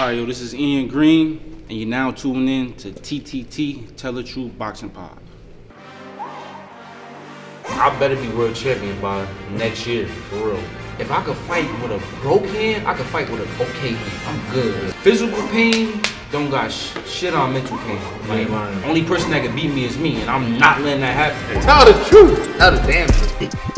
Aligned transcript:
All 0.00 0.06
right, 0.06 0.16
yo, 0.16 0.24
this 0.24 0.40
is 0.40 0.54
Ian 0.54 0.88
Green, 0.88 1.62
and 1.68 1.78
you're 1.78 1.86
now 1.86 2.10
tuning 2.10 2.48
in 2.48 2.72
to 2.76 2.90
TTT 2.90 3.96
Tell 3.98 4.14
the 4.14 4.22
Truth 4.22 4.56
Boxing 4.56 4.88
Pod. 4.88 5.18
I 6.18 7.94
better 7.98 8.16
be 8.16 8.26
world 8.28 8.56
champion 8.56 8.98
by 9.02 9.28
next 9.50 9.86
year, 9.86 10.06
for 10.06 10.52
real. 10.52 10.64
If 10.98 11.10
I 11.10 11.22
could 11.22 11.36
fight 11.36 11.66
with 11.82 11.90
a 11.92 12.20
broke 12.22 12.46
hand, 12.46 12.88
I 12.88 12.94
could 12.94 13.04
fight 13.08 13.28
with 13.28 13.42
an 13.42 13.60
okay 13.60 13.90
hand. 13.90 14.22
I'm 14.26 14.54
good. 14.54 14.94
Physical 14.94 15.46
pain 15.48 16.00
don't 16.32 16.48
got 16.48 16.72
sh- 16.72 16.96
shit 17.04 17.34
on 17.34 17.52
mental 17.52 17.76
pain. 17.76 18.00
Like, 18.26 18.48
only 18.86 19.04
person 19.04 19.30
that 19.32 19.42
could 19.42 19.54
beat 19.54 19.68
me 19.70 19.84
is 19.84 19.98
me, 19.98 20.22
and 20.22 20.30
I'm 20.30 20.56
not 20.58 20.80
letting 20.80 21.02
that 21.02 21.12
happen. 21.14 21.60
Tell 21.60 21.84
the 21.84 21.92
truth. 22.08 22.56
Tell 22.56 22.72
the 22.72 22.80
damn 22.90 23.06
truth. 23.06 23.69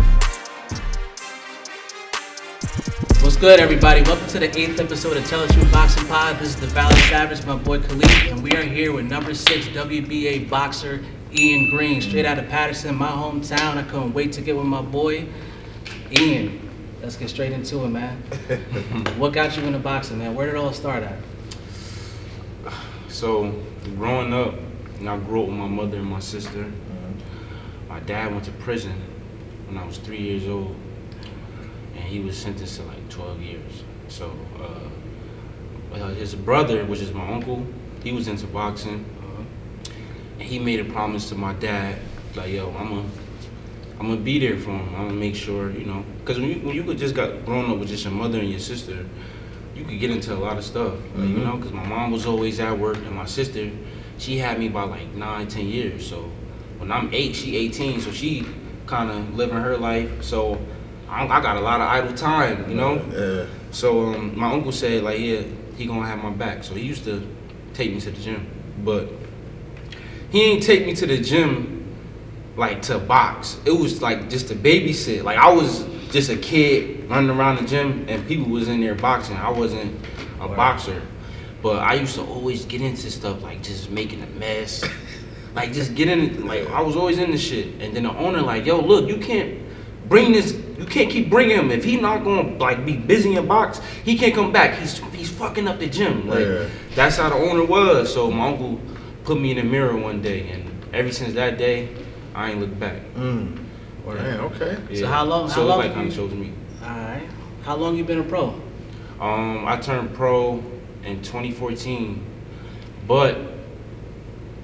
Good, 3.42 3.58
everybody? 3.58 4.02
Welcome 4.02 4.28
to 4.28 4.38
the 4.38 4.56
eighth 4.56 4.78
episode 4.78 5.16
of 5.16 5.26
Tell 5.26 5.44
Truth 5.48 5.72
Boxing 5.72 6.06
Pod. 6.06 6.38
This 6.38 6.50
is 6.50 6.60
the 6.60 6.68
Valley 6.68 6.94
Savage, 7.08 7.44
my 7.44 7.56
boy 7.56 7.80
Khalid, 7.80 8.28
and 8.28 8.40
we 8.40 8.52
are 8.52 8.62
here 8.62 8.92
with 8.92 9.06
number 9.06 9.34
six 9.34 9.66
WBA 9.66 10.48
boxer 10.48 11.04
Ian 11.32 11.68
Green, 11.68 12.00
straight 12.00 12.24
out 12.24 12.38
of 12.38 12.48
Patterson, 12.48 12.94
my 12.94 13.08
hometown. 13.08 13.78
I 13.78 13.82
couldn't 13.82 14.12
wait 14.12 14.30
to 14.34 14.42
get 14.42 14.56
with 14.56 14.66
my 14.66 14.80
boy 14.80 15.26
Ian. 16.16 16.70
Let's 17.02 17.16
get 17.16 17.30
straight 17.30 17.50
into 17.50 17.82
it, 17.84 17.88
man. 17.88 18.16
what 19.18 19.32
got 19.32 19.56
you 19.56 19.64
into 19.64 19.80
boxing, 19.80 20.18
man? 20.18 20.36
Where 20.36 20.46
did 20.46 20.54
it 20.54 20.58
all 20.58 20.72
start 20.72 21.02
at? 21.02 21.18
So, 23.08 23.50
growing 23.96 24.32
up, 24.32 24.54
and 25.00 25.10
I 25.10 25.18
grew 25.18 25.42
up 25.42 25.48
with 25.48 25.56
my 25.56 25.66
mother 25.66 25.96
and 25.96 26.06
my 26.06 26.20
sister. 26.20 26.62
Mm-hmm. 26.62 27.88
My 27.88 27.98
dad 27.98 28.30
went 28.30 28.44
to 28.44 28.52
prison 28.52 28.94
when 29.66 29.78
I 29.78 29.84
was 29.84 29.98
three 29.98 30.20
years 30.20 30.46
old, 30.46 30.76
and 31.94 32.04
he 32.04 32.20
was 32.20 32.36
sentenced 32.36 32.76
to 32.76 32.82
like 32.82 33.08
12 33.08 33.40
years. 33.40 33.84
So, 34.08 34.32
uh, 34.60 35.94
uh, 35.94 36.08
his 36.14 36.34
brother, 36.34 36.84
which 36.84 37.00
is 37.00 37.12
my 37.12 37.26
uncle, 37.32 37.66
he 38.02 38.12
was 38.12 38.28
into 38.28 38.46
boxing, 38.46 39.04
and 40.38 40.48
he 40.48 40.58
made 40.58 40.80
a 40.80 40.84
promise 40.84 41.28
to 41.28 41.34
my 41.34 41.52
dad, 41.54 41.98
like, 42.34 42.50
yo, 42.50 42.68
I'm 42.70 42.88
gonna, 42.88 43.08
I'm 44.00 44.08
gonna 44.08 44.20
be 44.20 44.38
there 44.38 44.58
for 44.58 44.70
him. 44.70 44.94
I'm 44.94 45.08
gonna 45.08 45.12
make 45.12 45.36
sure, 45.36 45.70
you 45.70 45.84
know, 45.84 46.04
because 46.18 46.40
when 46.40 46.48
you 46.48 46.66
when 46.66 46.74
you 46.74 46.82
could 46.82 46.98
just 46.98 47.14
got 47.14 47.44
grown 47.44 47.70
up 47.70 47.78
with 47.78 47.88
just 47.88 48.04
your 48.04 48.12
mother 48.12 48.38
and 48.38 48.50
your 48.50 48.58
sister, 48.58 49.06
you 49.76 49.84
could 49.84 50.00
get 50.00 50.10
into 50.10 50.34
a 50.34 50.36
lot 50.36 50.58
of 50.58 50.64
stuff, 50.64 50.94
like, 51.14 51.28
you 51.28 51.38
know, 51.38 51.56
because 51.56 51.72
my 51.72 51.86
mom 51.86 52.10
was 52.10 52.26
always 52.26 52.58
at 52.60 52.76
work, 52.78 52.96
and 52.96 53.12
my 53.12 53.26
sister, 53.26 53.70
she 54.18 54.38
had 54.38 54.58
me 54.58 54.68
by 54.68 54.82
like 54.82 55.14
nine, 55.14 55.46
ten 55.46 55.68
years. 55.68 56.08
So 56.08 56.30
when 56.78 56.90
I'm 56.90 57.12
eight, 57.12 57.36
she 57.36 57.56
18, 57.56 58.00
so 58.00 58.10
she 58.10 58.46
kind 58.86 59.10
of 59.10 59.36
living 59.36 59.56
her 59.56 59.76
life. 59.76 60.22
So 60.22 60.60
I, 61.12 61.26
I 61.26 61.40
got 61.42 61.56
a 61.56 61.60
lot 61.60 61.80
of 61.80 61.88
idle 61.88 62.14
time, 62.14 62.68
you 62.70 62.74
know. 62.74 62.94
Yeah. 63.12 63.46
So 63.70 64.14
um, 64.14 64.38
my 64.38 64.50
uncle 64.50 64.72
said 64.72 65.02
like, 65.02 65.20
yeah, 65.20 65.42
he 65.76 65.86
gonna 65.86 66.06
have 66.06 66.22
my 66.22 66.30
back. 66.30 66.64
So 66.64 66.74
he 66.74 66.82
used 66.82 67.04
to 67.04 67.26
take 67.74 67.92
me 67.92 68.00
to 68.00 68.10
the 68.10 68.20
gym, 68.20 68.46
but 68.82 69.08
he 70.30 70.42
ain't 70.42 70.62
take 70.62 70.86
me 70.86 70.94
to 70.94 71.06
the 71.06 71.20
gym 71.20 71.94
like 72.56 72.80
to 72.82 72.98
box. 72.98 73.58
It 73.66 73.72
was 73.72 74.00
like 74.00 74.30
just 74.30 74.48
to 74.48 74.54
babysit. 74.54 75.22
Like 75.22 75.36
I 75.36 75.52
was 75.52 75.84
just 76.10 76.30
a 76.30 76.36
kid 76.36 77.08
running 77.10 77.30
around 77.30 77.56
the 77.56 77.66
gym, 77.66 78.06
and 78.08 78.26
people 78.26 78.50
was 78.50 78.68
in 78.68 78.80
there 78.80 78.94
boxing. 78.94 79.36
I 79.36 79.50
wasn't 79.50 79.94
a 80.40 80.48
boxer, 80.48 81.02
but 81.62 81.78
I 81.80 81.94
used 81.94 82.14
to 82.14 82.22
always 82.22 82.64
get 82.64 82.80
into 82.80 83.10
stuff 83.10 83.42
like 83.42 83.62
just 83.62 83.90
making 83.90 84.22
a 84.22 84.26
mess. 84.26 84.82
Like 85.54 85.74
just 85.74 85.94
get 85.94 86.08
in, 86.08 86.46
like 86.46 86.66
I 86.70 86.80
was 86.80 86.96
always 86.96 87.18
in 87.18 87.30
the 87.30 87.36
shit, 87.36 87.74
and 87.78 87.94
then 87.94 88.04
the 88.04 88.16
owner 88.16 88.40
like, 88.40 88.64
yo, 88.64 88.80
look, 88.80 89.06
you 89.06 89.18
can't 89.18 89.61
bring 90.08 90.32
this, 90.32 90.52
you 90.78 90.86
can't 90.86 91.10
keep 91.10 91.30
bringing 91.30 91.56
him. 91.58 91.70
If 91.70 91.84
he 91.84 91.96
not 92.00 92.24
gonna 92.24 92.56
like 92.58 92.84
be 92.84 92.96
busy 92.96 93.36
in 93.36 93.46
box, 93.46 93.80
he 94.04 94.16
can't 94.18 94.34
come 94.34 94.52
back. 94.52 94.78
He's 94.78 94.98
he's 95.14 95.30
fucking 95.30 95.66
up 95.68 95.78
the 95.78 95.88
gym. 95.88 96.28
Like 96.28 96.46
Yeah. 96.46 96.66
that's 96.94 97.16
how 97.16 97.28
the 97.28 97.36
owner 97.36 97.64
was. 97.64 98.12
So 98.12 98.30
my 98.30 98.48
uncle 98.48 98.80
put 99.24 99.40
me 99.40 99.50
in 99.52 99.56
the 99.58 99.62
mirror 99.64 99.96
one 99.96 100.20
day, 100.22 100.48
and 100.50 100.64
ever 100.92 101.12
since 101.12 101.34
that 101.34 101.58
day, 101.58 101.88
I 102.34 102.50
ain't 102.50 102.60
looked 102.60 102.78
back. 102.78 102.96
Mm. 103.14 103.58
Man, 104.04 104.40
okay. 104.40 104.76
So 104.96 105.06
how 105.06 105.24
long- 105.24 105.48
So 105.48 105.54
how 105.56 105.60
it 105.62 105.64
long 105.66 105.78
like 105.78 105.86
have 105.88 105.94
kind 105.94 106.08
of 106.08 106.14
shows 106.14 106.32
me. 106.32 106.52
All 106.82 106.88
right. 106.88 107.22
How 107.62 107.76
long 107.76 107.96
you 107.96 108.02
been 108.04 108.18
a 108.18 108.24
pro? 108.24 108.52
Um, 109.20 109.64
I 109.64 109.76
turned 109.76 110.12
pro 110.14 110.60
in 111.04 111.22
2014, 111.22 112.20
but 113.06 113.36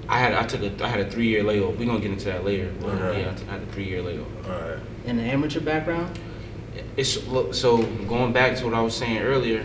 I 0.09 0.17
had 0.19 0.33
I 0.33 0.43
took 0.45 0.61
a 0.63 0.83
I 0.83 0.87
had 0.87 0.99
a 1.01 1.09
three 1.09 1.27
year 1.27 1.43
layoff. 1.43 1.77
We're 1.77 1.85
gonna 1.85 1.99
get 1.99 2.11
into 2.11 2.25
that 2.25 2.43
later. 2.43 2.73
But 2.81 2.89
Okay. 2.95 3.21
Yeah, 3.21 3.31
I, 3.31 3.33
took- 3.35 3.47
I 3.49 3.51
had 3.53 3.61
a 3.61 3.65
three 3.67 3.85
year 3.85 4.01
layoff. 4.01 4.27
All 4.45 4.51
right. 4.51 4.79
In 5.05 5.17
the 5.17 5.23
amateur 5.23 5.59
background? 5.61 6.17
It's 6.97 7.25
look, 7.27 7.53
so 7.53 7.83
going 8.07 8.33
back 8.33 8.57
to 8.57 8.65
what 8.65 8.73
I 8.73 8.81
was 8.81 8.95
saying 8.95 9.19
earlier. 9.19 9.63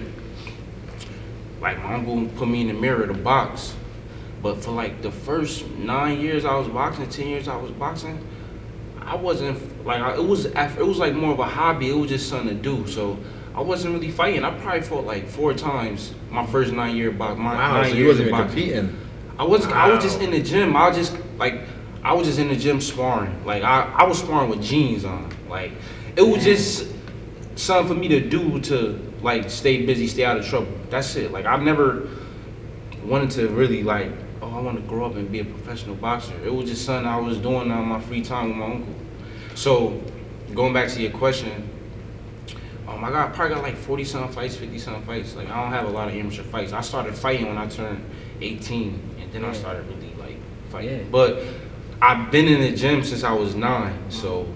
Like 1.61 1.83
my 1.83 1.95
uncle 1.95 2.27
put 2.37 2.49
me 2.49 2.61
in 2.63 2.69
the 2.69 2.75
mirror 2.75 3.07
to 3.07 3.15
box, 3.15 3.75
but 4.43 4.63
for 4.63 4.71
like 4.73 5.01
the 5.01 5.11
first 5.11 5.67
nine 5.71 6.21
years 6.21 6.45
I 6.45 6.55
was 6.57 6.69
boxing, 6.69 7.09
ten 7.09 7.29
years 7.29 7.49
I 7.49 7.57
was 7.57 7.71
boxing, 7.71 8.19
I 9.01 9.17
wasn't 9.17 9.85
like 9.87 10.03
I, 10.03 10.15
it 10.17 10.25
was 10.25 10.45
it 10.47 10.87
was 10.87 10.99
like 10.99 11.15
more 11.15 11.33
of 11.33 11.39
a 11.39 11.47
hobby. 11.47 11.89
It 11.89 11.95
was 11.97 12.11
just 12.11 12.29
something 12.29 12.49
to 12.49 12.55
do. 12.63 12.87
So 12.87 13.19
I 13.55 13.63
wasn't 13.63 13.95
really 13.95 14.11
fighting. 14.11 14.45
I 14.45 14.51
probably 14.59 14.83
fought 14.83 15.07
like 15.07 15.27
four 15.27 15.55
times 15.55 16.13
my 16.31 16.45
first 16.45 16.73
nine 16.73 16.97
year 16.97 17.11
box. 17.11 17.39
My 17.39 17.55
Wow, 17.55 17.81
nine 17.81 17.91
so 17.91 17.97
you 17.97 18.05
years 18.05 18.19
wasn't 18.19 18.29
of 18.29 18.35
even 18.35 18.41
boxing. 18.47 18.63
competing. 18.91 19.01
I 19.39 19.45
was 19.45 19.67
I 19.67 19.89
was 19.91 20.03
just 20.03 20.21
in 20.21 20.31
the 20.31 20.43
gym. 20.43 20.77
I 20.77 20.89
was 20.89 20.97
just 20.97 21.17
like 21.39 21.61
I 22.03 22.13
was 22.13 22.27
just 22.27 22.39
in 22.39 22.49
the 22.49 22.57
gym 22.57 22.81
sparring. 22.81 23.45
Like 23.45 23.63
I, 23.63 23.93
I 23.97 24.05
was 24.05 24.19
sparring 24.19 24.51
with 24.51 24.63
jeans 24.63 25.05
on. 25.05 25.35
Like 25.49 25.73
it 26.17 26.23
was 26.23 26.45
just 26.45 26.93
something 27.57 27.95
for 27.95 28.01
me 28.01 28.09
to 28.09 28.21
do 28.21 28.61
to 28.61 29.01
like 29.23 29.51
stay 29.51 29.85
busy, 29.87 30.07
stay 30.07 30.25
out 30.25 30.37
of 30.37 30.47
trouble. 30.47 30.73
That's 30.91 31.17
it. 31.17 31.33
Like 31.33 31.47
I 31.47 31.57
never 31.57 32.09
wanted 33.05 33.31
to 33.33 33.49
really 33.49 33.83
like 33.83 34.11
oh 34.41 34.57
I 34.57 34.61
want 34.61 34.77
to 34.77 34.83
grow 34.83 35.05
up 35.05 35.17
and 35.17 35.31
be 35.31 35.41
a 35.41 35.45
professional 35.45 35.97
boxer. 35.97 36.35
It 36.45 36.55
was 36.55 36.69
just 36.69 36.85
something 36.85 37.07
I 37.07 37.19
was 37.19 37.39
doing 37.39 37.71
on 37.71 37.89
my 37.89 38.01
free 38.01 38.23
time 38.23 38.49
with 38.49 38.57
my 38.59 38.67
uncle. 38.67 38.95
So 39.55 40.01
going 40.55 40.73
back 40.73 40.89
to 40.91 41.03
your 41.03 41.11
question, 41.11 41.71
um, 42.87 43.03
I 43.03 43.11
got 43.11 43.33
probably 43.33 43.55
got 43.55 43.63
like 43.63 43.77
forty 43.77 44.05
some 44.05 44.31
fights, 44.31 44.57
fifty 44.57 44.79
some 44.79 45.03
fights. 45.03 45.35
Like 45.37 45.49
I 45.49 45.63
don't 45.63 45.73
have 45.73 45.87
a 45.87 45.91
lot 45.91 46.09
of 46.09 46.15
amateur 46.15 46.43
fights. 46.43 46.73
I 46.73 46.81
started 46.83 47.15
fighting 47.15 47.47
when 47.47 47.59
I 47.59 47.67
turned 47.67 48.05
eighteen, 48.41 49.01
and 49.35 49.45
then 49.45 49.51
I 49.51 49.53
started 49.53 49.85
really 49.89 50.15
like 50.15 50.37
fighting. 50.71 51.01
Yeah. 51.01 51.05
But 51.11 51.43
I've 52.01 52.31
been 52.31 52.47
in 52.47 52.61
the 52.61 52.77
gym 52.77 53.03
since 53.03 53.25
I 53.25 53.33
was 53.33 53.55
nine, 53.55 53.99
so 54.11 54.47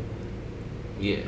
yeah. 1.00 1.22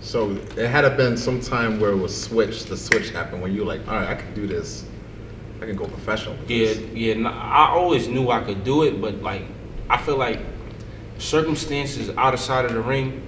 So 0.00 0.32
it 0.56 0.68
had 0.68 0.82
to 0.82 0.90
been 0.90 1.16
some 1.16 1.40
time 1.40 1.80
where 1.80 1.90
it 1.90 1.96
was 1.96 2.14
switched. 2.18 2.68
The 2.68 2.76
switch 2.76 3.10
happened 3.10 3.40
when 3.40 3.54
you 3.54 3.60
were 3.60 3.66
like, 3.66 3.86
all 3.88 3.94
right, 3.94 4.08
I 4.08 4.14
can 4.14 4.34
do 4.34 4.46
this. 4.46 4.84
I 5.62 5.66
can 5.66 5.76
go 5.76 5.86
professional. 5.86 6.36
with 6.36 6.50
Yeah, 6.50 6.66
this." 6.66 6.78
yeah. 6.92 7.28
I 7.28 7.70
always 7.70 8.06
knew 8.06 8.30
I 8.30 8.42
could 8.42 8.64
do 8.64 8.82
it, 8.82 9.00
but 9.00 9.22
like, 9.22 9.42
I 9.88 9.96
feel 9.96 10.16
like 10.16 10.40
circumstances 11.18 12.10
outside 12.18 12.66
of 12.66 12.74
the 12.74 12.82
ring 12.82 13.22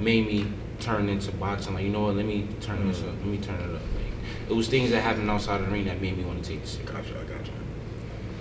made 0.00 0.26
me 0.26 0.50
turn 0.80 1.08
into 1.08 1.30
boxing. 1.32 1.74
Like, 1.74 1.84
you 1.84 1.90
know 1.90 2.02
what? 2.02 2.16
Let 2.16 2.26
me 2.26 2.48
turn 2.60 2.88
this 2.88 3.00
mm. 3.00 3.08
up. 3.08 3.14
Let 3.18 3.26
me 3.26 3.38
turn 3.38 3.56
it 3.56 3.74
up. 3.74 3.82
Like, 3.94 4.50
it 4.50 4.52
was 4.52 4.68
things 4.68 4.90
that 4.90 5.02
happened 5.02 5.30
outside 5.30 5.60
of 5.60 5.66
the 5.66 5.72
ring 5.72 5.84
that 5.84 6.00
made 6.00 6.16
me 6.16 6.24
want 6.24 6.42
to 6.42 6.50
take 6.50 6.62
this. 6.62 6.76
Gotcha, 6.84 6.98
I 7.20 7.24
gotcha. 7.24 7.35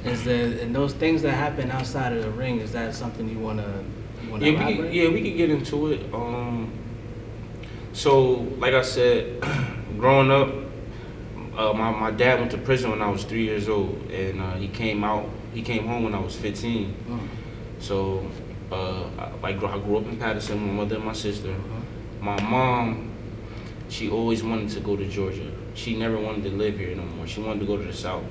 Is 0.06 0.24
the 0.24 0.62
and 0.62 0.76
those 0.76 0.94
things 0.94 1.22
that 1.24 1.32
happen 1.32 1.72
outside 1.72 2.14
of 2.14 2.24
the 2.24 2.30
ring, 2.32 2.60
is 2.60 2.72
that 2.74 2.94
something 2.94 3.28
you 3.28 3.40
wanna 3.40 3.84
you 4.24 4.32
wanna 4.32 4.46
Yeah, 4.46 4.68
we 4.68 4.76
could, 4.76 4.94
yeah, 4.94 5.10
we 5.10 5.22
could 5.24 5.38
get 5.38 5.50
into 5.50 5.92
it. 5.92 6.14
Um, 6.14 6.72
so, 7.94 8.34
like 8.60 8.74
I 8.74 8.82
said, 8.82 9.42
growing 9.98 10.30
up, 10.30 10.54
uh, 11.58 11.74
my, 11.74 11.92
my 11.92 12.12
dad 12.12 12.40
went 12.40 12.52
to 12.52 12.58
prison 12.58 12.92
when 12.92 13.02
I 13.02 13.10
was 13.10 13.24
three 13.24 13.46
years 13.46 13.70
old, 13.70 14.12
and 14.12 14.42
uh, 14.42 14.56
he 14.56 14.68
came 14.68 15.04
out. 15.04 15.30
He 15.54 15.62
came 15.62 15.88
home 15.88 16.04
when 16.04 16.14
I 16.14 16.20
was 16.20 16.36
15. 16.36 16.94
Mm. 17.08 17.28
So, 17.80 18.30
uh, 18.72 19.06
I, 19.18 19.32
like 19.42 19.64
I 19.64 19.80
grew 19.80 19.98
up 19.98 20.06
in 20.06 20.18
Patterson, 20.18 20.62
with 20.62 20.72
my 20.72 20.84
mother 20.84 20.96
and 20.98 21.06
my 21.06 21.14
sister. 21.14 21.56
My 22.20 22.40
mom, 22.42 23.12
she 23.88 24.10
always 24.10 24.44
wanted 24.44 24.70
to 24.72 24.82
go 24.82 24.98
to 24.98 25.08
Georgia. 25.08 25.50
She 25.74 25.96
never 25.96 26.20
wanted 26.20 26.44
to 26.44 26.50
live 26.50 26.78
here 26.78 26.96
no 26.96 27.04
more. 27.04 27.28
She 27.28 27.42
wanted 27.42 27.62
to 27.62 27.66
go 27.66 27.78
to 27.78 27.84
the 27.84 27.94
South. 27.94 28.24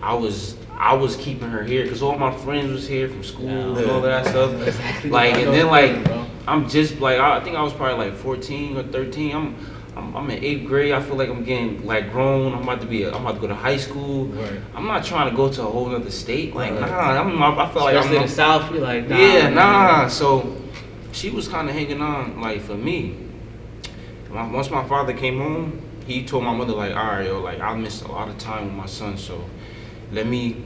I 0.00 0.14
was 0.14 0.56
I 0.78 0.94
was 0.94 1.16
keeping 1.16 1.48
her 1.50 1.62
here 1.62 1.84
because 1.84 2.02
all 2.02 2.18
my 2.18 2.32
friends 2.38 2.72
was 2.72 2.88
here 2.88 3.08
from 3.08 3.22
school 3.22 3.76
and 3.76 3.90
all 3.90 4.00
that 4.00 4.26
stuff. 4.26 4.52
Exactly. 4.66 5.10
Like 5.10 5.34
and 5.36 5.52
then 5.52 5.68
like 5.68 6.04
bro. 6.04 6.26
I'm 6.48 6.68
just 6.68 6.98
like 7.00 7.18
I 7.20 7.40
think 7.40 7.56
I 7.56 7.62
was 7.62 7.72
probably 7.72 8.06
like 8.10 8.14
14 8.18 8.76
or 8.76 8.82
13. 8.82 9.34
I'm 9.34 9.56
I'm, 9.94 10.16
I'm 10.16 10.30
in 10.30 10.42
eighth 10.42 10.66
grade. 10.66 10.92
I 10.92 11.02
feel 11.02 11.16
like 11.16 11.28
I'm 11.28 11.44
getting 11.44 11.84
like 11.86 12.10
grown. 12.12 12.54
I'm 12.54 12.62
about 12.62 12.80
to 12.80 12.86
be. 12.86 13.02
A, 13.02 13.14
I'm 13.14 13.20
about 13.26 13.34
to 13.34 13.40
go 13.42 13.46
to 13.46 13.54
high 13.54 13.76
school. 13.76 14.24
Right. 14.26 14.58
I'm 14.74 14.86
not 14.86 15.04
trying 15.04 15.30
to 15.30 15.36
go 15.36 15.52
to 15.52 15.60
a 15.62 15.66
whole 15.70 15.94
other 15.94 16.10
state. 16.10 16.54
Like 16.54 16.72
Right. 16.72 16.80
nah. 16.80 17.20
I'm, 17.20 17.42
I 17.42 17.68
feel 17.70 17.82
like 17.82 17.94
Especially 17.96 18.16
I'm 18.16 18.22
in 18.22 18.28
the 18.28 18.34
South, 18.34 18.70
you're 18.72 18.80
like, 18.80 19.06
nah, 19.08 19.16
yeah, 19.18 19.48
nah. 19.50 20.08
So 20.08 20.56
she 21.12 21.28
was 21.30 21.46
kind 21.46 21.68
of 21.68 21.74
hanging 21.74 22.00
on, 22.00 22.40
like 22.40 22.62
for 22.62 22.74
me. 22.74 23.16
My- 24.30 24.50
Once 24.50 24.70
my 24.70 24.82
father 24.88 25.12
came 25.12 25.36
home, 25.38 25.82
he 26.06 26.24
told 26.24 26.42
my 26.44 26.54
mother 26.56 26.72
like, 26.72 26.96
all 26.96 27.04
right, 27.12 27.26
yo, 27.26 27.40
like 27.40 27.60
I 27.60 27.76
missed 27.76 28.02
a 28.02 28.10
lot 28.10 28.28
of 28.30 28.38
time 28.38 28.64
with 28.64 28.74
my 28.74 28.86
son, 28.86 29.18
so 29.18 29.44
let 30.12 30.26
me, 30.26 30.62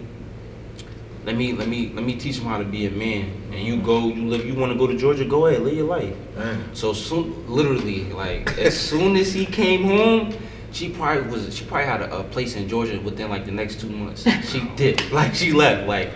let 1.25 1.37
me, 1.37 1.53
let 1.53 1.69
me, 1.69 1.93
let 1.95 2.05
me 2.05 2.17
teach 2.17 2.39
him 2.39 2.45
how 2.45 2.59
to 2.59 2.65
be 2.65 2.87
a 2.87 2.91
man. 2.91 3.31
And 3.53 3.61
you 3.61 3.79
go, 3.79 4.09
you 4.09 4.29
live, 4.29 4.45
you 4.45 4.55
want 4.55 4.73
to 4.73 4.79
go 4.79 4.87
to 4.87 4.97
Georgia, 4.97 5.25
go 5.25 5.47
ahead, 5.47 5.63
live 5.63 5.75
your 5.75 5.87
life. 5.87 6.15
Man. 6.37 6.75
So 6.75 6.93
soon, 6.93 7.49
literally, 7.49 8.05
like 8.13 8.59
as 8.59 8.79
soon 8.79 9.17
as 9.17 9.33
he 9.33 9.47
came 9.47 9.85
home, 9.85 10.37
she 10.73 10.91
probably 10.91 11.31
was. 11.31 11.57
She 11.57 11.65
probably 11.65 11.87
had 11.87 12.03
a, 12.03 12.19
a 12.19 12.25
place 12.25 12.55
in 12.55 12.69
Georgia 12.69 13.01
within 13.01 13.31
like 13.31 13.47
the 13.47 13.53
next 13.53 13.81
two 13.81 13.89
months. 13.89 14.27
She 14.51 14.61
did. 14.77 15.01
Like 15.13 15.35
she 15.35 15.53
left. 15.53 15.89
Like, 15.89 16.11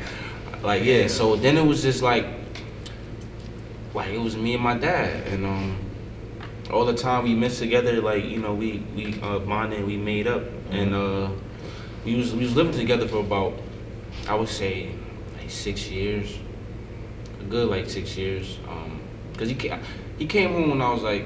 like 0.62 0.84
yeah. 0.84 1.06
So 1.06 1.36
then 1.36 1.56
it 1.56 1.64
was 1.64 1.82
just 1.82 2.02
like, 2.02 2.26
like 3.94 4.10
it 4.10 4.20
was 4.20 4.36
me 4.36 4.54
and 4.54 4.62
my 4.62 4.76
dad, 4.76 5.26
and 5.28 5.46
um, 5.46 5.78
all 6.70 6.84
the 6.84 6.94
time 6.94 7.24
we 7.24 7.34
missed 7.34 7.58
together. 7.58 8.02
Like 8.02 8.24
you 8.24 8.38
know, 8.38 8.54
we 8.54 8.84
we 8.94 9.18
uh, 9.22 9.38
bonded, 9.38 9.86
we 9.86 9.96
made 9.96 10.26
up, 10.26 10.42
and 10.70 10.94
uh, 10.94 11.30
we 12.10 12.16
was 12.16 12.32
we 12.34 12.44
was 12.44 12.56
living 12.56 12.72
together 12.72 13.06
for 13.06 13.18
about, 13.18 13.54
I 14.28 14.34
would 14.34 14.48
say, 14.48 14.90
like 15.38 15.50
six 15.50 15.88
years, 15.88 16.38
a 17.40 17.44
good 17.44 17.68
like 17.68 17.88
six 17.88 18.16
years. 18.16 18.58
Um, 18.68 19.00
cause 19.36 19.48
he 19.48 19.54
came, 19.54 19.80
he 20.18 20.26
came 20.26 20.52
home 20.52 20.70
when 20.70 20.82
I 20.82 20.92
was 20.92 21.02
like, 21.02 21.24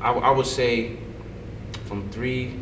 I, 0.00 0.12
I 0.12 0.30
would 0.30 0.46
say, 0.46 0.96
from 1.86 2.08
three. 2.10 2.58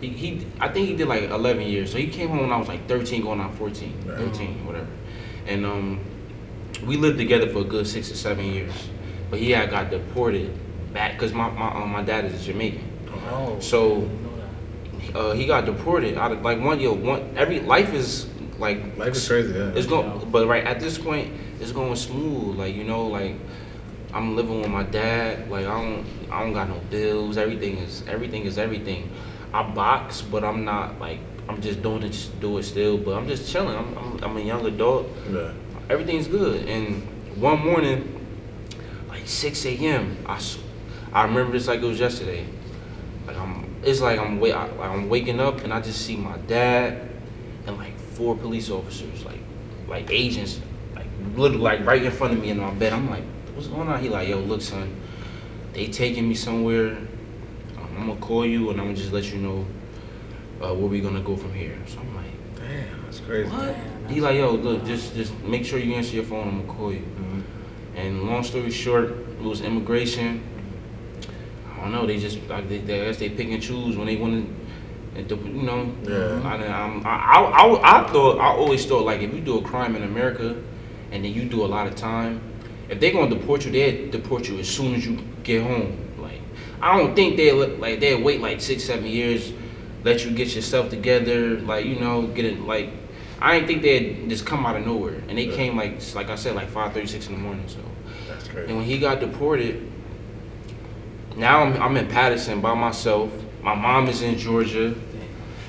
He, 0.00 0.08
he 0.08 0.46
I 0.58 0.68
think 0.68 0.88
he 0.88 0.96
did 0.96 1.06
like 1.06 1.24
11 1.24 1.62
years. 1.62 1.92
So 1.92 1.98
he 1.98 2.08
came 2.08 2.28
home 2.30 2.40
when 2.40 2.52
I 2.52 2.56
was 2.56 2.66
like 2.66 2.88
13, 2.88 3.22
going 3.22 3.38
on 3.40 3.52
14, 3.52 4.04
Right. 4.04 4.18
13, 4.18 4.66
whatever. 4.66 4.88
And 5.46 5.64
um, 5.64 6.00
we 6.84 6.96
lived 6.96 7.18
together 7.18 7.48
for 7.48 7.60
a 7.60 7.64
good 7.64 7.86
six 7.86 8.10
or 8.10 8.16
seven 8.16 8.46
years. 8.46 8.72
But 9.30 9.38
he 9.38 9.50
had 9.52 9.70
got 9.70 9.90
deported 9.90 10.50
back 10.92 11.12
because 11.12 11.32
my 11.32 11.50
my, 11.50 11.72
um, 11.74 11.90
my 11.90 12.02
dad 12.02 12.24
is 12.24 12.44
Jamaican. 12.44 12.88
Oh. 13.30 13.60
So- 13.60 13.96
I 13.96 14.00
didn't 14.00 14.22
know 14.24 14.36
that. 14.38 14.91
Uh, 15.14 15.32
he 15.32 15.46
got 15.46 15.66
deported 15.66 16.16
out 16.16 16.32
of 16.32 16.42
like 16.42 16.60
one 16.60 16.80
year. 16.80 16.92
One 16.92 17.34
every 17.36 17.60
life 17.60 17.92
is 17.92 18.26
like 18.58 18.96
Life 18.96 19.16
is 19.16 19.26
crazy, 19.26 19.52
yeah. 19.52 19.72
It's 19.74 19.86
going, 19.86 20.30
but 20.30 20.46
right 20.46 20.64
at 20.64 20.80
this 20.80 20.98
point, 20.98 21.32
it's 21.60 21.72
going 21.72 21.94
smooth. 21.96 22.56
Like 22.56 22.74
you 22.74 22.84
know, 22.84 23.06
like 23.06 23.34
I'm 24.12 24.36
living 24.36 24.60
with 24.60 24.70
my 24.70 24.84
dad. 24.84 25.50
Like 25.50 25.66
I 25.66 25.80
don't, 25.80 26.06
I 26.30 26.42
don't 26.42 26.52
got 26.52 26.68
no 26.68 26.78
bills. 26.90 27.36
Everything 27.36 27.78
is, 27.78 28.04
everything 28.08 28.44
is 28.44 28.58
everything. 28.58 29.10
I 29.52 29.62
box, 29.62 30.22
but 30.22 30.44
I'm 30.44 30.64
not 30.64 30.98
like 30.98 31.18
I'm 31.48 31.60
just 31.60 31.82
doing 31.82 32.02
it, 32.02 32.10
just 32.10 32.38
do 32.40 32.58
it 32.58 32.62
still. 32.62 32.98
But 32.98 33.16
I'm 33.16 33.26
just 33.28 33.50
chilling. 33.50 33.76
I'm, 33.76 33.98
I'm, 33.98 34.24
I'm 34.24 34.36
a 34.36 34.40
young 34.40 34.64
adult. 34.66 35.08
Yeah. 35.30 35.52
Everything's 35.90 36.26
good. 36.26 36.68
And 36.68 37.02
one 37.40 37.60
morning, 37.60 38.26
like 39.08 39.26
6 39.26 39.66
a.m., 39.66 40.16
I, 40.26 40.40
I 41.12 41.24
remember 41.24 41.52
this 41.52 41.66
like 41.68 41.80
it 41.80 41.86
was 41.86 42.00
yesterday. 42.00 42.46
Like 43.26 43.36
I'm, 43.36 43.61
it's 43.82 44.00
like 44.00 44.18
I'm 44.18 44.38
wa- 44.40 44.48
I, 44.48 44.66
like 44.66 44.90
I'm 44.90 45.08
waking 45.08 45.40
up 45.40 45.62
and 45.64 45.72
I 45.72 45.80
just 45.80 46.02
see 46.06 46.16
my 46.16 46.36
dad 46.46 47.08
and 47.66 47.76
like 47.78 47.98
four 47.98 48.36
police 48.36 48.70
officers, 48.70 49.24
like 49.24 49.40
like 49.88 50.10
agents, 50.10 50.60
like 50.94 51.06
literally 51.34 51.62
like 51.62 51.84
right 51.86 52.02
in 52.02 52.10
front 52.10 52.32
of 52.34 52.40
me 52.40 52.50
in 52.50 52.58
my 52.58 52.72
bed. 52.74 52.92
I'm 52.92 53.10
like, 53.10 53.24
what's 53.54 53.66
going 53.68 53.88
on? 53.88 54.00
He 54.02 54.08
like, 54.08 54.28
yo, 54.28 54.38
look, 54.40 54.60
son, 54.62 54.94
they 55.72 55.86
taking 55.88 56.28
me 56.28 56.34
somewhere. 56.34 56.96
Um, 57.76 57.88
I'm 57.98 58.06
gonna 58.08 58.20
call 58.20 58.44
you 58.46 58.70
and 58.70 58.80
I'm 58.80 58.86
gonna 58.88 58.96
just 58.96 59.12
let 59.12 59.32
you 59.32 59.38
know 59.38 59.66
uh, 60.62 60.74
where 60.74 60.86
we 60.88 61.00
gonna 61.00 61.20
go 61.22 61.36
from 61.36 61.52
here. 61.54 61.76
So 61.86 61.98
I'm 62.00 62.14
like. 62.16 62.26
Damn, 62.56 63.02
that's 63.04 63.18
crazy. 63.20 63.50
What? 63.50 63.74
He 64.08 64.20
like, 64.20 64.36
yo, 64.36 64.52
look, 64.52 64.84
just 64.84 65.14
just 65.16 65.36
make 65.42 65.64
sure 65.64 65.78
you 65.80 65.94
answer 65.94 66.14
your 66.14 66.24
phone. 66.24 66.46
I'm 66.48 66.60
gonna 66.66 66.78
call 66.78 66.92
you. 66.92 67.00
Mhm. 67.00 67.42
And 67.96 68.22
long 68.22 68.44
story 68.44 68.70
short, 68.70 69.10
it 69.10 69.42
was 69.42 69.60
immigration. 69.62 70.42
I 71.82 71.86
don't 71.86 71.92
know. 71.92 72.06
They 72.06 72.18
just 72.18 72.38
like 72.48 72.68
they, 72.68 72.78
they 72.78 73.02
I 73.02 73.04
guess 73.06 73.18
they 73.18 73.28
pick 73.28 73.48
and 73.48 73.60
choose 73.60 73.96
when 73.96 74.06
they 74.06 74.14
want 74.16 74.48
to, 75.16 75.34
you 75.36 75.62
know. 75.62 75.92
Yeah. 76.04 76.40
I, 76.48 76.54
I'm- 76.64 77.02
I, 77.04 77.10
I, 77.10 77.40
I, 77.40 78.04
I 78.06 78.12
thought 78.12 78.38
I 78.38 78.46
always 78.54 78.86
thought 78.86 79.04
like 79.04 79.20
if 79.20 79.34
you 79.34 79.40
do 79.40 79.58
a 79.58 79.62
crime 79.62 79.96
in 79.96 80.04
America, 80.04 80.56
and 81.10 81.24
then 81.24 81.34
you 81.34 81.44
do 81.44 81.64
a 81.64 81.66
lot 81.66 81.86
of 81.88 81.96
time, 81.96 82.40
if 82.88 83.00
they're 83.00 83.12
gonna 83.12 83.28
deport 83.34 83.64
you, 83.64 83.72
they 83.72 84.08
deport 84.10 84.48
you 84.48 84.58
as 84.60 84.68
soon 84.68 84.94
as 84.94 85.04
you 85.04 85.18
get 85.42 85.62
home. 85.64 85.98
Like 86.18 86.40
I 86.80 86.96
don't 86.96 87.14
think 87.16 87.36
they 87.36 87.50
like 87.52 87.98
they 88.00 88.14
wait 88.14 88.40
like 88.40 88.60
six 88.60 88.84
seven 88.84 89.06
years, 89.06 89.52
let 90.04 90.24
you 90.24 90.30
get 90.30 90.54
yourself 90.54 90.88
together, 90.88 91.58
like 91.60 91.84
you 91.84 91.98
know, 91.98 92.28
get 92.28 92.44
it 92.44 92.60
like. 92.60 92.90
I 93.40 93.54
didn't 93.58 93.66
think 93.66 93.82
they'd 93.82 94.28
just 94.28 94.46
come 94.46 94.64
out 94.64 94.76
of 94.76 94.86
nowhere, 94.86 95.20
and 95.28 95.36
they 95.36 95.46
Yeah. 95.48 95.56
came 95.56 95.76
like 95.76 95.98
like 96.14 96.30
I 96.30 96.36
said 96.36 96.54
like 96.54 96.68
five 96.68 96.92
thirty 96.94 97.08
six 97.08 97.26
in 97.26 97.32
the 97.32 97.40
morning. 97.40 97.64
So. 97.66 97.78
That's 98.28 98.46
crazy. 98.46 98.68
And 98.68 98.76
when 98.78 98.86
he 98.86 98.98
got 99.00 99.18
deported, 99.18 99.91
now 101.42 101.64
I'm, 101.64 101.82
I'm 101.82 101.96
in 101.96 102.06
Patterson 102.06 102.60
by 102.60 102.72
myself. 102.74 103.30
My 103.62 103.74
mom 103.74 104.08
is 104.08 104.22
in 104.22 104.38
Georgia, 104.38 104.94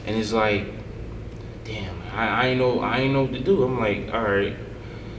and 0.05 0.15
it's 0.15 0.31
like, 0.31 0.67
damn, 1.63 1.99
I, 2.13 2.27
I 2.27 2.47
ain't 2.49 2.59
know 2.59 2.79
I 2.79 2.99
ain't 2.99 3.13
know 3.13 3.23
what 3.23 3.33
to 3.33 3.39
do. 3.39 3.63
I'm 3.63 3.79
like, 3.79 4.13
all 4.13 4.21
right. 4.21 4.55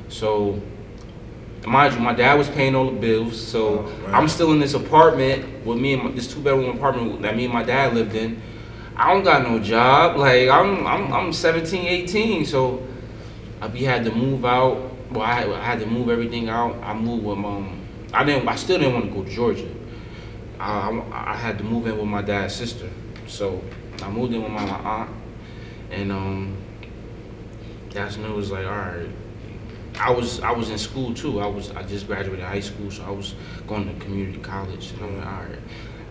So, 0.09 0.63
mind 1.67 1.95
you, 1.95 2.01
my 2.01 2.15
dad 2.15 2.35
was 2.35 2.49
paying 2.49 2.77
all 2.77 2.89
the 2.89 2.99
bills, 2.99 3.45
so 3.45 3.81
Oh, 3.81 3.83
right. 3.83 4.15
I'm 4.15 4.29
still 4.29 4.53
in 4.53 4.61
this 4.61 4.75
apartment 4.75 5.67
with 5.67 5.79
me 5.79 5.95
and 5.95 6.05
my, 6.05 6.11
this 6.13 6.33
two 6.33 6.41
bedroom 6.41 6.77
apartment 6.77 7.23
that 7.23 7.37
me 7.37 7.47
and 7.47 7.53
my 7.53 7.65
dad 7.65 7.93
lived 7.95 8.15
in. 8.15 8.41
I 8.97 9.13
don't 9.13 9.25
got 9.25 9.43
no 9.43 9.59
job. 9.59 10.17
Like 10.17 10.49
I'm 10.49 10.87
I'm 10.87 11.13
I'm 11.13 11.33
17, 11.33 11.85
18, 11.85 12.47
so 12.47 12.81
I 13.61 13.67
we 13.67 13.83
had 13.83 14.05
to 14.05 14.15
move 14.15 14.45
out. 14.45 14.93
Well, 15.11 15.23
I 15.23 15.35
had, 15.35 15.51
I 15.51 15.65
had 15.65 15.81
to 15.81 15.87
move 15.87 16.11
everything 16.11 16.49
out. 16.49 16.77
I 16.81 16.95
moved 16.95 17.25
with 17.25 17.39
um. 17.39 17.81
I 18.13 18.23
didn't. 18.23 18.47
I 18.47 18.55
still 18.55 18.79
didn't 18.79 18.95
want 18.95 19.07
to 19.07 19.11
go 19.11 19.25
to 19.25 19.31
Georgia. 19.31 19.69
I, 20.65 20.91
I, 20.91 21.33
I 21.33 21.37
had 21.37 21.59
to 21.59 21.65
move 21.65 21.87
in 21.87 21.97
with 21.97 22.07
my 22.07 22.23
dad's 22.23 22.55
sister, 22.55 22.89
so 23.27 23.61
I 24.03 24.11
moved 24.11 24.33
in 24.35 24.43
with 24.43 24.53
my, 24.53 24.65
my 24.65 24.79
aunt, 24.79 25.11
and 25.91 26.11
um. 26.13 26.57
That's 27.91 28.17
when 28.19 28.29
it 28.29 28.35
was 28.35 28.51
like, 28.51 28.67
all 28.67 28.73
right. 28.73 29.09
I 30.01 30.11
was 30.11 30.41
I 30.41 30.51
was 30.51 30.69
in 30.71 30.79
school 30.79 31.15
too. 31.15 31.39
I 31.41 31.47
was 31.47 31.71
I 31.71 31.85
just 31.85 32.09
graduated 32.09 32.45
high 32.45 32.59
school, 32.59 32.91
so 32.91 33.05
I 33.05 33.11
was 33.11 33.37
going 33.69 33.87
to 33.87 34.05
community 34.05 34.39
college, 34.41 34.91
and 34.91 35.05
I'm 35.05 35.17
like, 35.19 35.27
all 35.27 35.43
right. 35.45 35.59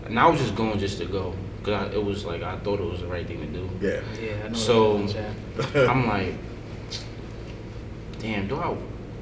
And 0.06 0.18
I 0.18 0.26
was 0.26 0.40
just 0.40 0.54
going 0.54 0.78
just 0.78 0.96
to 0.98 1.04
go, 1.04 1.34
cause 1.62 1.74
I, 1.74 1.92
it 1.94 2.02
was 2.02 2.24
like 2.24 2.42
I 2.42 2.56
thought 2.60 2.80
it 2.80 2.86
was 2.90 3.00
the 3.02 3.06
right 3.06 3.26
thing 3.26 3.40
to 3.40 3.46
do. 3.46 3.68
Yeah. 3.82 4.00
Yeah, 4.18 4.44
I 4.46 4.48
know. 4.48 4.54
So- 4.56 4.92
what 4.96 5.14
you're 5.14 5.66
saying. 5.74 5.88
I'm 5.90 6.06
like, 6.06 6.34
damn, 8.18 8.48
do 8.48 8.56
I 8.56 8.74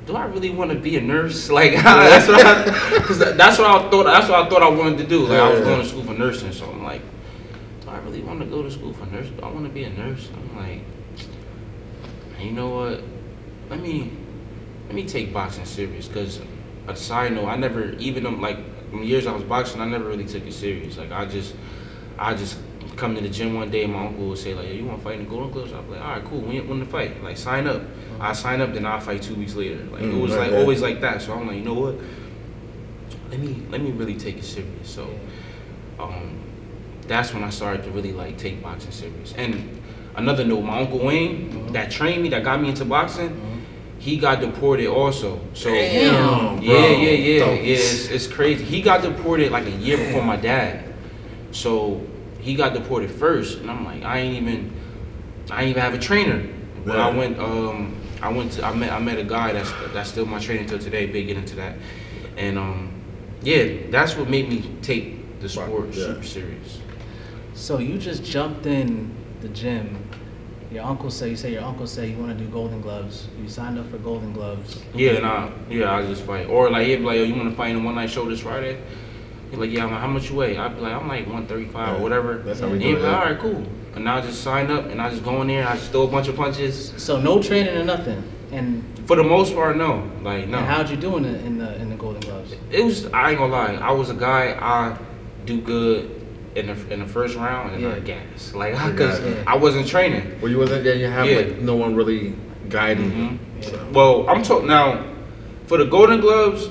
do 0.07 0.17
I 0.17 0.25
really 0.25 0.51
want 0.51 0.71
to 0.73 0.79
be 0.79 0.97
a 0.97 1.01
nurse? 1.01 1.49
Like 1.51 1.73
that's 1.75 2.29
what 2.29 2.45
I, 2.45 2.99
cause 3.07 3.19
that's 3.19 3.59
what 3.59 3.71
I 3.71 3.91
thought. 3.91 4.05
That's 4.05 4.29
what 4.29 4.47
I 4.47 4.49
thought 4.49 4.63
I 4.63 4.69
wanted 4.69 4.99
to 4.99 5.07
do. 5.07 5.27
Like 5.27 5.39
I 5.39 5.51
was 5.51 5.61
going 5.61 5.81
to 5.81 5.87
school 5.87 6.05
for 6.05 6.15
nursing, 6.15 6.53
so 6.53 6.67
I'm 6.71 6.83
like, 6.83 7.03
do 7.83 7.91
I 7.91 7.99
really 7.99 8.23
want 8.23 8.41
to 8.41 8.47
go 8.47 8.63
to 8.63 8.71
school 8.71 8.93
for 8.93 9.07
nursing? 9.07 9.37
Do 9.37 9.43
I 9.43 9.51
want 9.51 9.67
to 9.67 9.73
be 9.73 9.85
a 9.85 9.91
nurse? 9.91 10.29
I'm 10.35 10.57
like, 10.57 10.81
you 12.41 12.53
know 12.53 12.69
what? 12.71 13.03
Let 13.71 13.81
me 13.81 14.13
let 14.87 14.95
me 14.95 15.07
take 15.07 15.33
boxing 15.33 15.65
serious. 15.65 16.09
Cause 16.09 16.41
a 16.89 16.97
side 16.97 17.33
note, 17.33 17.47
I 17.47 17.57
never 17.57 17.93
even 17.95 18.41
like 18.41 18.59
years 18.93 19.27
I 19.27 19.33
was 19.33 19.45
boxing, 19.45 19.81
I 19.81 19.87
never 19.87 20.05
really 20.05 20.27
took 20.27 20.47
it 20.47 20.53
serious. 20.53 20.99
Like 20.99 21.13
I 21.13 21.27
just 21.27 21.55
I 22.19 22.35
just 22.35 22.59
come 22.97 23.15
to 23.15 23.21
the 23.21 23.29
gym 23.29 23.55
one 23.55 23.71
day 23.71 23.85
and 23.85 23.93
my 23.93 24.07
uncle 24.07 24.29
would 24.29 24.39
say 24.39 24.55
like, 24.55 24.67
hey, 24.67 24.77
you 24.77 24.85
want 24.85 24.99
to 24.99 25.05
fight 25.05 25.15
in 25.19 25.25
the 25.25 25.31
Golden 25.31 25.51
Gloves? 25.51 25.73
I'd 25.73 25.85
be 25.87 25.93
like, 25.93 26.03
all 26.03 26.11
right, 26.11 26.25
cool. 26.25 26.41
When, 26.41 26.69
when 26.69 26.81
to 26.81 26.87
fight? 26.87 27.23
Like 27.23 27.37
sign 27.37 27.67
up. 27.67 27.83
I 28.21 28.33
sign 28.33 28.61
up, 28.61 28.73
then 28.73 28.87
I 28.87 29.01
fight 29.01 29.23
two 29.23 29.35
weeks 29.35 29.55
later. 29.55 29.83
Like 29.85 30.03
it 30.03 30.07
Mm, 30.13 30.21
was 30.21 30.37
like 30.37 30.51
yeah. 30.53 30.59
always 30.59 30.81
like 30.83 31.01
that. 31.01 31.23
So 31.23 31.33
I'm 31.35 31.47
like, 31.47 31.57
you 31.57 31.65
know 31.65 31.75
what? 31.75 31.97
Let 33.31 33.41
me 33.41 33.63
let 33.71 33.81
me 33.81 33.91
really 33.93 34.15
take 34.15 34.37
it 34.39 34.45
serious. 34.45 34.89
So 34.89 35.09
um, 35.99 36.39
that's 37.09 37.33
when 37.33 37.43
I 37.45 37.51
started 37.51 37.83
to 37.85 37.91
really 37.91 38.13
like 38.13 38.37
take 38.39 38.63
boxing 38.63 38.93
serious. 38.93 39.33
And 39.37 39.81
another 40.17 40.45
note, 40.45 40.63
my 40.63 40.81
uncle 40.81 40.99
Wayne 41.05 41.73
that 41.73 41.91
trained 41.91 42.23
me, 42.23 42.29
that 42.31 42.45
got 42.45 42.61
me 42.61 42.69
into 42.69 42.85
boxing, 42.85 43.65
he 43.99 44.19
got 44.19 44.41
deported 44.41 44.87
also. 44.89 45.41
So 45.55 45.71
Damn, 45.71 46.63
yeah, 46.63 46.73
bro. 46.73 46.91
yeah, 46.91 46.91
yeah, 46.91 47.11
yeah. 47.11 47.45
It's, 47.73 48.09
it's 48.09 48.27
crazy. 48.27 48.65
He 48.65 48.83
got 48.83 49.03
deported 49.03 49.51
like 49.51 49.67
a 49.67 49.71
year 49.71 49.97
before 49.97 50.23
my 50.23 50.37
dad. 50.37 50.93
So 51.53 52.01
he 52.43 52.55
got 52.55 52.75
deported 52.75 53.11
first, 53.11 53.59
and 53.61 53.71
I'm 53.71 53.85
like, 53.85 54.03
I 54.03 54.19
ain't 54.19 54.37
even, 54.43 54.73
I 55.51 55.63
ain't 55.63 55.71
even 55.71 55.83
have 55.83 55.95
a 55.95 55.99
trainer. 55.99 56.47
But 56.85 56.99
I 56.99 57.09
went, 57.09 57.39
um, 57.39 57.97
I 58.21 58.29
went 58.31 58.53
to, 58.53 58.67
I 58.67 58.75
met, 58.75 58.93
I 58.93 58.99
met 58.99 59.19
a 59.19 59.25
guy 59.25 59.53
that's 59.53 59.73
that's 59.95 60.11
still 60.11 60.27
my 60.27 60.41
trainer 60.41 60.69
till 60.69 60.79
today. 60.81 61.07
Big 61.07 61.29
get 61.29 61.37
into 61.37 61.55
that, 61.57 61.77
and 62.37 62.59
um, 62.59 62.93
yeah, 63.43 63.87
that's 63.91 64.17
what 64.17 64.29
made 64.29 64.49
me 64.49 64.69
take 64.83 65.41
the 65.41 65.49
sport 65.49 65.89
Yeah. 65.95 66.07
super 66.07 66.25
serious. 66.25 66.81
So 67.55 67.79
you 67.79 67.99
just 67.99 68.25
jumped 68.25 68.67
in 68.67 69.15
the 69.41 69.49
gym. 69.49 70.05
Your 70.73 70.85
uncle 70.85 71.11
said 71.11 71.31
you 71.31 71.37
say 71.37 71.53
your 71.53 71.63
uncle 71.63 71.87
said 71.87 72.09
you 72.09 72.17
want 72.17 72.37
to 72.37 72.45
do 72.45 72.51
Golden 72.51 72.81
Gloves. 72.81 73.29
You 73.41 73.49
signed 73.49 73.79
up 73.79 73.89
for 73.91 73.99
Golden 73.99 74.33
Gloves. 74.33 74.83
Yeah, 74.95 75.13
and 75.13 75.27
I, 75.27 75.53
yeah, 75.69 75.95
I 75.95 76.03
just 76.07 76.23
fight. 76.23 76.47
Or 76.49 76.71
like 76.71 76.87
he'd 76.87 76.97
be 76.97 77.03
like, 77.03 77.17
Yo, 77.19 77.25
you 77.25 77.35
want 77.35 77.51
to 77.51 77.55
fight 77.57 77.77
in 77.77 77.85
one 77.85 77.95
night 77.95 78.11
show 78.11 78.25
this 78.29 78.41
Friday? 78.41 78.83
He's 79.53 79.59
like, 79.61 79.71
yeah. 79.71 79.85
I'm 79.85 79.91
like, 79.93 80.01
how 80.01 80.07
much 80.07 80.31
you 80.31 80.37
weigh? 80.37 80.57
I'd 80.57 80.75
be 80.77 80.81
like, 80.81 80.95
I'm 80.95 81.07
like 81.07 81.27
135 81.27 81.75
Yeah, 81.75 81.95
or 81.95 82.01
whatever. 82.01 82.39
that's 82.39 82.61
how 82.61 82.69
we 82.69 82.73
and 82.73 82.81
do 82.83 82.97
it, 82.97 83.03
like, 83.03 83.15
all 83.15 83.25
right, 83.27 83.39
cool. 83.39 83.63
And 83.95 84.05
now 84.07 84.17
I 84.17 84.21
just 84.23 84.43
sign 84.43 84.71
up 84.71 84.87
and 84.87 85.01
I 85.01 85.11
just 85.11 85.23
go 85.23 85.43
in 85.43 85.49
there. 85.49 85.61
and 85.61 85.69
I 85.69 85.75
just 85.77 85.91
throw 85.93 86.05
a 86.05 86.09
bunch 86.09 86.27
of 86.29 86.37
punches. 86.37 86.95
So 86.97 87.21
no 87.21 87.43
training 87.43 87.77
or 87.77 87.85
nothing. 87.85 88.23
And, 88.51 88.83
For 89.07 89.15
the 89.15 89.23
most 89.23 89.55
part, 89.55 89.77
no. 89.77 90.11
Like 90.23 90.49
no. 90.49 90.57
and 90.57 90.67
how'd 90.67 90.89
you 90.89 90.97
do 90.97 91.19
in 91.19 91.25
the 91.25 91.39
in 91.45 91.59
the 91.59 91.77
in 91.77 91.91
the 91.91 91.97
Golden 91.97 92.21
Gloves? 92.23 92.55
it 92.71 92.83
was. 92.83 93.05
I 93.13 93.31
ain't 93.31 93.39
gonna 93.39 93.53
lie. 93.53 93.75
I 93.75 93.93
was 93.93 94.09
a 94.09 94.15
guy. 94.15 94.57
I 94.59 94.97
do 95.45 95.61
good 95.61 96.25
in 96.55 96.69
the 96.69 96.93
in 96.93 97.01
the 97.01 97.07
first 97.07 97.37
round 97.37 97.73
and 97.75 97.83
Yeah. 97.83 97.95
I 97.97 98.01
gas. 98.01 98.55
Like 98.55 98.73
because 98.73 99.19
got 99.21 99.29
it. 99.29 99.47
I 99.47 99.57
wasn't 99.57 99.87
training. 99.87 100.39
Well, 100.41 100.51
you 100.51 100.57
wasn't. 100.59 100.85
Yeah, 100.87 100.93
you 100.95 101.07
have 101.09 101.27
Yeah. 101.27 101.37
like 101.37 101.59
no 101.61 101.77
one 101.77 101.95
really 101.95 102.35
guiding 102.71 103.11
you. 103.13 103.29
Mhm. 103.61 103.65
So. 103.71 103.87
Well, 103.93 104.29
I'm 104.31 104.43
talking 104.43 104.69
now 104.69 105.05
for 105.67 105.77
the 105.77 105.85
Golden 105.85 106.21
Gloves. 106.23 106.69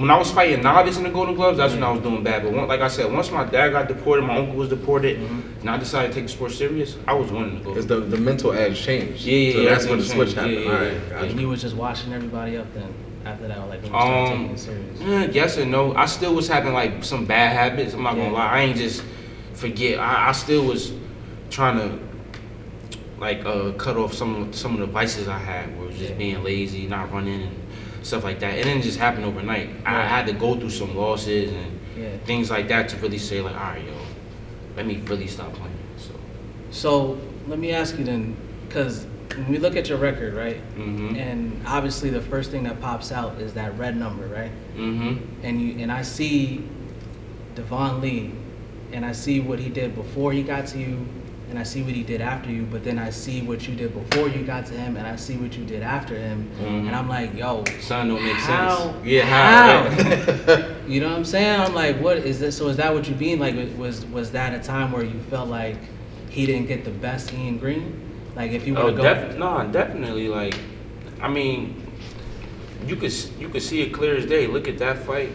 When 0.00 0.10
I 0.10 0.16
was 0.16 0.30
fighting 0.30 0.62
novice 0.62 0.96
in 0.96 1.02
the 1.02 1.10
Golden 1.10 1.34
Gloves, 1.34 1.58
that's 1.58 1.74
when 1.74 1.82
I 1.82 1.90
was 1.92 2.00
doing 2.00 2.22
bad. 2.22 2.42
But 2.42 2.52
one, 2.52 2.66
like 2.66 2.80
I 2.80 2.88
said, 2.88 3.12
once 3.12 3.30
my 3.30 3.44
dad 3.44 3.68
got 3.70 3.86
deported, 3.86 4.22
my 4.22 4.38
uncle 4.38 4.54
was 4.56 4.70
deported, 4.70 5.18
Mm-hmm. 5.18 5.60
and 5.60 5.70
I 5.70 5.76
decided 5.76 6.08
to 6.08 6.14
take 6.14 6.24
the 6.24 6.32
sport 6.32 6.52
serious, 6.52 6.96
I 7.06 7.12
was 7.12 7.30
winning 7.30 7.58
the 7.58 7.64
Golden 7.64 7.72
Because 7.74 7.86
the, 7.86 8.00
the 8.00 8.16
mental 8.16 8.52
edge 8.52 8.80
changed. 8.80 9.24
Yeah, 9.26 9.36
yeah, 9.36 9.52
So 9.52 9.60
yeah, 9.60 9.70
that's 9.70 9.86
when 9.86 9.98
the 9.98 10.04
everything 10.04 10.16
switch 10.16 10.34
changed. 10.34 10.38
happened. 10.38 10.64
Yeah, 10.64 10.70
All 10.72 10.82
yeah, 10.82 10.88
right, 10.88 10.92
yeah. 11.02 11.08
gotcha. 11.10 11.26
And 11.30 11.40
you 11.40 11.48
was 11.48 11.60
just 11.60 11.76
washing 11.76 12.12
everybody 12.14 12.56
up 12.56 12.72
then 12.72 12.94
after 13.26 13.48
that, 13.48 13.58
like 13.68 13.82
when 13.82 13.92
you 13.92 14.00
started 14.00 14.26
taking 14.30 14.44
Um, 14.46 14.50
it 14.54 14.58
serious. 14.58 15.00
Eh, 15.02 15.30
yes 15.34 15.56
and 15.58 15.70
no. 15.70 15.94
I 15.94 16.06
still 16.06 16.34
was 16.34 16.48
having 16.48 16.72
like 16.72 17.04
some 17.04 17.26
bad 17.26 17.52
habits. 17.54 17.92
I'm 17.92 18.02
not 18.02 18.16
Yeah. 18.16 18.22
gonna 18.24 18.34
lie. 18.36 18.48
I 18.52 18.60
ain't 18.62 18.78
just 18.78 19.04
forget. 19.52 19.98
I, 20.00 20.30
I 20.30 20.32
still 20.32 20.64
was 20.64 20.92
trying 21.50 21.76
to 21.76 21.98
like 23.18 23.44
uh, 23.44 23.72
cut 23.72 23.98
off 23.98 24.14
some 24.14 24.34
of 24.34 24.54
some 24.56 24.72
of 24.72 24.80
the 24.80 24.86
vices 24.86 25.28
I 25.28 25.36
had, 25.38 25.76
where 25.76 25.84
it 25.84 25.88
was 25.88 25.98
just 25.98 26.12
Yeah. 26.12 26.16
being 26.16 26.42
lazy, 26.42 26.86
not 26.86 27.12
running, 27.12 27.42
and 27.42 27.56
stuff 28.02 28.24
like 28.24 28.40
that. 28.40 28.58
It 28.58 28.64
didn't 28.64 28.82
just 28.82 28.98
happen 28.98 29.24
overnight. 29.24 29.70
I 29.84 30.06
had 30.06 30.26
to 30.26 30.32
go 30.32 30.56
through 30.58 30.70
some 30.70 30.96
losses 30.96 31.52
and 31.52 31.78
Yeah. 31.98 32.16
things 32.24 32.50
like 32.50 32.68
that 32.68 32.88
to 32.90 32.96
really 32.98 33.18
say 33.18 33.40
like, 33.40 33.54
all 33.54 33.60
right, 33.60 33.82
yo, 33.84 33.92
let 34.76 34.86
me 34.86 35.00
really 35.06 35.26
stop 35.26 35.52
playing. 35.52 35.74
So. 35.98 36.12
So 36.70 37.18
let 37.48 37.58
me 37.58 37.72
ask 37.72 37.98
you 37.98 38.04
then, 38.04 38.36
because 38.68 39.06
when 39.36 39.48
we 39.50 39.58
look 39.58 39.76
at 39.76 39.88
your 39.88 39.98
record, 39.98 40.34
right, 40.34 40.56
Mhm. 40.78 41.16
and 41.18 41.60
obviously 41.66 42.10
the 42.10 42.20
first 42.20 42.50
thing 42.50 42.62
that 42.64 42.80
pops 42.80 43.12
out 43.12 43.40
is 43.40 43.52
that 43.54 43.76
red 43.78 43.96
number, 43.96 44.26
right? 44.26 44.50
Mhm. 44.76 45.18
And 45.42 45.60
you 45.60 45.74
and 45.82 45.92
I 45.92 46.02
see 46.02 46.62
Devaun 47.54 48.00
Lee, 48.00 48.30
and 48.92 49.04
I 49.04 49.12
see 49.12 49.40
what 49.40 49.58
he 49.58 49.68
did 49.68 49.94
before 49.94 50.32
he 50.32 50.42
got 50.42 50.66
to 50.68 50.78
you, 50.78 50.98
and 51.50 51.58
I 51.58 51.64
see 51.64 51.82
what 51.82 51.94
he 51.94 52.02
did 52.02 52.20
after 52.20 52.50
you. 52.50 52.62
But 52.62 52.84
then 52.84 52.98
I 52.98 53.10
see 53.10 53.42
what 53.42 53.66
you 53.68 53.74
did 53.74 53.92
before 53.92 54.28
you 54.28 54.44
got 54.44 54.66
to 54.66 54.74
him, 54.74 54.96
and 54.96 55.06
I 55.06 55.16
see 55.16 55.36
what 55.36 55.56
you 55.56 55.64
did 55.64 55.82
after 55.82 56.14
him, 56.16 56.48
Mhm. 56.60 56.86
and 56.86 56.94
I'm 56.96 57.08
like, 57.08 57.36
yo, 57.36 57.64
Son 57.80 58.08
don't 58.08 58.22
make 58.22 58.36
how? 58.36 58.78
sense. 58.78 59.04
Yeah, 59.04 59.24
how? 59.24 59.84
right? 59.88 60.64
you 60.88 61.00
know 61.00 61.08
what 61.08 61.16
I'm 61.18 61.24
saying? 61.24 61.60
I'm 61.60 61.74
like, 61.74 62.00
what 62.00 62.18
is 62.18 62.38
this? 62.40 62.56
So 62.56 62.68
is 62.68 62.76
that 62.76 62.94
what 62.94 63.08
you 63.08 63.16
mean? 63.16 63.38
Like, 63.40 63.56
was 63.76 64.06
was 64.06 64.30
that 64.30 64.54
a 64.54 64.62
time 64.62 64.92
where 64.92 65.04
you 65.04 65.18
felt 65.28 65.48
like 65.48 65.76
he 66.30 66.46
didn't 66.46 66.68
get 66.68 66.84
the 66.84 66.90
best 66.92 67.34
Ian 67.34 67.58
Green? 67.58 68.00
Like, 68.36 68.52
if 68.52 68.66
you 68.66 68.76
Oh, 68.76 68.90
to 68.90 68.96
go, 68.96 69.02
def- 69.02 69.36
no, 69.36 69.68
definitely. 69.72 70.28
Like, 70.28 70.54
I 71.20 71.28
mean, 71.28 71.74
you 72.86 72.94
could 72.94 73.12
you 73.40 73.48
could 73.48 73.62
see 73.62 73.82
it 73.82 73.90
clear 73.92 74.14
as 74.16 74.24
day. 74.26 74.46
Look 74.46 74.68
at 74.68 74.78
that 74.78 74.98
fight, 75.04 75.32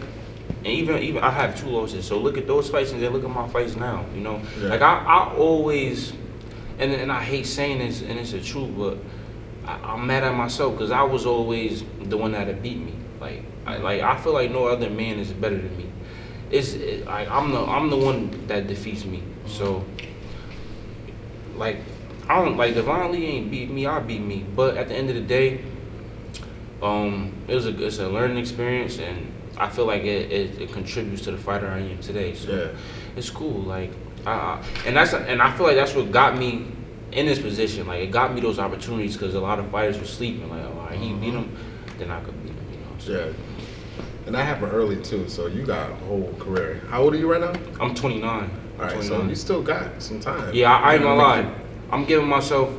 and 0.58 0.66
even 0.66 0.98
even 1.02 1.22
I 1.22 1.30
have 1.30 1.58
two 1.58 1.68
losses. 1.68 2.04
So 2.06 2.18
look 2.18 2.36
at 2.38 2.46
those 2.46 2.68
fights, 2.70 2.92
and 2.92 3.02
then 3.02 3.12
look 3.12 3.24
at 3.24 3.30
my 3.30 3.48
fights 3.48 3.76
now. 3.76 4.04
You 4.14 4.20
know, 4.20 4.40
Yeah. 4.60 4.68
like 4.68 4.82
I, 4.82 4.98
I 4.98 5.34
always, 5.36 6.12
and 6.78 6.92
and 6.92 7.10
I 7.12 7.22
hate 7.22 7.46
saying 7.46 7.78
this, 7.78 8.02
and 8.02 8.18
it's 8.18 8.32
the 8.32 8.40
truth, 8.40 8.70
but 8.76 8.98
I, 9.66 9.92
I'm 9.92 10.06
mad 10.06 10.22
at 10.24 10.34
myself 10.34 10.72
because 10.74 10.90
I 10.90 11.02
was 11.02 11.26
always 11.26 11.84
the 12.04 12.16
one 12.16 12.32
that 12.32 12.46
had 12.46 12.62
beat 12.62 12.78
me. 12.78 12.94
Like, 13.20 13.42
I, 13.66 13.76
like 13.78 14.00
I 14.02 14.16
feel 14.18 14.32
like 14.32 14.50
no 14.50 14.66
other 14.66 14.90
man 14.90 15.18
is 15.18 15.32
better 15.32 15.56
than 15.56 15.76
me. 15.76 15.90
It's 16.50 16.74
it, 16.74 17.06
like 17.06 17.28
I'm 17.30 17.50
the 17.52 17.60
I'm 17.60 17.90
the 17.90 17.96
one 17.96 18.46
that 18.46 18.66
defeats 18.66 19.04
me. 19.04 19.22
So 19.46 19.84
like 21.56 21.78
I 22.28 22.44
don't 22.44 22.56
like 22.56 22.74
Devaun 22.74 23.12
Lee 23.12 23.26
ain't 23.26 23.50
beat 23.50 23.70
me, 23.70 23.86
I 23.86 24.00
beat 24.00 24.20
me. 24.20 24.44
But 24.54 24.76
at 24.76 24.88
the 24.88 24.94
end 24.94 25.08
of 25.08 25.14
the 25.16 25.22
day, 25.22 25.64
um, 26.82 27.32
it 27.48 27.54
was 27.54 27.66
a 27.66 27.84
it's 27.84 27.98
a 27.98 28.08
learning 28.08 28.38
experience, 28.38 28.98
and 28.98 29.32
I 29.58 29.68
feel 29.68 29.86
like 29.86 30.02
it, 30.02 30.30
it, 30.30 30.60
it 30.60 30.72
contributes 30.72 31.22
to 31.22 31.32
the 31.32 31.38
fighter 31.38 31.68
I 31.68 31.78
am 31.78 31.98
today. 31.98 32.34
So 32.34 32.50
Yeah. 32.50 32.78
it's 33.16 33.30
cool. 33.30 33.62
Like, 33.62 33.92
I, 34.26 34.62
and 34.86 34.96
that's 34.96 35.14
and 35.14 35.40
I 35.40 35.56
feel 35.56 35.66
like 35.66 35.76
that's 35.76 35.94
what 35.94 36.10
got 36.10 36.36
me 36.36 36.66
in 37.12 37.26
this 37.26 37.38
position. 37.38 37.86
Like, 37.86 38.02
it 38.02 38.10
got 38.10 38.34
me 38.34 38.40
those 38.40 38.58
opportunities 38.58 39.16
because 39.16 39.34
a 39.34 39.40
lot 39.40 39.58
of 39.58 39.70
fighters 39.70 39.98
were 39.98 40.04
sleeping. 40.04 40.50
Like, 40.50 40.62
oh, 40.64 40.72
right, 40.72 40.98
he 40.98 41.12
beat 41.14 41.32
mm-hmm. 41.32 41.38
him, 41.38 41.56
then 41.98 42.10
I 42.10 42.20
could 42.20 42.42
beat 42.42 42.52
him. 42.52 42.66
You 42.70 42.78
know. 42.78 42.86
So 42.98 43.12
Yeah. 43.12 43.32
And 44.26 44.34
that 44.34 44.44
happened 44.44 44.72
early 44.72 45.00
too, 45.02 45.28
so 45.28 45.46
you 45.46 45.64
got 45.64 45.88
a 45.88 45.94
whole 45.94 46.34
career. 46.40 46.82
How 46.88 47.02
old 47.02 47.14
are 47.14 47.16
you 47.16 47.30
right 47.30 47.40
now? 47.40 47.52
I'm 47.80 47.94
29. 47.94 48.50
All 48.78 48.84
right, 48.84 49.02
so 49.02 49.22
you 49.22 49.36
still 49.36 49.62
got 49.62 50.02
some 50.02 50.20
time. 50.20 50.52
Yeah, 50.52 50.74
I, 50.74 50.90
I 50.90 50.94
ain't 50.94 51.02
gonna 51.04 51.14
lie. 51.14 51.54
I'm 51.90 52.04
giving 52.04 52.28
myself. 52.28 52.70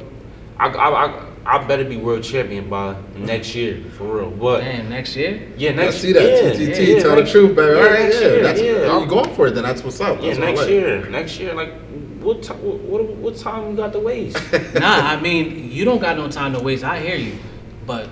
I, 0.60 0.68
I, 0.68 1.06
I, 1.06 1.27
I 1.50 1.64
better 1.66 1.86
be 1.86 1.96
world 1.96 2.24
champion 2.24 2.70
by 2.70 2.98
next 3.16 3.56
year, 3.56 3.82
for 3.98 4.18
real. 4.18 4.32
But 4.32 4.64
man, 4.64 4.90
next 4.90 5.16
year. 5.16 5.48
yeah, 5.58 5.72
next 5.72 6.04
year. 6.04 6.14
Let's 6.14 6.58
see 6.58 6.58
that. 6.58 6.60
Yeah, 6.60 6.76
TTT, 6.76 6.88
yeah, 6.98 7.00
tell 7.02 7.16
next- 7.16 7.32
the 7.32 7.40
truth, 7.40 7.56
baby. 7.56 7.72
yeah, 7.72 7.84
All 7.84 7.90
right, 7.90 8.00
next 8.04 8.16
yeah. 8.22 8.28
year, 8.28 8.44
That's, 8.44 8.62
yeah. 8.62 8.92
I'm 8.98 9.08
going 9.08 9.34
for 9.34 9.48
it. 9.48 9.52
Then 9.56 9.64
that's 9.64 9.82
what's 9.82 10.02
up. 10.02 10.22
Yeah, 10.22 10.34
That's 10.34 10.40
what 10.40 10.48
I 10.50 10.52
next 10.52 10.70
year. 10.70 11.10
Next 11.10 11.40
year, 11.40 11.54
like 11.54 11.74
what 12.20 12.44
time? 12.44 12.62
What, 12.62 12.80
what 12.82 13.06
what 13.16 13.36
time 13.38 13.70
we 13.70 13.76
got 13.78 13.94
to 13.94 14.00
waste? 14.00 14.36
nah, 14.74 15.12
I 15.14 15.22
mean, 15.22 15.72
you 15.72 15.86
don't 15.86 16.00
got 16.02 16.18
no 16.18 16.28
time 16.28 16.52
to 16.52 16.60
waste. 16.60 16.84
I 16.84 17.00
hear 17.00 17.16
you, 17.16 17.38
but 17.86 18.10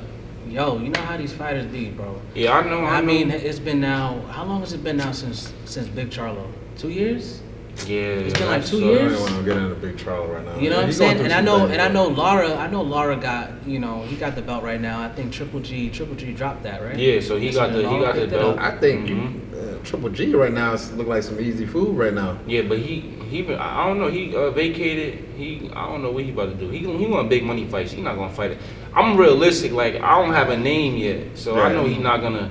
yo, 0.48 0.78
you 0.80 0.88
know 0.88 1.02
how 1.02 1.18
these 1.18 1.34
fighters 1.34 1.66
be, 1.66 1.90
bro. 1.90 2.22
yeah, 2.36 2.54
I 2.58 2.64
know. 2.70 2.86
I, 2.86 2.96
I 2.96 3.02
know. 3.02 3.08
mean, 3.08 3.32
it's 3.32 3.60
been 3.60 3.82
now. 3.82 4.22
How 4.30 4.46
long 4.46 4.62
has 4.62 4.72
it 4.72 4.82
been 4.82 4.96
now 4.96 5.12
since 5.12 5.52
since 5.66 5.90
Big 5.90 6.10
Charlo? 6.10 6.50
Two 6.78 6.90
years. 6.90 7.42
Yeah, 7.86 7.98
it's 8.24 8.40
been 8.40 8.48
like 8.48 8.66
two 8.66 8.80
So 8.80 8.88
I 8.88 8.92
years. 8.92 9.12
don't 9.14 9.22
want 9.22 9.36
to 9.36 9.44
get 9.44 9.58
into 9.58 9.76
big 9.76 9.98
Charlo 9.98 10.34
right 10.34 10.46
now. 10.46 10.56
You 10.58 10.70
know 10.70 10.76
Yeah, 10.78 10.82
what 10.82 10.86
I'm 10.86 10.92
saying? 10.94 11.20
And 11.20 11.34
I 11.34 11.42
know, 11.42 11.68
and 11.68 11.82
I 11.82 11.88
know 11.90 12.08
Lara. 12.08 12.56
I 12.56 12.68
know 12.68 12.82
Lara 12.82 13.16
got, 13.18 13.52
you 13.68 13.80
know, 13.80 14.02
he 14.04 14.16
got 14.16 14.36
the 14.36 14.42
belt 14.42 14.64
right 14.64 14.80
now. 14.80 15.02
I 15.02 15.10
think 15.10 15.34
Triple 15.34 15.60
G, 15.60 15.90
Triple 15.90 16.16
G 16.16 16.32
dropped 16.32 16.64
that, 16.64 16.82
right? 16.82 16.98
Yeah, 16.98 17.20
so 17.20 17.36
he 17.38 17.46
That's 17.48 17.58
got 17.58 17.72
when 17.74 17.84
the 17.84 17.90
he 17.90 18.00
got 18.00 18.16
the 18.16 18.28
belt. 18.28 18.58
I 18.60 18.78
think 18.78 19.08
Mhm. 19.10 19.40
uh, 19.54 19.84
Triple 19.84 20.10
G 20.10 20.34
right 20.34 20.54
now 20.54 20.74
is 20.74 20.92
look 20.94 21.08
like 21.08 21.24
some 21.24 21.40
easy 21.40 21.66
food 21.66 21.98
right 21.98 22.14
now. 22.14 22.38
Yeah, 22.48 22.62
but 22.64 22.80
he 22.80 23.04
he 23.30 23.42
been- 23.42 23.60
I 23.60 23.84
I 23.84 23.88
don't 23.88 24.00
know. 24.00 24.08
He 24.10 24.34
uh, 24.36 24.52
vacated. 24.52 25.26
He 25.38 25.70
I 25.76 25.86
don't 25.88 26.02
know 26.02 26.12
what 26.12 26.24
he 26.24 26.32
about 26.32 26.50
to 26.50 26.56
do. 26.56 26.70
He 26.70 26.80
he 26.80 27.06
want 27.06 27.30
big 27.30 27.44
money 27.44 27.66
fights. 27.66 27.92
He 27.92 28.02
not 28.02 28.16
gonna 28.16 28.32
fight 28.34 28.52
it. 28.52 28.58
I'm 28.96 29.18
realistic. 29.18 29.74
Like 29.74 29.96
I 30.02 30.20
don't 30.24 30.34
have 30.34 30.50
a 30.50 30.58
name 30.58 30.96
yet, 30.96 31.38
so 31.38 31.60
I 31.60 31.72
know 31.74 31.84
he 31.86 31.98
not 31.98 32.22
gonna. 32.22 32.50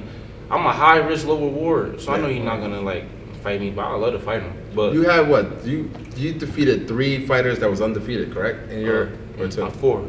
I'm 0.50 0.66
a 0.66 0.72
high 0.72 0.98
risk, 0.98 1.26
low 1.26 1.38
reward, 1.40 2.00
so 2.00 2.12
I 2.12 2.18
know 2.20 2.26
Yeah. 2.28 2.34
he's 2.34 2.44
not 2.44 2.60
gonna 2.60 2.82
like 2.82 3.04
fight 3.42 3.58
me. 3.60 3.70
But 3.70 3.86
I 3.86 3.96
love 3.96 4.12
to 4.12 4.18
fight 4.20 4.42
him. 4.42 4.52
But 4.74 4.92
You 4.92 5.02
had 5.02 5.28
what? 5.28 5.64
You 5.64 5.90
you 6.16 6.32
defeated 6.32 6.88
three 6.88 7.26
fighters 7.26 7.58
that 7.60 7.70
was 7.70 7.80
undefeated, 7.80 8.32
correct? 8.32 8.70
In 8.70 8.80
your 8.80 9.12
or 9.38 9.48
two, 9.48 9.64
uh, 9.64 9.70
four. 9.70 10.08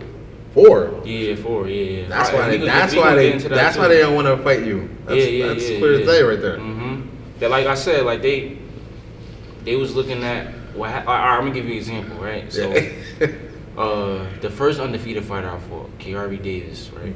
four. 0.54 1.02
Yeah, 1.06 1.36
four. 1.36 1.68
Yeah, 1.68 1.84
yeah. 1.84 2.08
That's 2.08 2.32
why. 2.32 2.50
They, 2.50 2.58
that's 2.58 2.96
why 2.96 3.16
they. 3.16 3.38
that 3.38 3.50
That's 3.50 3.78
why 3.78 3.88
they 3.88 4.00
don't 4.00 4.16
want 4.16 4.28
to 4.28 4.38
fight 4.44 4.66
you. 4.66 4.90
That's, 5.06 5.18
yeah, 5.18 5.26
yeah, 5.26 5.48
that's 5.48 5.70
yeah, 5.70 5.80
clear 5.80 6.00
as 6.00 6.08
day 6.08 6.22
right 6.24 6.42
there. 6.42 6.58
Mm-hmm. 6.58 7.10
That 7.40 7.52
like 7.52 7.68
I 7.68 7.76
said, 7.76 8.06
like 8.06 8.22
they 8.22 8.58
they 9.64 9.76
was 9.76 9.96
looking 9.96 10.24
at 10.24 10.54
what. 10.76 10.92
Ha- 10.92 11.04
all 11.06 11.14
right, 11.14 11.38
I'm 11.38 11.42
gonna 11.44 11.54
give 11.54 11.66
you 11.66 11.74
an 11.74 11.78
example, 11.78 12.18
right? 12.18 12.52
So. 12.52 12.74
Uh, 13.78 14.26
the 14.40 14.50
first 14.50 14.80
undefeated 14.80 15.26
fighter 15.26 15.50
I 15.50 15.60
fought, 15.60 15.98
Kiari 16.00 16.42
Davis, 16.42 16.90
right? 16.92 17.14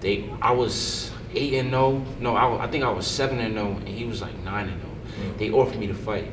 They, 0.00 0.30
I 0.40 0.52
was 0.52 1.10
eight 1.34 1.54
and 1.54 1.70
zero. 1.70 2.04
No, 2.20 2.36
I, 2.36 2.64
I 2.64 2.68
think 2.68 2.84
I 2.84 2.90
was 2.90 3.06
seven 3.06 3.38
and 3.38 3.54
zero, 3.54 3.72
and 3.72 3.88
he 3.88 4.06
was 4.06 4.22
like 4.22 4.34
nine 4.44 4.68
and 4.68 4.80
zero. 4.80 5.34
They 5.36 5.50
offered 5.50 5.78
me 5.78 5.86
to 5.88 5.94
fight. 5.94 6.30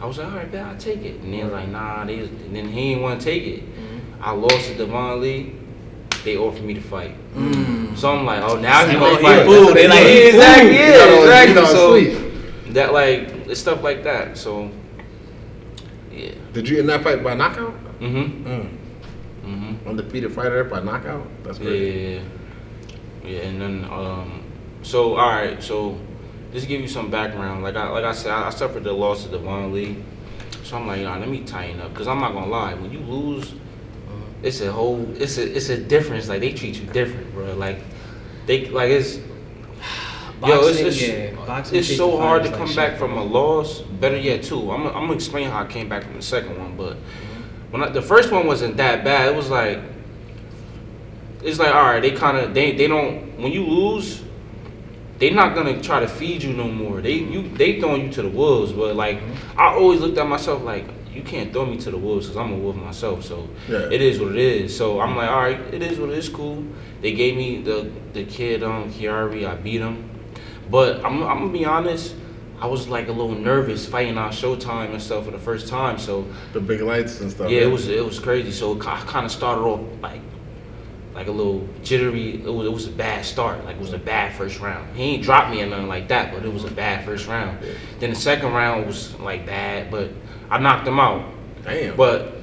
I 0.00 0.06
was 0.06 0.18
like, 0.18 0.28
all 0.28 0.36
right, 0.38 0.50
bet 0.50 0.64
I'll 0.64 0.76
take 0.78 1.02
it. 1.02 1.20
And 1.20 1.32
they 1.34 1.42
was 1.44 1.52
like, 1.52 1.68
nah. 1.68 2.04
They, 2.04 2.16
was- 2.20 2.28
and 2.30 2.56
then 2.56 2.68
he 2.68 2.90
didn't 2.90 3.02
want 3.02 3.20
to 3.20 3.24
take 3.24 3.44
it. 3.46 3.62
I 4.20 4.32
lost 4.32 4.68
to 4.68 4.74
Devaun 4.74 5.20
Lee. 5.20 5.54
They 6.24 6.36
offered 6.36 6.62
me 6.64 6.74
to 6.74 6.80
fight. 6.80 7.14
So 7.96 8.12
I'm 8.14 8.24
like, 8.26 8.42
oh, 8.42 8.56
now 8.58 8.82
Like, 8.82 8.90
he 8.90 8.96
oh, 8.96 9.00
gonna 9.00 9.18
fight. 9.22 9.46
food. 9.46 9.76
They 9.76 9.88
like, 9.88 10.00
yeah, 10.00 10.08
he 10.08 10.28
exactly, 10.28 10.68
food. 10.70 10.76
yeah, 10.76 10.88
You 10.88 10.98
got 10.98 11.22
exactly. 11.22 11.48
you 11.48 12.14
got 12.14 12.26
So 12.66 12.72
that 12.72 12.92
like 12.92 13.18
it's 13.48 13.60
stuff 13.60 13.82
like 13.82 14.02
that. 14.04 14.36
So 14.38 14.70
yeah. 16.12 16.32
Did 16.52 16.68
you 16.68 16.78
end 16.80 16.88
that 16.88 17.02
fight 17.02 17.22
by 17.24 17.34
knockout? 17.34 17.72
Mm-hmm. 18.00 18.46
Mm. 18.46 18.46
Mhm. 18.46 18.68
Mm-hmm. 19.46 19.88
Undefeated 19.88 20.32
fighter 20.32 20.64
by 20.64 20.80
knockout. 20.82 21.26
That's 21.44 21.58
Yeah, 21.58 21.64
great. 21.64 21.94
yeah, 21.94 22.20
yeah. 23.24 23.30
Yeah, 23.30 23.38
and 23.48 23.60
then 23.60 23.84
um, 23.90 24.42
so 24.82 25.14
all 25.16 25.28
right, 25.30 25.62
so 25.62 25.98
just 26.52 26.68
give 26.68 26.80
you 26.80 26.88
some 26.88 27.10
background. 27.10 27.62
Like 27.62 27.76
I 27.76 27.88
like 27.88 28.04
I 28.04 28.12
said, 28.12 28.32
I, 28.32 28.48
I 28.48 28.50
suffered 28.50 28.84
the 28.84 28.92
loss 28.92 29.24
of 29.24 29.32
Devaun 29.32 29.72
Lee, 29.72 29.96
so 30.62 30.76
I'm 30.76 30.86
like, 30.86 31.02
nah, 31.02 31.18
let 31.18 31.28
me 31.28 31.42
tighten 31.44 31.80
up, 31.80 31.94
cause 31.94 32.08
I'm 32.08 32.20
not 32.20 32.32
gonna 32.32 32.50
lie, 32.50 32.74
when 32.74 32.92
you 32.92 33.00
lose, 33.00 33.54
it's 34.42 34.60
a 34.60 34.72
whole, 34.72 35.06
it's 35.16 35.38
a 35.38 35.56
it's 35.56 35.68
a 35.68 35.76
difference. 35.76 36.28
Like 36.28 36.40
they 36.40 36.52
treat 36.52 36.80
you 36.80 36.86
different, 36.86 37.32
bro. 37.34 37.54
Like 37.54 37.80
they 38.46 38.66
like 38.66 38.90
it's. 38.90 39.18
Yo, 40.42 40.58
it's, 40.68 40.80
it's, 40.80 41.02
yeah, 41.02 41.34
boxing 41.34 41.78
it's 41.78 41.94
so 41.94 42.16
hard 42.16 42.42
to 42.44 42.50
come 42.50 42.60
like 42.60 42.74
back 42.74 42.90
shit, 42.92 42.98
from 42.98 43.12
a 43.12 43.22
loss. 43.22 43.80
Better 43.82 44.16
yet, 44.16 44.42
too. 44.42 44.70
I'm, 44.70 44.86
I'm 44.86 44.92
gonna 44.92 45.12
explain 45.12 45.50
how 45.50 45.64
I 45.64 45.66
came 45.66 45.86
back 45.86 46.04
from 46.04 46.14
the 46.14 46.22
second 46.22 46.58
one, 46.58 46.78
but 46.78 46.96
when 47.70 47.82
I, 47.82 47.90
the 47.90 48.00
first 48.00 48.32
one 48.32 48.46
wasn't 48.46 48.78
that 48.78 49.04
bad. 49.04 49.28
It 49.28 49.36
was 49.36 49.50
like 49.50 49.80
it's 51.42 51.58
like 51.58 51.74
all 51.74 51.82
right, 51.82 52.00
they 52.00 52.12
kind 52.12 52.38
of 52.38 52.54
they 52.54 52.72
they 52.72 52.86
don't 52.86 53.38
when 53.38 53.52
you 53.52 53.64
lose, 53.66 54.22
they 55.20 55.30
not 55.30 55.54
gonna 55.54 55.80
try 55.80 56.00
to 56.00 56.08
feed 56.08 56.42
you 56.42 56.52
no 56.52 56.66
more. 56.68 57.00
They 57.00 57.12
you 57.14 57.48
they 57.50 57.78
throwing 57.80 58.06
you 58.06 58.12
to 58.12 58.22
the 58.22 58.28
wolves, 58.30 58.72
but 58.72 58.96
like 58.96 59.20
I 59.56 59.66
always 59.74 60.00
looked 60.00 60.18
at 60.18 60.26
myself 60.26 60.62
like 60.64 60.86
you 61.14 61.22
can't 61.22 61.52
throw 61.52 61.66
me 61.66 61.76
to 61.76 61.90
the 61.90 61.98
wolves 61.98 62.26
because 62.26 62.36
I'm 62.38 62.52
a 62.52 62.56
wolf 62.56 62.76
myself. 62.76 63.24
So 63.24 63.48
Yeah. 63.68 63.88
it 63.90 64.00
is 64.00 64.18
what 64.20 64.30
it 64.32 64.38
is. 64.38 64.76
So 64.76 65.00
I'm 65.00 65.14
like 65.16 65.30
all 65.30 65.40
right, 65.42 65.60
it 65.72 65.82
is 65.82 65.98
what 65.98 66.10
it 66.10 66.18
is. 66.18 66.28
Cool. 66.28 66.64
They 67.02 67.12
gave 67.12 67.36
me 67.36 67.62
the 67.62 67.90
the 68.12 68.24
kid 68.24 68.62
um 68.62 68.90
Kiari, 68.92 69.46
I 69.46 69.54
beat 69.56 69.80
him, 69.80 70.08
but 70.70 71.04
I'm 71.04 71.22
I'm 71.22 71.38
gonna 71.40 71.52
be 71.52 71.64
honest. 71.64 72.14
I 72.62 72.66
was 72.66 72.88
like 72.88 73.08
a 73.08 73.12
little 73.12 73.34
nervous 73.34 73.86
fighting 73.86 74.18
on 74.18 74.30
Showtime 74.32 74.90
and 74.92 75.00
stuff 75.00 75.24
for 75.24 75.30
the 75.30 75.38
first 75.38 75.66
time. 75.66 75.96
So 75.98 76.26
The 76.52 76.60
big 76.60 76.82
lights 76.82 77.20
and 77.22 77.30
stuff. 77.30 77.50
yeah, 77.50 77.60
it 77.62 77.70
was 77.70 77.88
it 77.88 78.04
was 78.04 78.18
crazy. 78.18 78.52
So 78.52 78.78
I 78.82 79.00
kind 79.06 79.24
of 79.24 79.32
started 79.32 79.62
off 79.62 79.80
like 80.02 80.20
like 81.14 81.26
a 81.26 81.32
little 81.32 81.68
jittery. 81.82 82.34
It 82.34 82.44
was, 82.44 82.66
it 82.66 82.72
was 82.72 82.86
a 82.86 82.92
bad 82.92 83.24
start. 83.24 83.64
Like 83.64 83.76
it 83.76 83.82
was 83.82 83.92
a 83.92 83.98
bad 83.98 84.34
first 84.34 84.60
round. 84.60 84.96
He 84.96 85.02
ain't 85.02 85.22
dropped 85.22 85.50
me 85.50 85.62
or 85.62 85.66
nothing 85.66 85.88
like 85.88 86.08
that, 86.08 86.32
but 86.32 86.44
it 86.44 86.52
was 86.52 86.64
a 86.64 86.70
bad 86.70 87.04
first 87.04 87.26
round. 87.26 87.58
Then 87.98 88.10
the 88.10 88.16
second 88.16 88.52
round 88.52 88.86
was 88.86 89.18
like 89.20 89.46
bad, 89.46 89.90
but 89.90 90.10
I 90.50 90.58
knocked 90.58 90.86
him 90.86 91.00
out. 91.00 91.28
Damn. 91.64 91.96
But 91.96 92.34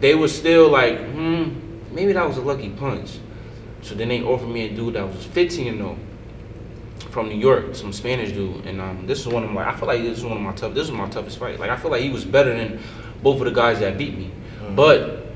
they 0.00 0.14
were 0.14 0.28
still 0.28 0.68
like, 0.68 0.98
hmm, 0.98 1.50
maybe 1.90 2.12
that 2.12 2.26
was 2.26 2.36
a 2.36 2.42
lucky 2.42 2.70
punch. 2.70 3.18
So 3.82 3.94
then 3.94 4.08
they 4.08 4.22
offered 4.22 4.48
me 4.48 4.66
a 4.66 4.74
dude 4.74 4.94
that 4.94 5.06
was 5.06 5.24
15 5.26 5.66
and 5.66 5.78
0 5.78 5.98
from 7.10 7.28
New 7.28 7.36
York, 7.36 7.74
some 7.74 7.92
Spanish 7.92 8.32
dude, 8.32 8.64
and 8.64 8.80
um, 8.80 9.06
this 9.06 9.20
is 9.20 9.28
one 9.28 9.44
of 9.44 9.50
my. 9.50 9.68
I 9.68 9.76
feel 9.76 9.86
like 9.86 10.02
this 10.02 10.18
is 10.18 10.24
one 10.24 10.36
of 10.36 10.42
my 10.42 10.52
tough. 10.52 10.72
This 10.72 10.88
was 10.88 10.96
my 10.96 11.08
toughest 11.08 11.38
fight. 11.38 11.60
Like 11.60 11.70
I 11.70 11.76
feel 11.76 11.90
like 11.90 12.02
he 12.02 12.10
was 12.10 12.24
better 12.24 12.56
than 12.56 12.80
both 13.22 13.38
of 13.40 13.44
the 13.44 13.50
guys 13.50 13.80
that 13.80 13.98
beat 13.98 14.16
me, 14.16 14.30
but 14.74 15.26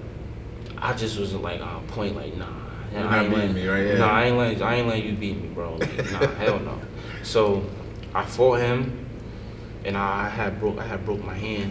I 0.78 0.94
just 0.94 1.18
was 1.18 1.34
like 1.34 1.60
on 1.60 1.86
point. 1.88 2.16
Like 2.16 2.36
nah, 2.36 2.46
You're 2.92 3.02
I 3.02 3.20
ain't 3.20 3.30
beating 3.30 3.48
letting- 3.48 3.54
me, 3.54 3.68
right? 3.68 3.86
Yeah. 3.86 3.98
Nah, 3.98 4.10
I 4.10 4.24
ain't 4.24 4.36
letting. 4.36 4.62
I 4.62 4.74
ain't 4.76 4.88
letting 4.88 5.04
you 5.06 5.12
beat 5.14 5.40
me, 5.40 5.48
bro. 5.48 5.76
Like, 5.76 6.10
nah, 6.12 6.26
hell 6.38 6.58
no. 6.60 6.80
So 7.22 7.64
I 8.14 8.24
fought 8.24 8.60
him, 8.60 9.06
and 9.84 9.96
I 9.96 10.28
had 10.28 10.58
broke. 10.60 10.78
I 10.78 10.86
had 10.86 11.04
broke 11.04 11.24
my 11.24 11.34
hand. 11.34 11.70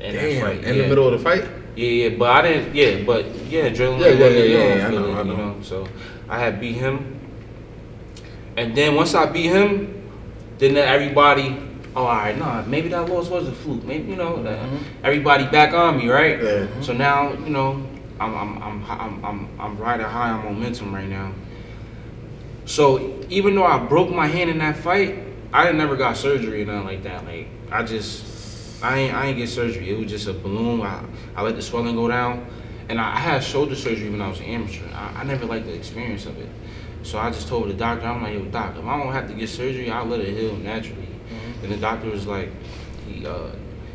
In 0.00 0.16
that 0.16 0.40
fight. 0.40 0.64
In 0.64 0.74
yeah. 0.76 0.82
the 0.82 0.88
middle 0.88 1.06
of 1.08 1.12
the 1.12 1.18
fight. 1.18 1.44
Yeah, 1.76 1.88
yeah, 1.88 2.08
but 2.18 2.30
I 2.30 2.42
didn't. 2.42 2.74
Yeah, 2.74 3.04
but 3.04 3.24
yeah, 3.46 3.70
adrenaline. 3.70 4.00
Yeah, 4.00 4.08
yeah, 4.08 4.26
yeah, 4.26 4.44
yeah, 4.44 4.76
yeah, 4.76 4.86
I 4.86 4.90
know, 4.90 5.06
it, 5.06 5.14
I 5.14 5.18
You 5.18 5.24
know. 5.24 5.36
know, 5.36 5.62
so 5.62 5.88
I 6.28 6.38
had 6.38 6.60
beat 6.60 6.74
him, 6.74 7.20
and 8.56 8.76
then 8.76 8.94
once 8.94 9.14
I 9.14 9.26
beat 9.26 9.48
him, 9.48 10.10
then 10.58 10.76
everybody. 10.76 11.56
Oh, 11.94 12.04
all 12.04 12.16
right, 12.16 12.36
nah, 12.38 12.62
maybe 12.62 12.88
that 12.88 13.06
loss 13.08 13.28
was 13.28 13.46
a 13.48 13.52
fluke. 13.52 13.84
Maybe 13.84 14.10
you 14.10 14.16
know, 14.16 14.42
that 14.42 14.58
mm-hmm. 14.58 15.04
everybody 15.04 15.46
back 15.46 15.74
on 15.74 15.98
me, 15.98 16.08
right? 16.08 16.42
Yeah. 16.42 16.66
So 16.80 16.92
now 16.94 17.32
you 17.32 17.50
know, 17.50 17.86
I'm 18.22 18.34
I'm 18.34 18.62
I'm 18.62 18.90
I'm 18.90 19.24
I'm, 19.24 19.60
I'm 19.60 19.78
riding 19.78 20.06
high 20.06 20.30
on 20.30 20.44
momentum 20.44 20.94
right 20.94 21.08
now. 21.08 21.32
So 22.64 23.20
even 23.28 23.54
though 23.54 23.66
I 23.66 23.78
broke 23.78 24.10
my 24.10 24.26
hand 24.26 24.48
in 24.50 24.58
that 24.58 24.76
fight, 24.76 25.18
I 25.52 25.70
never 25.72 25.96
got 25.96 26.16
surgery 26.16 26.62
or 26.62 26.66
nothing 26.66 26.86
like 26.86 27.02
that. 27.02 27.24
Like 27.24 27.48
I 27.70 27.82
just, 27.82 28.82
I 28.82 28.98
ain't, 28.98 29.14
I 29.14 29.26
ain't 29.26 29.38
get 29.38 29.48
surgery. 29.48 29.90
It 29.90 29.98
was 29.98 30.10
just 30.10 30.28
a 30.28 30.32
balloon. 30.32 30.80
I, 30.82 31.04
I 31.34 31.42
let 31.42 31.56
the 31.56 31.62
swelling 31.62 31.96
go 31.96 32.08
down, 32.08 32.46
and 32.88 33.00
I, 33.00 33.16
I 33.16 33.18
had 33.18 33.42
shoulder 33.42 33.74
surgery 33.74 34.10
when 34.10 34.22
I 34.22 34.28
was 34.28 34.38
an 34.38 34.46
amateur. 34.46 34.86
I, 34.94 35.20
I 35.20 35.24
never 35.24 35.44
liked 35.44 35.66
the 35.66 35.74
experience 35.74 36.26
of 36.26 36.38
it. 36.38 36.48
So 37.02 37.18
I 37.18 37.30
just 37.30 37.48
told 37.48 37.68
the 37.68 37.74
doctor, 37.74 38.06
I'm 38.06 38.22
like, 38.22 38.34
yo, 38.34 38.44
doc, 38.44 38.76
if 38.76 38.84
I 38.84 39.02
don't 39.02 39.12
have 39.12 39.26
to 39.28 39.34
get 39.34 39.48
surgery, 39.48 39.90
I'll 39.90 40.06
let 40.06 40.20
it 40.20 40.36
heal 40.38 40.56
naturally. 40.56 41.08
And 41.62 41.72
the 41.72 41.76
doctor 41.76 42.08
was 42.08 42.26
like, 42.26 42.50
he, 43.06 43.26
uh, 43.26 43.50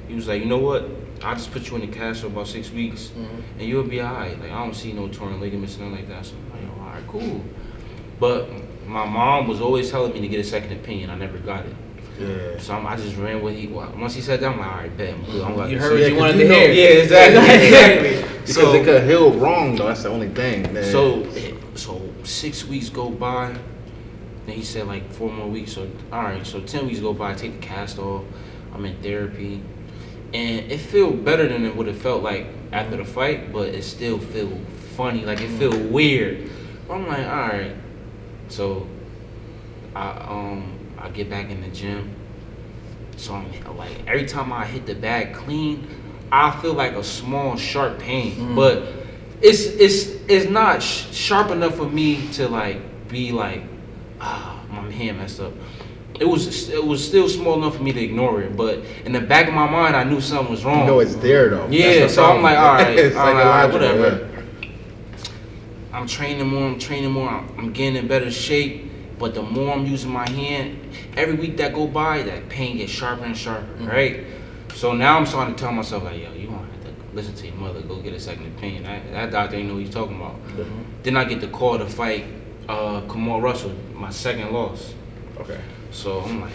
he 0.07 0.15
was 0.15 0.27
like, 0.27 0.41
you 0.41 0.47
know 0.47 0.59
what? 0.59 0.89
I'll 1.23 1.35
just 1.35 1.51
put 1.51 1.69
you 1.69 1.75
in 1.77 1.89
the 1.89 1.95
cast 1.95 2.21
for 2.21 2.27
about 2.27 2.47
six 2.47 2.71
weeks, 2.71 3.07
mm-hmm. 3.07 3.59
and 3.59 3.67
you'll 3.67 3.83
be 3.83 4.01
alright. 4.01 4.39
Like 4.39 4.51
I 4.51 4.63
don't 4.63 4.75
see 4.75 4.93
no 4.93 5.07
torn 5.07 5.39
ligaments, 5.39 5.77
nothing 5.77 5.95
like 5.95 6.07
that. 6.09 6.25
So 6.25 6.35
I'm 6.53 6.67
like, 6.69 6.79
all 6.79 6.85
right, 6.85 7.07
cool. 7.07 7.43
But 8.19 8.49
my 8.87 9.05
mom 9.05 9.47
was 9.47 9.61
always 9.61 9.91
telling 9.91 10.13
me 10.13 10.21
to 10.21 10.27
get 10.27 10.39
a 10.39 10.43
second 10.43 10.71
opinion. 10.73 11.09
I 11.09 11.15
never 11.15 11.37
got 11.37 11.65
it. 11.65 11.75
Yeah. 12.19 12.57
So 12.59 12.73
I'm, 12.73 12.85
I 12.87 12.95
just 12.95 13.15
ran 13.17 13.41
with 13.41 13.55
he. 13.55 13.67
Once 13.67 14.15
he 14.15 14.21
said 14.21 14.39
that, 14.39 14.51
I'm 14.51 14.59
like, 14.59 14.67
all 14.67 14.77
right, 14.77 14.97
bet. 14.97 15.13
I'm 15.13 15.25
good. 15.25 15.43
I'm 15.43 15.55
gonna 15.55 15.69
You 15.69 15.79
heard 15.79 15.99
what 15.99 16.09
you 16.09 16.17
wanted 16.17 16.37
you 16.37 16.47
to 16.47 16.53
hear. 16.53 16.71
Yeah, 16.71 17.01
exactly, 17.03 17.67
exactly. 17.67 18.33
Because 18.47 18.55
So- 18.55 18.73
it 18.75 18.85
could 18.85 19.03
heal 19.03 19.33
wrong 19.33 19.75
though. 19.75 19.87
That's 19.87 20.03
the 20.03 20.09
only 20.09 20.29
thing. 20.29 20.73
man. 20.73 20.83
So, 20.85 21.23
eh, 21.35 21.51
so 21.75 22.01
six 22.23 22.65
weeks 22.65 22.89
go 22.89 23.09
by. 23.09 23.57
Then 24.45 24.55
he 24.55 24.63
said 24.63 24.87
like 24.87 25.11
four 25.11 25.29
more 25.29 25.47
weeks. 25.47 25.73
So 25.73 25.89
all 26.13 26.23
right, 26.23 26.47
so 26.47 26.61
ten 26.61 26.87
weeks 26.87 27.01
go 27.01 27.13
by. 27.13 27.31
I 27.31 27.35
take 27.35 27.59
the 27.59 27.67
cast 27.67 27.99
off. 27.99 28.23
I'm 28.73 28.85
in 28.85 28.95
therapy, 29.01 29.61
and 30.33 30.71
it 30.71 30.79
feel 30.79 31.11
better 31.11 31.47
than 31.47 31.65
it 31.65 31.75
would 31.75 31.87
have 31.87 31.97
felt 32.01 32.23
like 32.23 32.47
after 32.71 32.97
the 32.97 33.05
fight, 33.05 33.51
but 33.53 33.69
it 33.69 33.83
still 33.83 34.19
feel 34.19 34.51
funny. 34.95 35.25
Like 35.25 35.41
it 35.41 35.49
feel 35.51 35.77
weird. 35.87 36.49
But 36.87 36.95
I'm 36.95 37.07
like, 37.07 37.27
all 37.27 37.47
right. 37.47 37.75
So, 38.49 38.87
I 39.95 40.09
um 40.27 40.73
I 40.97 41.09
get 41.09 41.29
back 41.29 41.49
in 41.49 41.61
the 41.61 41.69
gym. 41.69 42.13
So 43.17 43.33
I'm 43.33 43.77
like 43.77 44.05
every 44.07 44.25
time 44.25 44.53
I 44.53 44.65
hit 44.65 44.85
the 44.85 44.95
bag 44.95 45.33
clean, 45.33 45.87
I 46.31 46.51
feel 46.61 46.73
like 46.73 46.93
a 46.93 47.03
small 47.03 47.55
sharp 47.55 47.99
pain, 47.99 48.55
but 48.55 48.83
it's 49.41 49.61
it's 49.65 50.09
it's 50.27 50.49
not 50.49 50.81
sh- 50.83 51.13
sharp 51.15 51.51
enough 51.51 51.75
for 51.75 51.89
me 51.89 52.27
to 52.33 52.47
like 52.47 52.81
be 53.07 53.31
like 53.31 53.63
ah 54.19 54.61
my 54.69 54.89
hand 54.91 55.17
messed 55.17 55.39
up. 55.39 55.53
It 56.19 56.25
was 56.27 56.69
it 56.69 56.83
was 56.83 57.05
still 57.05 57.29
small 57.29 57.55
enough 57.55 57.77
for 57.77 57.83
me 57.83 57.93
to 57.93 58.01
ignore 58.01 58.41
it, 58.41 58.55
but 58.57 58.79
in 59.05 59.11
the 59.11 59.21
back 59.21 59.47
of 59.47 59.53
my 59.53 59.69
mind, 59.69 59.95
I 59.95 60.03
knew 60.03 60.19
something 60.21 60.51
was 60.51 60.65
wrong. 60.65 60.81
you 60.81 60.85
know 60.87 60.99
it's 60.99 61.15
there 61.15 61.49
though. 61.49 61.67
Yeah, 61.69 62.07
so 62.07 62.25
I'm 62.25 62.41
like, 62.41 62.57
all 62.57 62.73
right, 62.73 62.87
it's 62.97 63.15
all 63.15 63.33
right, 63.33 63.43
all 63.43 63.49
right, 63.49 63.71
psychological, 63.71 63.97
whatever. 64.01 64.31
yeah. 64.31 64.37
I'm 65.93 66.07
training 66.07 66.47
more, 66.47 66.67
I'm 66.67 66.79
training 66.79 67.11
more, 67.11 67.29
I'm, 67.29 67.49
I'm 67.57 67.73
getting 67.73 67.95
in 67.95 68.07
better 68.07 68.31
shape. 68.31 68.83
But 69.19 69.33
the 69.33 69.41
more 69.41 69.73
I'm 69.73 69.85
using 69.87 70.11
my 70.11 70.29
hand, 70.29 70.77
every 71.15 71.33
week 71.33 71.57
that 71.57 71.73
go 71.73 71.87
by, 71.87 72.21
that 72.21 72.49
pain 72.49 72.77
gets 72.77 72.91
sharper 72.91 73.25
and 73.25 73.35
sharper, 73.35 73.65
right? 73.79 74.23
So 74.75 74.93
now 74.93 75.17
I'm 75.17 75.25
starting 75.25 75.55
to 75.55 75.59
tell 75.59 75.71
myself 75.71 76.03
like, 76.03 76.21
yo, 76.21 76.31
you 76.33 76.45
gonna 76.45 76.59
have 76.59 76.83
to 76.83 76.93
listen 77.15 77.33
to 77.33 77.47
your 77.47 77.55
mother, 77.55 77.81
go 77.81 77.99
get 77.99 78.13
a 78.13 78.19
second 78.19 78.45
opinion. 78.45 78.83
That, 78.83 79.11
that 79.11 79.31
doctor 79.31 79.55
ain't 79.55 79.69
know 79.69 79.73
what 79.73 79.83
he's 79.83 79.93
talking 79.93 80.17
about. 80.17 80.35
Then 81.01 81.17
I 81.17 81.23
get 81.25 81.41
the 81.41 81.47
call 81.47 81.79
to 81.79 81.87
fight 81.87 82.25
uh, 82.69 83.01
Kamal 83.11 83.41
Russell, 83.41 83.73
my 83.95 84.11
second 84.11 84.51
loss. 84.53 84.93
Okay. 85.39 85.59
So 85.91 86.21
I'm 86.21 86.41
like, 86.41 86.53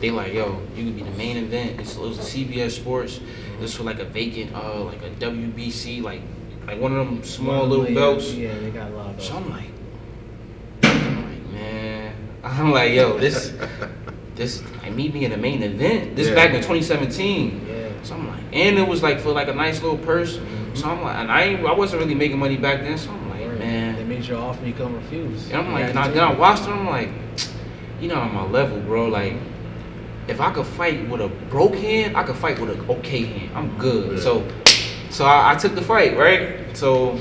they 0.00 0.10
like, 0.10 0.32
yo, 0.32 0.60
you 0.74 0.84
could 0.86 0.96
be 0.96 1.02
the 1.02 1.10
main 1.16 1.36
event. 1.36 1.80
It's, 1.80 1.96
it 1.96 2.00
was 2.00 2.18
a 2.18 2.22
CBS 2.22 2.70
Sports. 2.72 3.20
This 3.60 3.78
was 3.78 3.86
like 3.86 3.98
a 4.00 4.04
vacant, 4.04 4.54
uh, 4.54 4.84
like 4.84 5.02
a 5.02 5.10
WBC, 5.10 6.02
like 6.02 6.22
like 6.66 6.80
one 6.80 6.92
of 6.96 7.06
them 7.06 7.22
small 7.22 7.66
little 7.66 7.88
Yeah, 7.88 7.94
belts. 7.94 8.32
Yeah, 8.32 8.58
they 8.58 8.70
got 8.70 8.90
a 8.90 8.94
lot 8.94 9.06
of 9.10 9.16
belts. 9.16 9.28
So. 9.28 9.36
I'm 9.36 9.50
like, 9.50 9.64
I'm 10.84 11.16
like, 11.30 11.52
man, 11.52 12.14
I'm 12.44 12.70
like, 12.72 12.92
yo, 12.92 13.18
this, 13.18 13.52
this, 14.34 14.62
like 14.82 14.92
me 14.94 15.08
being 15.08 15.30
the 15.30 15.36
main 15.36 15.62
event. 15.62 16.16
This 16.16 16.28
Yeah. 16.28 16.34
back 16.34 16.50
in 16.54 16.56
2017. 16.62 17.66
Yeah. 17.68 17.88
So 18.02 18.14
I'm 18.14 18.28
like, 18.28 18.40
and 18.52 18.78
it 18.78 18.86
was 18.88 19.02
like 19.02 19.20
for 19.20 19.30
like 19.32 19.48
a 19.48 19.54
nice 19.54 19.82
little 19.82 19.98
purse. 19.98 20.38
So 20.74 20.88
I'm 20.88 21.02
like, 21.02 21.16
and 21.16 21.30
I 21.30 21.60
I 21.62 21.74
wasn't 21.74 22.00
really 22.02 22.14
making 22.14 22.38
money 22.38 22.56
back 22.56 22.80
then. 22.80 22.96
So 22.96 23.10
I'm 23.10 23.28
like, 23.28 23.40
Word. 23.40 23.58
man, 23.58 23.96
They 23.96 24.04
made 24.04 24.24
your 24.24 24.38
offer, 24.38 24.64
you 24.64 24.72
couldn't 24.72 24.94
refuse. 24.94 25.50
and 25.50 25.56
I'm 25.58 25.72
like, 25.72 25.86
and 25.90 25.98
I, 25.98 26.08
then 26.08 26.22
I 26.22 26.32
watched 26.32 26.64
them. 26.64 26.78
I'm 26.78 26.86
like, 26.86 27.08
you 28.00 28.08
know, 28.08 28.16
on 28.16 28.34
my 28.34 28.44
level, 28.44 28.80
bro. 28.80 29.08
Like, 29.08 29.36
if 30.28 30.40
I 30.40 30.52
could 30.52 30.66
fight 30.66 31.08
with 31.08 31.20
a 31.20 31.28
broke 31.28 31.74
hand, 31.74 32.16
I 32.16 32.22
could 32.22 32.36
fight 32.36 32.58
with 32.58 32.70
an 32.70 32.90
okay 32.90 33.24
hand. 33.24 33.56
I'm 33.56 33.76
good. 33.78 34.16
Yeah. 34.16 34.22
So, 34.22 34.48
so 35.10 35.24
I, 35.26 35.52
I 35.52 35.54
took 35.56 35.74
the 35.74 35.82
fight, 35.82 36.16
right? 36.16 36.76
So, 36.76 37.18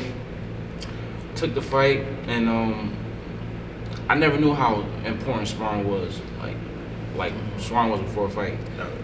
took 1.35 1.53
the 1.53 1.61
fight, 1.61 2.05
and 2.27 2.47
um, 2.49 2.95
I 4.07 4.15
never 4.15 4.39
knew 4.39 4.53
how 4.53 4.81
important 5.05 5.47
sparring 5.47 5.89
was. 5.89 6.21
Like, 6.39 6.55
like 7.15 7.33
sparring 7.57 7.91
was 7.91 8.01
before 8.01 8.27
a 8.27 8.29
fight. 8.29 8.57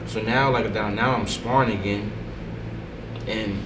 So 0.06 0.22
now, 0.22 0.52
like 0.52 0.74
down 0.74 0.96
now, 0.96 1.16
I'm 1.16 1.28
sparring 1.28 1.78
again, 1.78 2.12
and 3.28 3.58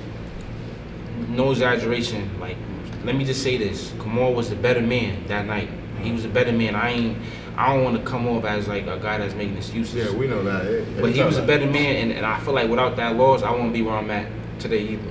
no 1.30 1.52
exaggeration. 1.52 2.39
Like, 2.39 2.58
let 3.04 3.15
me 3.15 3.26
just 3.26 3.43
say 3.43 3.58
this: 3.58 3.93
Kamal 4.00 4.34
was 4.34 4.50
the 4.50 4.56
better 4.56 4.82
man 4.82 5.26
that 5.28 5.45
night. 5.45 5.69
He 6.02 6.12
was 6.12 6.26
a 6.26 6.30
better 6.30 6.52
man. 6.52 6.76
I 6.76 6.89
ain't. 6.91 7.17
I 7.60 7.76
don't 7.76 7.84
want 7.84 7.98
to 7.98 8.04
come 8.10 8.26
off 8.26 8.45
as 8.45 8.69
like 8.69 8.88
a 8.88 8.98
guy 8.98 9.17
that's 9.17 9.36
making 9.36 9.58
excuses. 9.58 9.93
Yeah, 9.93 10.17
we 10.17 10.28
know 10.28 10.41
that. 10.43 11.02
But 11.02 11.12
he 11.12 11.22
was 11.22 11.38
a 11.38 11.41
better 11.41 11.65
man, 11.65 11.98
and, 11.98 12.12
and 12.13 12.26
I 12.26 12.39
feel 12.39 12.54
like 12.54 12.69
without 12.69 12.95
that 12.95 13.17
loss, 13.17 13.43
I 13.43 13.52
won't 13.52 13.74
be 13.74 13.82
where 13.82 13.95
I'm 13.95 14.10
at 14.10 14.32
today 14.60 14.88
either. 14.88 15.04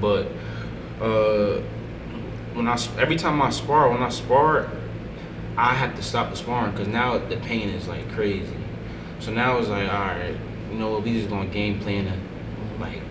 But 0.00 0.28
uh, 1.00 1.60
when 2.54 2.68
I 2.68 2.78
every 2.96 3.16
time 3.16 3.42
I 3.42 3.50
spar, 3.50 3.90
when 3.90 4.04
I 4.04 4.08
spar, 4.08 4.70
I 5.56 5.74
have 5.74 5.96
to 5.96 6.02
stop 6.02 6.30
the 6.30 6.36
sparring 6.36 6.70
because 6.70 6.86
now 6.86 7.18
the 7.18 7.38
pain 7.38 7.70
is 7.70 7.88
like 7.88 8.08
crazy. 8.12 8.54
So 9.18 9.32
now 9.32 9.58
it's 9.58 9.68
like, 9.68 9.92
all 9.92 9.98
right, 9.98 10.36
you 10.70 10.78
know 10.78 10.92
what? 10.92 11.02
We 11.02 11.14
just 11.14 11.28
gonna 11.28 11.50
game 11.50 11.80
plan 11.80 12.06
and 12.06 12.80
like. 12.80 13.02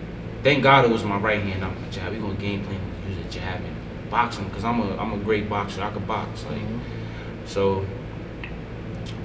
Thank 0.44 0.64
God 0.64 0.86
it 0.86 0.92
was 0.92 1.04
my 1.04 1.18
right 1.18 1.42
hand, 1.42 1.60
not 1.60 1.78
my 1.78 1.90
jab. 1.90 2.14
We 2.14 2.20
gonna 2.20 2.36
game 2.36 2.64
plan 2.64 2.80
use 3.10 3.26
a 3.26 3.30
jab 3.30 3.60
and 3.60 4.10
boxing 4.10 4.46
because 4.46 4.64
I'm 4.64 4.80
a 4.80 4.96
I'm 4.96 5.12
a 5.12 5.18
great 5.18 5.50
boxer. 5.50 5.82
I 5.82 5.92
can 5.92 6.06
box 6.06 6.46
like. 6.46 6.62
So 7.46 7.86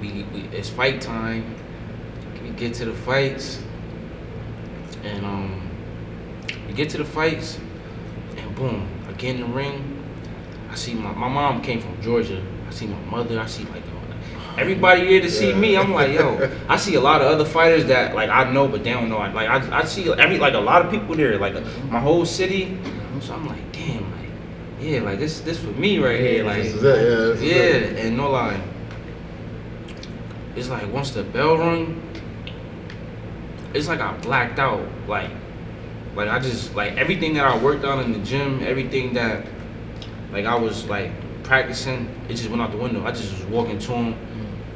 we, 0.01 0.23
we 0.33 0.41
it's 0.51 0.69
fight 0.69 1.01
time. 1.01 1.55
We 2.41 2.49
get 2.49 2.73
to 2.75 2.85
the 2.85 2.93
fights, 2.93 3.61
and 5.03 5.25
um, 5.25 5.69
we 6.67 6.73
get 6.73 6.89
to 6.91 6.97
the 6.97 7.05
fights, 7.05 7.59
and 8.37 8.55
boom, 8.55 8.87
I 9.07 9.13
get 9.13 9.35
in 9.35 9.41
the 9.41 9.47
ring. 9.47 10.03
I 10.69 10.75
see 10.75 10.93
my 10.93 11.11
my 11.13 11.29
mom 11.29 11.61
came 11.61 11.79
from 11.79 12.01
Georgia. 12.01 12.43
I 12.67 12.71
see 12.71 12.87
my 12.87 12.99
mother. 13.05 13.39
I 13.39 13.45
see 13.45 13.63
like 13.65 13.83
everybody 14.57 15.07
here 15.07 15.21
to 15.21 15.29
see 15.29 15.53
me. 15.53 15.77
I'm 15.77 15.91
like, 15.91 16.13
yo, 16.13 16.49
I 16.69 16.77
see 16.77 16.95
a 16.95 17.01
lot 17.01 17.21
of 17.21 17.27
other 17.27 17.45
fighters 17.45 17.85
that 17.85 18.15
like 18.15 18.29
I 18.29 18.51
know, 18.51 18.67
but 18.67 18.83
they 18.83 18.93
don't 18.93 19.09
know. 19.09 19.17
Like 19.17 19.35
I, 19.35 19.79
I 19.79 19.83
see 19.85 20.11
every 20.11 20.37
like 20.37 20.53
a 20.53 20.59
lot 20.59 20.85
of 20.85 20.91
people 20.91 21.15
there, 21.15 21.37
like 21.37 21.53
my 21.89 21.99
whole 21.99 22.25
city. 22.25 22.77
So 23.21 23.33
I'm 23.33 23.47
like, 23.47 23.71
damn, 23.71 24.03
like 24.11 24.29
yeah, 24.79 24.99
like 25.01 25.19
this 25.19 25.41
this 25.41 25.59
for 25.59 25.71
me 25.71 25.99
right 25.99 26.19
here, 26.19 26.43
like 26.43 26.65
it, 26.65 27.41
yeah, 27.41 27.55
yeah, 27.55 28.05
and 28.05 28.17
no 28.17 28.31
lie. 28.31 28.59
It's 30.55 30.69
like 30.69 30.91
once 30.93 31.11
the 31.11 31.23
bell 31.23 31.57
rung, 31.57 32.01
it's 33.73 33.87
like 33.87 33.99
I 33.99 34.15
blacked 34.17 34.59
out. 34.59 34.85
Like, 35.07 35.31
like 36.15 36.29
I 36.29 36.39
just 36.39 36.75
like 36.75 36.93
everything 36.97 37.33
that 37.35 37.45
I 37.45 37.57
worked 37.57 37.85
on 37.85 38.03
in 38.03 38.13
the 38.13 38.19
gym, 38.19 38.61
everything 38.63 39.13
that 39.13 39.45
like 40.31 40.45
I 40.45 40.55
was 40.55 40.85
like 40.85 41.11
practicing, 41.43 42.07
it 42.29 42.35
just 42.35 42.49
went 42.49 42.61
out 42.61 42.71
the 42.71 42.77
window. 42.77 43.03
I 43.05 43.11
just 43.11 43.31
was 43.33 43.43
walking 43.45 43.79
to 43.79 43.91
him, 43.93 44.15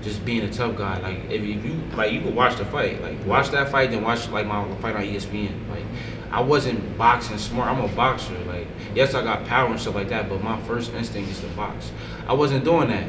just 0.01 0.25
being 0.25 0.43
a 0.43 0.51
tough 0.51 0.77
guy. 0.77 0.99
Like 0.99 1.29
if 1.29 1.43
you, 1.43 1.81
like, 1.95 2.11
you 2.11 2.21
could 2.21 2.35
watch 2.35 2.57
the 2.57 2.65
fight. 2.65 3.01
Like 3.01 3.23
watch 3.25 3.49
that 3.51 3.69
fight, 3.69 3.91
then 3.91 4.03
watch 4.03 4.27
like 4.29 4.47
my 4.47 4.67
fight 4.77 4.95
on 4.95 5.03
ESPN. 5.03 5.69
Like 5.69 5.83
I 6.31 6.41
wasn't 6.41 6.97
boxing 6.97 7.37
smart. 7.37 7.69
I'm 7.69 7.83
a 7.83 7.95
boxer. 7.95 8.37
Like 8.45 8.67
yes, 8.95 9.13
I 9.13 9.23
got 9.23 9.45
power 9.45 9.69
and 9.69 9.79
stuff 9.79 9.95
like 9.95 10.09
that, 10.09 10.27
but 10.27 10.43
my 10.43 10.59
first 10.63 10.93
instinct 10.93 11.29
is 11.29 11.39
to 11.41 11.47
box. 11.49 11.91
I 12.27 12.33
wasn't 12.33 12.63
doing 12.63 12.89
that, 12.89 13.07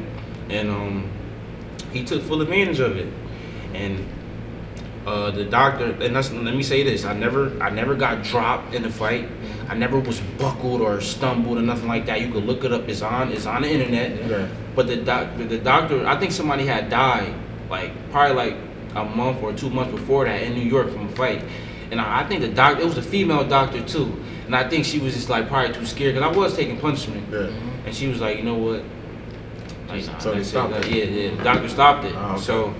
and 0.49 0.69
um, 0.69 1.11
he 1.93 2.03
took 2.03 2.21
full 2.23 2.41
advantage 2.41 2.79
of 2.79 2.97
it, 2.97 3.07
and 3.73 4.05
uh, 5.05 5.31
the 5.31 5.45
doctor 5.45 5.85
and 6.01 6.15
that's, 6.15 6.31
let 6.31 6.55
me 6.55 6.63
say 6.63 6.83
this: 6.83 7.05
I 7.05 7.13
never, 7.13 7.61
I 7.61 7.69
never 7.69 7.95
got 7.95 8.23
dropped 8.23 8.73
in 8.75 8.83
the 8.83 8.89
fight. 8.89 9.27
I 9.67 9.75
never 9.75 9.99
was 9.99 10.19
buckled 10.39 10.81
or 10.81 10.99
stumbled 10.99 11.57
or 11.57 11.61
nothing 11.61 11.87
like 11.87 12.05
that. 12.07 12.21
You 12.21 12.31
could 12.31 12.45
look 12.45 12.63
it 12.63 12.71
up. 12.73 12.89
It's 12.89 13.01
on, 13.03 13.31
it's 13.31 13.45
on 13.45 13.61
the 13.61 13.69
internet. 13.71 14.29
Yeah. 14.29 14.47
But 14.75 14.87
the 14.87 14.97
doc, 14.97 15.27
the 15.37 15.57
doctor, 15.59 16.05
I 16.07 16.17
think 16.19 16.31
somebody 16.31 16.65
had 16.65 16.89
died, 16.89 17.33
like 17.69 17.91
probably 18.11 18.35
like 18.35 18.55
a 18.95 19.05
month 19.05 19.41
or 19.43 19.53
two 19.53 19.69
months 19.69 19.91
before 19.91 20.25
that 20.25 20.41
in 20.41 20.53
New 20.53 20.61
York 20.67 20.89
from 20.91 21.07
a 21.07 21.11
fight, 21.11 21.43
and 21.91 22.01
I, 22.01 22.21
I 22.21 22.23
think 22.27 22.41
the 22.41 22.47
doctor, 22.49 22.81
it 22.81 22.85
was 22.87 22.97
a 22.97 23.01
female 23.03 23.47
doctor 23.47 23.83
too, 23.85 24.11
and 24.47 24.55
I 24.55 24.67
think 24.67 24.85
she 24.85 24.97
was 24.99 25.13
just 25.13 25.29
like 25.29 25.47
probably 25.47 25.73
too 25.75 25.85
scared 25.85 26.15
because 26.15 26.27
I 26.27 26.35
was 26.35 26.55
taking 26.55 26.79
punishment, 26.79 27.27
Yeah. 27.31 27.51
and 27.85 27.93
she 27.95 28.07
was 28.07 28.19
like, 28.19 28.37
you 28.37 28.43
know 28.43 28.55
what, 28.55 28.81
like, 29.89 30.05
nah, 30.05 30.17
So 30.19 30.33
they 30.33 30.43
stopped 30.43 30.73
it? 30.75 30.87
yeah, 30.87 31.03
yeah, 31.03 31.35
the 31.35 31.43
doctor 31.43 31.69
stopped 31.69 32.05
it. 32.05 32.13
Oh, 32.15 32.33
okay. 32.33 32.41
So 32.41 32.73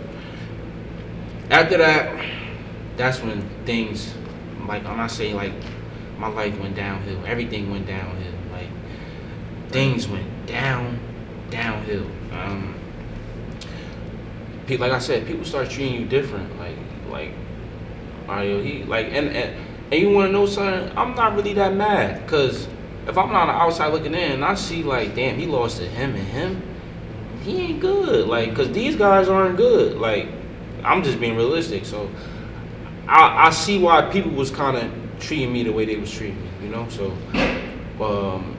after 1.50 1.78
that, 1.78 2.26
that's 2.98 3.22
when 3.22 3.42
things, 3.66 4.14
like 4.68 4.86
I'm 4.86 4.98
not 4.98 5.12
saying 5.12 5.36
like 5.36 5.54
my 6.18 6.28
life 6.28 6.58
went 6.60 6.76
downhill, 6.76 7.22
everything 7.26 7.72
went 7.72 7.88
downhill, 7.88 8.34
like 8.52 8.70
things 9.70 10.08
went 10.08 10.46
down, 10.46 11.00
downhill. 11.50 12.06
Um, 12.32 12.76
pe- 14.68 14.78
like 14.78 14.92
I 14.92 15.00
said, 15.00 15.26
people 15.26 15.46
start 15.46 15.70
treating 15.70 16.00
you 16.00 16.06
different. 16.08 16.58
Like, 16.60 16.78
like, 17.10 17.32
you 18.48 18.60
he 18.60 18.84
like 18.84 19.08
and 19.08 19.30
and, 19.30 19.56
and 19.92 20.02
you 20.02 20.12
want 20.12 20.28
to 20.28 20.32
know 20.32 20.46
something? 20.46 20.96
I'm 20.98 21.16
not 21.16 21.36
really 21.36 21.54
that 21.54 21.74
mad 21.74 22.24
because 22.24 22.68
if 23.08 23.18
I'm 23.18 23.32
on 23.32 23.48
the 23.48 23.54
outside 23.54 23.88
looking 23.88 24.14
in 24.14 24.34
and 24.34 24.46
I 24.46 24.54
see 24.54 24.84
like, 24.84 25.16
damn, 25.16 25.38
he 25.40 25.48
lost 25.48 25.78
to 25.78 25.88
him 25.88 26.14
and 26.16 26.28
him, 26.28 26.62
he 27.50 27.58
ain't 27.72 27.80
good. 27.80 28.28
Like, 28.28 28.56
cause 28.56 28.72
these 28.72 28.96
guys 28.96 29.28
aren't 29.30 29.58
good. 29.58 29.98
Like, 29.98 30.28
I'm 30.84 31.04
just 31.04 31.20
being 31.20 31.36
realistic. 31.36 31.86
So, 31.86 32.10
I 33.08 33.48
I 33.48 33.50
see 33.50 33.78
why 33.80 34.02
people 34.12 34.32
was 34.32 34.52
kind 34.52 34.78
of 34.78 34.92
treating 35.20 35.52
me 35.52 35.64
the 35.64 35.72
way 35.72 35.86
they 35.86 35.96
was 35.98 36.12
treating 36.12 36.42
me. 36.42 36.50
You 36.64 36.70
know, 36.70 36.88
so. 36.90 37.14
Um, 38.04 38.56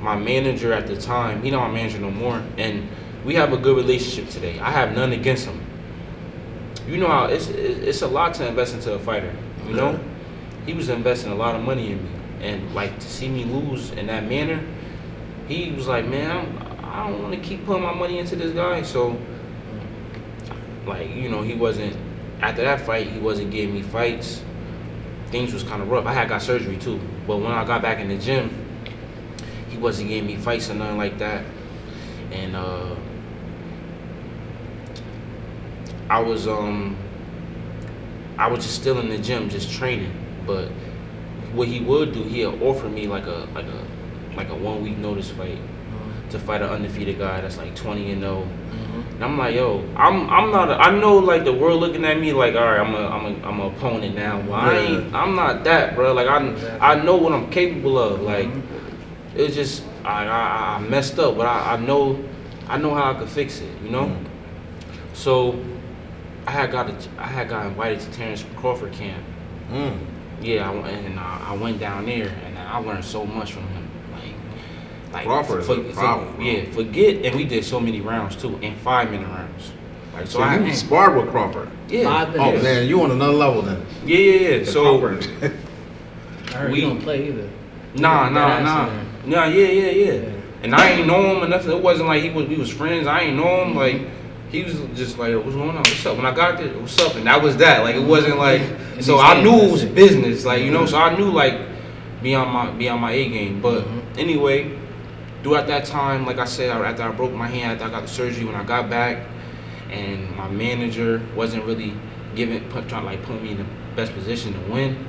my 0.00 0.14
manager 0.16 0.72
at 0.72 0.86
the 0.86 0.96
time, 0.96 1.42
he 1.42 1.50
not 1.50 1.66
my 1.68 1.74
manager 1.74 1.98
no 1.98 2.10
more, 2.10 2.40
and 2.56 2.88
we 3.24 3.34
have 3.34 3.52
a 3.52 3.56
good 3.56 3.76
relationship 3.76 4.30
today. 4.30 4.58
I 4.60 4.70
have 4.70 4.94
none 4.94 5.12
against 5.12 5.46
him. 5.46 5.60
You 6.86 6.98
know 6.98 7.08
how 7.08 7.24
it's 7.26 7.48
it's 7.48 8.02
a 8.02 8.06
lot 8.06 8.34
to 8.34 8.46
invest 8.46 8.74
into 8.74 8.92
a 8.94 8.98
fighter. 9.00 9.34
You 9.66 9.74
know, 9.74 9.90
Yeah. 9.92 9.98
he 10.66 10.72
was 10.72 10.88
investing 10.88 11.32
a 11.32 11.34
lot 11.34 11.56
of 11.56 11.62
money 11.62 11.90
in 11.92 11.98
me, 12.04 12.10
and 12.42 12.74
like 12.76 12.98
to 13.00 13.08
see 13.08 13.28
me 13.28 13.44
lose 13.44 13.90
in 13.90 14.06
that 14.06 14.28
manner, 14.28 14.60
he 15.48 15.72
was 15.72 15.88
like, 15.88 16.06
man, 16.06 16.30
I'm, 16.30 16.67
I 16.98 17.08
don't 17.08 17.22
want 17.22 17.32
to 17.32 17.40
keep 17.40 17.64
putting 17.64 17.84
my 17.84 17.94
money 17.94 18.18
into 18.18 18.34
this 18.34 18.52
guy. 18.52 18.82
So, 18.82 19.16
like 20.84 21.14
you 21.14 21.28
know, 21.28 21.42
he 21.42 21.54
wasn't 21.54 21.96
after 22.40 22.62
that 22.62 22.80
fight. 22.80 23.06
He 23.06 23.20
wasn't 23.20 23.52
giving 23.52 23.72
me 23.72 23.82
fights. 23.82 24.42
Things 25.30 25.52
was 25.52 25.62
kind 25.62 25.80
of 25.80 25.88
rough. 25.90 26.06
I 26.06 26.12
had 26.12 26.28
got 26.28 26.42
surgery 26.42 26.76
too, 26.76 27.00
but 27.26 27.36
when 27.36 27.52
I 27.52 27.64
got 27.64 27.82
back 27.82 28.00
in 28.00 28.08
the 28.08 28.18
gym, 28.18 28.50
he 29.68 29.78
wasn't 29.78 30.08
giving 30.08 30.26
me 30.26 30.36
fights 30.36 30.70
or 30.70 30.74
nothing 30.74 30.98
like 30.98 31.18
that. 31.18 31.44
And 32.32 32.56
uh 32.56 32.96
I 36.10 36.20
was 36.20 36.48
um 36.48 36.96
I 38.38 38.48
was 38.48 38.64
just 38.64 38.74
still 38.74 38.98
in 38.98 39.08
the 39.08 39.18
gym 39.18 39.48
just 39.48 39.70
training. 39.70 40.12
But 40.46 40.68
what 41.52 41.68
he 41.68 41.78
would 41.78 42.12
do, 42.12 42.24
he'll 42.24 42.60
offer 42.64 42.88
me 42.88 43.06
like 43.06 43.26
a 43.26 43.46
like 43.54 43.66
a 43.66 43.86
like 44.36 44.48
a 44.48 44.56
one 44.56 44.82
week 44.82 44.98
notice 44.98 45.30
fight 45.30 45.58
to 46.30 46.38
fight 46.38 46.62
an 46.62 46.70
undefeated 46.70 47.18
guy 47.18 47.40
that's 47.40 47.56
like 47.56 47.74
twenty 47.74 48.12
and 48.12 48.22
0 48.22 48.42
And 49.14 49.24
I'm 49.24 49.36
like, 49.38 49.54
yo, 49.54 49.84
I'm 49.96 50.28
I'm 50.30 50.50
not. 50.50 50.70
A, 50.70 50.74
I 50.74 50.98
know 50.98 51.16
like 51.18 51.44
the 51.44 51.52
world 51.52 51.80
looking 51.80 52.04
at 52.04 52.18
me 52.18 52.32
like, 52.32 52.54
all 52.54 52.64
right, 52.64 52.80
I'm 52.80 52.94
a 52.94 53.06
I'm 53.08 53.24
a 53.24 53.46
I'm 53.46 53.60
a 53.60 53.66
opponent 53.66 54.14
now. 54.14 54.40
But 54.42 54.52
I 54.52 54.78
ain't. 54.78 55.14
I'm 55.14 55.34
not 55.34 55.64
that, 55.64 55.94
bro. 55.94 56.12
Like 56.12 56.28
I 56.28 56.38
I 56.80 57.02
know 57.02 57.16
what 57.16 57.32
I'm 57.32 57.50
capable 57.50 57.98
of. 57.98 58.20
Mm-hmm. 58.20 58.24
Like 58.24 58.48
it's 59.34 59.54
just 59.54 59.84
I 60.04 60.26
I, 60.26 60.76
I 60.76 60.80
messed 60.80 61.18
up, 61.18 61.36
but 61.36 61.46
I, 61.46 61.74
I 61.74 61.76
know 61.76 62.22
I 62.68 62.78
know 62.78 62.94
how 62.94 63.12
I 63.12 63.18
could 63.18 63.28
fix 63.28 63.60
it. 63.60 63.70
You 63.82 63.90
know. 63.90 64.06
Mm-hmm. 64.06 65.14
So 65.14 65.62
I 66.48 66.52
had 66.52 66.70
got 66.70 66.88
a, 66.88 66.96
I 67.18 67.26
had 67.26 67.50
got 67.50 67.66
invited 67.66 68.00
to 68.00 68.10
Terence 68.12 68.42
Crawford 68.56 68.92
camp. 68.92 69.22
Mm. 69.70 69.98
Yeah, 70.40 70.70
I, 70.70 70.88
and 70.88 71.20
I, 71.20 71.48
I 71.48 71.56
went 71.56 71.78
down 71.78 72.06
there 72.06 72.28
and 72.28 72.56
I 72.56 72.78
learned 72.78 73.04
so 73.04 73.26
much 73.26 73.52
from 73.52 73.68
him. 73.68 73.77
Like, 75.12 75.26
like 75.26 75.26
Crawford 75.26 75.60
is 75.60 75.68
a 75.68 75.74
problem, 75.94 76.34
bro. 76.36 76.44
yeah, 76.44 76.70
forget, 76.72 77.24
and 77.24 77.34
we 77.36 77.44
did 77.44 77.64
so 77.64 77.80
many 77.80 78.00
rounds 78.00 78.36
too, 78.36 78.58
and 78.62 78.76
five 78.78 79.10
minute 79.10 79.26
rounds. 79.28 79.72
Like, 80.14 80.26
so, 80.26 80.38
So 80.38 80.42
I 80.42 80.58
you 80.58 80.74
sparred 80.74 81.16
with 81.16 81.30
Crawford. 81.30 81.68
yeah, 81.88 82.04
Five 82.04 82.28
Oh 82.36 82.46
minutes. 82.46 82.62
man, 82.64 82.88
you 82.88 83.02
on 83.02 83.10
another 83.10 83.32
level 83.32 83.62
then. 83.62 83.84
yeah, 84.04 84.18
yeah, 84.18 84.48
yeah. 84.50 84.58
The 84.60 84.66
So 84.66 84.98
Crawford. 85.00 85.30
I 86.48 86.52
heard 86.58 86.72
we- 86.72 86.80
don't 86.82 87.00
play 87.00 87.28
either. 87.28 87.48
nah, 87.96 88.28
nah, 88.28 88.48
That 88.60 88.62
nah, 88.64 88.86
nah, 89.26 89.44
yeah, 89.46 89.66
yeah, 89.66 89.90
yeah. 89.90 90.12
Yeah. 90.12 90.28
And 90.62 90.74
I 90.74 90.90
ain't 90.90 91.06
know 91.06 91.36
him 91.36 91.42
or 91.44 91.48
nothing. 91.48 91.70
It 91.70 91.82
wasn't 91.82 92.08
like 92.08 92.22
he 92.22 92.30
was 92.30 92.46
we 92.48 92.56
was 92.56 92.68
friends. 92.70 93.06
I 93.06 93.20
ain't 93.20 93.36
know 93.36 93.62
him. 93.64 93.76
Like 93.76 94.02
he 94.50 94.64
was 94.64 94.74
just 94.96 95.16
like, 95.18 95.34
what's 95.36 95.54
going 95.54 95.70
on? 95.70 95.76
What's 95.76 96.04
up? 96.04 96.16
When 96.16 96.26
I 96.26 96.34
got 96.34 96.58
there, 96.58 96.68
what's 96.78 96.98
up? 96.98 97.14
And 97.14 97.26
that 97.28 97.40
was 97.40 97.56
that. 97.58 97.82
Like 97.84 97.94
it 97.94 98.02
wasn't 98.02 98.38
like. 98.38 98.60
And 98.62 99.04
So 99.04 99.20
I 99.20 99.40
knew 99.40 99.54
it 99.54 99.70
was 99.70 99.84
business. 99.84 100.44
Like 100.44 100.62
you 100.64 100.72
know. 100.72 100.84
So 100.84 100.98
I 100.98 101.16
knew 101.16 101.30
like 101.30 101.60
be 102.22 102.34
on 102.34 102.48
my 102.52 102.70
be 102.72 102.88
on 102.88 103.00
my 103.00 103.12
A 103.12 103.28
game. 103.28 103.60
But 103.62 103.84
Mhm. 103.84 104.02
anyway, 104.18 104.76
throughout 105.42 105.66
that 105.68 105.84
time, 105.84 106.26
like 106.26 106.38
I 106.38 106.44
said, 106.44 106.70
after 106.70 107.02
I 107.02 107.10
broke 107.10 107.32
my 107.32 107.48
hand, 107.48 107.72
after 107.72 107.84
I 107.84 107.90
got 107.90 108.02
the 108.02 108.08
surgery, 108.08 108.44
when 108.44 108.54
I 108.54 108.64
got 108.64 108.90
back, 108.90 109.26
and 109.90 110.34
my 110.36 110.48
manager 110.48 111.22
wasn't 111.34 111.64
really 111.64 111.94
giving 112.34 112.68
put, 112.68 112.88
trying 112.88 113.04
like 113.04 113.22
put 113.22 113.42
me 113.42 113.52
in 113.52 113.58
the 113.58 113.66
best 113.96 114.12
position 114.12 114.52
to 114.52 114.60
win. 114.70 115.04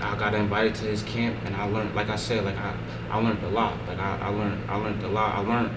I 0.00 0.16
got 0.16 0.34
invited 0.34 0.74
to 0.76 0.84
his 0.84 1.02
camp, 1.02 1.36
and 1.44 1.54
I 1.56 1.64
learned, 1.64 1.94
like 1.94 2.08
I 2.08 2.16
said, 2.16 2.44
like 2.44 2.56
I, 2.56 2.74
I 3.10 3.18
learned 3.18 3.42
a 3.44 3.48
lot. 3.50 3.76
Like 3.86 3.98
I, 3.98 4.18
I 4.18 4.28
learned, 4.28 4.70
I 4.70 4.76
learned 4.76 5.02
a 5.02 5.08
lot. 5.08 5.34
I 5.34 5.40
learned 5.40 5.70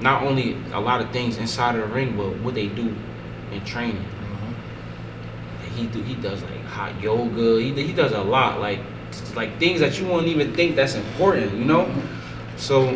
not 0.00 0.22
only 0.22 0.56
a 0.72 0.80
lot 0.80 1.00
of 1.00 1.10
things 1.10 1.36
inside 1.36 1.74
of 1.76 1.88
the 1.88 1.94
ring, 1.94 2.16
but 2.16 2.38
what 2.40 2.54
they 2.54 2.68
do 2.68 2.94
in 3.52 3.64
training. 3.64 4.02
Mm-hmm. 4.02 5.74
He 5.74 5.86
do, 5.88 6.02
he 6.02 6.14
does 6.14 6.42
like 6.42 6.62
hot 6.64 6.98
yoga. 7.02 7.60
He, 7.60 7.72
he 7.72 7.92
does 7.92 8.12
a 8.12 8.22
lot, 8.22 8.60
like 8.60 8.80
like 9.34 9.58
things 9.58 9.80
that 9.80 9.98
you 9.98 10.06
won't 10.06 10.26
even 10.26 10.54
think 10.54 10.76
that's 10.76 10.94
important, 10.94 11.52
you 11.54 11.64
know. 11.64 11.84
Mm-hmm. 11.84 12.15
So 12.56 12.88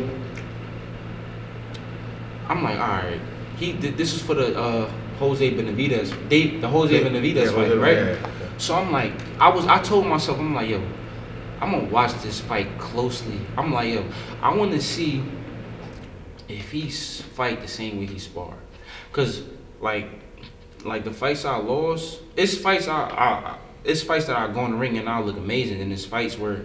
I'm 2.49 2.62
like, 2.62 2.79
all 2.79 2.88
right. 2.88 3.20
He 3.57 3.73
did, 3.75 3.96
this 3.96 4.14
is 4.14 4.23
for 4.23 4.35
the 4.35 4.59
uh, 4.59 4.90
Jose 5.18 5.53
Benavidez, 5.55 6.29
they, 6.29 6.57
the 6.59 6.68
Jose 6.68 6.99
Benavidez 6.99 7.35
Yeah, 7.46 7.51
fight, 7.53 7.68
Jose- 7.68 7.77
right? 7.77 7.96
yeah, 7.96 8.11
yeah. 8.40 8.49
So 8.59 8.75
I'm 8.75 8.90
like, 8.90 9.12
I 9.38 9.49
was, 9.51 9.66
I 9.66 9.81
told 9.83 10.07
myself, 10.07 10.38
I'm 10.38 10.55
like, 10.55 10.68
yo, 10.70 10.83
I'm 11.61 11.73
gonna 11.73 11.85
watch 11.88 12.14
this 12.23 12.40
fight 12.40 12.79
closely. 12.79 13.38
I'm 13.57 13.73
like, 13.73 13.92
yo, 13.92 14.05
I 14.42 14.55
want 14.55 14.73
to 14.73 14.81
see 14.81 15.23
if 16.49 16.70
he 16.70 16.90
fight 16.90 17.61
the 17.61 17.68
same 17.68 17.99
way 17.99 18.07
he 18.07 18.18
sparred, 18.18 18.57
cause 19.12 19.42
like, 19.81 20.09
like 20.85 21.05
the 21.05 21.12
fights 21.12 21.44
I 21.44 21.57
lost, 21.59 22.20
it's 22.37 22.57
fights 22.57 22.88
I, 22.88 23.09
I, 23.11 23.25
I 23.53 23.59
it's 23.85 24.03
fights 24.03 24.25
that 24.27 24.37
I 24.37 24.51
go 24.53 24.64
in 24.64 24.73
the 24.73 24.77
ring 24.79 24.96
and 24.99 25.09
I 25.09 25.20
look 25.20 25.37
amazing, 25.37 25.81
and 25.83 25.92
it's 25.92 26.05
fights 26.07 26.38
where. 26.38 26.62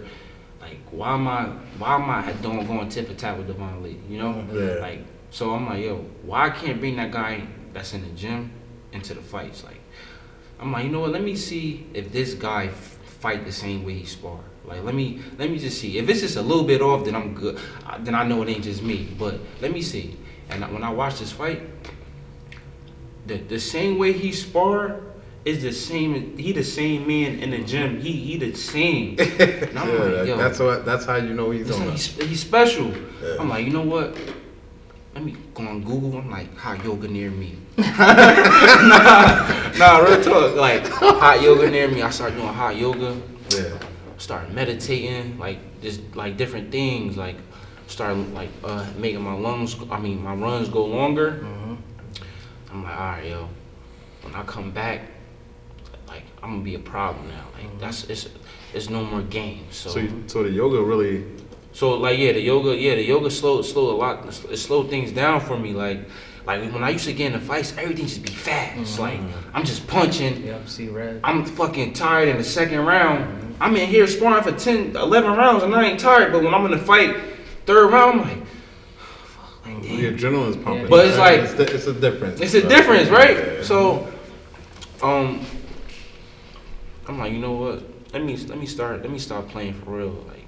Like 0.66 0.80
why 0.90 1.14
am 1.14 1.28
I 1.28 1.44
why 1.78 1.94
am 1.94 2.10
I 2.10 2.32
doing 2.42 2.66
going 2.66 2.88
tit 2.88 3.06
for 3.06 3.14
tat 3.14 3.38
with 3.38 3.48
Devaun 3.48 3.82
Lee? 3.82 3.98
You 4.08 4.18
know, 4.18 4.44
Yeah. 4.52 4.80
like 4.80 5.04
so 5.30 5.52
I'm 5.54 5.66
like 5.66 5.84
yo, 5.84 5.96
why 6.24 6.46
I 6.46 6.50
can't 6.50 6.80
bring 6.80 6.96
that 6.96 7.12
guy 7.12 7.46
that's 7.72 7.94
in 7.94 8.02
the 8.02 8.10
gym 8.10 8.50
into 8.92 9.14
the 9.14 9.20
fights? 9.22 9.62
Like 9.62 9.80
I'm 10.58 10.72
like, 10.72 10.84
you 10.84 10.90
know 10.90 11.00
what? 11.00 11.12
Let 11.12 11.22
me 11.22 11.36
see 11.36 11.86
if 11.94 12.10
this 12.12 12.34
guy 12.34 12.64
f- 12.66 12.98
fight 13.20 13.44
the 13.44 13.52
same 13.52 13.84
way 13.84 13.94
he 13.94 14.06
spar. 14.06 14.40
Like, 14.64 14.82
let 14.82 14.94
me 14.94 15.20
let 15.38 15.50
me 15.50 15.58
just 15.58 15.78
see. 15.80 15.98
If 15.98 16.08
it's 16.08 16.20
just 16.22 16.36
a 16.36 16.42
little 16.42 16.64
bit 16.64 16.80
off, 16.82 17.04
then 17.04 17.14
I'm 17.14 17.34
good. 17.34 17.60
Then 18.00 18.14
I 18.16 18.24
know 18.26 18.42
it 18.42 18.48
ain't 18.48 18.64
just 18.64 18.82
me. 18.82 19.08
But 19.18 19.38
let 19.60 19.70
me 19.72 19.82
see. 19.82 20.16
And 20.50 20.64
when 20.72 20.82
I 20.82 20.90
watch 20.90 21.20
this 21.20 21.30
fight, 21.30 21.62
the 23.26 23.36
the 23.36 23.60
same 23.60 23.98
way 23.98 24.12
he 24.12 24.32
spar 24.32 25.00
is 25.46 25.62
the 25.62 25.72
same. 25.72 26.36
He 26.36 26.52
the 26.52 26.64
same 26.64 27.06
man 27.06 27.38
in 27.38 27.50
the 27.50 27.58
gym. 27.58 28.00
He 28.00 28.12
he 28.12 28.36
the 28.36 28.52
same. 28.54 29.16
And 29.18 29.78
I'm 29.78 29.88
yeah, 29.88 29.94
like, 29.94 30.26
yo, 30.26 30.36
that's 30.36 30.58
what. 30.58 30.84
That's 30.84 31.06
how 31.06 31.16
you 31.16 31.32
know 31.32 31.50
he's 31.52 31.70
on. 31.70 31.80
like 31.80 31.90
he's, 31.92 32.08
he's 32.20 32.40
special. 32.40 32.88
Yeah. 32.88 33.36
I'm 33.38 33.48
like, 33.48 33.64
you 33.64 33.72
know 33.72 33.82
what? 33.82 34.16
Let 35.14 35.24
me 35.24 35.36
go 35.54 35.62
on 35.62 35.82
Google. 35.82 36.18
I'm 36.18 36.30
like, 36.30 36.54
hot 36.56 36.84
yoga 36.84 37.08
near 37.08 37.30
me. 37.30 37.56
nah, 37.78 37.88
nah, 39.78 39.98
real 39.98 40.22
talk. 40.22 40.56
Like 40.56 40.86
hot 40.88 41.40
yoga 41.40 41.70
near 41.70 41.88
me. 41.88 42.02
I 42.02 42.10
started 42.10 42.36
doing 42.36 42.48
hot 42.48 42.76
yoga. 42.76 43.16
Yeah. 43.50 43.78
Started 44.18 44.52
meditating, 44.52 45.38
like 45.38 45.58
just 45.80 46.00
like 46.16 46.36
different 46.36 46.72
things. 46.72 47.16
Like 47.16 47.36
start 47.86 48.16
like 48.34 48.50
uh, 48.64 48.84
making 48.98 49.22
my 49.22 49.34
lungs, 49.34 49.76
I 49.90 50.00
mean 50.00 50.22
my 50.22 50.34
runs 50.34 50.68
go 50.68 50.84
longer. 50.84 51.32
Mm-hmm. 51.42 51.74
I'm 52.72 52.82
like, 52.82 52.98
all 52.98 53.06
right, 53.06 53.26
yo. 53.26 53.48
When 54.22 54.34
I 54.34 54.42
come 54.42 54.72
back, 54.72 55.02
like 56.06 56.22
I'm 56.42 56.50
gonna 56.52 56.62
be 56.64 56.74
a 56.74 56.78
problem 56.78 57.28
now. 57.28 57.44
Like 57.54 57.78
that's 57.80 58.04
it's 58.04 58.28
it's 58.74 58.88
no 58.90 59.04
more 59.04 59.22
games. 59.22 59.76
So 59.76 59.90
So, 59.90 59.98
you, 60.00 60.24
so 60.26 60.42
the 60.42 60.50
yoga 60.50 60.82
really, 60.82 61.24
so 61.72 61.94
like 61.94 62.18
yeah, 62.18 62.32
the 62.32 62.40
yoga 62.40 62.74
yeah 62.76 62.94
the 62.94 63.02
yoga 63.04 63.30
slowed 63.30 63.64
slowed 63.64 63.94
a 63.94 63.96
lot. 63.96 64.26
It 64.50 64.56
slowed 64.58 64.90
things 64.90 65.12
down 65.12 65.40
for 65.40 65.58
me. 65.58 65.72
Like 65.72 66.00
like 66.46 66.72
when 66.72 66.84
I 66.84 66.90
used 66.90 67.06
to 67.06 67.12
get 67.12 67.26
in 67.26 67.32
the 67.32 67.44
fights, 67.44 67.74
everything 67.76 68.06
just 68.06 68.22
be 68.22 68.30
fast. 68.30 68.98
Like 68.98 69.20
I'm 69.54 69.64
just 69.64 69.86
punching. 69.86 70.44
Yep, 70.44 70.68
see 70.68 70.88
red. 70.88 71.20
I'm 71.24 71.44
fucking 71.44 71.92
tired 71.94 72.28
in 72.28 72.36
the 72.38 72.44
second 72.44 72.80
round. 72.86 73.56
I'm 73.60 73.74
in 73.76 73.88
here 73.88 74.06
sparring 74.06 74.42
for 74.44 74.52
10, 74.52 74.94
11 74.96 75.30
rounds 75.32 75.62
and 75.62 75.74
I 75.74 75.84
ain't 75.86 75.98
tired. 75.98 76.30
But 76.30 76.42
when 76.42 76.54
I'm 76.54 76.66
in 76.66 76.72
the 76.72 76.78
fight, 76.78 77.16
third 77.64 77.90
round, 77.90 78.20
I'm 78.20 78.28
like, 78.28 78.46
fuck, 78.98 79.66
like, 79.66 79.82
damn. 79.82 79.96
the 79.96 80.12
adrenaline's 80.12 80.56
pumping. 80.58 80.88
But 80.88 81.06
it's 81.06 81.16
like- 81.16 81.40
it's, 81.40 81.54
the- 81.54 81.74
it's 81.74 81.86
a 81.86 81.94
difference. 81.94 82.40
It's 82.42 82.52
a 82.52 82.60
So, 82.60 82.68
difference, 82.68 83.08
right? 83.08 83.36
yeah. 83.38 83.62
So, 83.62 84.12
um, 85.02 85.40
I'm 87.08 87.18
like, 87.18 87.32
you 87.32 87.38
know 87.38 87.52
what? 87.52 87.82
Let 88.12 88.24
me 88.24 88.36
let 88.36 88.58
me 88.58 88.66
start. 88.66 89.02
Let 89.02 89.10
me 89.10 89.18
start 89.18 89.48
playing 89.48 89.74
for 89.74 89.98
real. 89.98 90.24
Like, 90.28 90.46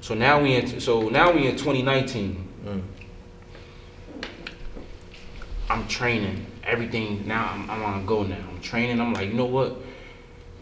so 0.00 0.14
now 0.14 0.40
we 0.42 0.54
in 0.54 0.80
so 0.80 1.08
now 1.08 1.32
we 1.32 1.46
in 1.46 1.56
2019. 1.56 2.48
Mm. 2.64 2.82
I'm 5.70 5.88
training 5.88 6.46
everything. 6.64 7.26
Now 7.26 7.50
I'm, 7.52 7.70
I'm 7.70 7.82
on 7.82 8.06
go 8.06 8.22
now. 8.22 8.36
I'm 8.50 8.60
training. 8.60 9.00
I'm 9.00 9.14
like, 9.14 9.28
you 9.28 9.34
know 9.34 9.46
what? 9.46 9.76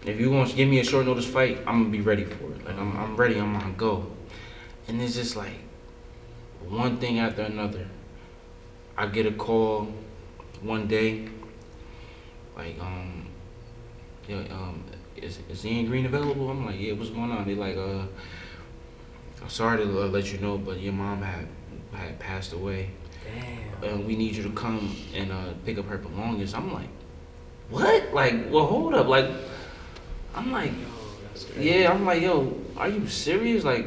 If 0.07 0.18
you 0.18 0.31
want 0.31 0.50
to 0.50 0.57
give 0.57 0.68
me 0.68 0.79
a 0.81 0.85
short 0.85 1.07
notice 1.07 1.26
fight, 1.26 1.59
I'm 1.66 1.83
gonna 1.83 1.88
be 1.88 2.00
ready 2.00 2.24
for 2.24 2.53
it. 2.53 2.64
Like 2.64 2.79
I'm, 2.79 2.96
I'm 2.96 3.16
ready. 3.16 3.38
I'm 3.38 3.57
on 3.57 3.74
go. 3.76 4.07
And 4.88 5.00
it's 5.00 5.14
just 5.14 5.37
like 5.37 5.59
one 6.68 6.98
thing 6.98 7.18
after 7.18 7.42
another. 7.42 7.87
I 8.96 9.07
get 9.07 9.26
a 9.26 9.33
call 9.33 9.88
one 10.62 10.87
day, 10.87 11.29
like 12.57 12.79
um, 12.81 13.26
yeah, 14.29 14.44
um, 14.50 14.85
is 15.22 15.38
is 15.48 15.64
Ian 15.64 15.87
Green 15.87 16.06
available? 16.06 16.50
I'm 16.50 16.66
like, 16.66 16.78
yeah, 16.78 16.92
what's 16.92 17.11
going 17.11 17.30
on? 17.30 17.46
They 17.46 17.54
like, 17.54 17.76
uh, 17.76 18.02
I'm 19.42 19.48
sorry 19.48 19.85
to 19.85 20.02
uh, 20.02 20.06
let 20.06 20.33
you 20.33 20.38
know, 20.38 20.59
but 20.59 20.80
your 20.80 20.92
mom 20.92 21.22
had 21.22 21.46
had 21.92 22.18
passed 22.18 22.52
away 22.52 22.90
Damn. 23.83 23.90
and 23.90 24.06
we 24.06 24.16
need 24.16 24.35
you 24.37 24.42
to 24.42 24.50
come 24.50 24.96
and 25.14 25.33
uh, 25.33 25.52
pick 25.64 25.78
up 25.78 25.87
her 25.87 25.98
belongings. 25.98 26.54
I'm 26.54 26.72
like, 26.72 26.88
what? 27.68 28.12
Like, 28.12 28.50
well, 28.50 28.66
hold 28.66 28.94
up. 28.94 29.06
Like, 29.06 29.30
I'm 30.35 30.52
like, 30.52 30.72
yeah. 31.59 31.92
I'm 31.92 32.04
like, 32.04 32.22
yo, 32.22 32.61
are 32.76 32.88
you 32.88 33.06
serious? 33.06 33.64
Like, 33.64 33.87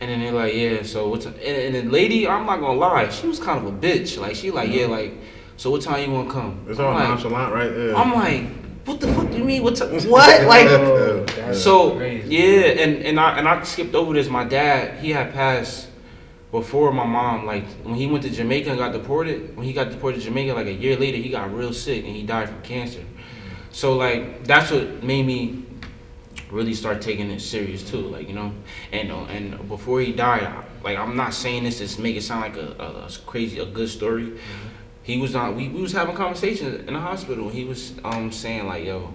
and 0.00 0.10
then 0.10 0.20
they're 0.20 0.32
like, 0.32 0.54
yeah. 0.54 0.82
So 0.82 1.08
what's 1.08 1.26
and, 1.26 1.36
and 1.36 1.74
the 1.74 1.82
lady? 1.82 2.26
I'm 2.28 2.46
not 2.46 2.60
gonna 2.60 2.78
lie, 2.78 3.08
she 3.10 3.26
was 3.26 3.38
kind 3.38 3.66
of 3.66 3.72
a 3.72 3.76
bitch. 3.76 4.18
Like, 4.18 4.36
she 4.36 4.50
like, 4.50 4.70
yeah, 4.70 4.86
like, 4.86 5.14
so 5.56 5.70
what 5.70 5.82
time 5.82 6.08
you 6.08 6.14
wanna 6.14 6.30
come? 6.30 6.66
It's 6.68 6.78
I'm 6.78 6.86
all 6.86 6.94
like, 6.94 7.08
nonchalant, 7.08 7.54
right? 7.54 7.70
Yeah. 7.70 7.94
I'm 7.94 8.12
like, 8.12 8.63
what 8.84 9.00
the 9.00 9.08
fuck 9.14 9.30
do 9.30 9.36
you 9.38 9.44
mean? 9.44 9.62
What? 9.62 9.76
ti- 9.76 9.84
what? 10.08 10.46
Like. 10.46 10.66
Oh, 10.68 11.24
So 11.52 11.96
crazy. 11.96 12.34
yeah, 12.36 12.82
and 12.82 13.02
and 13.04 13.18
I 13.20 13.38
and 13.38 13.48
I 13.48 13.62
skipped 13.62 13.94
over 13.94 14.12
this. 14.14 14.28
My 14.28 14.44
dad, 14.44 14.98
he 15.00 15.10
had 15.10 15.32
passed 15.32 15.88
before 16.52 16.92
my 16.92 17.04
mom. 17.06 17.46
Like 17.46 17.64
when 17.84 17.94
he 17.94 18.06
went 18.06 18.24
to 18.24 18.30
Jamaica 18.30 18.70
and 18.70 18.78
got 18.78 18.92
deported. 18.92 19.56
When 19.56 19.64
he 19.66 19.72
got 19.72 19.90
deported 19.90 20.18
to 20.20 20.24
Jamaica, 20.24 20.54
like 20.54 20.66
a 20.66 20.72
year 20.72 20.96
later, 20.96 21.16
he 21.18 21.28
got 21.30 21.52
real 21.54 21.72
sick 21.72 22.04
and 22.04 22.14
he 22.14 22.22
died 22.24 22.48
from 22.48 22.60
cancer. 22.62 23.02
So 23.72 23.96
like 23.96 24.44
that's 24.44 24.70
what 24.70 25.02
made 25.02 25.26
me 25.26 25.64
really 26.50 26.74
start 26.74 27.00
taking 27.00 27.30
it 27.30 27.40
serious 27.40 27.82
too. 27.88 27.98
Like 28.02 28.28
you 28.28 28.34
know, 28.34 28.52
and 28.92 29.10
uh, 29.10 29.24
and 29.24 29.68
before 29.68 30.00
he 30.00 30.12
died, 30.12 30.42
I- 30.44 30.64
like 30.84 30.98
I'm 30.98 31.16
not 31.16 31.32
saying 31.32 31.64
this 31.64 31.96
to 31.96 32.02
make 32.02 32.14
it 32.14 32.22
sound 32.22 32.42
like 32.42 32.56
a, 32.58 32.76
a, 32.78 33.06
a 33.06 33.08
crazy 33.26 33.58
a 33.58 33.64
good 33.64 33.88
story. 33.88 34.38
He 35.04 35.18
was 35.18 35.36
on. 35.36 35.54
We, 35.54 35.68
we 35.68 35.82
was 35.82 35.92
having 35.92 36.16
conversations 36.16 36.88
in 36.88 36.94
the 36.94 37.00
hospital. 37.00 37.50
He 37.50 37.64
was 37.64 37.92
um 38.04 38.32
saying 38.32 38.66
like 38.66 38.84
yo, 38.84 39.12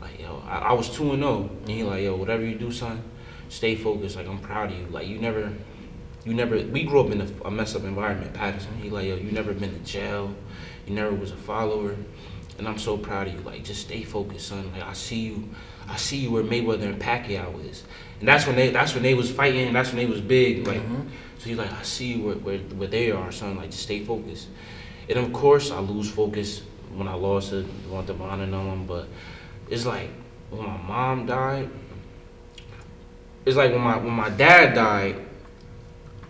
like 0.00 0.18
yo, 0.20 0.40
I, 0.46 0.58
I 0.58 0.72
was 0.72 0.88
two 0.88 1.12
and 1.12 1.20
zero, 1.20 1.50
and 1.62 1.68
he 1.68 1.82
like 1.82 2.04
yo, 2.04 2.14
whatever 2.14 2.44
you 2.44 2.54
do, 2.54 2.70
son, 2.70 3.02
stay 3.48 3.74
focused. 3.74 4.14
Like 4.14 4.28
I'm 4.28 4.38
proud 4.38 4.70
of 4.70 4.78
you. 4.78 4.86
Like 4.86 5.08
you 5.08 5.18
never, 5.18 5.52
you 6.24 6.32
never. 6.32 6.56
We 6.62 6.84
grew 6.84 7.00
up 7.00 7.10
in 7.10 7.20
a, 7.20 7.28
a 7.44 7.50
messed 7.50 7.74
up 7.74 7.82
environment, 7.82 8.32
Patterson. 8.32 8.72
He 8.80 8.88
like 8.88 9.06
yo, 9.06 9.16
you 9.16 9.32
never 9.32 9.52
been 9.52 9.72
to 9.72 9.80
jail, 9.80 10.32
you 10.86 10.94
never 10.94 11.12
was 11.12 11.32
a 11.32 11.36
follower, 11.36 11.96
and 12.58 12.68
I'm 12.68 12.78
so 12.78 12.96
proud 12.96 13.26
of 13.26 13.34
you. 13.34 13.40
Like 13.40 13.64
just 13.64 13.80
stay 13.80 14.04
focused, 14.04 14.46
son. 14.46 14.70
Like 14.72 14.84
I 14.84 14.92
see 14.92 15.22
you, 15.22 15.48
I 15.88 15.96
see 15.96 16.18
you 16.18 16.30
where 16.30 16.44
Mayweather 16.44 16.84
and 16.84 17.02
Pacquiao 17.02 17.68
is, 17.68 17.82
and 18.20 18.28
that's 18.28 18.46
when 18.46 18.54
they 18.54 18.70
that's 18.70 18.94
when 18.94 19.02
they 19.02 19.14
was 19.14 19.28
fighting. 19.28 19.66
And 19.66 19.74
that's 19.74 19.88
when 19.88 19.96
they 19.96 20.06
was 20.06 20.20
big. 20.20 20.68
Like 20.68 20.82
so 21.38 21.48
he's 21.48 21.58
like 21.58 21.72
I 21.72 21.82
see 21.82 22.12
you 22.12 22.26
where, 22.26 22.36
where 22.36 22.58
where 22.58 22.88
they 22.88 23.10
are, 23.10 23.32
son. 23.32 23.56
Like 23.56 23.72
just 23.72 23.82
stay 23.82 24.04
focused. 24.04 24.46
And 25.08 25.18
of 25.18 25.32
course, 25.32 25.70
I 25.70 25.80
lose 25.80 26.10
focus 26.10 26.62
when 26.94 27.08
I 27.08 27.14
lost 27.14 27.50
to 27.50 27.66
want 27.88 28.06
to 28.06 28.14
bond 28.14 28.42
and 28.42 28.52
them, 28.52 28.86
but 28.86 29.08
it's 29.70 29.86
like 29.86 30.10
when 30.50 30.66
my 30.66 30.76
mom 30.76 31.26
died. 31.26 31.70
It's 33.44 33.56
like 33.56 33.72
when 33.72 33.80
my 33.80 33.96
when 33.96 34.12
my 34.12 34.30
dad 34.30 34.74
died. 34.74 35.16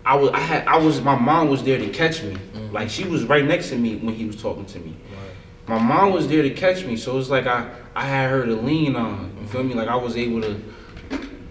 I 0.05 0.15
was 0.15 0.31
I 0.31 0.39
had 0.39 0.67
I 0.67 0.77
was 0.77 1.01
my 1.01 1.15
mom 1.15 1.49
was 1.49 1.63
there 1.63 1.77
to 1.77 1.89
catch 1.89 2.23
me. 2.23 2.33
Mm-hmm. 2.33 2.73
Like 2.73 2.89
she 2.89 3.05
was 3.05 3.23
right 3.23 3.45
next 3.45 3.69
to 3.69 3.77
me 3.77 3.97
when 3.97 4.15
he 4.15 4.25
was 4.25 4.41
talking 4.41 4.65
to 4.65 4.79
me. 4.79 4.95
My 5.67 5.79
mom 5.79 6.11
was 6.11 6.27
there 6.27 6.41
to 6.41 6.49
catch 6.49 6.83
me, 6.83 6.97
so 6.97 7.17
it's 7.19 7.29
like 7.29 7.47
I 7.47 7.69
I 7.95 8.05
had 8.05 8.29
her 8.29 8.45
to 8.45 8.55
lean 8.55 8.95
on. 8.95 9.37
You 9.39 9.47
feel 9.47 9.63
me? 9.63 9.73
Like 9.73 9.87
I 9.87 9.95
was 9.95 10.17
able 10.17 10.41
to 10.41 10.59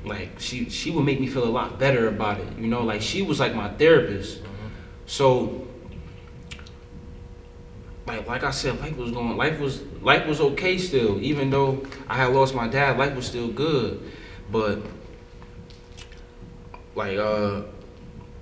like 0.05 0.39
she 0.39 0.69
she 0.69 0.91
would 0.91 1.05
make 1.05 1.21
me 1.21 1.27
feel 1.27 1.45
a 1.45 1.51
lot 1.51 1.79
better 1.79 2.09
about 2.09 2.41
it. 2.41 2.59
You 2.59 2.67
know, 2.67 2.83
like 2.83 3.01
she 3.01 3.23
was 3.23 3.41
like 3.41 3.55
my 3.55 3.71
therapist. 3.71 4.43
Mm-hmm. 4.43 4.67
So 5.07 5.67
like 8.07 8.27
like 8.27 8.43
I 8.45 8.51
said, 8.51 8.81
life 8.81 8.97
was 8.97 9.11
going 9.11 9.37
life 9.37 9.61
was 9.61 9.83
life 10.03 10.27
was 10.27 10.41
okay 10.41 10.79
still. 10.79 11.21
Even 11.23 11.51
though 11.51 11.85
I 12.09 12.17
had 12.17 12.33
lost 12.33 12.55
my 12.55 12.69
dad, 12.69 12.99
life 12.99 13.15
was 13.15 13.27
still 13.27 13.49
good. 13.49 14.11
But 14.51 14.81
like 16.95 17.19
uh 17.19 17.63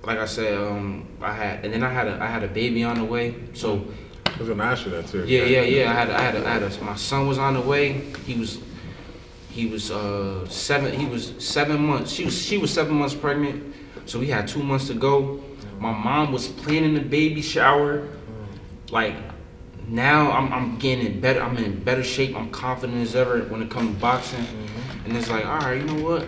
like 0.03 0.17
I 0.17 0.25
said, 0.25 0.57
um 0.57 1.07
I 1.21 1.33
had 1.33 1.63
and 1.63 1.73
then 1.73 1.83
I 1.83 1.89
had 1.89 2.07
a 2.07 2.21
I 2.21 2.27
had 2.27 2.43
a 2.43 2.47
baby 2.47 2.83
on 2.83 2.97
the 2.97 3.05
way. 3.05 3.35
So 3.53 3.85
I 4.25 4.37
was 4.37 4.47
gonna 4.47 4.63
ask 4.63 4.85
you 4.85 4.91
that 4.91 5.07
too. 5.07 5.25
yeah, 5.27 5.43
yeah, 5.43 5.61
yeah. 5.61 5.91
I 5.91 5.93
had, 5.93 6.09
I 6.09 6.21
had, 6.21 6.35
a, 6.35 6.47
I 6.47 6.51
had 6.53 6.63
a, 6.63 6.83
my 6.83 6.95
son 6.95 7.27
was 7.27 7.37
on 7.37 7.53
the 7.53 7.61
way. 7.61 7.93
He 8.25 8.39
was, 8.39 8.59
he 9.49 9.67
was 9.67 9.91
uh 9.91 10.47
seven. 10.47 10.97
He 10.97 11.05
was 11.05 11.33
seven 11.37 11.85
months. 11.85 12.11
She 12.11 12.25
was, 12.25 12.41
she 12.41 12.57
was 12.57 12.73
seven 12.73 12.95
months 12.95 13.13
pregnant. 13.13 13.75
So 14.05 14.19
we 14.19 14.27
had 14.27 14.47
two 14.47 14.63
months 14.63 14.87
to 14.87 14.95
go. 14.95 15.43
My 15.79 15.91
mom 15.91 16.31
was 16.31 16.47
planning 16.47 16.95
the 16.95 17.01
baby 17.01 17.41
shower. 17.41 18.07
Like 18.89 19.13
now, 19.91 20.31
I'm, 20.31 20.53
I'm 20.53 20.77
getting 20.77 21.05
in 21.05 21.19
better. 21.19 21.41
I'm 21.41 21.57
in 21.57 21.83
better 21.83 22.03
shape. 22.03 22.33
I'm 22.33 22.49
confident 22.49 23.01
as 23.01 23.13
ever 23.13 23.39
when 23.41 23.61
it 23.61 23.69
comes 23.69 23.93
to 23.93 24.01
boxing. 24.01 24.45
And 25.03 25.17
it's 25.17 25.29
like, 25.29 25.45
all 25.45 25.59
right, 25.59 25.81
you 25.81 25.83
know 25.83 26.01
what? 26.01 26.27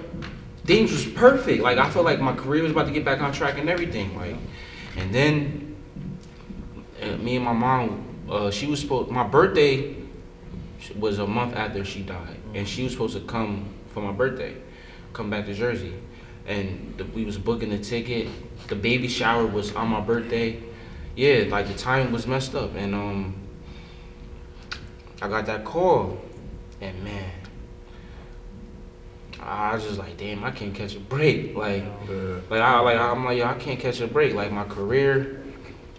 Things 0.66 0.92
was 0.92 1.06
perfect. 1.06 1.64
Like 1.64 1.78
I 1.78 1.90
felt 1.90 2.04
like 2.04 2.20
my 2.20 2.36
career 2.36 2.64
was 2.64 2.74
about 2.74 2.88
to 2.88 2.92
get 2.92 3.06
back 3.06 3.22
on 3.22 3.32
track 3.32 3.58
and 3.58 3.70
everything. 3.70 4.18
Like, 4.18 4.36
and 4.98 5.16
then 5.16 5.78
uh, 7.02 7.16
me 7.18 7.38
and 7.38 7.46
my 7.46 7.54
mom, 7.54 8.06
uh, 8.30 8.52
she 8.52 8.68
was 8.68 8.82
supposed. 8.82 9.10
My 9.10 9.26
birthday 9.26 9.96
was 11.00 11.20
a 11.20 11.28
month 11.28 11.56
after 11.56 11.86
she 11.86 12.02
died, 12.02 12.38
and 12.54 12.68
she 12.68 12.84
was 12.84 12.92
supposed 12.92 13.16
to 13.16 13.22
come 13.22 13.70
for 13.94 14.02
my 14.02 14.12
birthday, 14.12 14.58
come 15.14 15.30
back 15.30 15.46
to 15.46 15.54
Jersey, 15.54 15.94
and 16.48 16.96
the, 16.98 17.06
we 17.06 17.24
was 17.24 17.38
booking 17.38 17.70
the 17.70 17.78
ticket. 17.78 18.28
The 18.68 18.76
baby 18.76 19.08
shower 19.08 19.48
was 19.48 19.74
on 19.74 19.88
my 19.88 20.02
birthday. 20.02 20.62
Yeah, 21.16 21.46
like 21.48 21.68
the 21.68 21.76
time 21.76 22.12
was 22.12 22.28
messed 22.28 22.56
up, 22.56 22.76
and 22.76 22.94
um, 22.94 23.43
I 25.24 25.30
got 25.30 25.46
that 25.46 25.64
call, 25.64 26.20
and 26.82 27.02
man, 27.02 27.32
I 29.40 29.74
was 29.74 29.86
just 29.86 29.98
like, 29.98 30.18
damn, 30.18 30.44
I 30.44 30.52
can't 30.52 30.76
catch 30.76 30.98
a 30.98 31.00
break. 31.00 31.56
Like, 31.56 31.86
Yeah. 32.10 32.40
like 32.50 32.60
I 32.60 32.80
like 32.82 33.00
I'm 33.00 33.24
like 33.24 33.38
yo, 33.38 33.46
I 33.46 33.54
can't 33.54 33.80
catch 33.80 34.02
a 34.02 34.08
break. 34.08 34.34
Like 34.34 34.52
my 34.52 34.66
career 34.66 35.42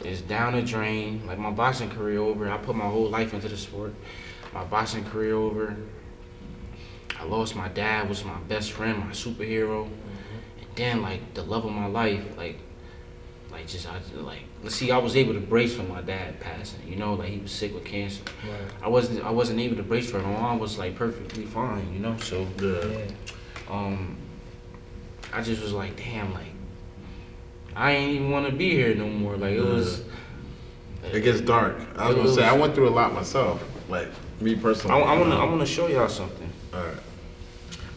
is 0.05 0.21
down 0.21 0.53
the 0.53 0.61
drain. 0.61 1.27
Like 1.27 1.39
my 1.39 1.51
boxing 1.51 1.89
career 1.89 2.19
over. 2.21 2.51
I 2.51 2.59
put 2.59 2.77
my 2.77 2.85
whole 2.85 3.09
life 3.09 3.33
into 3.33 3.49
the 3.49 3.57
sport. 3.57 3.95
My 4.53 4.63
boxing 4.65 5.05
career 5.07 5.35
over. 5.35 5.75
I 7.19 7.25
lost 7.25 7.57
my 7.57 7.69
dad, 7.69 8.11
was 8.11 8.27
my 8.27 8.39
best 8.47 8.73
friend, 8.73 8.99
my 8.99 9.13
superhero. 9.13 9.85
Mm-hmm. 9.87 10.61
And 10.61 10.77
then 10.77 11.03
like 11.03 11.33
the 11.33 11.45
love 11.45 11.65
of 11.65 11.73
my 11.73 11.87
life, 11.87 12.37
like 12.37 12.59
like 13.55 13.69
just 13.69 13.89
I 13.89 13.99
like 14.21 14.41
let's 14.63 14.75
see 14.75 14.91
I 14.91 14.99
was 14.99 15.15
able 15.17 15.33
to 15.35 15.41
brace 15.41 15.75
for 15.77 15.85
my 15.85 16.03
dad 16.03 16.41
passing, 16.41 16.81
you 16.89 16.97
know, 16.97 17.15
like 17.15 17.29
he 17.29 17.39
was 17.39 17.53
sick 17.53 17.73
with 17.73 17.85
cancer. 17.85 18.23
I 18.83 18.89
wasn't 18.89 19.25
I 19.25 19.31
wasn't 19.31 19.61
able 19.61 19.77
to 19.77 19.83
brace 19.83 20.11
for 20.11 20.19
it. 20.19 20.23
My 20.25 20.33
mom 20.33 20.59
was 20.59 20.77
like 20.79 20.97
perfectly 20.97 21.45
fine, 21.45 21.93
you 21.93 22.01
know, 22.01 22.17
so 22.19 22.47
Yeah. 22.61 22.85
Yeah. 22.99 23.07
um, 23.71 24.17
I 25.33 25.41
just 25.43 25.63
was 25.63 25.73
like, 25.73 25.97
damn, 25.97 26.33
like, 26.33 26.47
I 27.75 27.93
ain't 27.93 28.13
even 28.13 28.31
want 28.31 28.47
to 28.47 28.53
be 28.53 28.71
here 28.71 28.95
no 28.95 29.09
more. 29.09 29.37
Like, 29.37 29.55
it 29.55 29.65
was. 29.65 30.03
It 31.13 31.21
gets 31.21 31.41
dark. 31.41 31.77
I 31.97 32.09
was 32.09 32.17
It 32.17 32.19
gonna 32.19 32.35
say 32.35 32.45
I 32.45 32.53
went 32.57 32.75
through 32.75 32.89
a 32.89 32.91
lot 33.01 33.13
myself. 33.13 33.63
Like 33.89 34.09
me 34.41 34.53
I, 34.55 34.59
personally. 34.59 35.03
I 35.03 35.19
want 35.19 35.31
to. 35.31 35.37
I 35.37 35.43
Um, 35.43 35.49
want 35.51 35.61
to 35.61 35.67
show 35.67 35.87
y'all 35.89 36.09
something. 36.09 36.51
Alright. 36.73 36.97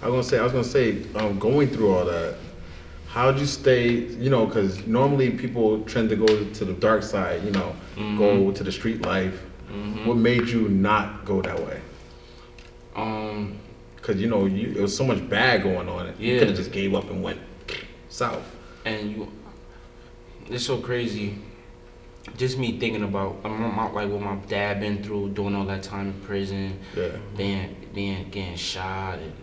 I 0.01 0.07
was 0.09 0.13
gonna 0.13 0.23
say 0.23 0.39
I 0.39 0.43
was 0.43 0.51
gonna 0.51 0.63
say 0.63 1.03
um, 1.15 1.39
going 1.39 1.67
through 1.69 1.91
all 1.93 2.05
that. 2.05 2.35
How'd 3.17 3.39
you 3.39 3.47
stay? 3.47 3.89
You 4.23 4.30
know, 4.30 4.45
because 4.45 4.86
normally 4.86 5.32
people 5.32 5.82
tend 5.86 6.08
to 6.10 6.15
go 6.15 6.27
to 6.43 6.65
the 6.65 6.73
dark 6.73 7.01
side. 7.01 7.43
You 7.43 7.49
know, 7.51 7.75
Mm-hmm. 7.95 8.17
go 8.19 8.51
to 8.51 8.63
the 8.63 8.71
street 8.71 9.01
life. 9.01 9.41
What 10.06 10.17
made 10.17 10.47
you 10.47 10.69
not 10.69 11.25
go 11.25 11.41
that 11.41 11.60
way? 11.60 11.82
Um, 12.95 13.58
Because 13.95 14.21
you 14.21 14.27
know, 14.30 14.45
you, 14.45 14.67
it 14.77 14.82
was 14.82 14.95
so 14.95 15.03
much 15.03 15.27
bad 15.27 15.63
going 15.63 15.89
on. 15.89 16.13
You 16.19 16.38
could 16.38 16.49
have 16.49 16.58
just 16.58 16.71
gave 16.71 16.93
up 16.93 17.10
and 17.10 17.23
went 17.23 17.39
south. 18.10 18.45
and 18.86 19.10
you, 19.12 19.32
it's 20.51 20.63
so 20.65 20.77
crazy. 20.77 21.39
Just 22.38 22.60
me 22.60 22.77
thinking 22.80 23.03
about 23.03 23.43
my, 23.43 23.89
like 23.89 24.10
what 24.12 24.21
my 24.21 24.36
dad 24.47 24.80
been 24.80 25.01
through, 25.03 25.30
doing 25.30 25.56
all 25.56 25.65
that 25.65 25.82
time 25.82 26.08
in 26.13 26.21
prison, 26.21 26.77
Yeah. 26.95 27.17
being 27.36 27.75
being 27.95 28.30
getting 28.30 28.58
shot, 28.58 29.17
and 29.17 29.34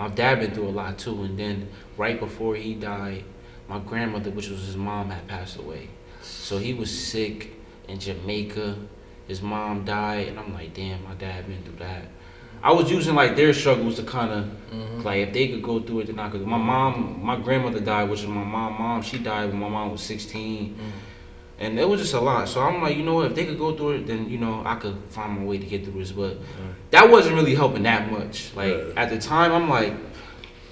my 0.00 0.08
dad 0.08 0.40
been 0.40 0.50
through 0.52 0.68
a 0.68 0.70
lot 0.70 0.98
too. 0.98 1.24
And 1.24 1.38
then 1.38 1.68
right 1.98 2.18
before 2.18 2.56
he 2.56 2.72
died, 2.74 3.22
my 3.68 3.78
grandmother, 3.80 4.30
which 4.30 4.48
was 4.48 4.64
his 4.64 4.76
mom, 4.76 5.10
had 5.10 5.28
passed 5.28 5.58
away. 5.58 5.90
So 6.22 6.56
he 6.56 6.72
was 6.72 6.90
sick 6.90 7.52
in 7.86 7.98
Jamaica. 7.98 8.78
His 9.28 9.42
mom 9.42 9.84
died, 9.84 10.28
and 10.28 10.38
I'm 10.38 10.54
like, 10.54 10.72
damn, 10.72 11.04
my 11.04 11.12
dad 11.14 11.46
been 11.46 11.62
through 11.62 11.80
that. 11.80 12.04
I 12.62 12.72
was 12.72 12.90
using 12.90 13.14
like 13.14 13.36
their 13.36 13.52
struggles 13.52 13.96
to 13.96 14.02
kind 14.02 14.32
of 14.32 14.44
mm-hmm. 14.72 15.02
like 15.02 15.28
if 15.28 15.34
they 15.34 15.48
could 15.48 15.62
go 15.62 15.80
through 15.80 16.00
it, 16.00 16.06
then 16.06 16.18
I 16.18 16.30
could. 16.30 16.46
My 16.46 16.56
mom, 16.56 17.22
my 17.22 17.36
grandmother 17.36 17.80
died, 17.80 18.08
which 18.08 18.20
is 18.20 18.26
my 18.26 18.42
mom. 18.42 18.78
Mom, 18.78 19.02
she 19.02 19.18
died 19.18 19.50
when 19.50 19.60
my 19.60 19.68
mom 19.68 19.92
was 19.92 20.02
16, 20.02 20.70
mm-hmm. 20.70 20.90
And 21.60 21.78
it 21.78 21.86
was 21.86 22.00
just 22.00 22.14
a 22.14 22.20
lot. 22.20 22.48
So 22.48 22.62
I'm 22.62 22.82
like, 22.82 22.96
you 22.96 23.02
know, 23.02 23.16
what, 23.16 23.26
if 23.26 23.34
they 23.34 23.44
could 23.44 23.58
go 23.58 23.76
through 23.76 23.90
it, 23.90 24.06
then 24.06 24.28
you 24.30 24.38
know 24.38 24.62
I 24.64 24.76
could 24.76 24.96
find 25.10 25.38
my 25.38 25.44
way 25.44 25.58
to 25.58 25.66
get 25.66 25.84
through 25.84 26.00
this. 26.00 26.10
But 26.10 26.38
that 26.90 27.08
wasn't 27.08 27.36
really 27.36 27.54
helping 27.54 27.82
that 27.82 28.10
much. 28.10 28.54
Like 28.56 28.74
at 28.96 29.10
the 29.10 29.18
time, 29.18 29.52
I'm 29.52 29.68
like, 29.68 29.94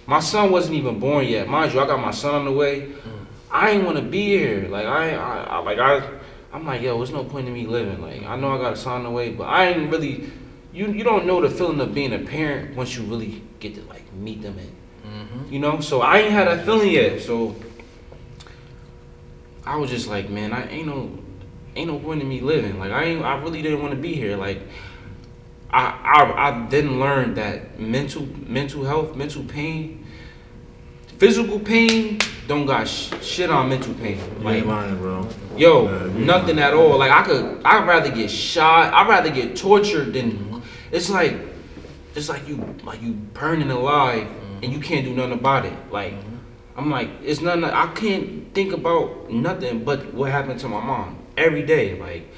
my 0.06 0.20
son 0.20 0.50
wasn't 0.50 0.76
even 0.76 0.98
born 0.98 1.26
yet. 1.26 1.46
Mind 1.46 1.74
you, 1.74 1.80
I 1.80 1.86
got 1.86 2.00
my 2.00 2.10
son 2.10 2.34
on 2.34 2.44
the 2.46 2.52
way. 2.52 2.80
Mm. 2.80 3.26
I 3.50 3.70
ain't 3.70 3.84
want 3.84 3.98
to 3.98 4.02
be 4.02 4.28
here. 4.28 4.66
Like 4.68 4.86
I, 4.86 5.14
I, 5.14 5.42
I, 5.44 5.58
like 5.58 5.78
I, 5.78 6.08
I'm 6.52 6.66
like, 6.66 6.80
yo, 6.80 6.96
there's 6.96 7.10
no 7.10 7.24
point 7.24 7.46
in 7.46 7.52
me 7.52 7.66
living. 7.66 8.00
Like 8.00 8.24
I 8.24 8.36
know 8.36 8.50
I 8.50 8.58
got 8.58 8.72
a 8.72 8.76
son 8.76 8.94
on 8.94 9.02
the 9.04 9.10
way, 9.10 9.30
but 9.30 9.44
I 9.44 9.68
ain't 9.68 9.90
really. 9.90 10.30
You 10.72 10.92
you 10.92 11.04
don't 11.04 11.26
know 11.26 11.40
the 11.40 11.50
feeling 11.50 11.80
of 11.80 11.94
being 11.94 12.12
a 12.12 12.18
parent 12.18 12.76
once 12.76 12.96
you 12.96 13.02
really 13.04 13.42
get 13.58 13.74
to 13.74 13.82
like 13.84 14.12
meet 14.12 14.42
them 14.42 14.58
and 14.58 15.28
mm-hmm. 15.28 15.52
you 15.52 15.58
know. 15.58 15.80
So 15.80 16.00
I 16.00 16.18
ain't 16.18 16.32
had 16.32 16.46
that 16.46 16.64
feeling 16.64 16.90
yet. 16.90 17.20
So 17.20 17.56
I 19.68 19.76
was 19.76 19.90
just 19.90 20.08
like, 20.08 20.30
man, 20.30 20.52
I 20.52 20.66
ain't 20.68 20.86
no 20.86 21.18
ain't 21.76 21.88
no 21.88 21.98
point 21.98 22.22
in 22.22 22.28
me 22.28 22.40
living. 22.40 22.78
Like 22.78 22.90
I 22.90 23.04
ain't 23.04 23.24
I 23.24 23.38
really 23.40 23.60
didn't 23.60 23.82
want 23.82 23.94
to 23.94 24.00
be 24.00 24.14
here. 24.14 24.36
Like 24.36 24.62
I 25.70 25.82
I 25.82 26.48
I 26.48 26.66
then 26.68 26.98
learned 26.98 27.36
that 27.36 27.78
mental 27.78 28.26
mental 28.46 28.84
health, 28.84 29.14
mental 29.14 29.44
pain, 29.44 30.06
physical 31.18 31.60
pain 31.60 32.18
don't 32.46 32.64
got 32.64 32.88
sh- 32.88 33.12
shit 33.20 33.50
on 33.50 33.68
mental 33.68 33.92
pain. 33.94 34.16
You 34.38 34.44
Like 34.44 34.56
ain't 34.56 34.66
lying, 34.66 34.96
bro. 34.96 35.28
Yo, 35.56 35.82
you 36.16 36.24
nothing 36.24 36.56
lying. 36.56 36.68
at 36.68 36.74
all. 36.74 36.96
Like 36.96 37.12
I 37.12 37.22
could, 37.22 37.60
I'd 37.62 37.86
rather 37.86 38.10
get 38.10 38.30
shot. 38.30 38.94
I'd 38.94 39.06
rather 39.06 39.30
get 39.30 39.54
tortured 39.54 40.14
than. 40.14 40.62
It's 40.90 41.10
like, 41.10 41.36
it's 42.14 42.30
like 42.30 42.48
you, 42.48 42.74
like 42.84 43.02
you 43.02 43.12
burning 43.12 43.70
alive, 43.70 44.26
mm-hmm. 44.26 44.64
and 44.64 44.72
you 44.72 44.80
can't 44.80 45.04
do 45.04 45.12
nothing 45.12 45.34
about 45.34 45.66
it. 45.66 45.74
Like, 45.90 46.14
I'm 46.78 46.90
like, 46.90 47.10
it's 47.24 47.40
nothing. 47.40 47.64
I 47.64 47.92
can't 47.92 48.54
think 48.54 48.72
about 48.72 49.28
nothing 49.28 49.82
but 49.84 50.14
what 50.14 50.30
happened 50.30 50.60
to 50.60 50.68
my 50.68 50.80
mom 50.80 51.18
every 51.36 51.64
day. 51.64 51.98
Like, 51.98 52.28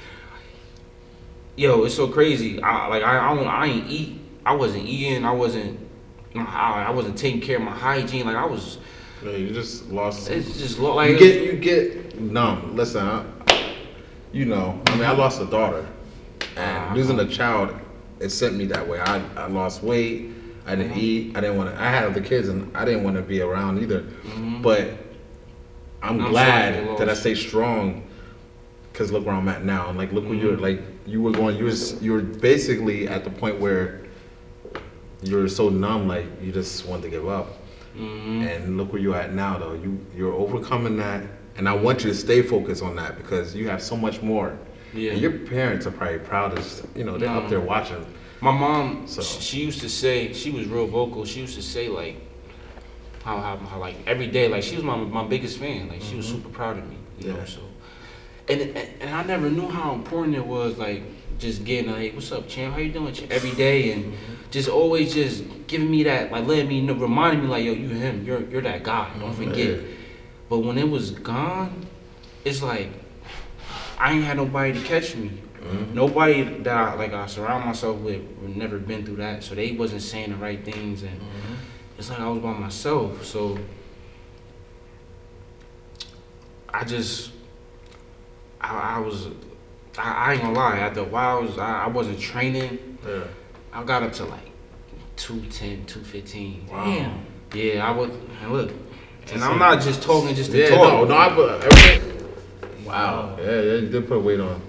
yo, 1.55 1.83
it's 1.83 1.93
so 1.93 2.07
crazy. 2.07 2.59
I 2.59 2.87
like, 2.87 3.03
I, 3.03 3.19
I, 3.31 3.35
don't, 3.35 3.47
I 3.47 3.67
ain't 3.67 3.87
eat. 3.87 4.19
I 4.43 4.55
wasn't 4.55 4.85
eating. 4.85 5.25
I 5.25 5.31
wasn't. 5.31 5.79
I, 6.33 6.85
I 6.87 6.89
wasn't 6.89 7.19
taking 7.19 7.39
care 7.39 7.57
of 7.57 7.61
my 7.61 7.71
hygiene. 7.71 8.25
Like 8.25 8.35
I 8.35 8.45
was. 8.45 8.79
Yeah, 9.23 9.33
you 9.33 9.51
just 9.51 9.89
lost. 9.91 10.27
It's 10.31 10.57
just 10.57 10.79
lo- 10.79 10.95
like 10.95 11.11
you 11.11 11.19
get 11.19 11.43
you 11.43 11.53
get 11.59 12.19
numb. 12.19 12.75
Listen, 12.75 13.05
I, 13.05 13.23
you 14.31 14.45
know, 14.45 14.81
I 14.87 14.95
mean, 14.95 15.03
I 15.05 15.11
lost 15.11 15.39
a 15.39 15.45
daughter, 15.45 15.85
and 16.55 16.77
Uh-huh. 16.85 16.95
losing 16.95 17.19
a 17.19 17.27
child, 17.27 17.75
it 18.19 18.29
sent 18.29 18.55
me 18.55 18.65
that 18.67 18.87
way. 18.87 18.99
I, 18.99 19.21
I 19.35 19.45
lost 19.45 19.83
weight. 19.83 20.31
I 20.71 20.75
didn't 20.75 20.97
eat. 20.97 21.35
I 21.35 21.41
didn't 21.41 21.57
want 21.57 21.69
to. 21.75 21.81
I 21.81 21.89
had 21.89 22.05
other 22.05 22.21
kids, 22.21 22.47
and 22.47 22.75
I 22.75 22.85
didn't 22.85 23.03
want 23.03 23.17
to 23.17 23.21
be 23.21 23.41
around 23.41 23.81
either. 23.81 24.05
But 24.61 24.91
I'm, 26.01 26.21
I'm 26.21 26.29
glad 26.31 26.97
that 26.97 27.09
I 27.09 27.13
stayed 27.13 27.37
strong. 27.37 28.07
Cause 28.93 29.11
look 29.11 29.25
where 29.25 29.33
I'm 29.33 29.47
at 29.47 29.63
now, 29.63 29.89
and 29.89 29.97
like 29.97 30.11
look 30.11 30.25
where 30.25 30.33
you're 30.33 30.57
like 30.57 30.81
you 31.05 31.21
were 31.21 31.31
going. 31.31 31.57
You 31.57 31.65
was 31.65 32.01
you 32.03 32.11
were 32.11 32.21
basically 32.21 33.07
at 33.07 33.23
the 33.23 33.29
point 33.29 33.59
where 33.59 34.01
you're 35.23 35.47
so 35.47 35.69
numb, 35.69 36.07
like 36.07 36.25
you 36.41 36.51
just 36.51 36.85
want 36.85 37.01
to 37.03 37.09
give 37.09 37.27
up. 37.27 37.57
Mhm. 37.97 38.45
And 38.47 38.77
look 38.77 38.91
where 38.93 39.01
you're 39.01 39.15
at 39.15 39.33
now, 39.33 39.57
though. 39.57 39.73
You 39.73 39.97
you're 40.15 40.33
overcoming 40.33 40.97
that, 40.97 41.23
and 41.57 41.69
I 41.69 41.73
want 41.73 42.03
you 42.03 42.09
to 42.11 42.15
stay 42.15 42.41
focused 42.41 42.83
on 42.83 42.95
that 42.97 43.17
because 43.17 43.55
you 43.55 43.69
have 43.69 43.81
so 43.81 43.95
much 43.95 44.21
more. 44.21 44.57
Yeah. 44.93 45.11
And 45.11 45.21
your 45.21 45.31
parents 45.31 45.87
are 45.87 45.91
probably 45.91 46.19
proud 46.19 46.59
you 46.95 47.05
know 47.05 47.17
they're 47.17 47.29
up 47.29 47.49
there 47.49 47.61
watching. 47.61 48.05
My 48.41 48.51
mom, 48.51 49.07
So- 49.07 49.21
she 49.21 49.61
used 49.61 49.81
to 49.81 49.89
say, 49.89 50.33
she 50.33 50.49
was 50.51 50.67
real 50.67 50.87
vocal. 50.87 51.25
She 51.25 51.41
used 51.41 51.55
to 51.55 51.61
say 51.61 51.87
like, 51.87 52.17
how, 53.23 53.39
how, 53.39 53.57
how 53.57 53.77
like 53.77 53.95
every 54.07 54.27
day, 54.27 54.47
like 54.47 54.63
she 54.63 54.75
was 54.75 54.83
my 54.83 54.95
my 54.97 55.23
biggest 55.23 55.59
fan. 55.59 55.89
Like 55.89 56.01
she 56.01 56.15
was 56.15 56.27
super 56.27 56.49
proud 56.49 56.77
of 56.79 56.89
me, 56.89 56.97
you 57.19 57.27
know. 57.27 57.35
Mm-hmm. 57.35 57.45
So, 57.45 57.61
and, 58.49 58.61
and 58.61 58.89
and 58.99 59.15
I 59.15 59.23
never 59.23 59.49
knew 59.49 59.67
how 59.69 59.93
important 59.93 60.35
it 60.35 60.45
was, 60.45 60.77
like 60.79 61.03
just 61.37 61.63
getting 61.63 61.91
like, 61.91 62.13
what's 62.15 62.31
up, 62.31 62.47
champ? 62.47 62.73
How 62.73 62.79
you 62.79 62.91
doing? 62.91 63.13
champ?" 63.13 63.31
Every 63.31 63.51
day, 63.51 63.91
and 63.91 64.13
just 64.49 64.69
always 64.69 65.13
just 65.13 65.43
giving 65.67 65.89
me 65.91 66.03
that, 66.03 66.31
like 66.31 66.47
letting 66.47 66.67
me 66.67 66.81
know, 66.81 66.95
reminding 66.95 67.43
me 67.43 67.47
like, 67.47 67.63
yo, 67.63 67.73
you 67.73 67.89
him, 67.89 68.25
you're 68.25 68.41
you're 68.49 68.61
that 68.63 68.83
guy. 68.83 69.11
Don't 69.19 69.33
forget. 69.33 69.79
Yeah. 69.79 69.87
But 70.49 70.59
when 70.59 70.79
it 70.79 70.89
was 70.89 71.11
gone, 71.11 71.85
it's 72.43 72.63
like 72.63 72.89
I 73.99 74.13
ain't 74.13 74.23
had 74.23 74.37
nobody 74.37 74.73
to 74.73 74.83
catch 74.83 75.15
me. 75.15 75.31
Mm-hmm. 75.61 75.93
Nobody 75.93 76.43
that 76.63 76.75
I 76.75 76.95
like 76.95 77.13
I 77.13 77.27
surround 77.27 77.65
myself 77.65 77.99
with 77.99 78.21
never 78.41 78.79
been 78.79 79.05
through 79.05 79.17
that, 79.17 79.43
so 79.43 79.55
they 79.55 79.71
wasn't 79.71 80.01
saying 80.01 80.31
the 80.31 80.35
right 80.37 80.63
things, 80.63 81.03
and 81.03 81.19
mm-hmm. 81.19 81.53
it's 81.97 82.09
like 82.09 82.19
I 82.19 82.27
was 82.27 82.39
by 82.39 82.53
myself. 82.53 83.23
So 83.23 83.59
I 86.73 86.83
just 86.83 87.31
I, 88.59 88.95
I 88.95 88.99
was 88.99 89.27
I, 89.97 90.11
I 90.11 90.33
ain't 90.33 90.41
gonna 90.41 90.53
lie. 90.53 90.77
After 90.77 91.01
a 91.01 91.03
while, 91.03 91.37
I, 91.37 91.41
was, 91.41 91.57
I, 91.57 91.83
I 91.83 91.87
wasn't 91.87 92.19
training. 92.19 92.97
Yeah. 93.05 93.23
I 93.73 93.83
got 93.83 94.03
up 94.03 94.13
to 94.13 94.25
like 94.25 94.51
210, 95.17 95.85
215. 95.85 96.67
Damn. 96.67 97.25
Yeah, 97.53 97.87
I 97.87 97.91
was. 97.91 98.09
And 98.41 98.51
look, 98.51 98.71
and 99.31 99.43
I'm 99.43 99.59
not 99.59 99.81
just 99.81 100.01
talking 100.01 100.33
just 100.35 100.51
to 100.51 100.57
Yeah. 100.57 100.69
talk. 100.69 100.79
No. 100.79 101.05
No. 101.05 101.17
I 101.17 101.29
put 101.29 101.63
everything. 101.63 102.85
Wow. 102.85 103.37
Yeah. 103.39 103.45
Yeah. 103.45 103.73
You 103.75 103.89
did 103.89 104.07
put 104.07 104.21
weight 104.21 104.39
on. 104.39 104.61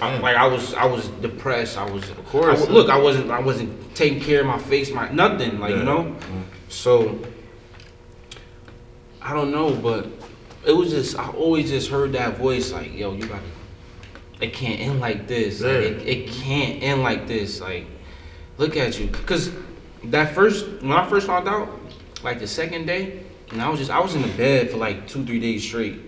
I, 0.00 0.18
like 0.18 0.36
I 0.36 0.46
was, 0.46 0.74
I 0.74 0.84
was 0.84 1.08
depressed. 1.08 1.76
I 1.78 1.90
was, 1.90 2.08
of 2.10 2.24
course. 2.26 2.68
look, 2.68 2.88
I 2.88 2.98
wasn't, 2.98 3.30
I 3.30 3.40
wasn't 3.40 3.94
taking 3.94 4.20
care 4.20 4.40
of 4.40 4.46
my 4.46 4.58
face, 4.58 4.90
my 4.92 5.10
nothing. 5.10 5.58
Like 5.58 5.70
Yeah. 5.72 5.78
you 5.78 5.84
know, 5.84 6.16
so 6.68 7.18
I 9.20 9.32
don't 9.34 9.50
know, 9.50 9.74
but 9.74 10.06
it 10.66 10.72
was 10.72 10.90
just 10.90 11.18
I 11.18 11.28
always 11.30 11.70
just 11.70 11.90
heard 11.90 12.12
that 12.12 12.38
voice 12.38 12.72
like, 12.72 12.94
yo, 12.94 13.12
you 13.12 13.26
gotta. 13.26 13.42
It 14.40 14.52
can't 14.52 14.78
end 14.80 15.00
like 15.00 15.26
this. 15.26 15.62
Like, 15.62 15.70
it, 15.72 16.06
it 16.06 16.28
can't 16.28 16.82
end 16.82 17.02
like 17.02 17.26
this. 17.26 17.60
Like, 17.60 17.86
look 18.58 18.76
at 18.76 19.00
you, 19.00 19.08
cause 19.08 19.50
that 20.04 20.34
first 20.34 20.66
when 20.82 20.92
I 20.92 21.08
first 21.08 21.26
found 21.26 21.48
out, 21.48 21.68
like 22.22 22.38
the 22.38 22.46
second 22.46 22.86
day, 22.86 23.24
and 23.50 23.62
I 23.62 23.68
was 23.68 23.78
just 23.78 23.90
I 23.90 23.98
was 23.98 24.14
in 24.14 24.22
the 24.22 24.28
bed 24.36 24.70
for 24.70 24.76
like 24.76 25.08
two 25.08 25.24
three 25.24 25.40
days 25.40 25.64
straight. 25.64 25.98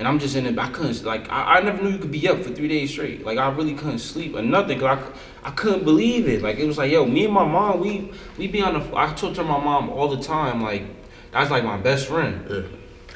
And 0.00 0.08
I'm 0.08 0.18
just 0.18 0.34
in 0.34 0.46
it. 0.46 0.58
I 0.58 0.70
couldn't 0.70 1.04
like 1.04 1.30
I, 1.30 1.58
I 1.58 1.60
never 1.60 1.82
knew 1.82 1.90
you 1.90 1.98
could 1.98 2.10
be 2.10 2.26
up 2.26 2.42
for 2.42 2.48
three 2.48 2.68
days 2.68 2.90
straight. 2.90 3.22
Like 3.22 3.36
I 3.36 3.50
really 3.50 3.74
couldn't 3.74 3.98
sleep 3.98 4.34
or 4.34 4.40
nothing. 4.40 4.80
Cause 4.80 4.98
I, 5.44 5.48
I 5.48 5.50
couldn't 5.50 5.84
believe 5.84 6.26
it. 6.26 6.40
Like 6.40 6.56
it 6.56 6.66
was 6.66 6.78
like 6.78 6.90
yo, 6.90 7.04
me 7.04 7.26
and 7.26 7.34
my 7.34 7.44
mom, 7.44 7.80
we 7.80 8.10
we 8.38 8.46
be 8.46 8.62
on 8.62 8.72
the. 8.72 8.96
I 8.96 9.12
talk 9.12 9.34
to 9.34 9.44
my 9.44 9.62
mom 9.62 9.90
all 9.90 10.08
the 10.08 10.22
time. 10.22 10.62
Like 10.62 10.84
that's 11.32 11.50
like 11.50 11.64
my 11.64 11.76
best 11.76 12.06
friend. 12.06 12.46
Yeah. 12.48 12.62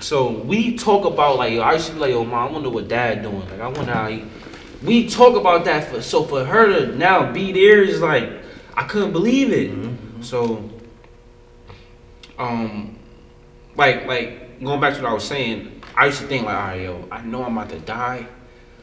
So 0.01 0.31
we 0.31 0.77
talk 0.77 1.07
about 1.07 1.39
like 1.39 1.55
yo, 1.55 1.63
I 1.63 1.73
used 1.73 1.87
to 1.87 1.95
be 1.95 2.01
like 2.01 2.11
yo, 2.11 2.23
mom, 2.23 2.51
I 2.51 2.53
wonder 2.53 2.69
what 2.69 2.87
dad 2.87 3.23
doing. 3.23 3.49
Like 3.49 3.61
I 3.61 3.69
wonder 3.69 3.93
how 3.93 4.09
he. 4.09 4.27
We 4.83 5.09
talk 5.09 5.37
about 5.37 5.65
that 5.65 5.91
for 5.91 6.03
so 6.03 6.25
for 6.25 6.45
her 6.45 6.67
to 6.67 6.95
now 6.97 7.33
be 7.33 7.51
there 7.53 7.83
is 7.83 8.03
like 8.03 8.31
I 8.77 8.85
couldn't 8.85 9.13
believe 9.13 9.55
it. 9.55 9.71
Mm. 9.71 10.23
So 10.23 10.69
um 12.39 12.99
like 13.75 14.05
like 14.05 14.63
going 14.63 14.81
back 14.81 14.95
to 14.97 15.03
what 15.03 15.11
I 15.11 15.15
was 15.15 15.25
saying, 15.25 15.74
I 15.97 16.07
used 16.07 16.21
to 16.21 16.27
think 16.27 16.45
like, 16.47 16.57
all 16.57 16.63
right, 16.63 16.83
yo, 16.83 17.09
I 17.11 17.23
know 17.23 17.45
I'm 17.45 17.57
about 17.57 17.71
to 17.71 17.79
die, 17.79 18.27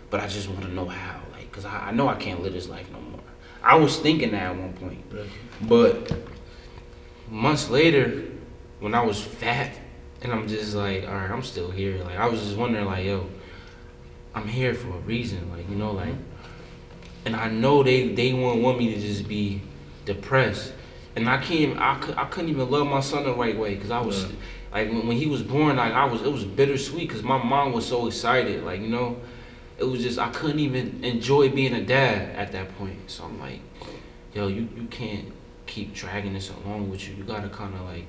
but 0.09 0.19
I 0.21 0.27
just 0.27 0.49
want 0.49 0.61
to 0.61 0.69
know 0.69 0.87
how, 0.87 1.21
like, 1.33 1.51
cause 1.51 1.65
I, 1.65 1.89
I 1.89 1.91
know 1.91 2.07
I 2.07 2.15
can't 2.15 2.41
live 2.41 2.53
this 2.53 2.69
life 2.69 2.89
no 2.91 2.99
more. 2.99 3.19
I 3.63 3.75
was 3.75 3.97
thinking 3.99 4.31
that 4.31 4.43
at 4.43 4.55
one 4.55 4.73
point, 4.73 5.03
but 5.61 6.11
months 7.29 7.69
later, 7.69 8.23
when 8.79 8.95
I 8.95 9.01
was 9.03 9.21
fat, 9.21 9.71
and 10.21 10.31
I'm 10.31 10.47
just 10.47 10.73
like, 10.75 11.07
all 11.07 11.15
right, 11.15 11.29
I'm 11.31 11.43
still 11.43 11.71
here. 11.71 12.03
Like 12.03 12.17
I 12.17 12.27
was 12.27 12.41
just 12.41 12.55
wondering, 12.57 12.85
like, 12.85 13.05
yo, 13.05 13.27
I'm 14.33 14.47
here 14.47 14.73
for 14.73 14.89
a 14.89 14.99
reason, 14.99 15.49
like 15.51 15.69
you 15.69 15.75
know, 15.75 15.91
like, 15.91 16.09
mm-hmm. 16.09 17.25
and 17.25 17.35
I 17.35 17.49
know 17.49 17.83
they 17.83 18.09
they 18.09 18.33
won't 18.33 18.61
want 18.61 18.77
me 18.79 18.93
to 18.93 18.99
just 18.99 19.27
be 19.27 19.61
depressed. 20.05 20.73
and 21.15 21.29
I 21.29 21.37
can't, 21.37 21.77
I, 21.77 21.99
I 22.17 22.25
couldn't 22.25 22.49
even 22.49 22.69
love 22.69 22.87
my 22.87 23.01
son 23.01 23.23
the 23.23 23.33
right 23.33 23.57
way 23.57 23.75
because 23.75 23.91
I 23.91 24.01
was, 24.01 24.23
Yeah. 24.23 24.29
Like, 24.71 24.89
when, 24.89 25.07
when 25.07 25.17
he 25.17 25.27
was 25.27 25.43
born, 25.43 25.77
like, 25.77 25.93
I 25.93 26.05
was, 26.05 26.21
it 26.21 26.31
was 26.31 26.45
bittersweet 26.45 27.07
because 27.07 27.23
my 27.23 27.41
mom 27.41 27.73
was 27.73 27.85
so 27.85 28.07
excited, 28.07 28.63
like, 28.63 28.81
you 28.81 28.87
know, 28.87 29.17
it 29.77 29.83
was 29.83 30.03
just, 30.03 30.19
I 30.19 30.29
couldn't 30.29 30.59
even 30.59 31.03
enjoy 31.03 31.49
being 31.49 31.73
a 31.73 31.83
dad 31.83 32.35
at 32.35 32.51
that 32.51 32.77
point. 32.77 33.09
So 33.09 33.23
I'm 33.23 33.39
like, 33.39 33.59
yo, 34.33 34.47
you, 34.47 34.69
you 34.75 34.85
can't 34.89 35.31
keep 35.65 35.93
dragging 35.93 36.33
this 36.33 36.51
along 36.51 36.89
with 36.89 37.07
you. 37.07 37.15
You 37.15 37.23
gotta 37.23 37.49
kind 37.49 37.73
of 37.73 37.81
like, 37.81 38.05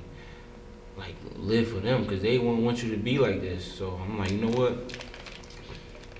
like 0.98 1.14
live 1.36 1.68
for 1.68 1.80
them 1.80 2.02
because 2.02 2.20
they 2.20 2.38
won't 2.38 2.60
want 2.60 2.82
you 2.82 2.90
to 2.90 2.96
be 2.96 3.18
like 3.18 3.40
this. 3.40 3.64
So 3.64 3.98
I'm 4.02 4.18
like, 4.18 4.30
you 4.30 4.38
know 4.38 4.56
what? 4.56 4.96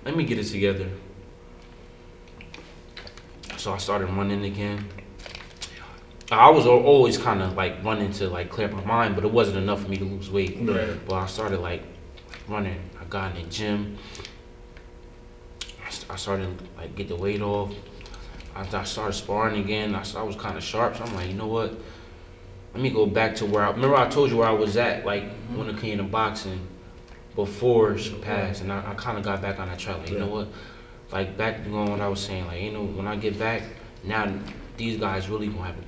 Let 0.04 0.16
me 0.16 0.24
get 0.24 0.38
it 0.38 0.44
together. 0.44 0.88
So 3.58 3.72
I 3.72 3.78
started 3.78 4.06
running 4.06 4.44
again. 4.44 4.88
I 6.38 6.50
was 6.50 6.66
al- 6.66 6.82
always 6.84 7.18
kind 7.18 7.42
of 7.42 7.54
like 7.56 7.82
running 7.84 8.12
to 8.14 8.28
like 8.28 8.50
clear 8.50 8.68
my 8.68 8.84
mind, 8.84 9.14
but 9.14 9.24
it 9.24 9.30
wasn't 9.30 9.58
enough 9.58 9.82
for 9.82 9.88
me 9.88 9.96
to 9.98 10.04
lose 10.04 10.30
weight. 10.30 10.58
Right. 10.60 10.96
But 11.06 11.14
I 11.16 11.26
started 11.26 11.60
like 11.60 11.82
running. 12.48 12.78
I 13.00 13.04
got 13.04 13.36
in 13.36 13.42
the 13.44 13.48
gym. 13.50 13.98
I 15.86 15.90
st- 15.90 16.10
I 16.10 16.16
started 16.16 16.48
like 16.76 16.94
get 16.96 17.08
the 17.08 17.16
weight 17.16 17.42
off. 17.42 17.72
I, 18.54 18.66
I 18.76 18.84
started 18.84 19.12
sparring 19.14 19.60
again. 19.62 19.94
I, 19.94 20.00
s- 20.00 20.14
I 20.14 20.22
was 20.22 20.36
kind 20.36 20.56
of 20.56 20.62
sharp, 20.64 20.96
so 20.96 21.04
I'm 21.04 21.14
like, 21.14 21.28
you 21.28 21.34
know 21.34 21.46
what? 21.46 21.74
Let 22.74 22.82
me 22.82 22.90
go 22.90 23.06
back 23.06 23.34
to 23.36 23.46
where 23.46 23.64
I 23.64 23.70
remember. 23.70 23.96
I 23.96 24.08
told 24.08 24.30
you 24.30 24.38
where 24.38 24.48
I 24.48 24.52
was 24.52 24.76
at, 24.76 25.04
like 25.04 25.24
when 25.54 25.68
it 25.68 25.78
came 25.78 25.98
to 25.98 26.04
boxing 26.04 26.66
before 27.34 27.96
she 27.98 28.14
passed, 28.14 28.62
and 28.62 28.72
I, 28.72 28.90
I 28.90 28.94
kind 28.94 29.18
of 29.18 29.24
got 29.24 29.40
back 29.42 29.58
on 29.58 29.68
that 29.68 29.78
track. 29.78 29.98
Like, 29.98 30.10
you 30.10 30.18
know 30.18 30.26
what? 30.28 30.48
Like 31.10 31.36
back 31.36 31.60
on 31.66 31.90
what 31.90 32.00
I 32.00 32.08
was 32.08 32.20
saying. 32.20 32.46
Like, 32.46 32.62
you 32.62 32.72
know, 32.72 32.84
when 32.84 33.06
I 33.06 33.16
get 33.16 33.38
back, 33.38 33.62
now 34.04 34.32
these 34.78 34.98
guys 34.98 35.28
really 35.28 35.48
gonna 35.48 35.62
have 35.64 35.78
a 35.78 35.82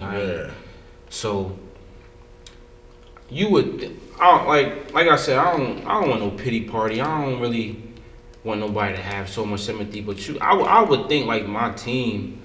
Yeah. 0.00 0.50
so 1.10 1.56
you 3.28 3.50
would, 3.50 3.96
I 4.20 4.38
don't, 4.38 4.46
like 4.48 4.92
like 4.94 5.08
I 5.08 5.16
said, 5.16 5.38
I 5.38 5.56
don't 5.56 5.84
I 5.86 6.00
don't 6.00 6.08
want 6.10 6.20
no 6.22 6.30
pity 6.30 6.62
party. 6.62 7.00
I 7.00 7.22
don't 7.24 7.40
really 7.40 7.82
want 8.44 8.60
nobody 8.60 8.94
to 8.94 9.02
have 9.02 9.28
so 9.28 9.44
much 9.44 9.60
sympathy. 9.60 10.00
But 10.00 10.26
you, 10.28 10.38
I, 10.40 10.54
would- 10.54 10.66
I 10.68 10.80
would 10.82 11.08
think 11.08 11.26
like 11.26 11.46
my 11.46 11.72
team 11.72 12.40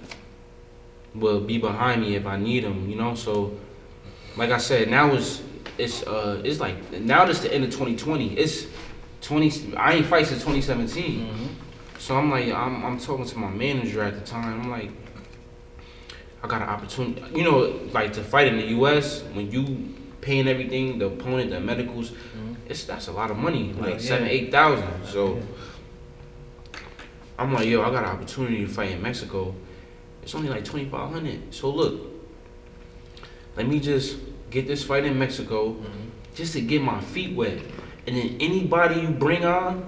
will 1.14 1.40
be 1.42 1.58
behind 1.60 2.02
me 2.02 2.16
if 2.16 2.26
I 2.26 2.38
need 2.38 2.64
them. 2.64 2.90
You 2.90 2.96
know, 2.96 3.14
so 3.16 3.58
like 4.38 4.50
I 4.52 4.58
said, 4.58 4.90
now 4.90 5.14
it's 5.14 5.44
it's 5.78 6.02
uh 6.08 6.42
it's 6.44 6.60
like 6.60 6.92
now 6.94 7.26
it's 7.28 7.40
the 7.42 7.54
end 7.54 7.64
of 7.64 7.70
2020. 7.70 8.34
It's 8.38 8.66
20. 9.22 9.76
I 9.76 9.94
ain't 9.94 10.06
fight 10.08 10.26
since 10.26 10.40
2017. 10.42 11.56
So 12.00 12.18
I'm 12.18 12.32
like, 12.32 12.52
I'm, 12.52 12.84
I'm 12.84 12.98
talking 13.00 13.26
to 13.28 13.38
my 13.38 13.50
manager 13.52 14.02
at 14.02 14.16
the 14.16 14.22
time. 14.22 14.62
I'm 14.62 14.72
like, 14.72 14.90
I 16.44 16.48
got 16.48 16.62
an 16.62 16.70
opportunity, 16.70 17.24
you 17.36 17.44
know, 17.44 17.80
like 17.92 18.14
to 18.14 18.24
fight 18.24 18.48
in 18.48 18.58
the 18.58 18.68
U.S. 18.68 19.22
when 19.34 19.52
you 19.52 19.94
paying 20.22 20.48
everything, 20.48 20.98
the 21.00 21.08
opponent, 21.08 21.52
the 21.52 21.60
medicals, 21.60 22.12
mm-hmm. 22.12 22.54
it's 22.68 22.84
that's 22.86 23.08
a 23.08 23.12
lot 23.12 23.32
of 23.32 23.38
money, 23.38 23.74
like 23.74 23.96
Yeah. 23.96 24.00
seven, 24.00 24.28
eight 24.28 24.52
thousand. 24.52 25.06
So 25.06 25.42
I'm 27.38 27.54
like, 27.54 27.68
yo, 27.68 27.82
I 27.82 27.92
got 27.92 28.04
an 28.04 28.10
opportunity 28.10 28.66
to 28.66 28.68
fight 28.68 28.92
in 28.92 29.02
Mexico. 29.02 29.56
It's 30.24 30.36
only 30.36 30.50
like 30.50 30.66
twenty 30.66 30.86
five 30.86 31.12
hundred. 31.12 31.54
So 31.54 31.70
look, 31.70 32.00
let 33.56 33.68
me 33.68 33.80
just 33.80 34.18
get 34.50 34.68
this 34.68 34.84
fight 34.84 35.06
in 35.06 35.18
Mexico, 35.18 35.74
mm-hmm. 35.74 36.10
just 36.36 36.54
to 36.54 36.62
get 36.62 36.82
my 36.82 37.02
feet 37.02 37.36
wet, 37.36 37.60
and 38.08 38.16
then 38.16 38.38
anybody 38.40 39.02
you 39.02 39.10
bring 39.10 39.46
on. 39.46 39.88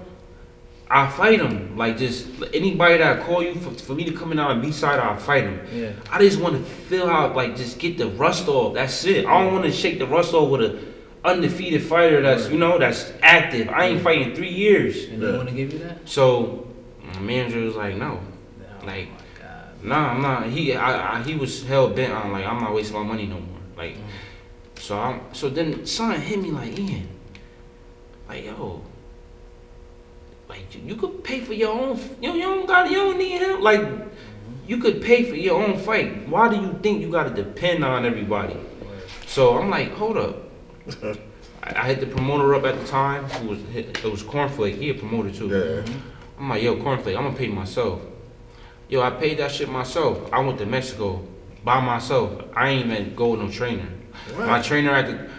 I 0.94 1.10
fight 1.10 1.40
them. 1.40 1.76
Like 1.76 1.98
just 1.98 2.28
anybody 2.54 2.98
that 2.98 3.18
I 3.18 3.24
call 3.24 3.42
you 3.42 3.56
for, 3.56 3.72
for 3.72 3.94
me 3.94 4.04
to 4.04 4.12
come 4.12 4.30
in 4.30 4.38
out 4.38 4.52
on 4.52 4.62
B 4.62 4.70
side, 4.70 5.00
I'll 5.00 5.16
fight 5.16 5.42
them. 5.42 5.60
Yeah. 5.72 5.90
I 6.08 6.20
just 6.20 6.40
want 6.40 6.56
to 6.56 6.62
feel 6.62 7.08
out, 7.08 7.34
like 7.34 7.56
just 7.56 7.80
get 7.80 7.98
the 7.98 8.06
rust 8.10 8.46
off. 8.46 8.74
That's 8.74 9.04
it. 9.04 9.26
I 9.26 9.42
don't 9.42 9.52
want 9.52 9.64
to 9.64 9.72
shake 9.72 9.98
the 9.98 10.06
rust 10.06 10.32
off 10.34 10.50
with 10.50 10.60
a 10.60 10.94
undefeated 11.24 11.82
fighter 11.82 12.22
that's 12.22 12.48
you 12.48 12.58
know 12.58 12.78
that's 12.78 13.12
active. 13.22 13.70
I 13.70 13.86
ain't 13.86 14.02
fighting 14.02 14.36
three 14.36 14.52
years. 14.52 15.08
And 15.08 15.20
they 15.20 15.36
want 15.36 15.48
to 15.48 15.54
give 15.54 15.72
you 15.72 15.80
that? 15.80 16.08
So 16.08 16.68
my 17.02 17.18
manager 17.18 17.58
was 17.60 17.74
like, 17.74 17.96
no, 17.96 18.20
Oh 18.82 18.86
Like- 18.86 19.08
my 19.82 19.88
nah, 19.88 20.12
I'm 20.12 20.22
not. 20.22 20.46
He 20.46 20.76
I, 20.76 21.18
I 21.18 21.22
he 21.24 21.34
was 21.34 21.64
hell 21.64 21.88
bent 21.88 22.12
on 22.12 22.30
like 22.30 22.46
I'm 22.46 22.60
not 22.60 22.72
wasting 22.72 22.96
my 22.96 23.02
money 23.02 23.26
no 23.26 23.40
more. 23.40 23.58
Like 23.76 23.96
mm. 23.96 24.78
so 24.78 24.96
I'm 24.96 25.20
so 25.32 25.48
then 25.50 25.84
son 25.86 26.20
hit 26.20 26.40
me 26.40 26.52
like 26.52 26.78
Ian, 26.78 27.08
like 28.28 28.44
yo. 28.44 28.84
Like 30.54 30.72
you, 30.74 30.80
you 30.86 30.96
could 30.96 31.24
pay 31.24 31.40
for 31.40 31.52
your 31.52 31.72
own. 31.72 31.98
You 32.20 32.32
you 32.32 32.42
don't 32.42 32.66
got 32.66 32.88
you 32.88 32.96
don't 32.96 33.18
need 33.18 33.40
him. 33.42 33.60
Like 33.60 33.82
you 34.68 34.78
could 34.78 35.02
pay 35.02 35.24
for 35.24 35.34
your 35.34 35.60
own 35.60 35.78
fight. 35.78 36.28
Why 36.28 36.48
do 36.48 36.56
you 36.56 36.78
think 36.80 37.00
you 37.00 37.10
got 37.10 37.24
to 37.24 37.42
depend 37.42 37.84
on 37.84 38.04
everybody? 38.06 38.56
So 39.26 39.58
I'm 39.58 39.68
like, 39.68 39.92
hold 39.92 40.16
up. 40.16 40.36
I, 41.64 41.82
I 41.82 41.86
hit 41.88 41.98
the 42.00 42.06
promoter 42.06 42.54
up 42.54 42.64
at 42.64 42.78
the 42.78 42.86
time. 42.86 43.24
Who 43.24 43.48
was 43.48 43.58
it 43.74 44.04
was 44.04 44.22
Cornflake. 44.22 44.76
He 44.76 44.90
a 44.90 44.94
promoter 44.94 45.30
too. 45.30 45.48
Yeah. 45.48 45.54
Mm-hmm. 45.54 45.98
I'm 46.38 46.48
like, 46.48 46.62
yo, 46.62 46.76
Cornflake, 46.76 47.16
I'm 47.16 47.24
gonna 47.24 47.36
pay 47.36 47.48
myself. 47.48 48.00
Yo, 48.88 49.00
I 49.02 49.10
paid 49.10 49.38
that 49.38 49.50
shit 49.50 49.68
myself. 49.68 50.32
I 50.32 50.38
went 50.40 50.58
to 50.58 50.66
Mexico 50.66 51.26
by 51.64 51.80
myself. 51.80 52.44
I 52.54 52.68
ain't 52.68 52.86
even 52.86 53.14
go 53.16 53.30
with 53.30 53.40
no 53.40 53.50
trainer. 53.50 53.88
My 54.38 54.62
trainer 54.62 54.92
at 54.92 55.06
the. 55.06 55.30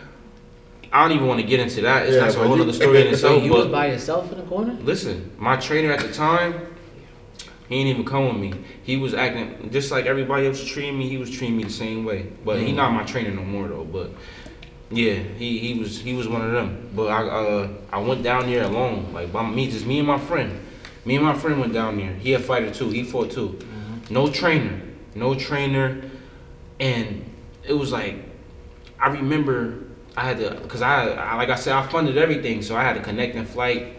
I 0.92 1.02
don't 1.08 1.16
even 1.16 1.28
want 1.28 1.42
to 1.42 1.46
get 1.48 1.60
into 1.60 1.82
that. 1.82 2.06
It's 2.06 2.16
Yeah, 2.16 2.22
that's 2.22 2.36
a 2.36 2.48
whole 2.48 2.62
other 2.62 2.74
story 2.74 3.02
in 3.02 3.08
itself. 3.14 3.44
you 3.44 3.52
was 3.52 3.68
by 3.68 3.88
yourself 3.88 4.32
in 4.32 4.38
the 4.38 4.44
corner? 4.46 4.74
listen, 4.82 5.32
my 5.38 5.58
trainer 5.58 5.92
at 5.92 6.00
the 6.00 6.12
time, 6.12 6.54
he 7.68 7.76
ain't 7.78 7.90
even 7.90 8.06
come 8.06 8.28
with 8.28 8.38
me. 8.38 8.54
He 8.84 8.98
was 8.98 9.14
acting 9.14 9.72
just 9.72 9.92
like 9.92 10.06
everybody 10.06 10.46
else 10.48 10.60
was 10.60 10.70
treating 10.70 10.98
me. 10.98 11.10
He 11.10 11.18
was 11.18 11.30
treating 11.32 11.58
me 11.58 11.64
the 11.64 11.70
same 11.72 12.06
way. 12.06 12.28
But 12.44 12.60
he 12.60 12.72
not 12.72 12.92
my 12.92 13.04
trainer 13.04 13.32
no 13.32 13.44
more 13.44 13.68
though. 13.68 13.84
But 13.84 14.12
yeah, 14.92 15.14
he, 15.16 15.58
he 15.58 15.80
was 15.80 16.00
he 16.00 16.14
was 16.14 16.28
one 16.28 16.42
of 16.44 16.52
them. 16.52 16.90
But 16.96 17.08
I 17.08 17.24
uh 17.28 17.70
I 17.92 18.00
went 18.00 18.22
down 18.22 18.46
there 18.46 18.64
alone, 18.64 19.12
like 19.14 19.34
by 19.34 19.48
me, 19.50 19.70
just 19.70 19.86
me 19.88 19.98
and 20.00 20.08
my 20.08 20.20
friend. 20.20 20.60
Me 21.06 21.16
and 21.16 21.26
my 21.26 21.34
friend 21.34 21.60
went 21.60 21.74
down 21.74 21.98
there. 21.98 22.14
He 22.14 22.34
a 22.34 22.40
fighter 22.40 22.70
too. 22.72 22.90
He 22.90 23.04
fought 23.04 23.32
too. 23.32 23.58
No 24.12 24.28
trainer, 24.30 24.80
no 25.16 25.34
trainer, 25.34 26.04
and 26.80 27.26
it 27.64 27.74
was 27.74 27.92
like 27.92 28.16
I 29.00 29.08
remember 29.08 29.85
I 30.18 30.24
had 30.24 30.38
to 30.38 30.51
because 30.61 30.82
I, 30.82 31.09
I 31.09 31.36
like 31.36 31.49
I 31.49 31.55
said 31.55 31.74
I 31.74 31.86
funded 31.88 32.18
everything, 32.18 32.61
so 32.61 32.76
I 32.76 32.84
had 32.84 32.93
to 32.93 33.01
connect 33.01 33.32
a 33.32 33.34
connecting 33.34 33.53
flight, 33.53 33.97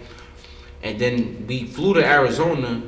and 0.83 0.99
then 0.99 1.47
we 1.47 1.65
flew 1.65 1.95
to 1.95 2.05
Arizona. 2.05 2.83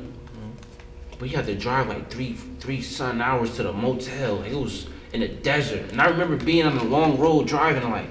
But 1.19 1.29
you 1.29 1.35
had 1.35 1.45
to 1.47 1.55
drive 1.55 1.89
like 1.89 2.09
three 2.09 2.33
three 2.59 2.81
sun 2.81 3.21
hours 3.21 3.55
to 3.57 3.63
the 3.63 3.73
motel. 3.73 4.37
Like 4.37 4.51
it 4.51 4.57
was 4.57 4.87
in 5.13 5.19
the 5.19 5.27
desert, 5.27 5.91
and 5.91 6.01
I 6.01 6.07
remember 6.07 6.43
being 6.43 6.65
on 6.65 6.77
the 6.77 6.83
long 6.83 7.19
road 7.19 7.47
driving. 7.47 7.83
and 7.83 7.91
like, 7.91 8.09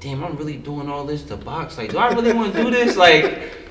damn, 0.00 0.22
I'm 0.22 0.36
really 0.36 0.56
doing 0.56 0.88
all 0.88 1.04
this 1.04 1.22
to 1.24 1.36
box. 1.36 1.78
Like, 1.78 1.90
do 1.90 1.98
I 1.98 2.12
really 2.12 2.32
want 2.32 2.52
to 2.54 2.62
do 2.62 2.70
this? 2.70 2.96
Like, 3.00 3.24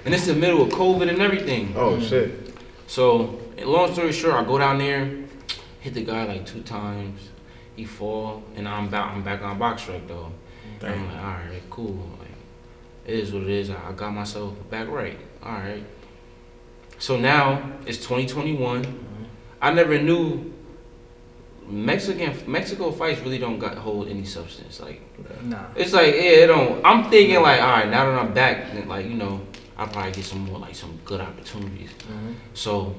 and 0.05 0.13
it's 0.13 0.25
the 0.25 0.33
middle 0.33 0.61
of 0.61 0.69
COVID 0.69 1.09
and 1.09 1.21
everything. 1.21 1.73
Oh 1.75 1.93
mm-hmm. 1.93 2.05
shit. 2.05 2.57
So, 2.87 3.39
and 3.57 3.69
long 3.69 3.93
story 3.93 4.11
short, 4.11 4.35
I 4.35 4.43
go 4.43 4.57
down 4.57 4.79
there, 4.79 5.11
hit 5.79 5.93
the 5.93 6.03
guy 6.03 6.25
like 6.25 6.45
two 6.45 6.61
times. 6.63 7.29
He 7.75 7.85
fall, 7.85 8.43
and 8.55 8.67
I'm 8.67 8.89
back. 8.89 9.13
I'm 9.13 9.23
back 9.23 9.41
on 9.41 9.57
box 9.57 9.83
track 9.83 10.01
though. 10.07 10.31
And 10.81 10.93
I'm 10.93 11.07
like, 11.07 11.17
all 11.17 11.31
right, 11.31 11.63
cool. 11.69 12.09
Like, 12.19 12.29
it 13.05 13.19
is 13.19 13.31
what 13.33 13.43
it 13.43 13.49
is. 13.49 13.69
I 13.69 13.89
I 13.89 13.91
got 13.93 14.11
myself 14.13 14.53
back 14.69 14.87
right. 14.89 15.17
All 15.43 15.53
right. 15.53 15.83
So 16.99 17.17
now 17.17 17.71
it's 17.85 17.97
2021. 17.97 19.05
I 19.61 19.73
never 19.73 19.97
knew 20.01 20.53
Mexican 21.67 22.33
Mexico 22.51 22.91
fights 22.91 23.21
really 23.21 23.37
don't 23.37 23.59
got 23.59 23.77
hold 23.77 24.07
any 24.09 24.25
substance. 24.25 24.79
Like 24.79 25.01
Nah. 25.43 25.65
it's 25.75 25.93
like 25.93 26.13
yeah, 26.15 26.43
it 26.43 26.47
don't. 26.47 26.83
I'm 26.85 27.09
thinking 27.09 27.41
like, 27.41 27.61
all 27.61 27.67
right, 27.69 27.89
now 27.89 28.05
that 28.05 28.19
I'm 28.19 28.33
back, 28.33 28.71
then, 28.73 28.87
like 28.87 29.05
you 29.05 29.13
know, 29.15 29.41
I'll 29.77 29.87
probably 29.87 30.11
get 30.11 30.25
some 30.25 30.39
more 30.45 30.59
like 30.59 30.75
some 30.75 30.99
good 31.05 31.21
opportunities. 31.21 31.91
So 32.53 32.95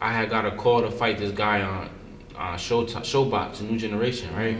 I 0.00 0.12
had 0.12 0.30
got 0.30 0.46
a 0.46 0.52
call 0.52 0.80
to 0.82 0.90
fight 0.90 1.18
this 1.18 1.32
guy 1.32 1.62
on 1.62 1.90
uh, 2.36 2.56
show 2.56 2.84
ShoBox, 2.84 3.60
a 3.60 3.64
new 3.64 3.78
generation, 3.78 4.34
right? 4.34 4.58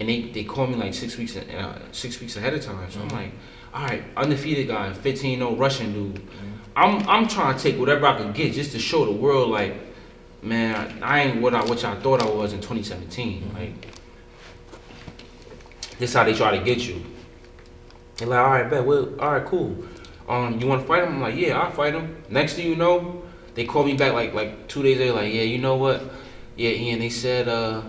And 0.00 0.08
they, 0.08 0.22
they 0.22 0.44
called 0.44 0.70
me 0.70 0.76
like 0.76 0.94
six 0.94 1.16
weeks 1.18 1.36
uh, 1.36 1.78
six 1.92 2.20
weeks 2.20 2.36
ahead 2.36 2.54
of 2.54 2.64
time. 2.64 2.90
So 2.90 3.00
I'm 3.00 3.08
like, 3.10 3.32
all 3.72 3.84
right, 3.84 4.02
undefeated 4.16 4.68
guy, 4.68 4.90
15-0 4.92 5.58
Russian 5.58 5.92
dude. 5.92 6.22
I'm 6.74 7.06
I'm 7.08 7.28
trying 7.28 7.56
to 7.56 7.62
take 7.62 7.78
whatever 7.78 8.06
I 8.06 8.16
can 8.16 8.32
get 8.32 8.54
just 8.54 8.72
to 8.72 8.78
show 8.78 9.04
the 9.04 9.12
world 9.12 9.50
like, 9.50 9.74
man, 10.42 11.02
I 11.02 11.20
ain't 11.20 11.42
what 11.42 11.54
I 11.54 11.62
what 11.64 11.82
y'all 11.82 12.00
thought 12.00 12.22
I 12.22 12.30
was 12.30 12.52
in 12.52 12.60
2017. 12.60 13.52
Like, 13.54 13.88
this 15.98 16.14
how 16.14 16.24
they 16.24 16.34
try 16.34 16.56
to 16.56 16.64
get 16.64 16.78
you. 16.78 17.04
They're 18.16 18.28
like, 18.28 18.38
all 18.38 18.50
right, 18.50 18.70
bet, 18.70 18.84
well, 18.84 19.20
all 19.20 19.32
right, 19.32 19.44
cool. 19.44 19.84
Um, 20.28 20.60
you 20.60 20.66
want 20.66 20.82
to 20.82 20.86
fight 20.86 21.04
him? 21.04 21.14
I'm 21.14 21.20
like, 21.20 21.36
yeah, 21.36 21.58
I'll 21.58 21.72
fight 21.72 21.94
him. 21.94 22.22
Next 22.28 22.54
thing 22.54 22.66
you 22.66 22.76
know, 22.76 23.22
they 23.54 23.64
called 23.64 23.86
me 23.86 23.94
back 23.94 24.12
like 24.12 24.32
like 24.32 24.68
two 24.68 24.82
days 24.82 24.98
later, 24.98 25.12
like, 25.12 25.32
yeah, 25.32 25.42
you 25.42 25.58
know 25.58 25.76
what? 25.76 26.02
Yeah, 26.56 26.70
Ian, 26.70 27.00
they 27.00 27.10
said 27.10 27.48
uh, 27.48 27.82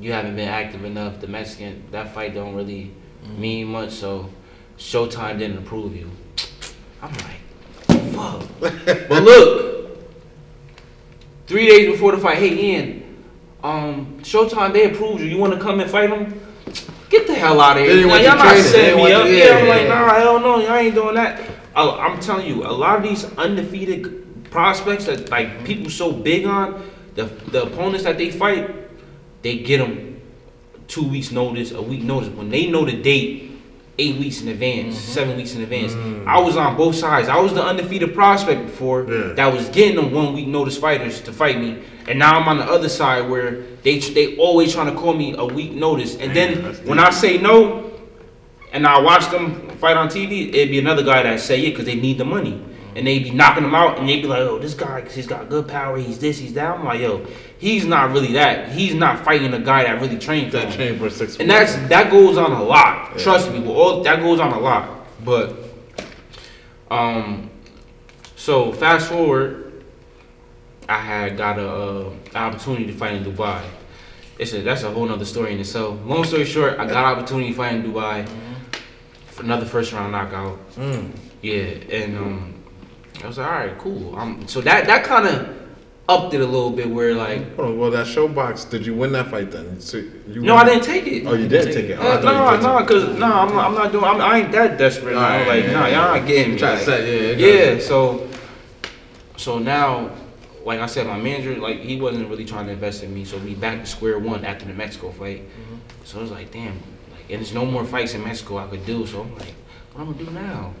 you 0.00 0.12
haven't 0.12 0.36
been 0.36 0.48
active 0.48 0.84
enough. 0.84 1.20
The 1.20 1.26
Mexican 1.26 1.82
that 1.90 2.12
fight 2.14 2.34
don't 2.34 2.54
really 2.54 2.92
mean 3.36 3.68
much, 3.68 3.90
so 3.92 4.30
Showtime 4.78 5.38
didn't 5.38 5.58
approve 5.58 5.96
you. 5.96 6.10
I'm 7.02 7.12
like, 7.12 8.12
fuck. 8.12 8.44
but 9.08 9.22
look, 9.22 9.98
three 11.46 11.66
days 11.66 11.90
before 11.90 12.12
the 12.12 12.18
fight, 12.18 12.38
hey 12.38 12.54
Ian, 12.74 13.16
um, 13.62 14.18
Showtime, 14.22 14.72
they 14.72 14.90
approved 14.90 15.20
you. 15.20 15.26
You 15.26 15.38
want 15.38 15.54
to 15.54 15.60
come 15.60 15.80
and 15.80 15.90
fight 15.90 16.10
them? 16.10 16.40
Get 17.08 17.26
the 17.26 17.34
hell 17.34 17.60
out 17.60 17.76
of 17.76 17.84
here. 17.84 17.94
didn't 17.94 18.08
Now, 18.08 18.16
y'all 18.16 18.36
not 18.36 18.42
training. 18.48 18.62
Setting 18.64 18.96
me 18.96 19.12
up. 19.12 19.26
you- 19.26 19.32
Yeah, 19.34 19.44
yeah, 19.46 19.54
I'm 19.58 19.68
like, 19.68 19.82
yeah. 19.82 19.88
nah, 19.88 20.14
hell 20.14 20.40
no, 20.40 20.58
y'all 20.58 20.74
ain't 20.74 20.94
doing 20.94 21.14
that. 21.14 21.40
I, 21.74 21.88
I'm 21.88 22.18
telling 22.20 22.46
you, 22.48 22.64
a 22.66 22.72
lot 22.72 22.96
of 22.98 23.02
these 23.02 23.24
undefeated 23.36 24.50
prospects 24.50 25.04
that 25.06 25.30
like 25.30 25.64
people 25.64 25.90
so 25.90 26.10
big 26.12 26.46
on, 26.46 26.90
the 27.14 27.24
the 27.24 27.64
opponents 27.64 28.04
that 28.04 28.18
they 28.18 28.30
fight, 28.30 28.85
they 29.46 29.58
get 29.58 29.78
them 29.78 30.20
two 30.88 31.06
weeks 31.08 31.30
notice, 31.30 31.70
a 31.70 31.80
week 31.80 32.02
notice. 32.02 32.30
When 32.30 32.50
they 32.50 32.66
know 32.66 32.84
the 32.84 33.00
date, 33.00 33.52
eight 33.96 34.16
weeks 34.16 34.42
in 34.42 34.48
advance, 34.48 34.98
seven 34.98 35.36
weeks 35.36 35.54
in 35.54 35.62
advance. 35.62 35.92
I 36.26 36.40
was 36.40 36.56
on 36.56 36.76
both 36.76 36.96
sides. 36.96 37.28
I 37.28 37.38
was 37.40 37.54
the 37.54 37.62
undefeated 37.64 38.12
prospect 38.12 38.66
before 38.66 39.06
Yeah. 39.08 39.32
that 39.34 39.52
was 39.54 39.68
getting 39.68 39.94
them 39.96 40.10
one 40.12 40.34
week 40.34 40.48
notice 40.48 40.76
fighters 40.76 41.20
to 41.22 41.32
fight 41.32 41.60
me, 41.60 41.78
and 42.08 42.18
now 42.18 42.36
I'm 42.38 42.48
on 42.48 42.58
the 42.58 42.64
other 42.64 42.88
side 42.88 43.30
where 43.30 43.62
they 43.84 43.98
they 44.00 44.36
always 44.36 44.74
trying 44.74 44.90
to 44.92 45.00
call 45.00 45.14
me 45.14 45.34
a 45.38 45.44
week 45.46 45.72
notice, 45.72 46.16
and 46.16 46.34
then 46.34 46.50
when 46.84 46.98
I 46.98 47.10
say 47.10 47.38
no, 47.38 47.90
and 48.72 48.84
I 48.84 49.00
watch 49.00 49.30
them 49.30 49.70
fight 49.78 49.96
on 49.96 50.08
TV, 50.08 50.48
it'd 50.52 50.70
be 50.70 50.80
another 50.80 51.04
guy 51.04 51.22
that 51.22 51.38
say 51.40 51.60
it 51.66 51.70
because 51.70 51.86
they 51.86 51.94
need 51.94 52.18
the 52.18 52.24
money. 52.24 52.60
And 52.96 53.06
they 53.06 53.18
be 53.18 53.30
knocking 53.30 53.62
him 53.62 53.74
out, 53.74 53.98
and 53.98 54.08
they 54.08 54.22
be 54.22 54.26
like, 54.26 54.40
"Oh, 54.40 54.58
this 54.58 54.72
guy, 54.72 55.06
he's 55.06 55.26
got 55.26 55.50
good 55.50 55.68
power. 55.68 55.98
He's 55.98 56.18
this, 56.18 56.38
he's 56.38 56.54
that." 56.54 56.78
I'm 56.78 56.82
like, 56.82 56.98
"Yo, 56.98 57.26
he's 57.58 57.84
not 57.84 58.12
really 58.12 58.32
that. 58.32 58.70
He's 58.70 58.94
not 58.94 59.22
fighting 59.22 59.52
a 59.52 59.58
guy 59.58 59.82
that 59.82 60.00
really 60.00 60.18
trained 60.18 60.50
for 60.50 60.56
That 60.56 60.68
him." 60.68 60.72
train 60.72 60.98
for 60.98 61.10
six. 61.10 61.36
And 61.36 61.50
that's 61.50 61.76
that 61.88 62.10
goes 62.10 62.38
on 62.38 62.52
a 62.52 62.62
lot. 62.62 63.18
Trust 63.18 63.52
me, 63.52 63.60
well, 63.60 63.72
all 63.72 64.02
that 64.02 64.20
goes 64.20 64.40
on 64.40 64.50
a 64.50 64.58
lot. 64.58 65.06
But 65.22 65.58
um, 66.90 67.50
so 68.34 68.72
fast 68.72 69.08
forward, 69.10 69.84
I 70.88 70.98
had 70.98 71.36
got 71.36 71.58
a 71.58 71.68
uh, 71.68 72.12
opportunity 72.34 72.86
to 72.86 72.94
fight 72.94 73.12
in 73.12 73.24
Dubai. 73.24 73.62
It's 74.38 74.54
a, 74.54 74.62
that's 74.62 74.84
a 74.84 74.90
whole 74.90 75.04
nother 75.04 75.26
story 75.26 75.52
in 75.52 75.60
itself. 75.60 75.98
Long 76.06 76.24
story 76.24 76.46
short, 76.46 76.78
I 76.78 76.86
got 76.86 77.04
opportunity 77.18 77.50
to 77.50 77.56
fight 77.56 77.74
in 77.74 77.82
Dubai 77.82 78.26
for 79.26 79.42
another 79.42 79.66
first 79.66 79.92
round 79.92 80.12
knockout. 80.12 80.58
Mm. 80.76 81.10
Yeah, 81.42 81.62
and 81.90 82.16
um, 82.16 82.54
I 83.22 83.26
was 83.26 83.38
like, 83.38 83.46
all 83.46 83.52
right, 83.54 83.78
cool. 83.78 84.16
Um, 84.16 84.46
so 84.46 84.60
that 84.62 84.86
that 84.86 85.04
kind 85.04 85.26
of 85.26 85.56
upped 86.08 86.34
it 86.34 86.40
a 86.40 86.44
little 86.46 86.70
bit, 86.70 86.88
where 86.88 87.14
like, 87.14 87.42
Oh, 87.58 87.74
well, 87.74 87.90
that 87.90 88.06
ShoBox. 88.06 88.70
Did 88.70 88.86
you 88.86 88.94
win 88.94 89.12
that 89.12 89.28
fight 89.28 89.50
then? 89.50 89.80
So 89.80 89.98
you 90.28 90.42
no, 90.42 90.54
I 90.56 90.64
didn't 90.64 90.84
take 90.84 91.06
it. 91.06 91.26
Oh, 91.26 91.34
you 91.34 91.48
didn't 91.48 91.74
take 91.74 91.86
it. 91.90 91.98
Oh, 91.98 92.20
no, 92.20 92.60
no, 92.60 92.84
cause 92.86 93.18
no, 93.18 93.26
I'm 93.26 93.48
not, 93.48 93.66
I'm 93.66 93.74
not 93.74 93.92
doing. 93.92 94.04
I'm, 94.04 94.20
I 94.20 94.38
ain't 94.40 94.52
that 94.52 94.78
desperate. 94.78 95.14
All 95.16 95.20
now. 95.22 95.48
like, 95.48 95.64
yeah, 95.64 95.72
nah, 95.72 95.86
yeah. 95.86 96.06
y'all 96.06 96.18
not 96.18 96.26
getting 96.28 96.54
me. 96.54 96.60
Like- 96.60 96.78
set- 96.80 97.06
yeah, 97.06 97.30
yeah. 97.32 97.72
yeah. 97.74 97.80
So, 97.80 98.28
so 99.36 99.58
now, 99.58 100.10
like 100.64 100.80
I 100.80 100.86
said, 100.86 101.06
my 101.06 101.18
manager, 101.18 101.56
like, 101.56 101.80
he 101.80 102.00
wasn't 102.00 102.28
really 102.28 102.44
trying 102.44 102.66
to 102.66 102.72
invest 102.72 103.02
in 103.02 103.12
me. 103.14 103.24
So 103.24 103.38
we 103.38 103.54
back 103.54 103.80
to 103.80 103.86
square 103.86 104.18
one 104.18 104.44
after 104.44 104.64
the 104.64 104.74
Mexico 104.74 105.10
fight. 105.10 105.42
So 106.04 106.18
I 106.18 106.22
was 106.22 106.30
like, 106.30 106.52
damn, 106.52 106.74
like, 107.12 107.30
and 107.30 107.40
there's 107.40 107.52
no 107.54 107.66
more 107.66 107.84
fights 107.84 108.14
in 108.14 108.22
Mexico 108.22 108.58
I 108.58 108.66
could 108.68 108.86
do. 108.86 109.06
So 109.06 109.22
I'm 109.22 109.34
like, 109.38 109.54
what 109.92 110.02
I'm 110.06 110.12
gonna 110.12 110.24
do 110.24 110.30
now? 110.30 110.72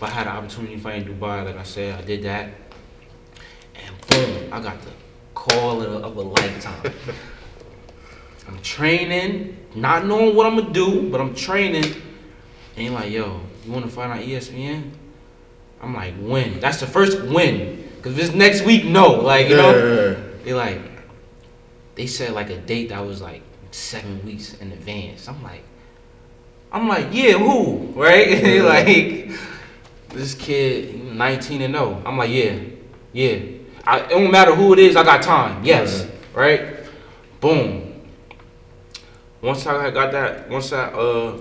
But 0.00 0.10
I 0.10 0.12
had 0.12 0.26
an 0.26 0.36
opportunity 0.36 0.76
to 0.76 0.80
fight 0.80 1.02
in 1.06 1.14
Dubai. 1.14 1.44
Like 1.44 1.56
I 1.56 1.62
said, 1.64 1.98
I 1.98 2.02
did 2.04 2.22
that, 2.22 2.50
and 3.74 3.94
boom, 4.08 4.52
I 4.52 4.60
got 4.60 4.80
the 4.82 4.90
call 5.34 5.82
of 5.82 6.16
a, 6.16 6.20
lifetime. 6.20 6.92
I'm 8.46 8.60
training, 8.62 9.56
not 9.74 10.06
knowing 10.06 10.34
what 10.34 10.46
I'm 10.46 10.56
gonna 10.56 10.72
do, 10.72 11.10
but 11.10 11.20
I'm 11.20 11.34
training. 11.34 11.84
And 11.84 12.02
he 12.76 12.88
like, 12.90 13.10
yo, 13.10 13.40
you 13.64 13.72
wanna 13.72 13.88
fight 13.88 14.10
on 14.10 14.18
ESPN? 14.18 14.90
I'm 15.82 15.94
like, 15.94 16.14
when? 16.16 16.60
That's 16.60 16.80
the 16.80 16.86
first 16.86 17.22
win. 17.22 17.88
Cause 18.02 18.14
this 18.14 18.32
next 18.32 18.62
week, 18.64 18.84
no. 18.84 19.08
Like, 19.20 19.48
you 19.48 19.56
Yeah, 19.56 19.62
know? 19.62 19.76
yeah, 19.76 20.10
yeah. 20.10 20.16
They 20.44 20.54
like, 20.54 20.80
they 21.96 22.06
said 22.06 22.32
like 22.32 22.50
a 22.50 22.58
date 22.58 22.88
that 22.90 23.04
was 23.04 23.20
like 23.20 23.42
seven 23.70 24.24
weeks 24.24 24.54
in 24.54 24.72
advance. 24.72 25.28
I'm 25.28 25.42
like, 25.42 25.62
I'm 26.72 26.88
like, 26.88 27.08
yeah, 27.12 27.32
who? 27.32 27.92
Right? 27.94 28.62
Like, 28.64 29.30
this 30.18 30.34
kid, 30.34 31.02
19 31.04 31.62
and 31.62 31.74
0. 31.74 32.02
I'm 32.04 32.18
like, 32.18 32.30
yeah, 32.30 32.58
yeah. 33.12 33.38
I, 33.86 34.00
it 34.00 34.08
don't 34.10 34.30
matter 34.30 34.54
who 34.54 34.72
it 34.72 34.78
is, 34.78 34.96
I 34.96 35.04
got 35.04 35.22
time. 35.22 35.64
Yes. 35.64 36.06
Right? 36.34 36.76
Boom. 37.40 38.02
Once 39.40 39.66
I 39.66 39.90
got 39.90 40.12
that, 40.12 40.50
once 40.50 40.72
I, 40.72 40.88
uh, 40.88 41.40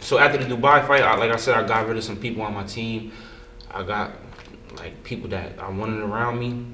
so 0.00 0.18
after 0.18 0.38
the 0.38 0.54
Dubai 0.54 0.86
fight, 0.86 1.02
I, 1.02 1.16
like 1.16 1.30
I 1.30 1.36
said, 1.36 1.54
I 1.54 1.66
got 1.66 1.86
rid 1.86 1.96
of 1.96 2.04
some 2.04 2.16
people 2.16 2.42
on 2.42 2.52
my 2.54 2.64
team. 2.64 3.12
I 3.70 3.82
got 3.82 4.12
like 4.76 5.02
people 5.04 5.28
that 5.30 5.58
I 5.58 5.68
wanted 5.70 6.02
around 6.02 6.38
me, 6.38 6.66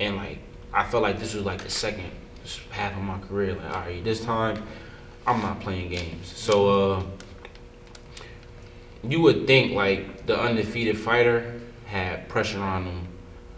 and 0.00 0.16
like 0.16 0.38
I 0.72 0.84
felt 0.84 1.02
like 1.02 1.18
this 1.18 1.34
was 1.34 1.44
like 1.44 1.62
the 1.62 1.70
second 1.70 2.10
half 2.70 2.96
of 2.96 3.02
my 3.02 3.18
career. 3.18 3.54
Like, 3.54 3.74
all 3.74 3.80
right, 3.80 4.04
this 4.04 4.24
time 4.24 4.62
I'm 5.26 5.40
not 5.42 5.60
playing 5.60 5.90
games. 5.90 6.28
So 6.28 6.92
uh, 6.92 7.02
you 9.02 9.20
would 9.20 9.46
think 9.46 9.72
like 9.72 10.26
the 10.26 10.38
undefeated 10.38 10.98
fighter 10.98 11.60
had 11.86 12.28
pressure 12.28 12.60
on 12.60 12.84
them 12.84 13.08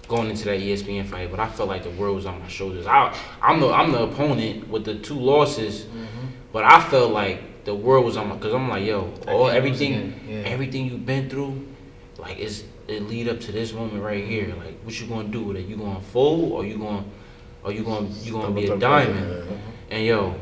going 0.08 0.28
into 0.28 0.44
that 0.44 0.60
ESPN 0.60 1.06
fight, 1.06 1.30
but 1.30 1.38
I 1.38 1.48
felt 1.48 1.68
like 1.68 1.84
the 1.84 1.90
world 1.90 2.16
was 2.16 2.26
on 2.26 2.40
my 2.40 2.48
shoulders. 2.48 2.86
I, 2.86 3.16
I'm 3.40 3.60
the 3.60 3.68
I'm 3.68 3.92
the 3.92 4.02
opponent 4.02 4.68
with 4.68 4.84
the 4.84 4.96
two 4.96 5.14
losses, 5.14 5.86
but 6.52 6.64
I 6.64 6.80
felt 6.80 7.12
like 7.12 7.64
the 7.64 7.74
world 7.74 8.04
was 8.04 8.16
on 8.16 8.28
my 8.28 8.36
because 8.36 8.52
I'm 8.52 8.68
like, 8.68 8.84
yo, 8.84 9.12
all 9.28 9.48
everything, 9.48 10.20
yeah. 10.28 10.38
everything 10.38 10.86
you've 10.86 11.06
been 11.06 11.30
through, 11.30 11.66
like 12.18 12.38
it's 12.38 12.64
it 12.88 13.04
lead 13.04 13.28
up 13.28 13.40
to 13.40 13.52
this 13.52 13.72
moment 13.72 14.02
right 14.02 14.24
here. 14.24 14.52
Like, 14.58 14.80
what 14.82 15.00
you 15.00 15.06
gonna 15.06 15.28
do 15.28 15.42
with 15.42 15.56
it? 15.56 15.66
You 15.66 15.76
gonna 15.76 16.00
fold 16.00 16.52
or 16.52 16.64
you 16.64 16.76
gonna 16.76 17.04
or 17.62 17.72
you 17.72 17.84
gonna 17.84 18.08
you 18.08 18.32
gonna 18.32 18.50
be 18.50 18.66
a 18.66 18.76
diamond? 18.76 19.60
And 19.90 20.04
yo, 20.04 20.34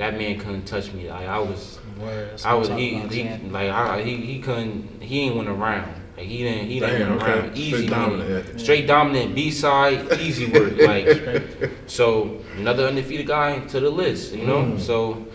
that 0.00 0.16
man 0.16 0.38
couldn't 0.38 0.64
touch 0.64 0.90
me. 0.94 1.10
Like 1.10 1.28
I 1.28 1.38
was, 1.38 1.78
Word, 2.00 2.40
I 2.42 2.54
was 2.54 2.68
he, 2.68 3.00
he 3.00 3.28
like 3.48 3.68
I, 3.68 4.02
he 4.02 4.16
he 4.16 4.40
couldn't 4.40 5.02
he 5.02 5.20
ain't 5.20 5.36
went 5.36 5.50
around. 5.50 5.92
Like 6.16 6.26
he 6.26 6.38
didn't 6.38 6.68
he 6.68 6.80
didn't 6.80 7.10
went 7.10 7.22
okay. 7.22 7.32
around. 7.32 7.56
Easy 7.58 7.70
Straight 7.70 7.90
dominant, 7.90 8.28
dominant, 8.30 8.48
yeah. 8.48 8.62
straight 8.62 8.86
dominant 8.86 9.34
B 9.34 9.50
side, 9.50 10.18
easy 10.18 10.46
work. 10.50 10.72
Like 10.80 11.70
so 11.86 12.40
another 12.56 12.86
undefeated 12.86 13.26
guy 13.26 13.58
to 13.58 13.78
the 13.78 13.90
list. 13.90 14.32
You 14.32 14.46
know. 14.46 14.62
Mm. 14.62 14.80
So 14.80 15.26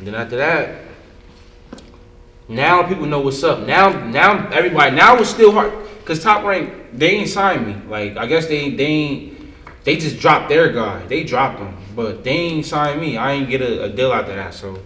then 0.00 0.14
after 0.14 0.36
that. 0.36 0.86
Now 2.48 2.82
people 2.82 3.06
know 3.06 3.20
what's 3.20 3.44
up. 3.44 3.64
Now, 3.64 3.90
now 3.90 4.48
everybody. 4.48 4.96
Now 4.96 5.16
it's 5.18 5.30
still 5.30 5.52
hard 5.52 5.72
because 5.98 6.20
top 6.20 6.42
rank 6.44 6.72
they 6.92 7.10
ain't 7.10 7.28
signed 7.28 7.66
me. 7.66 7.76
Like 7.86 8.16
I 8.16 8.26
guess 8.26 8.46
they 8.46 8.70
they 8.70 8.86
ain't 8.86 9.29
they 9.84 9.96
just 9.96 10.18
dropped 10.20 10.48
their 10.48 10.72
guy. 10.72 11.06
They 11.06 11.24
dropped 11.24 11.58
him, 11.58 11.76
but 11.96 12.22
they 12.24 12.30
ain't 12.32 12.66
signed 12.66 13.00
me. 13.00 13.16
I 13.16 13.32
ain't 13.32 13.48
get 13.48 13.62
a, 13.62 13.84
a 13.84 13.88
deal 13.88 14.12
after 14.12 14.34
that. 14.34 14.54
So 14.54 14.78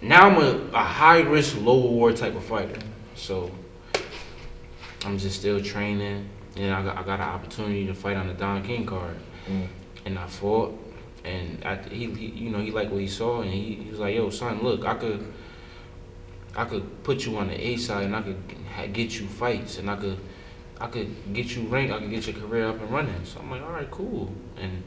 now 0.00 0.28
I'm 0.28 0.36
a, 0.36 0.70
a 0.74 0.82
high 0.82 1.20
risk, 1.20 1.56
low 1.60 1.82
reward 1.82 2.16
type 2.16 2.34
of 2.34 2.44
fighter. 2.44 2.78
So 3.16 3.50
I'm 5.04 5.18
just 5.18 5.38
still 5.40 5.60
training, 5.60 6.28
and 6.56 6.72
I 6.72 6.82
got 6.82 6.96
I 6.98 7.02
got 7.02 7.20
an 7.20 7.26
opportunity 7.28 7.86
to 7.86 7.94
fight 7.94 8.16
on 8.16 8.28
the 8.28 8.34
Don 8.34 8.62
King 8.62 8.86
card, 8.86 9.16
Mm. 9.48 9.66
and 10.06 10.18
I 10.18 10.26
fought. 10.26 10.78
And 11.24 11.62
after 11.64 11.90
he, 11.94 12.06
he, 12.12 12.26
you 12.26 12.50
know, 12.50 12.58
he 12.58 12.70
liked 12.72 12.90
what 12.90 13.00
he 13.00 13.06
saw, 13.08 13.42
and 13.42 13.50
he, 13.50 13.74
he 13.74 13.90
was 13.90 14.00
like, 14.00 14.14
"Yo, 14.14 14.30
son, 14.30 14.62
look, 14.62 14.84
I 14.84 14.94
could." 14.94 15.32
I 16.54 16.66
could 16.66 17.02
put 17.02 17.24
you 17.24 17.38
on 17.38 17.48
the 17.48 17.58
A 17.58 17.78
side 17.78 18.04
and 18.04 18.14
I 18.14 18.20
could 18.20 18.36
get 18.92 19.18
you 19.18 19.26
fights 19.26 19.78
and 19.78 19.90
I 19.90 19.96
could 19.96 20.18
I 20.82 20.88
could 20.88 21.32
get 21.32 21.54
you 21.54 21.62
ranked. 21.68 21.94
I 21.94 22.00
could 22.00 22.10
get 22.10 22.26
your 22.26 22.34
career 22.34 22.68
up 22.68 22.80
and 22.80 22.90
running. 22.90 23.24
So 23.24 23.38
I'm 23.38 23.48
like, 23.52 23.62
all 23.62 23.70
right, 23.70 23.88
cool. 23.88 24.32
And 24.56 24.82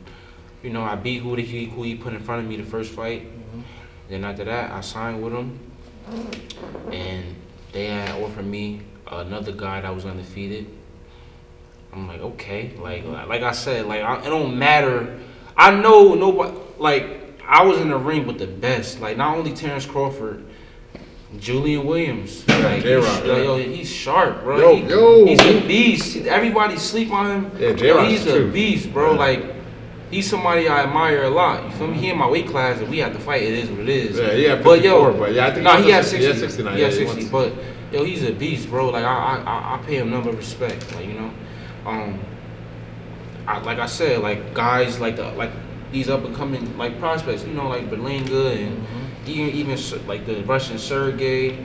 you 0.61 0.69
know, 0.69 0.83
I 0.83 0.95
beat 0.95 1.21
who 1.21 1.35
he 1.35 1.65
who 1.65 1.83
he 1.83 1.95
put 1.95 2.13
in 2.13 2.19
front 2.19 2.43
of 2.43 2.49
me 2.49 2.57
the 2.57 2.63
first 2.63 2.91
fight. 2.91 3.23
Mm-hmm. 3.23 3.61
Then 4.09 4.25
after 4.25 4.43
that, 4.43 4.71
I 4.71 4.81
signed 4.81 5.23
with 5.23 5.31
him, 5.31 5.57
and 6.91 7.35
they 7.71 7.85
had 7.85 8.21
offered 8.21 8.45
me 8.45 8.81
another 9.09 9.53
guy 9.53 9.79
that 9.79 9.95
was 9.95 10.05
undefeated. 10.05 10.67
I'm 11.93 12.09
like, 12.09 12.19
okay, 12.19 12.73
like 12.77 13.05
mm-hmm. 13.05 13.29
like 13.29 13.43
I 13.43 13.53
said, 13.53 13.85
like 13.85 14.01
I, 14.01 14.19
it 14.19 14.25
don't 14.25 14.59
matter. 14.59 15.17
I 15.55 15.79
know 15.79 16.13
nobody. 16.13 16.57
Like 16.77 17.39
I 17.47 17.63
was 17.63 17.79
in 17.79 17.87
the 17.87 17.97
ring 17.97 18.27
with 18.27 18.37
the 18.37 18.47
best. 18.47 18.99
Like 18.99 19.15
not 19.15 19.37
only 19.37 19.53
Terence 19.53 19.85
Crawford. 19.85 20.45
Julian 21.39 21.85
Williams, 21.85 22.47
like, 22.47 22.83
J-Rock, 22.83 23.05
he's, 23.23 23.25
yeah. 23.25 23.37
yo, 23.37 23.57
he's 23.57 23.89
sharp, 23.91 24.43
bro. 24.43 24.57
Yo, 24.57 24.75
He- 24.75 24.89
yo. 24.89 25.25
he's 25.25 25.41
a 25.41 25.67
beast. 25.67 26.17
Everybody 26.25 26.77
sleep 26.77 27.11
on 27.11 27.25
him. 27.31 27.51
Yeah, 27.59 27.73
J-Rock's 27.73 28.09
he's 28.09 28.25
a 28.27 28.39
true. 28.39 28.51
beast, 28.51 28.93
bro. 28.93 29.13
Yeah. 29.13 29.19
Like, 29.19 29.45
he's 30.11 30.29
somebody 30.29 30.67
I 30.67 30.83
admire 30.83 31.23
a 31.23 31.29
lot. 31.29 31.63
You 31.65 31.71
feel 31.71 31.87
me? 31.87 31.97
He 31.97 32.09
in 32.09 32.17
my 32.17 32.27
weight 32.29 32.47
class, 32.47 32.79
and 32.79 32.89
we 32.89 32.99
have 32.99 33.13
to 33.13 33.19
fight. 33.19 33.43
It 33.43 33.53
is 33.53 33.69
what 33.69 33.81
it 33.81 33.89
is. 33.89 34.17
Yeah, 34.17 34.31
yeah. 34.33 34.55
had 34.55 34.63
but 34.63 34.81
yo, 34.83 35.05
54, 35.05 35.11
but 35.19 35.33
yeah, 35.33 35.47
I 35.47 35.51
think 35.51 35.63
no, 35.63 35.75
he 35.77 35.83
he 35.83 35.89
had 35.91 35.97
was- 35.99 36.11
he 36.11 36.17
sixty. 36.21 36.31
had 36.41 36.49
69, 36.51 36.75
He 36.77 36.81
had 36.83 36.93
yeah, 36.93 36.99
he 36.99 37.05
sixty. 37.07 37.29
But 37.31 37.53
yo, 37.91 38.03
he's 38.03 38.23
a 38.23 38.31
beast, 38.33 38.69
bro. 38.69 38.89
Like 38.89 39.03
I, 39.05 39.13
I, 39.13 39.35
I, 39.37 39.75
I 39.75 39.85
pay 39.85 39.97
him 39.97 40.09
number 40.09 40.29
of 40.29 40.37
respect. 40.37 40.93
Like 40.95 41.05
you 41.07 41.13
know, 41.13 41.31
um, 41.85 42.19
I, 43.47 43.59
like 43.59 43.79
I 43.79 43.85
said, 43.85 44.21
like 44.21 44.53
guys 44.53 44.99
like 44.99 45.15
the 45.17 45.31
like 45.33 45.51
these 45.91 46.09
up 46.09 46.23
and 46.25 46.35
coming 46.35 46.77
like 46.77 46.99
prospects. 46.99 47.43
You 47.43 47.53
know, 47.53 47.67
like 47.67 47.89
Berlanga 47.89 48.55
and 48.55 48.77
Mm-hmm. 48.77 49.04
Even 49.27 49.49
even 49.55 49.71
S- 49.73 49.93
like 50.07 50.25
the 50.25 50.43
Russian 50.43 50.77
Sergey. 50.77 51.57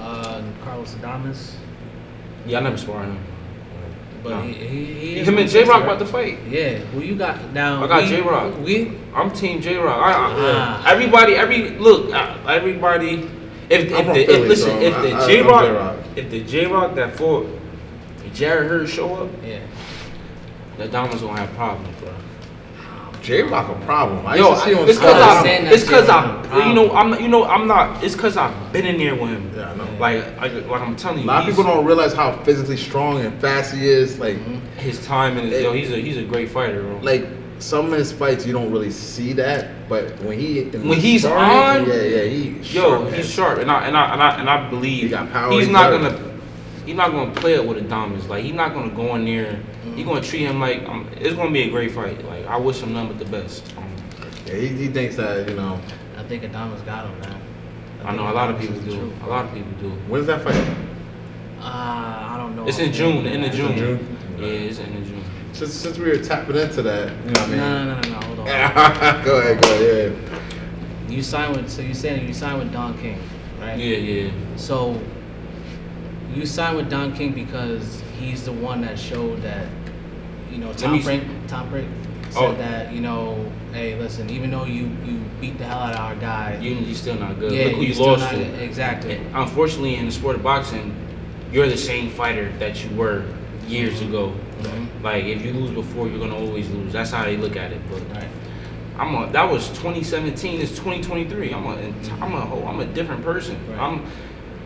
Uh, 0.00 0.42
Carlos 0.64 0.94
Adames. 0.94 1.54
Yeah, 2.46 2.58
I 2.58 2.62
never 2.62 2.76
sparred 2.78 3.06
him. 3.08 3.18
but 4.22 4.30
Nah. 4.30 4.42
he, 4.42 4.52
he, 4.52 4.84
he 4.84 5.18
is 5.20 5.28
Him 5.28 5.38
and 5.38 5.48
J 5.50 5.64
Rock 5.64 5.68
right? 5.68 5.82
about 5.84 5.98
to 5.98 6.06
fight. 6.06 6.38
Yeah, 6.48 6.78
who 6.94 7.00
you 7.00 7.14
got 7.16 7.52
now? 7.52 7.82
I 7.84 7.88
got 7.88 8.02
we- 8.02 8.08
J-Rock. 8.08 8.54
We 8.64 8.96
I'm 9.14 9.30
Team 9.32 9.60
J 9.60 9.76
Rock. 9.76 9.98
I, 10.00 10.12
I, 10.12 10.34
Ah. 10.36 10.92
Everybody, 10.92 11.34
every 11.34 11.70
look, 11.78 12.12
uh, 12.14 12.36
everybody. 12.48 13.28
If, 13.68 13.92
I'm 13.92 13.98
if 14.00 14.06
from 14.06 14.06
the 14.14 14.24
Philly, 14.26 14.42
if, 14.42 14.48
listen, 14.48 14.70
so 14.70 14.80
if 14.80 14.94
I- 14.94 15.02
the 15.02 15.12
I- 15.14 15.26
J 15.26 15.40
I'm 15.40 15.46
Rock, 15.46 15.62
J-Rock. 15.64 15.96
if 16.16 16.30
the 16.30 16.44
J 16.44 16.66
Rock 16.66 16.94
that 16.94 17.16
fought 17.16 17.46
Jarrett 18.32 18.68
Hurd 18.70 18.88
show 18.88 19.14
up, 19.16 19.30
yeah. 19.44 19.60
the 20.78 20.86
Diamonds 20.88 21.22
gonna 21.22 21.40
have 21.40 21.50
problems, 21.54 21.96
bro. 22.00 22.12
J 23.22 23.42
Rock 23.42 23.68
a 23.68 23.84
problem. 23.84 24.26
I 24.26 24.36
Yo, 24.36 24.50
used 24.50 24.62
to 24.64 24.68
see 24.68 24.74
on 24.74 24.88
it's 24.88 24.98
cause 24.98 25.14
I'm 25.14 25.38
I, 25.38 25.42
saying 25.42 25.64
that 25.64 25.72
it's 25.74 25.88
cause 25.88 26.08
I, 26.08 26.68
you 26.68 26.74
know, 26.74 26.90
I'm, 26.92 27.20
you 27.20 27.28
know, 27.28 27.44
I'm 27.44 27.66
not. 27.66 28.02
It's 28.02 28.14
cause 28.14 28.36
I've 28.36 28.72
been 28.72 28.86
in 28.86 28.98
there 28.98 29.14
with 29.14 29.30
him. 29.30 29.52
Yeah, 29.54 29.70
I 29.70 29.74
know. 29.76 29.84
Like, 29.98 30.36
like, 30.40 30.52
like 30.66 30.80
I'm 30.82 30.96
telling 30.96 31.18
you, 31.20 31.24
A 31.24 31.26
lot 31.26 31.40
of 31.42 31.48
people 31.48 31.64
don't 31.64 31.84
realize 31.84 32.12
how 32.14 32.32
physically 32.44 32.76
strong 32.76 33.20
and 33.20 33.38
fast 33.40 33.74
he 33.74 33.86
is. 33.86 34.18
Like, 34.18 34.36
mm-hmm. 34.36 34.58
his 34.78 35.04
time 35.04 35.36
and 35.38 35.48
his, 35.50 35.62
yo, 35.62 35.72
he's 35.72 35.90
a 35.90 35.96
he's 36.00 36.16
a 36.16 36.24
great 36.24 36.48
fighter, 36.50 36.82
bro. 36.82 36.98
like 37.00 37.26
some 37.58 37.92
of 37.92 37.98
his 37.98 38.12
fights 38.12 38.46
you 38.46 38.52
don't 38.52 38.70
really 38.70 38.90
see 38.90 39.32
that, 39.32 39.88
but 39.88 40.16
when 40.20 40.38
he 40.38 40.62
When 40.64 40.98
he's 40.98 41.22
sparring, 41.22 41.82
on, 41.82 41.88
yeah, 41.88 42.02
yeah, 42.02 42.22
he 42.24 42.50
Yo, 42.50 42.62
sharp 42.62 43.12
he's 43.12 43.28
sharp, 43.28 43.58
and 43.58 43.70
I 43.70 43.86
and 43.88 43.96
I 43.96 44.12
and 44.12 44.22
I, 44.22 44.40
and 44.40 44.48
I 44.50 44.70
believe 44.70 45.02
He 45.02 45.08
got 45.08 45.30
power, 45.32 45.50
he's 45.52 45.68
not 45.68 45.90
got- 45.90 46.12
gonna 46.12 46.38
he's 46.86 46.94
not 46.96 47.10
gonna 47.10 47.32
play 47.32 47.54
it 47.54 47.66
with 47.66 47.78
the 47.78 47.82
diamonds. 47.88 48.28
Like 48.28 48.44
he's 48.44 48.54
not 48.54 48.72
gonna 48.74 48.90
go 48.94 49.14
in 49.16 49.24
there. 49.24 49.58
He's 49.98 50.06
gonna 50.06 50.20
treat 50.20 50.42
him 50.46 50.60
like 50.60 50.88
um, 50.88 51.08
it's 51.16 51.34
gonna 51.34 51.50
be 51.50 51.62
a 51.62 51.70
great 51.70 51.90
fight. 51.90 52.24
Like 52.24 52.46
I 52.46 52.56
wish 52.56 52.80
him 52.80 52.92
none 52.94 53.08
but 53.08 53.18
the 53.18 53.24
best. 53.24 53.64
Um, 53.76 53.84
Yeah, 54.46 54.54
he, 54.54 54.68
he 54.68 54.86
thinks 54.88 55.16
that 55.16 55.48
you 55.48 55.56
know. 55.56 55.80
I 56.16 56.22
think 56.22 56.44
Adames 56.44 56.84
got 56.86 57.06
him 57.06 57.20
now. 57.22 57.36
I 58.04 58.14
know 58.14 58.30
a 58.30 58.32
lot 58.32 58.48
of 58.48 58.60
people 58.60 58.78
do. 58.82 59.12
A 59.24 59.26
lot 59.26 59.44
of 59.46 59.52
people 59.52 59.72
do. 59.80 59.90
When's 60.08 60.26
that 60.28 60.42
fight? 60.42 60.54
Uh, 61.60 61.62
I 61.64 62.36
don't 62.38 62.54
know. 62.54 62.68
It's 62.68 62.78
in 62.78 62.92
June, 62.92 63.18
In 63.18 63.24
the 63.24 63.30
end 63.30 63.44
of 63.46 63.52
June. 63.52 63.76
June? 63.76 64.16
Yeah, 64.38 64.46
it's 64.46 64.78
in 64.78 64.94
the 64.94 65.00
June. 65.08 65.24
Since 65.52 65.74
since 65.74 65.98
we 65.98 66.10
were 66.10 66.18
tapping 66.22 66.54
into 66.56 66.82
that, 66.82 67.10
you 67.26 67.32
know 67.32 67.40
what 67.40 67.40
I 67.40 67.46
No, 67.46 67.48
mean. 67.48 67.56
no, 67.58 67.84
no, 67.94 68.00
no, 68.00 68.08
no. 68.20 68.26
Hold 68.26 68.38
on. 68.38 68.44
go 69.24 69.38
ahead, 69.40 69.60
go 69.60 69.74
ahead. 69.74 70.16
You 71.10 71.22
signed 71.24 71.56
with. 71.56 71.68
So 71.68 71.82
you 71.82 71.94
saying 71.94 72.24
you 72.28 72.32
signed 72.32 72.60
with 72.60 72.72
Don 72.72 72.96
King, 72.98 73.18
right? 73.60 73.76
Yeah, 73.76 73.96
yeah. 73.96 74.30
So 74.54 75.00
you 76.32 76.46
signed 76.46 76.76
with 76.76 76.88
Don 76.88 77.12
King 77.16 77.32
because 77.32 78.00
he's 78.20 78.44
the 78.44 78.52
one 78.52 78.80
that 78.82 78.96
showed 78.98 79.42
that, 79.42 79.66
you 80.58 80.64
know, 80.64 80.72
Top 80.72 81.04
Rank, 81.06 81.24
Top 81.46 81.72
Rank 81.72 81.86
said 82.30 82.42
Oh. 82.42 82.54
that, 82.56 82.92
you 82.92 83.00
know, 83.00 83.44
hey, 83.72 83.98
listen, 83.98 84.28
even 84.30 84.50
though 84.50 84.64
you 84.64 84.90
you 85.06 85.20
beat 85.40 85.56
the 85.58 85.64
hell 85.64 85.78
out 85.78 85.94
of 85.94 86.00
our 86.00 86.14
guy, 86.16 86.58
You 86.60 86.72
you 86.74 86.94
still 86.94 87.14
not 87.14 87.38
good. 87.38 87.52
yeah, 87.52 87.64
Look 87.66 87.74
who 87.74 87.82
you 87.82 87.94
lost 87.94 88.30
to. 88.30 88.62
exactly. 88.62 89.12
And 89.14 89.26
unfortunately, 89.36 89.94
in 89.96 90.06
the 90.06 90.12
sport 90.12 90.36
of 90.36 90.42
boxing, 90.42 90.92
you're 91.52 91.68
the 91.68 91.76
same 91.76 92.10
fighter 92.10 92.50
that 92.58 92.82
you 92.84 92.90
were 92.96 93.22
years 93.68 94.00
ago. 94.02 94.32
Mhm. 94.62 94.86
Like 95.02 95.24
if 95.24 95.44
you 95.44 95.52
lose 95.52 95.70
before, 95.70 96.08
you're 96.08 96.18
gonna 96.18 96.34
always 96.36 96.68
lose. 96.70 96.92
That's 96.92 97.12
how 97.12 97.24
they 97.24 97.36
look 97.36 97.56
at 97.56 97.72
it. 97.72 97.80
But 97.90 98.00
Right. 98.16 98.28
I'm 98.98 99.14
a 99.14 99.30
that 99.32 99.48
was 99.50 99.68
2017. 99.78 100.60
It's 100.60 100.72
2023. 100.76 101.52
I'm 101.52 101.66
a 101.66 101.76
I'm 102.20 102.34
a 102.34 102.40
whole 102.40 102.66
I'm 102.66 102.80
a 102.80 102.86
different 102.86 103.22
person. 103.24 103.56
Right. 103.70 103.80
I'm 103.80 104.02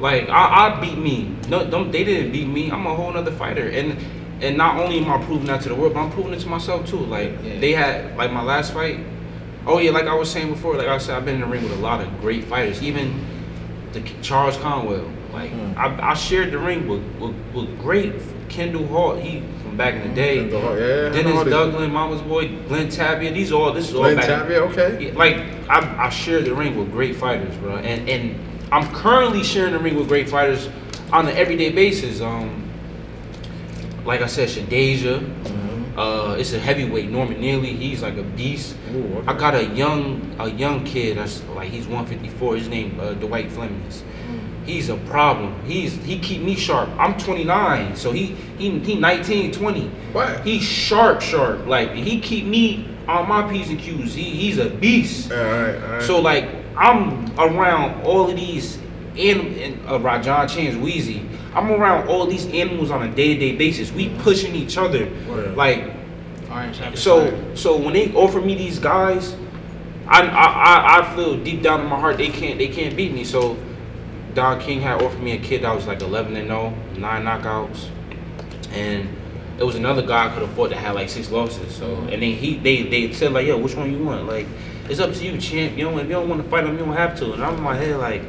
like 0.00 0.28
I, 0.30 0.42
I 0.76 0.80
beat 0.80 0.96
me. 0.98 1.28
No, 1.48 1.64
don't 1.64 1.92
they 1.92 2.02
didn't 2.02 2.32
beat 2.32 2.48
me. 2.48 2.70
I'm 2.70 2.86
a 2.86 2.94
whole 2.94 3.14
other 3.16 3.30
fighter. 3.32 3.68
And 3.68 3.96
and 4.42 4.56
not 4.56 4.76
only 4.78 4.98
am 4.98 5.08
I 5.10 5.24
proving 5.24 5.46
that 5.46 5.60
to 5.62 5.68
the 5.68 5.74
world, 5.74 5.94
but 5.94 6.00
I'm 6.00 6.10
proving 6.10 6.32
it 6.34 6.40
to 6.40 6.48
myself 6.48 6.86
too. 6.86 6.98
Like 6.98 7.32
Yeah. 7.42 7.58
they 7.60 7.72
had 7.72 8.16
like 8.16 8.32
my 8.32 8.42
last 8.42 8.72
fight. 8.74 9.00
Oh 9.66 9.78
yeah, 9.78 9.92
like 9.92 10.06
I 10.06 10.14
was 10.14 10.30
saying 10.30 10.50
before. 10.52 10.76
Like 10.76 10.88
I 10.88 10.98
said, 10.98 11.16
I've 11.16 11.24
been 11.24 11.36
in 11.36 11.40
the 11.42 11.46
ring 11.46 11.62
with 11.62 11.72
a 11.72 11.76
lot 11.82 12.00
of 12.00 12.20
great 12.20 12.44
fighters. 12.44 12.82
Even 12.82 13.24
the 13.92 14.00
Charles 14.22 14.56
Conwell. 14.58 15.08
Like 15.32 15.50
Mm. 15.52 15.76
I, 15.76 16.10
I 16.10 16.14
shared 16.14 16.50
the 16.52 16.58
ring 16.58 16.86
with, 16.86 17.02
with, 17.18 17.34
with 17.54 17.78
great 17.80 18.12
Kendall 18.50 18.86
Holt. 18.86 19.18
He 19.20 19.42
from 19.62 19.76
back 19.78 19.94
in 19.94 20.06
the 20.08 20.14
day. 20.14 20.40
Kendall 20.40 20.78
yeah, 20.78 21.08
Dennis 21.08 21.36
all 21.36 21.44
Douglas, 21.44 21.88
Mama's 21.90 22.20
Boy, 22.22 22.48
Glen 22.68 22.88
Tapia. 22.90 23.32
These 23.32 23.50
all 23.52 23.72
this 23.72 23.88
is 23.88 23.94
all 23.94 24.02
Glenn 24.02 24.16
back. 24.16 24.26
Tapia, 24.26 24.60
okay. 24.64 25.06
Yeah, 25.08 25.14
like 25.16 25.36
I, 25.70 26.06
I 26.06 26.08
share 26.10 26.42
the 26.42 26.54
ring 26.54 26.76
with 26.76 26.90
great 26.92 27.16
fighters, 27.16 27.56
bro, 27.58 27.76
and 27.76 28.08
and 28.08 28.38
I'm 28.72 28.86
currently 28.94 29.42
sharing 29.42 29.72
the 29.72 29.78
ring 29.78 29.94
with 29.96 30.08
great 30.08 30.28
fighters 30.28 30.68
on 31.12 31.28
an 31.28 31.36
everyday 31.36 31.70
basis. 31.70 32.20
Um, 32.20 32.61
like 34.04 34.20
I 34.22 34.26
said, 34.26 34.48
Shadeja, 34.48 35.20
Mm-hmm. 35.20 35.98
uh, 35.98 36.34
it's 36.34 36.52
a 36.54 36.58
heavyweight. 36.58 37.10
Norman 37.10 37.40
Neely, 37.40 37.72
he's 37.74 38.02
like 38.02 38.16
a 38.16 38.22
beast. 38.22 38.76
Ooh, 38.94 39.18
okay. 39.18 39.26
I 39.28 39.38
got 39.38 39.54
a 39.54 39.64
young 39.66 40.34
a 40.38 40.48
young 40.50 40.84
kid 40.84 41.18
that's 41.18 41.42
like 41.54 41.68
he's 41.70 41.86
154. 41.86 42.56
His 42.56 42.68
name 42.68 42.98
uh, 42.98 43.12
Dwight 43.14 43.50
Flemings. 43.50 44.02
He's 44.64 44.88
a 44.90 44.96
problem. 44.96 45.60
He's 45.64 45.94
he 46.04 46.18
keep 46.20 46.40
me 46.40 46.54
sharp. 46.54 46.88
I'm 46.98 47.18
29, 47.18 47.96
so 47.96 48.12
he 48.12 48.26
he 48.58 48.78
he 48.78 48.94
19, 48.94 49.50
20. 49.52 49.88
What? 50.12 50.40
He's 50.46 50.62
sharp, 50.62 51.20
sharp. 51.20 51.66
Like 51.66 51.90
he 51.92 52.20
keep 52.20 52.46
me 52.46 52.88
on 53.08 53.28
my 53.28 53.50
p's 53.50 53.68
and 53.70 53.78
q's. 53.78 54.14
He 54.14 54.22
he's 54.22 54.58
a 54.58 54.70
beast. 54.70 55.30
All 55.32 55.36
right, 55.38 55.74
all 55.74 55.88
right. 55.94 56.02
So 56.02 56.20
like 56.20 56.48
I'm 56.76 57.28
around 57.38 58.02
all 58.04 58.30
of 58.30 58.36
these 58.36 58.78
anim- 59.18 59.54
and 59.58 59.88
uh, 59.90 59.98
Rajon 59.98 60.46
Chance 60.48 60.76
Wheezy. 60.76 61.28
I'm 61.54 61.70
around 61.70 62.08
all 62.08 62.26
these 62.26 62.46
animals 62.46 62.90
on 62.90 63.02
a 63.02 63.14
day-to-day 63.14 63.56
basis. 63.56 63.92
We 63.92 64.08
pushing 64.20 64.54
each 64.54 64.78
other. 64.78 65.10
Word. 65.28 65.56
Like 65.56 65.92
Orange 66.50 66.98
so 66.98 67.54
so 67.54 67.76
when 67.76 67.94
they 67.94 68.12
offer 68.12 68.40
me 68.40 68.54
these 68.54 68.78
guys, 68.78 69.34
I, 70.06 70.22
I 70.22 70.44
I 70.44 70.98
I 71.00 71.16
feel 71.16 71.42
deep 71.42 71.62
down 71.62 71.80
in 71.80 71.86
my 71.86 71.98
heart 71.98 72.18
they 72.18 72.28
can't 72.28 72.58
they 72.58 72.68
can't 72.68 72.96
beat 72.96 73.12
me. 73.12 73.24
So 73.24 73.56
Don 74.34 74.60
King 74.60 74.80
had 74.80 75.02
offered 75.02 75.22
me 75.22 75.32
a 75.32 75.38
kid 75.38 75.62
that 75.62 75.74
was 75.74 75.86
like 75.86 76.02
11 76.02 76.36
and 76.36 76.48
0, 76.48 76.74
nine 76.96 77.24
knockouts, 77.24 77.88
and 78.70 79.08
it 79.58 79.64
was 79.64 79.76
another 79.76 80.02
guy 80.02 80.26
I 80.26 80.32
could 80.32 80.42
have 80.42 80.52
fought 80.52 80.70
that 80.70 80.78
had 80.78 80.94
like 80.94 81.08
six 81.08 81.30
losses. 81.30 81.74
So 81.74 81.94
and 81.94 82.22
then 82.22 82.34
he 82.34 82.58
they 82.58 82.82
they 82.82 83.12
said 83.12 83.32
like 83.32 83.46
yo 83.46 83.58
which 83.58 83.74
one 83.74 83.92
you 83.92 84.04
want 84.04 84.26
like 84.26 84.46
it's 84.88 85.00
up 85.00 85.12
to 85.14 85.24
you 85.24 85.38
champ. 85.38 85.76
You 85.76 85.84
know 85.84 85.98
if 85.98 86.04
you 86.04 86.12
don't 86.12 86.28
want 86.28 86.42
to 86.42 86.48
fight 86.48 86.64
him 86.64 86.72
you 86.78 86.84
don't 86.84 86.94
have 86.94 87.18
to. 87.20 87.32
And 87.32 87.42
I'm 87.42 87.56
in 87.56 87.62
my 87.62 87.76
head 87.76 87.98
like 87.98 88.22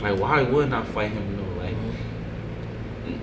like 0.00 0.18
why 0.18 0.42
wouldn't 0.42 0.74
I 0.74 0.82
fight 0.84 1.12
him 1.12 1.36
though 1.36 1.47
like 1.47 1.47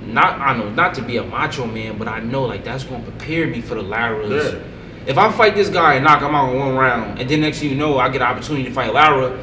not 0.05 0.39
I 0.39 0.55
know 0.57 0.69
not 0.69 0.93
to 0.95 1.01
be 1.01 1.17
a 1.17 1.23
macho 1.23 1.65
man, 1.65 1.97
but 1.97 2.07
I 2.07 2.19
know 2.19 2.43
like 2.45 2.63
that's 2.63 2.83
gonna 2.83 3.03
prepare 3.03 3.47
me 3.47 3.61
for 3.61 3.75
the 3.75 3.83
Laras. 3.83 4.53
Yeah. 4.53 4.59
If 5.07 5.17
I 5.17 5.31
fight 5.31 5.55
this 5.55 5.69
guy 5.69 5.95
and 5.95 6.03
knock 6.03 6.21
him 6.21 6.33
out 6.33 6.51
in 6.53 6.59
one 6.59 6.75
round, 6.75 7.19
and 7.19 7.29
then 7.29 7.41
next 7.41 7.59
thing 7.59 7.69
you 7.69 7.75
know, 7.75 7.99
I 7.99 8.09
get 8.09 8.21
an 8.21 8.27
opportunity 8.27 8.65
to 8.65 8.71
fight 8.73 8.91
Lara, 8.93 9.37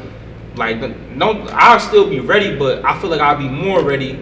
like 0.57 0.79
no, 1.11 1.43
I'll 1.53 1.79
still 1.81 2.09
be 2.09 2.21
ready, 2.21 2.57
but 2.57 2.85
I 2.85 2.99
feel 3.01 3.11
like 3.11 3.21
I'll 3.21 3.39
be 3.39 3.49
more 3.49 3.83
ready 3.83 4.19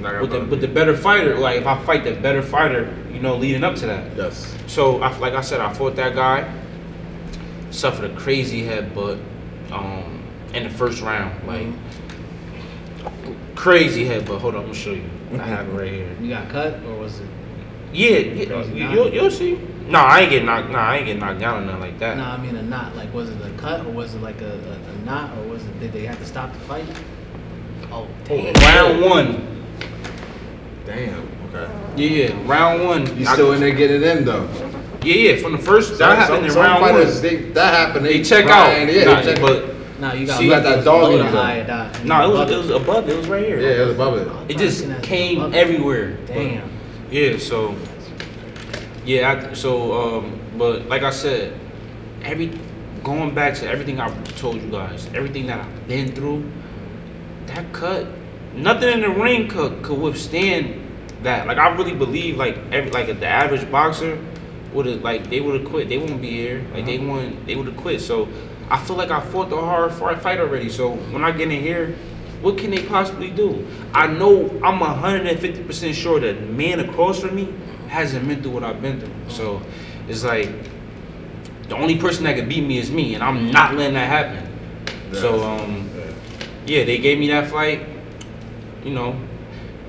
Like, 0.00 0.20
with 0.20 0.30
the 0.30 0.40
with 0.44 0.60
the 0.60 0.68
better 0.68 0.96
fighter. 0.96 1.36
Like 1.38 1.60
if 1.60 1.66
I 1.66 1.80
fight 1.84 2.04
the 2.04 2.12
better 2.14 2.42
fighter, 2.42 2.92
you 3.12 3.20
know, 3.20 3.36
leading 3.36 3.64
up 3.64 3.76
to 3.76 3.86
that. 3.86 4.16
yes. 4.16 4.54
So 4.66 5.00
I, 5.02 5.16
like 5.18 5.34
I 5.34 5.40
said, 5.42 5.60
I 5.60 5.72
fought 5.72 5.96
that 5.96 6.14
guy, 6.14 6.52
suffered 7.70 8.10
a 8.10 8.14
crazy 8.16 8.62
headbutt, 8.62 9.20
um, 9.72 10.22
in 10.54 10.64
the 10.64 10.70
first 10.70 11.02
round, 11.02 11.46
like 11.46 11.66
crazy 13.54 14.04
headbutt. 14.04 14.40
Hold 14.40 14.54
on, 14.54 14.60
I'm 14.62 14.66
gonna 14.66 14.74
show 14.74 14.92
you. 14.92 15.04
I 15.38 15.42
have 15.44 15.68
it 15.68 15.72
right 15.72 15.92
here. 15.92 16.16
You 16.20 16.28
got 16.30 16.48
cut 16.48 16.82
or 16.84 16.98
was 16.98 17.20
it? 17.20 17.28
Yeah, 17.92 18.18
yeah 18.18 18.64
you, 18.64 18.84
knot. 18.84 18.94
you'll, 18.94 19.14
you'll 19.14 19.30
see. 19.30 19.58
No, 19.88 19.98
I 19.98 20.20
ain't 20.20 20.30
get 20.30 20.44
knocked. 20.44 20.70
No, 20.70 20.78
I 20.78 20.96
ain't 20.98 21.06
get 21.06 21.18
knocked 21.18 21.40
down 21.40 21.62
or 21.62 21.66
nothing 21.66 21.80
like 21.80 21.98
that. 21.98 22.16
No, 22.16 22.24
I 22.24 22.36
mean 22.36 22.54
a 22.56 22.62
knot. 22.62 22.94
Like, 22.94 23.12
was 23.12 23.30
it 23.30 23.44
a 23.44 23.50
cut 23.58 23.84
or 23.84 23.90
was 23.90 24.14
it 24.14 24.22
like 24.22 24.40
a, 24.40 24.52
a, 24.52 24.92
a 24.92 24.96
knot 25.04 25.36
or 25.38 25.48
was 25.48 25.64
it? 25.64 25.80
Did 25.80 25.92
they 25.92 26.04
have 26.06 26.18
to 26.18 26.26
stop 26.26 26.52
the 26.52 26.58
fight? 26.60 26.86
Oh, 27.90 28.06
oh 28.30 28.52
damn! 28.52 28.54
Round 28.54 29.00
one. 29.02 29.66
Damn. 30.86 31.28
Okay. 31.52 31.72
Yeah, 31.96 32.28
yeah, 32.28 32.46
round 32.48 32.84
one. 32.84 33.18
You 33.18 33.26
I- 33.26 33.32
still 33.32 33.52
in 33.52 33.60
there 33.60 33.74
getting 33.74 34.02
it 34.02 34.18
in 34.18 34.24
though. 34.24 34.48
Yeah, 35.02 35.14
yeah. 35.14 35.42
From 35.42 35.52
the 35.52 35.58
first, 35.58 35.98
that 35.98 36.16
happened 36.16 36.46
in 36.46 36.54
round 36.54 36.82
one. 36.82 37.22
They, 37.22 37.36
that 37.52 37.74
happened. 37.74 38.06
They 38.06 38.22
check 38.22 38.44
out. 38.46 38.66
grind, 38.66 38.90
Yeah, 38.90 39.04
Nah, 39.04 39.22
they 39.22 39.34
check 39.34 39.40
but 39.40 39.74
Now 40.00 40.14
you 40.14 40.26
got 40.26 40.38
See, 40.38 40.44
you 40.44 40.50
got 40.50 40.62
that 40.62 40.84
dog 40.84 41.12
in 41.12 41.18
load 41.18 41.68
of 41.68 41.96
you. 41.98 42.08
no, 42.08 42.24
it 42.24 42.32
was 42.32 42.50
it 42.50 42.56
was 42.56 42.70
above. 42.70 43.08
It 43.08 43.16
was 43.16 43.28
right 43.28 43.44
here. 43.44 43.60
Yeah, 43.60 43.82
it 43.82 43.86
was 43.86 43.94
above 43.94 44.18
it. 44.18 44.50
It 44.50 44.58
just 44.58 45.02
came 45.02 45.54
everywhere. 45.54 46.16
Damn. 46.26 46.70
Yeah, 47.10 47.36
so 47.38 47.76
yeah, 49.04 49.48
I, 49.50 49.52
so 49.52 50.18
um, 50.18 50.40
but 50.56 50.86
like 50.88 51.02
I 51.02 51.10
said, 51.10 51.58
every 52.22 52.58
going 53.04 53.34
back 53.34 53.54
to 53.56 53.68
everything 53.68 54.00
I 54.00 54.08
told 54.36 54.62
you 54.62 54.70
guys, 54.70 55.06
everything 55.14 55.46
that 55.46 55.60
I've 55.60 55.88
been 55.88 56.12
through, 56.12 56.50
that 57.46 57.70
cut, 57.72 58.06
nothing 58.54 58.88
in 58.88 59.00
the 59.00 59.10
ring 59.10 59.48
could 59.48 59.82
could 59.82 59.98
withstand 59.98 60.80
that. 61.22 61.46
Like 61.46 61.58
I 61.58 61.74
really 61.76 61.94
believe, 61.94 62.36
like 62.36 62.56
every 62.72 62.90
like 62.90 63.06
the 63.20 63.26
average 63.26 63.70
boxer 63.70 64.18
would 64.72 64.86
have 64.86 65.02
like 65.02 65.28
they 65.28 65.40
would 65.40 65.60
have 65.60 65.68
quit. 65.68 65.90
They 65.90 65.98
wouldn't 65.98 66.22
be 66.22 66.30
here. 66.30 66.64
Like 66.72 66.86
they 66.86 66.98
wouldn't. 66.98 67.46
They 67.46 67.56
would 67.56 67.66
have 67.66 67.76
quit. 67.76 68.00
So 68.00 68.28
I 68.70 68.78
feel 68.78 68.96
like 68.96 69.10
I 69.10 69.20
fought 69.20 69.50
the 69.50 69.56
hard 69.56 69.92
fight 69.92 70.38
already. 70.40 70.68
So 70.68 70.92
when 71.12 71.24
I 71.24 71.32
get 71.32 71.50
in 71.50 71.60
here. 71.60 71.96
What 72.40 72.56
can 72.56 72.70
they 72.70 72.82
possibly 72.86 73.30
do? 73.30 73.66
I 73.92 74.06
know 74.06 74.48
I'm 74.64 74.78
150% 74.80 75.92
sure 75.92 76.20
that 76.20 76.40
the 76.40 76.46
man 76.46 76.80
across 76.80 77.20
from 77.20 77.34
me 77.34 77.52
hasn't 77.88 78.26
been 78.26 78.42
through 78.42 78.52
what 78.52 78.64
I've 78.64 78.80
been 78.80 78.98
through. 78.98 79.12
So 79.28 79.60
it's 80.08 80.24
like 80.24 80.48
the 81.68 81.76
only 81.76 81.98
person 81.98 82.24
that 82.24 82.36
could 82.36 82.48
beat 82.48 82.62
me 82.64 82.78
is 82.78 82.90
me, 82.90 83.14
and 83.14 83.22
I'm 83.22 83.50
not 83.50 83.74
letting 83.74 83.92
that 83.94 84.08
happen. 84.08 84.50
So 85.12 85.42
um, 85.42 85.90
yeah, 86.66 86.84
they 86.84 86.98
gave 86.98 87.18
me 87.18 87.28
that 87.28 87.50
fight. 87.50 87.86
You 88.84 88.92
know, 88.94 89.20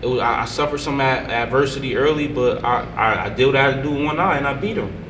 it 0.01 0.07
was, 0.07 0.19
I, 0.19 0.41
I 0.41 0.45
suffered 0.45 0.79
some 0.79 0.99
ad- 0.99 1.29
adversity 1.31 1.95
early, 1.95 2.27
but 2.27 2.63
I, 2.65 2.83
I, 2.95 3.25
I 3.25 3.29
did 3.29 3.45
what 3.45 3.55
I 3.55 3.71
had 3.71 3.75
to 3.77 3.83
do 3.83 4.03
one 4.03 4.19
eye 4.19 4.37
and 4.37 4.47
I 4.47 4.53
beat 4.53 4.75
him. 4.77 5.00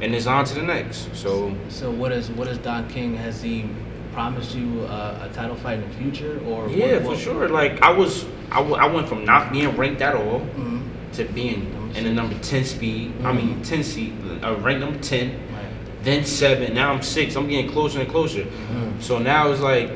And 0.00 0.14
it's 0.14 0.26
on 0.26 0.44
to 0.46 0.54
the 0.54 0.62
next. 0.62 1.14
So 1.14 1.54
So 1.68 1.90
what 1.90 2.12
is 2.12 2.30
what 2.30 2.48
is 2.48 2.58
Don 2.58 2.88
King? 2.88 3.14
Has 3.16 3.42
he 3.42 3.68
promised 4.12 4.54
you 4.54 4.82
uh, 4.88 5.28
a 5.30 5.34
title 5.34 5.56
fight 5.56 5.78
in 5.78 5.88
the 5.88 5.96
future, 5.96 6.40
or 6.46 6.68
yeah, 6.68 6.98
what- 6.98 7.16
for 7.16 7.22
sure. 7.22 7.48
Like 7.48 7.80
I 7.82 7.90
was, 7.90 8.24
I, 8.50 8.56
w- 8.56 8.74
I 8.76 8.86
went 8.86 9.08
from 9.08 9.24
not 9.24 9.52
being 9.52 9.76
ranked 9.76 10.00
at 10.02 10.14
all 10.16 10.40
Mhm. 10.40 10.82
to 11.12 11.24
being 11.26 11.92
in 11.94 12.04
the 12.04 12.12
number 12.12 12.36
ten 12.38 12.64
speed. 12.64 13.12
I 13.24 13.32
mean 13.32 13.62
ten 13.62 13.82
seed, 13.84 14.14
uh, 14.42 14.56
ranked 14.56 14.80
number 14.80 14.98
ten. 15.00 15.32
Right. 15.52 15.66
then 16.02 16.24
seven, 16.24 16.72
now 16.74 16.92
I'm 16.92 17.02
six. 17.02 17.36
I'm 17.36 17.46
getting 17.48 17.70
closer 17.70 18.00
and 18.00 18.08
closer. 18.10 18.42
Mm-hmm. 18.44 19.00
So 19.00 19.18
now 19.18 19.50
it's 19.52 19.60
like 19.60 19.90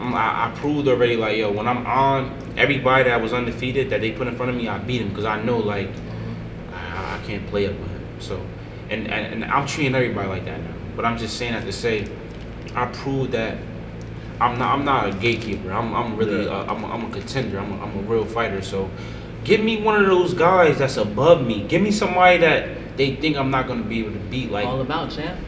I, 0.00 0.48
I 0.48 0.52
proved 0.56 0.88
already. 0.88 1.16
Like 1.16 1.36
yo, 1.38 1.50
when 1.52 1.68
I'm 1.68 1.86
on, 1.86 2.36
everybody 2.56 3.04
that 3.04 3.20
was 3.22 3.32
undefeated 3.32 3.88
that 3.90 4.00
they 4.00 4.10
put 4.10 4.26
in 4.26 4.34
front 4.36 4.50
of 4.50 4.56
me, 4.56 4.66
I 4.68 4.78
beat 4.78 5.00
him 5.00 5.10
because 5.10 5.24
I 5.26 5.40
know 5.42 5.58
like 5.58 5.88
Mm-hmm. 5.88 6.74
I, 6.74 7.14
I 7.16 7.26
can't 7.26 7.46
play 7.46 7.66
up 7.66 7.72
with 7.78 7.88
him. 7.90 8.02
So, 8.18 8.40
and, 8.90 9.08
and 9.08 9.42
and 9.42 9.44
I'm 9.44 9.66
treating 9.66 9.94
everybody 9.94 10.28
like 10.28 10.44
that 10.44 10.60
now. 10.60 10.74
But 10.96 11.04
I'm 11.04 11.16
just 11.16 11.36
saying 11.36 11.52
that 11.52 11.64
to 11.64 11.72
say, 11.72 12.08
I 12.74 12.86
proved 12.86 13.32
that. 13.32 13.58
I'm 14.40 14.58
not. 14.58 14.78
I'm 14.78 14.84
not 14.84 15.08
a 15.08 15.12
gatekeeper. 15.12 15.72
I'm. 15.72 15.94
I'm 15.94 16.16
really. 16.16 16.44
Yeah. 16.44 16.52
Uh, 16.52 16.74
I'm. 16.74 16.84
A, 16.84 16.86
I'm 16.88 17.04
a 17.04 17.10
contender. 17.10 17.58
I'm 17.58 17.72
a, 17.72 17.82
I'm 17.84 17.98
a 17.98 18.02
real 18.02 18.24
fighter. 18.24 18.62
So, 18.62 18.90
give 19.44 19.62
me 19.62 19.82
one 19.82 20.00
of 20.00 20.06
those 20.06 20.34
guys 20.34 20.78
that's 20.78 20.96
above 20.96 21.46
me. 21.46 21.66
Give 21.66 21.82
me 21.82 21.90
somebody 21.90 22.38
that 22.38 22.96
they 22.96 23.16
think 23.16 23.36
I'm 23.36 23.50
not 23.50 23.66
gonna 23.66 23.82
be 23.82 24.00
able 24.00 24.12
to 24.12 24.18
beat. 24.30 24.50
Like 24.50 24.66
All 24.66 24.80
about 24.80 25.10
champ. 25.10 25.38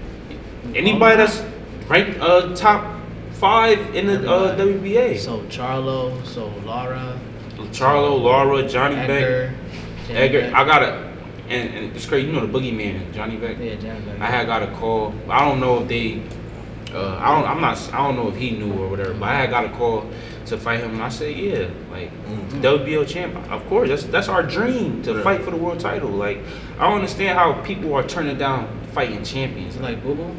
Anybody 0.75 1.17
that's 1.17 1.43
ranked 1.89 2.21
uh, 2.21 2.55
top 2.55 3.01
five 3.33 3.95
in 3.95 4.07
the 4.07 4.31
uh, 4.31 4.57
WBA. 4.57 5.19
So 5.19 5.41
Charlo, 5.45 6.25
so 6.27 6.49
Lara, 6.65 7.19
Charlo, 7.73 8.21
Lara, 8.21 8.69
Johnny 8.69 8.97
Beck, 8.97 9.11
Edgar, 9.11 9.55
Jan 10.07 10.17
Edgar. 10.17 10.41
Beck. 10.43 10.55
I 10.55 10.65
got 10.65 10.83
a, 10.83 11.10
and, 11.51 11.75
and 11.75 11.97
it's 11.97 12.07
crazy. 12.07 12.27
You 12.29 12.33
know 12.33 12.47
the 12.47 12.59
boogeyman, 12.59 13.13
Johnny 13.13 13.37
Beck. 13.37 13.59
yeah, 13.59 13.75
Johnny 13.75 14.01
Beck. 14.01 14.21
I 14.21 14.27
had 14.27 14.47
got 14.47 14.63
a 14.63 14.69
call. 14.73 15.13
I 15.29 15.45
don't 15.45 15.61
know 15.61 15.83
if 15.83 15.89
they. 15.89 16.23
Uh, 16.95 17.17
I 17.19 17.35
don't. 17.37 17.49
I'm 17.49 17.61
not. 17.61 17.77
I 17.93 17.99
don't 17.99 18.17
know 18.17 18.29
if 18.29 18.37
he 18.37 18.51
knew 18.53 18.73
or 18.73 18.89
whatever. 18.89 19.15
But 19.15 19.29
I 19.29 19.35
had 19.43 19.51
got 19.51 19.65
a 19.65 19.71
call 19.71 20.09
to 20.47 20.57
fight 20.59 20.81
him, 20.81 20.95
and 20.95 21.03
I 21.03 21.09
said, 21.09 21.37
yeah, 21.37 21.69
like 21.93 22.11
WBO 22.63 23.07
champ. 23.07 23.35
Of 23.51 23.65
course, 23.69 23.89
that's 23.89 24.05
that's 24.05 24.29
our 24.29 24.43
dream 24.43 25.03
to 25.03 25.13
Yeah. 25.15 25.23
fight 25.23 25.43
for 25.43 25.51
the 25.51 25.57
world 25.57 25.79
title. 25.81 26.11
Like 26.11 26.39
I 26.79 26.85
don't 26.85 26.95
understand 26.95 27.39
how 27.39 27.53
people 27.63 27.95
are 27.95 28.03
turning 28.07 28.39
down 28.39 28.69
fighting 28.93 29.23
champions. 29.25 29.77
Is 29.77 29.81
like 29.81 30.03
Boo 30.03 30.15
Boo? 30.15 30.35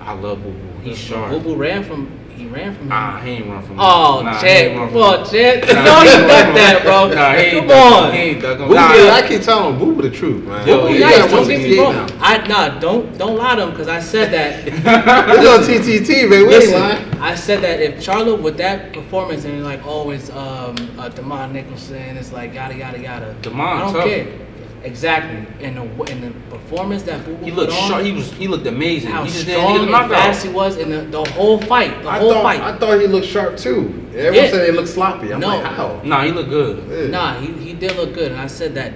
I 0.00 0.12
love 0.12 0.42
Boo 0.42 0.50
Boo. 0.52 0.78
He's 0.82 0.98
Boo 0.98 1.14
sharp. 1.14 1.42
Boo 1.44 1.54
ran 1.56 1.84
from. 1.84 2.10
He 2.38 2.46
ran 2.46 2.72
from. 2.72 2.82
him. 2.84 2.88
Nah, 2.88 3.20
he 3.20 3.30
ain't 3.32 3.48
run 3.48 3.62
from 3.62 3.76
me. 3.76 3.82
Oh, 3.82 4.22
nah, 4.22 4.40
ain't 4.44 4.74
come 4.76 4.96
on. 4.96 5.24
You 5.34 5.74
Nah, 5.74 5.84
know 5.84 6.00
he 6.00 6.10
you 6.14 6.26
got 6.28 6.54
that, 6.54 6.82
bro. 6.84 7.08
Nah, 7.08 7.34
he 7.34 7.50
Come 7.50 7.70
on. 7.70 8.12
He 8.12 8.18
ain't 8.18 8.42
ducking 8.42 8.68
Boo, 8.68 8.74
nah, 8.74 8.88
I 9.18 9.24
keep 9.26 9.42
telling 9.42 9.78
Boo 9.78 10.00
the 10.00 10.08
truth, 10.10 10.44
man. 10.44 10.64
Boo 10.64 10.88
Boo 10.88 10.98
nice. 10.98 11.30
Don't 11.30 11.48
get 11.48 11.60
me 11.60 11.78
wrong. 11.80 12.10
I 12.20 12.46
nah, 12.46 12.78
don't 12.78 13.18
don't 13.18 13.36
lie 13.36 13.56
to 13.56 13.62
him 13.64 13.70
because 13.70 13.88
I 13.88 13.98
said 13.98 14.30
that. 14.32 14.68
It's 15.38 15.48
on 15.48 15.60
TTT, 15.68 16.30
man. 16.30 16.46
We 16.46 16.54
ain't 16.54 16.72
lying. 16.72 17.18
I 17.20 17.34
said 17.34 17.60
that 17.62 17.80
if 17.80 17.96
Charlo 17.96 18.40
with 18.40 18.56
that 18.58 18.92
performance 18.92 19.44
and 19.44 19.64
like 19.64 19.80
oh 19.84 20.10
it's 20.10 20.30
um 20.30 20.76
uh, 20.96 21.10
Demond 21.10 21.52
Nicholson, 21.52 22.16
it's 22.16 22.32
like 22.32 22.54
yada 22.54 22.76
yada 22.76 23.00
yada. 23.00 23.34
Demond 23.42 23.60
I 23.60 23.92
don't 23.92 24.08
care. 24.08 24.47
Exactly. 24.84 25.44
And 25.64 25.76
the 25.76 26.04
in 26.12 26.20
the 26.20 26.30
performance 26.50 27.02
that 27.04 27.24
Boo 27.24 27.34
Boo 27.36 27.44
He 27.44 27.50
put 27.50 27.60
looked 27.68 27.72
on, 27.72 27.88
sharp. 27.88 28.04
He 28.04 28.12
was. 28.12 28.32
He 28.32 28.46
looked 28.48 28.66
amazing. 28.66 29.10
how 29.10 29.24
he 29.24 29.30
just 29.30 29.46
didn't 29.46 29.60
strong 29.62 30.02
and 30.02 30.10
fast 30.10 30.44
he 30.46 30.52
was 30.52 30.76
in 30.76 30.90
the, 30.90 31.02
the 31.02 31.24
whole 31.32 31.60
fight, 31.62 32.02
the 32.02 32.08
I 32.08 32.18
whole 32.18 32.32
thought, 32.34 32.42
fight. 32.42 32.60
I 32.60 32.76
thought 32.78 33.00
he 33.00 33.06
looked 33.06 33.26
sharp 33.26 33.56
too. 33.56 33.92
Everyone 34.14 34.34
Yeah. 34.34 34.50
said 34.50 34.66
he 34.66 34.72
looked 34.72 34.88
sloppy. 34.88 35.32
I'm 35.32 35.40
No. 35.40 35.48
like, 35.48 35.64
how? 35.64 36.00
Nah, 36.04 36.22
he 36.24 36.30
looked 36.32 36.50
good. 36.50 36.84
Yeah. 36.88 37.06
Nah, 37.08 37.40
he, 37.40 37.52
he 37.54 37.72
did 37.74 37.96
look 37.96 38.14
good, 38.14 38.32
and 38.32 38.40
I 38.40 38.46
said 38.46 38.74
that. 38.76 38.92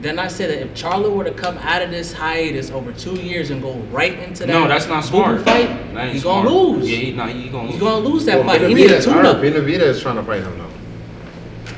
Then 0.00 0.18
I 0.18 0.26
said 0.26 0.50
that 0.50 0.60
if 0.60 0.74
Charlo 0.74 1.14
were 1.14 1.22
to 1.22 1.30
come 1.30 1.56
out 1.58 1.80
of 1.80 1.92
this 1.92 2.12
hiatus 2.12 2.72
over 2.72 2.90
two 2.92 3.14
years 3.14 3.50
and 3.50 3.62
go 3.62 3.74
right 3.92 4.18
into 4.18 4.40
that 4.46 4.48
No, 4.52 4.66
that's 4.66 4.88
not 4.88 5.04
Boo 5.04 5.10
Boo 5.10 5.16
smart. 5.18 5.42
fight, 5.44 5.68
That 5.94 6.04
ain't 6.06 6.12
he's 6.14 6.24
gonna 6.24 6.48
smart. 6.48 6.64
lose. 6.66 6.90
Yeah, 6.90 6.96
he, 6.96 7.12
nah, 7.12 7.26
he 7.28 7.48
gonna 7.48 7.62
lose. 7.66 7.72
he's 7.74 7.80
gonna 7.80 8.08
lose 8.08 8.24
that 8.24 8.38
Well, 8.40 8.48
fight. 8.48 8.62
He 8.68 8.74
need 8.74 8.90
a 8.90 8.98
Benavidez- 8.98 9.04
tune 9.04 9.26
up. 9.26 9.36
Benavidez 9.36 9.80
is 9.82 10.00
trying 10.02 10.16
to 10.16 10.24
fight 10.24 10.42
him 10.42 10.58
now. 10.58 10.66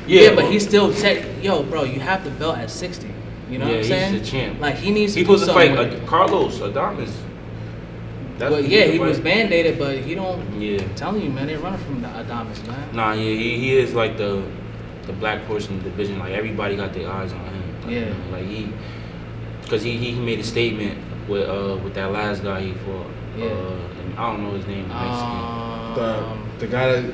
Yeah, 0.07 0.33
but 0.33 0.45
he's 0.45 0.67
still 0.67 0.91
tech. 0.93 1.23
Yo, 1.43 1.61
bro, 1.63 1.83
you 1.83 1.99
have 1.99 2.23
the 2.23 2.31
belt 2.31 2.57
at 2.57 2.71
sixty. 2.71 3.09
You 3.49 3.59
know 3.59 3.65
Yeah, 3.65 3.71
what 3.71 3.75
I'm 3.75 3.77
he's 3.77 3.87
saying? 3.87 4.13
the 4.19 4.25
champ. 4.25 4.59
Like 4.59 4.75
he 4.75 4.91
needs 4.91 5.13
to 5.13 5.19
He 5.19 5.25
do 5.25 5.37
supposed 5.37 5.45
to 5.47 5.53
fight 5.53 5.77
with 5.77 6.03
uh, 6.03 6.05
Carlos 6.07 6.59
Adames. 6.59 7.11
That's 8.37 8.51
Well, 8.51 8.59
yeah, 8.63 8.85
he 8.85 8.97
fight. 8.97 9.07
was 9.07 9.19
mandated, 9.19 9.77
but 9.77 9.97
he 9.99 10.15
don't. 10.15 10.59
Yeah. 10.59 10.81
I'm 10.81 10.95
telling 10.95 11.21
you, 11.21 11.29
man, 11.29 11.47
they 11.47 11.55
running 11.55 11.79
from 11.79 12.01
the 12.01 12.07
Adames, 12.07 12.67
man. 12.67 12.95
Nah, 12.95 13.13
yeah, 13.13 13.23
he, 13.23 13.57
he 13.59 13.77
is 13.77 13.93
like 13.93 14.17
the 14.17 14.43
the 15.07 15.13
black 15.13 15.43
horse 15.43 15.69
in 15.69 15.77
the 15.77 15.83
division. 15.89 16.17
Like 16.19 16.33
everybody 16.33 16.75
got 16.75 16.93
their 16.93 17.09
eyes 17.09 17.31
on 17.31 17.39
him. 17.45 17.81
Like, 17.83 17.91
Yeah. 17.91 18.13
Like 18.31 18.45
he, 18.45 18.73
cause 19.69 19.83
he, 19.83 19.97
he 19.97 20.19
made 20.19 20.39
a 20.39 20.43
statement 20.43 20.97
with 21.29 21.47
uh 21.47 21.77
with 21.83 21.93
that 21.93 22.11
last 22.11 22.43
guy 22.43 22.61
he 22.61 22.73
fought. 22.73 23.07
Yeah. 23.37 23.45
Uh, 23.45 23.77
I 24.17 24.31
don't 24.31 24.43
know 24.43 24.51
his 24.51 24.65
name. 24.65 24.87
Mexican. 24.87 25.95
The 25.95 26.25
Um, 26.25 26.49
the 26.59 26.67
guy 26.67 26.91
that 27.01 27.13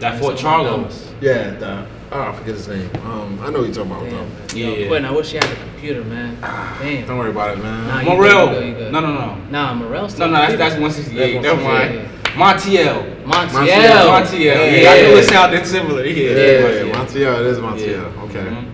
that 0.00 0.20
fought 0.20 0.38
someone 0.38 0.84
Charlo. 0.84 1.14
yeah 1.20 1.50
the 1.52 1.86
oh 2.12 2.20
I 2.22 2.32
forget 2.32 2.54
his 2.54 2.68
name. 2.68 2.90
Um 3.04 3.38
I 3.42 3.50
know 3.50 3.60
what 3.60 3.66
you're 3.66 3.74
talking 3.74 3.90
about. 3.92 4.04
Damn. 4.04 4.12
though. 4.48 4.54
Yeah. 4.54 4.66
Yo, 4.68 4.88
Quentin, 4.88 5.10
I 5.10 5.14
wish 5.16 5.32
you 5.32 5.40
had 5.40 5.50
a 5.50 5.56
computer, 5.56 6.04
man. 6.04 6.40
Damn. 6.40 7.06
Don't 7.06 7.18
worry 7.18 7.30
about 7.30 7.56
it, 7.58 7.62
man. 7.62 7.86
Nah, 7.88 8.00
you 8.00 8.06
Morrell. 8.08 8.46
good, 8.48 8.66
you 8.68 8.74
good. 8.74 8.92
No, 8.92 9.00
no, 9.00 9.12
no. 9.14 9.36
Nah, 9.50 9.74
Morrell 9.74 10.02
No, 10.02 10.08
still. 10.08 10.26
no, 10.28 10.32
that's, 10.34 10.56
that's 10.56 10.74
168. 10.74 11.32
That's 11.34 11.44
Never 11.44 11.62
mind. 11.62 11.96
168. 11.96 12.14
Montiel. 12.34 13.24
Montiel. 13.24 13.50
Montiel. 13.52 14.06
Montiel. 14.10 14.40
Yeah, 14.40 14.64
Yeah. 14.64 14.90
I 14.90 15.02
knew 15.02 15.16
it 15.18 15.24
sounded 15.28 15.66
similar. 15.66 16.04
Yeah, 16.04 16.30
Yeah, 16.30 16.84
yeah, 16.86 16.94
Montiel. 16.94 17.40
It 17.40 17.46
is 17.46 17.58
Montiel. 17.58 17.86
Yeah. 18.16 18.22
Okay. 18.24 18.40
Mhm. 18.40 18.70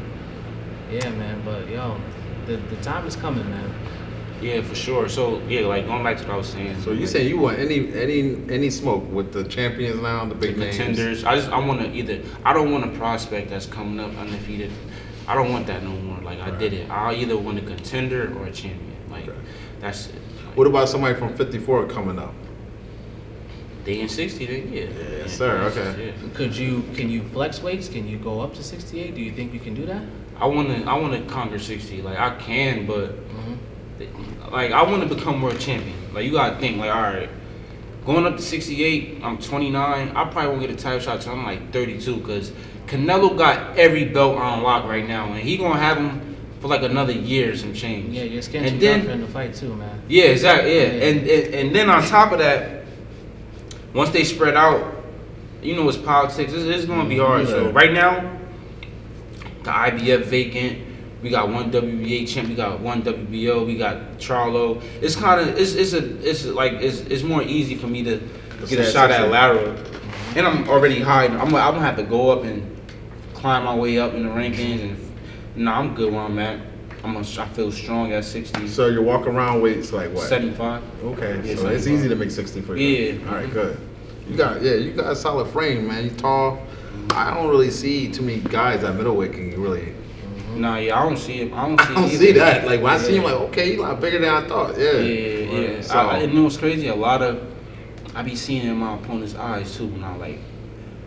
Yeah, 0.90 1.10
man, 1.10 1.42
but 1.44 1.68
yo, 1.68 1.96
the, 2.46 2.56
the 2.56 2.76
time 2.82 3.06
is 3.06 3.16
coming, 3.16 3.48
man. 3.50 3.70
Yeah, 4.40 4.62
for 4.62 4.74
sure. 4.74 5.08
So 5.08 5.40
yeah, 5.48 5.66
like 5.66 5.86
going 5.86 6.02
back 6.02 6.16
to 6.18 6.24
what 6.24 6.32
I 6.34 6.36
was 6.36 6.48
saying. 6.48 6.80
So 6.82 6.92
you 6.92 7.06
saying 7.06 7.28
you 7.28 7.38
want 7.38 7.58
any 7.58 7.92
any 7.94 8.36
any 8.50 8.70
smoke 8.70 9.04
with 9.12 9.32
the 9.32 9.44
champions 9.44 10.00
now, 10.00 10.24
the 10.24 10.34
the 10.34 10.34
big 10.46 10.58
names? 10.58 10.76
contenders? 10.76 11.24
I 11.24 11.36
just 11.36 11.50
I 11.50 11.58
want 11.58 11.80
to 11.82 11.90
either 11.92 12.22
I 12.44 12.52
don't 12.52 12.70
want 12.72 12.84
a 12.84 12.98
prospect 12.98 13.50
that's 13.50 13.66
coming 13.66 14.00
up 14.00 14.16
undefeated. 14.16 14.70
I 15.28 15.34
don't 15.34 15.52
want 15.52 15.66
that 15.66 15.82
no 15.82 15.90
more. 15.90 16.20
Like 16.22 16.40
I 16.40 16.50
did 16.50 16.72
it. 16.72 16.90
I 16.90 17.14
either 17.14 17.36
want 17.36 17.58
a 17.58 17.62
contender 17.62 18.32
or 18.38 18.46
a 18.46 18.52
champion. 18.52 18.96
Like 19.10 19.28
Okay. 19.28 19.38
that's 19.80 20.08
it. 20.08 20.14
Like, 20.46 20.56
What 20.56 20.66
about 20.66 20.88
somebody 20.88 21.14
from 21.18 21.34
54 21.36 21.86
coming 21.86 22.18
up? 22.18 22.34
they 23.84 24.00
in 24.00 24.08
sixty? 24.08 24.44
Then 24.46 24.72
yeah. 24.72 24.86
Yes, 25.18 25.36
sir. 25.38 25.56
Yeah. 25.58 25.82
Okay. 25.82 26.14
Could 26.34 26.56
you 26.56 26.82
can 26.94 27.10
you 27.10 27.22
flex 27.32 27.62
weights? 27.62 27.88
Can 27.88 28.06
you 28.08 28.18
go 28.18 28.40
up 28.40 28.54
to 28.54 28.62
68? 28.62 29.14
Do 29.14 29.20
you 29.20 29.32
think 29.32 29.52
you 29.54 29.60
can 29.60 29.74
do 29.74 29.86
that? 29.86 30.02
I 30.38 30.46
want 30.46 30.68
to 30.68 30.84
I 30.84 30.94
want 30.98 31.12
to 31.14 31.20
conquer 31.32 31.58
sixty. 31.58 32.00
Like 32.02 32.18
I 32.18 32.36
can, 32.36 32.86
but 32.86 33.10
Mm-hmm. 33.10 33.54
Like 34.50 34.72
I 34.72 34.82
want 34.82 35.08
to 35.08 35.14
become 35.14 35.40
world 35.40 35.60
champion. 35.60 35.96
Like 36.12 36.24
you 36.24 36.32
gotta 36.32 36.58
think 36.58 36.78
like 36.78 36.94
all 36.94 37.02
right. 37.02 37.30
Going 38.06 38.24
up 38.24 38.36
to 38.36 38.42
68, 38.42 39.20
I'm 39.22 39.38
29. 39.38 40.08
I 40.08 40.24
probably 40.30 40.48
won't 40.48 40.60
get 40.62 40.70
a 40.70 40.76
title 40.76 41.00
shot 41.00 41.20
till 41.20 41.32
I'm 41.32 41.44
like 41.44 41.70
32 41.70 42.16
because 42.16 42.50
Canelo 42.86 43.36
got 43.36 43.78
every 43.78 44.06
belt 44.06 44.36
on 44.38 44.62
lock 44.62 44.84
right 44.86 45.06
now, 45.06 45.32
and 45.32 45.40
he 45.40 45.56
gonna 45.56 45.78
have 45.78 45.96
them 45.96 46.36
for 46.60 46.68
like 46.68 46.82
another 46.82 47.12
year 47.12 47.52
or 47.52 47.56
some 47.56 47.72
change. 47.72 48.14
Yeah, 48.14 48.24
you're 48.24 48.42
And 48.54 48.80
to 48.80 48.86
then- 48.86 49.08
in 49.08 49.20
the 49.20 49.26
fight 49.28 49.54
too, 49.54 49.74
man. 49.74 50.02
Yeah, 50.08 50.24
exactly. 50.24 50.76
Yeah, 50.76 50.82
Yeah. 50.82 51.04
And, 51.04 51.18
and 51.28 51.54
and 51.54 51.74
then 51.74 51.90
on 51.90 52.02
top 52.02 52.32
of 52.32 52.38
that, 52.38 52.84
once 53.94 54.10
they 54.10 54.24
spread 54.24 54.56
out, 54.56 55.04
you 55.62 55.76
know, 55.76 55.88
it's 55.88 55.98
politics. 55.98 56.52
It's, 56.52 56.64
it's 56.64 56.84
gonna 56.86 57.08
be 57.08 57.16
mm-hmm. 57.16 57.26
hard. 57.26 57.46
So 57.46 57.70
right 57.70 57.92
now, 57.92 58.38
the 59.62 59.70
IBF 59.70 60.24
vacant. 60.24 60.89
We 61.22 61.30
got 61.30 61.48
one 61.50 61.70
WBA 61.70 62.26
champ. 62.28 62.48
We 62.48 62.54
got 62.54 62.80
one 62.80 63.02
WBO. 63.02 63.66
We 63.66 63.76
got 63.76 64.18
Charlo. 64.18 64.82
It's 65.02 65.16
kind 65.16 65.40
of 65.40 65.58
it's 65.58 65.74
it's 65.74 65.92
a 65.92 66.28
it's 66.28 66.46
like 66.46 66.72
it's 66.74 67.00
it's 67.00 67.22
more 67.22 67.42
easy 67.42 67.74
for 67.74 67.86
me 67.86 68.02
to 68.04 68.20
get 68.68 68.78
a 68.80 68.90
shot 68.90 69.10
at 69.10 69.20
at 69.20 69.28
60. 69.28 69.30
lateral, 69.30 69.68
and 70.36 70.46
I'm 70.46 70.68
already 70.68 71.00
high. 71.00 71.26
I'm 71.26 71.40
I'm 71.40 71.50
gonna 71.50 71.80
have 71.80 71.96
to 71.96 72.02
go 72.02 72.30
up 72.30 72.44
and 72.44 72.80
climb 73.34 73.64
my 73.64 73.74
way 73.74 73.98
up 73.98 74.14
in 74.14 74.22
the 74.24 74.30
rankings, 74.30 74.82
and 74.82 75.16
no, 75.56 75.72
I'm 75.72 75.94
good 75.94 76.12
where 76.12 76.22
I'm 76.22 76.38
at. 76.38 76.60
I'm 77.02 77.16
a, 77.16 77.20
I 77.20 77.48
feel 77.48 77.72
strong 77.72 78.12
at 78.12 78.26
60, 78.26 78.68
So 78.68 78.88
your 78.88 79.02
walk 79.02 79.26
around 79.26 79.62
weight's 79.62 79.90
like 79.90 80.12
what? 80.12 80.28
75. 80.28 80.82
Okay, 81.02 81.40
Yeah, 81.42 81.56
so 81.56 81.68
it's 81.68 81.86
easy 81.86 82.10
to 82.10 82.14
make 82.14 82.30
60 82.30 82.60
for 82.60 82.76
you. 82.76 83.14
Yeah. 83.14 83.26
All 83.26 83.36
right, 83.36 83.50
good. 83.50 83.78
You 84.28 84.36
got 84.36 84.60
yeah, 84.62 84.74
you 84.74 84.92
got 84.92 85.10
a 85.10 85.16
solid 85.16 85.48
frame, 85.50 85.88
man. 85.88 86.04
You 86.04 86.10
tall. 86.10 86.62
I 87.10 87.32
don't 87.34 87.48
really 87.48 87.70
see 87.70 88.10
too 88.12 88.22
many 88.22 88.40
guys 88.40 88.84
at 88.84 88.94
middleweight 88.96 89.32
can 89.32 89.60
really. 89.60 89.94
Nah, 90.56 90.76
yeah, 90.76 91.00
I 91.00 91.02
don't 91.04 91.16
see 91.16 91.40
it. 91.42 91.52
I 91.52 91.66
don't 91.66 91.80
see. 91.80 91.86
I 91.86 91.94
don't 91.94 92.04
either. 92.04 92.16
see 92.16 92.32
that. 92.32 92.66
Like 92.66 92.82
when 92.82 92.92
I 92.92 92.98
see 92.98 93.16
him, 93.16 93.24
like 93.24 93.34
okay, 93.34 93.72
you 93.72 93.80
a 93.80 93.82
lot 93.82 94.00
bigger 94.00 94.18
than 94.18 94.28
I 94.28 94.46
thought. 94.46 94.78
Yeah. 94.78 94.92
Yeah, 94.92 95.00
yeah. 95.00 95.60
yeah. 95.60 95.80
So, 95.80 95.94
I, 95.94 96.16
I, 96.16 96.22
you 96.22 96.32
know 96.32 96.44
what's 96.44 96.56
crazy? 96.56 96.88
A 96.88 96.94
lot 96.94 97.22
of 97.22 97.50
I 98.14 98.22
be 98.22 98.34
seeing 98.34 98.66
in 98.66 98.76
my 98.76 98.94
opponent's 98.94 99.34
eyes 99.34 99.76
too 99.76 99.86
when 99.86 100.02
I 100.04 100.16
like 100.16 100.38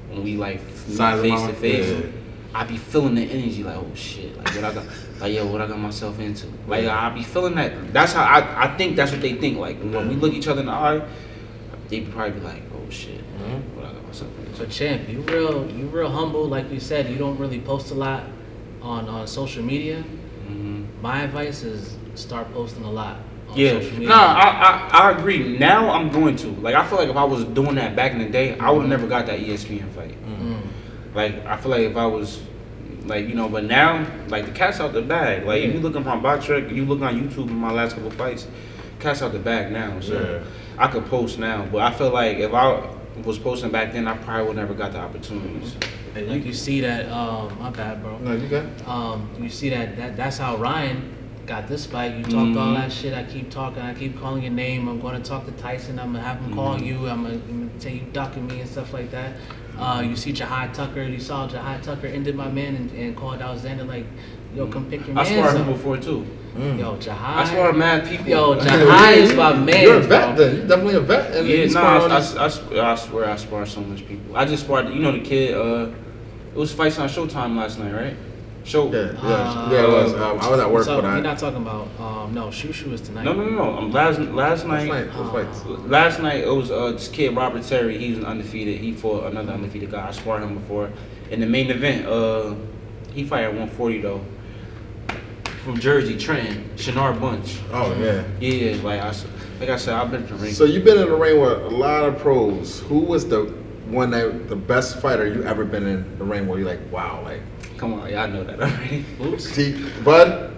when 0.09 0.23
we 0.23 0.37
like 0.37 0.61
Size 0.87 1.21
face 1.21 1.41
to 1.41 1.53
face. 1.53 1.89
yeah. 1.89 2.11
I 2.55 2.63
be 2.65 2.77
feeling 2.77 3.15
the 3.15 3.23
energy 3.23 3.63
like 3.63 3.77
oh 3.77 3.91
shit 3.95 4.37
like 4.37 4.53
what 4.53 4.63
I 4.63 4.73
got 4.73 4.85
like 5.19 5.33
yo 5.33 5.47
what 5.47 5.59
I 5.59 5.67
got 5.67 5.79
myself 5.79 6.19
into 6.19 6.47
like 6.67 6.85
I 6.85 7.09
be 7.09 7.23
feeling 7.23 7.55
that 7.55 7.91
that's 7.91 8.13
how 8.13 8.23
I, 8.23 8.65
I 8.65 8.77
think 8.77 8.95
that's 8.95 9.11
what 9.11 9.21
they 9.21 9.33
think 9.33 9.57
like 9.57 9.79
when 9.79 10.07
we 10.07 10.15
look 10.15 10.33
each 10.33 10.47
other 10.47 10.59
in 10.59 10.67
the 10.67 10.71
eye 10.71 11.03
they 11.89 12.01
probably 12.01 12.39
be 12.39 12.45
like 12.45 12.61
oh 12.75 12.89
shit. 12.89 13.21
Mm-hmm. 13.37 13.75
But 13.75 13.85
I 13.85 13.93
got 13.93 14.05
myself 14.05 14.31
in 14.39 14.55
So 14.55 14.65
champ, 14.67 15.09
you 15.09 15.21
real 15.21 15.69
you 15.71 15.87
real 15.87 16.09
humble. 16.09 16.45
Like 16.45 16.71
you 16.71 16.79
said, 16.79 17.09
you 17.09 17.17
don't 17.17 17.37
really 17.37 17.59
post 17.59 17.91
a 17.91 17.95
lot 17.95 18.23
on 18.83 19.07
on 19.09 19.25
social 19.27 19.63
media. 19.63 20.01
hmm 20.47 20.83
My 21.01 21.23
advice 21.23 21.63
is 21.63 21.95
start 22.15 22.51
posting 22.53 22.83
a 22.83 22.91
lot 22.91 23.17
on 23.49 23.57
Yeah, 23.57 23.71
social 23.79 23.91
media. 23.93 24.09
nah, 24.09 24.15
I, 24.15 24.89
I 24.91 25.07
I 25.09 25.11
agree. 25.17 25.57
Now 25.57 25.89
I'm 25.89 26.09
going 26.09 26.35
to 26.37 26.47
like. 26.61 26.75
I 26.75 26.85
feel 26.85 26.97
like 26.99 27.09
if 27.09 27.15
I 27.15 27.23
was 27.23 27.43
doing 27.45 27.75
that 27.75 27.95
back 27.95 28.11
in 28.11 28.19
the 28.19 28.29
day, 28.29 28.57
I 28.59 28.69
would 28.71 28.81
have 28.81 28.89
never 28.89 29.07
got 29.07 29.25
that 29.27 29.39
ESPN 29.39 29.89
fight. 29.91 30.15
Mm. 30.25 30.59
Like 31.15 31.45
I 31.45 31.57
feel 31.57 31.71
like 31.71 31.81
if 31.81 31.95
I 31.97 32.05
was 32.05 32.41
like 33.05 33.27
you 33.27 33.35
know, 33.35 33.49
but 33.49 33.63
now 33.65 34.05
like 34.27 34.45
the 34.45 34.51
cat's 34.51 34.79
out 34.79 34.93
the 34.93 35.01
bag. 35.01 35.45
Like 35.45 35.63
if 35.63 35.73
you 35.73 35.79
look 35.79 35.93
looking 35.93 36.03
from 36.03 36.21
BoxRec, 36.21 36.73
you 36.75 36.85
look 36.85 37.01
on 37.01 37.19
YouTube 37.19 37.47
in 37.49 37.55
my 37.55 37.71
last 37.71 37.93
couple 37.95 38.11
fights, 38.11 38.47
cat's 38.99 39.21
out 39.21 39.31
the 39.31 39.39
bag 39.39 39.71
now. 39.71 39.99
So 39.99 40.13
Yeah. 40.13 40.43
I 40.77 40.87
could 40.87 41.05
post 41.05 41.37
now, 41.39 41.65
but 41.71 41.81
I 41.81 41.91
feel 41.93 42.09
like 42.09 42.37
if 42.37 42.53
I 42.53 42.83
was 43.23 43.37
posting 43.37 43.69
back 43.71 43.93
then, 43.93 44.07
I 44.07 44.17
probably 44.17 44.47
would 44.47 44.55
never 44.57 44.73
got 44.73 44.91
the 44.93 44.99
opportunities. 44.99 45.75
And 46.15 46.27
Like 46.29 46.41
you, 46.41 46.47
you 46.49 46.53
see 46.53 46.81
that, 46.81 47.09
um, 47.11 47.57
my 47.59 47.69
bad, 47.69 48.01
bro. 48.03 48.17
no, 48.19 48.33
you 48.35 48.47
got. 48.47 48.65
Um, 48.87 49.29
you 49.39 49.49
see 49.49 49.69
that, 49.69 49.97
that 49.97 50.15
that's 50.15 50.37
how 50.37 50.55
Ryan 50.57 51.11
got 51.47 51.67
this 51.67 51.85
fight. 51.85 52.15
You 52.15 52.23
talked 52.23 52.35
all 52.55 52.71
Mhm. 52.73 52.75
that 52.75 52.91
shit. 52.91 53.13
I 53.13 53.23
keep 53.23 53.49
talking. 53.49 53.81
I 53.81 53.93
keep 53.93 54.19
calling 54.19 54.43
your 54.43 54.51
name. 54.53 54.87
I'm 54.87 55.01
going 55.01 55.21
to 55.21 55.27
talk 55.27 55.45
to 55.45 55.51
Tyson. 55.53 55.99
I'm 55.99 56.13
gonna 56.13 56.23
have 56.23 56.39
him 56.39 56.53
call 56.53 56.77
Mhm. 56.77 56.85
you. 56.85 57.09
I'm 57.09 57.23
gonna, 57.23 57.33
I'm 57.35 57.67
gonna 57.67 57.79
tell 57.79 57.91
you 57.91 58.01
ducking 58.13 58.47
me 58.47 58.61
and 58.61 58.69
stuff 58.69 58.93
like 58.93 59.11
that. 59.11 59.33
Uh, 59.77 60.03
you 60.07 60.15
see 60.15 60.31
Jahad 60.31 60.71
Tucker. 60.73 61.01
You 61.01 61.19
saw 61.19 61.47
Jahad 61.47 61.81
Tucker 61.81 62.07
ended 62.07 62.35
my 62.35 62.47
man 62.49 62.75
and, 62.75 62.91
and 62.91 63.15
called 63.17 63.41
Alexander 63.41 63.83
like, 63.83 64.05
yo, 64.55 64.67
come 64.67 64.85
pick 64.85 65.05
your 65.07 65.17
I 65.17 65.23
man. 65.23 65.33
swear 65.51 65.57
him 65.57 65.65
before 65.73 65.97
too. 65.97 66.25
Mm. 66.55 66.79
Yo, 66.79 66.95
Jahad. 66.97 67.35
I 67.37 67.45
swear 67.49 67.73
mad 67.73 68.07
people. 68.07 68.27
Yo, 68.27 68.53
Yeah, 68.57 68.61
Jahad 68.63 69.17
is 69.17 69.33
my 69.33 69.53
man. 69.53 69.81
You're 69.81 69.95
a 69.97 69.99
vet, 70.01 70.35
bro. 70.35 70.45
then. 70.45 70.55
You're 70.57 70.67
definitely 70.67 70.95
a 70.95 70.99
vet. 71.01 71.35
And 71.35 71.47
Yeah, 71.47 71.55
you 71.55 71.73
no, 71.73 71.81
I, 71.81 71.97
I, 72.07 72.17
I, 72.17 72.21
swear- 72.49 72.83
I 72.85 72.95
swear 72.95 73.29
I 73.29 73.35
spar 73.37 73.65
so 73.65 73.81
much 73.81 74.07
people. 74.07 74.37
I 74.37 74.45
just 74.45 74.63
sparred, 74.65 74.89
you 74.89 74.99
know, 74.99 75.11
the 75.11 75.19
kid. 75.21 75.55
Uh, 75.55 75.89
it 76.53 76.57
was 76.57 76.71
fights 76.71 76.99
on 76.99 77.09
Showtime 77.09 77.55
last 77.57 77.79
night, 77.79 77.91
right? 77.93 78.15
Show. 78.65 78.89
Yeah, 78.93 79.11
yeah, 79.13 79.17
Uh, 79.19 79.69
yeah. 79.71 79.83
It 79.83 79.87
was. 79.89 80.13
Um, 80.13 80.39
I 80.39 80.49
was 80.49 80.59
at 80.59 80.71
work, 80.71 80.85
so 80.85 81.01
but 81.01 81.05
I. 81.05 81.15
we're 81.15 81.21
not 81.21 81.37
talking 81.39 81.61
about 81.61 81.87
um, 81.99 82.33
no 82.33 82.49
Shoo 82.51 82.71
Shoo 82.71 82.93
is 82.93 83.01
tonight. 83.01 83.25
No, 83.25 83.33
no, 83.33 83.43
no, 83.43 83.49
no. 83.71 83.77
Um, 83.77 83.91
last 83.91 84.19
last 84.19 84.63
Last 84.63 84.65
night, 84.65 84.87
night, 84.87 85.11
those 85.13 85.31
fights. 85.31 85.65
last 85.89 86.19
night 86.21 86.43
it 86.45 86.49
was 86.49 86.71
uh, 86.71 86.91
this 86.91 87.09
kid 87.09 87.35
Robert 87.35 87.63
Terry. 87.63 87.97
He 87.97 88.13
was 88.13 88.23
undefeated. 88.23 88.79
He 88.79 88.93
fought 88.93 89.25
another 89.31 89.51
undefeated 89.53 89.91
guy. 89.91 90.07
I 90.07 90.11
sparred 90.11 90.43
him 90.43 90.53
before. 90.53 90.91
In 91.29 91.41
the 91.41 91.45
main 91.45 91.71
event, 91.71 92.05
uh, 92.07 92.53
he 93.13 93.25
fight 93.25 93.43
at 93.43 93.49
140 93.49 93.99
though. 94.01 94.21
From 95.63 95.79
Jersey, 95.79 96.17
Trenton, 96.17 96.69
Shinar 96.77 97.13
Bunch. 97.13 97.59
Oh 97.71 97.95
yeah. 97.99 98.23
Yeah, 98.41 98.75
like 98.83 98.99
I, 99.01 99.07
s- 99.09 99.25
like 99.61 99.69
I 99.69 99.77
said, 99.77 99.93
I've 99.93 100.11
been 100.11 100.27
to 100.27 100.33
the 100.33 100.43
ring. 100.43 100.53
So 100.53 100.65
you've 100.65 100.83
been 100.83 100.97
in 100.99 101.07
the 101.07 101.15
ring 101.15 101.39
with 101.39 101.51
a 101.51 101.69
lot 101.69 102.03
of 102.03 102.17
pros. 102.19 102.81
Who 102.81 102.99
was 102.99 103.27
the 103.27 103.43
one 103.87 104.11
that 104.11 104.49
the 104.49 104.55
best 104.57 104.99
fighter 104.99 105.25
you 105.27 105.43
ever 105.43 105.63
been 105.63 105.85
in 105.87 106.17
the 106.17 106.25
ring 106.25 106.47
where 106.47 106.59
you're 106.59 106.67
like, 106.67 106.79
wow, 106.91 107.21
like 107.23 107.39
Come 107.77 107.93
on, 107.93 108.09
y'all 108.09 108.27
know 108.27 108.43
that 108.43 108.59
already. 108.61 109.05
Oops. 109.21 109.43
see, 109.43 109.89
Bud? 110.03 110.53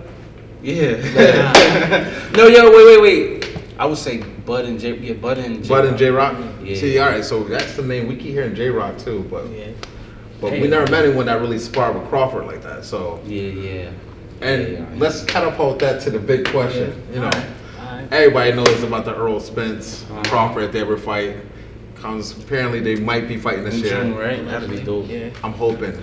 Yeah. 0.64 0.98
Yeah. 0.98 2.32
no, 2.36 2.48
yo, 2.48 2.70
wait, 2.72 3.00
wait, 3.00 3.02
wait. 3.02 3.58
I 3.78 3.86
would 3.86 3.98
say 4.00 4.18
Bud 4.24 4.66
and 4.66 4.80
J. 4.80 4.98
Yeah, 4.98 5.14
Bud 5.14 5.38
and 5.38 5.62
J. 5.64 5.70
Bud 5.70 5.86
and 5.86 5.98
J 5.98 6.10
Rock? 6.10 6.36
Yeah. 6.64 6.76
See, 6.78 6.98
all 6.98 7.10
right, 7.10 7.24
so 7.24 7.44
that's 7.44 7.76
the 7.76 7.84
name. 7.84 8.08
We 8.08 8.16
keep 8.16 8.32
hearing 8.32 8.56
J 8.56 8.70
Rock 8.70 8.98
too, 8.98 9.28
but 9.30 9.48
Yeah. 9.52 9.68
but 10.42 10.54
Hey. 10.54 10.62
we 10.62 10.68
never 10.68 10.90
met 10.90 11.06
anyone 11.06 11.28
that 11.28 11.40
really 11.42 11.60
sparred 11.60 11.96
with 11.96 12.08
Crawford 12.10 12.48
like 12.48 12.64
that. 12.64 12.86
So 12.86 13.20
Yeah, 13.26 13.42
yeah. 13.44 13.90
And 14.42 14.62
Yeah, 14.62 14.80
yeah. 14.80 14.86
let's 14.98 15.24
catapult 15.24 15.80
that 15.80 16.02
to 16.02 16.10
the 16.10 16.20
big 16.20 16.48
question. 16.50 17.02
You 17.14 17.20
know, 17.22 17.26
Alright, 17.28 17.46
alright. 17.80 18.14
everybody 18.14 18.52
knows 18.54 18.84
about 18.84 19.06
the 19.06 19.12
Errol 19.16 19.40
Spence 19.40 20.04
Uh-huh. 20.12 20.24
Crawford 20.26 20.64
if 20.66 20.72
they 20.72 20.82
ever 20.82 20.98
fight. 20.98 21.38
Comes 21.96 22.38
apparently 22.38 22.80
they 22.82 22.96
might 22.96 23.28
be 23.28 23.38
fighting 23.38 23.64
this 23.64 23.76
In 23.76 23.84
June, 23.84 24.12
year. 24.14 24.22
right? 24.28 24.46
That'd 24.46 24.70
be 24.70 24.80
dope. 24.82 25.08
Yeah. 25.10 25.30
I'm 25.44 25.54
hoping. 25.54 25.98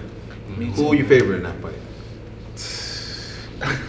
Me 0.57 0.67
Who 0.67 0.75
too. 0.77 0.89
are 0.89 0.95
you 0.95 1.07
favoring 1.07 1.39
in 1.39 1.43
that 1.45 1.61
fight? 1.63 1.75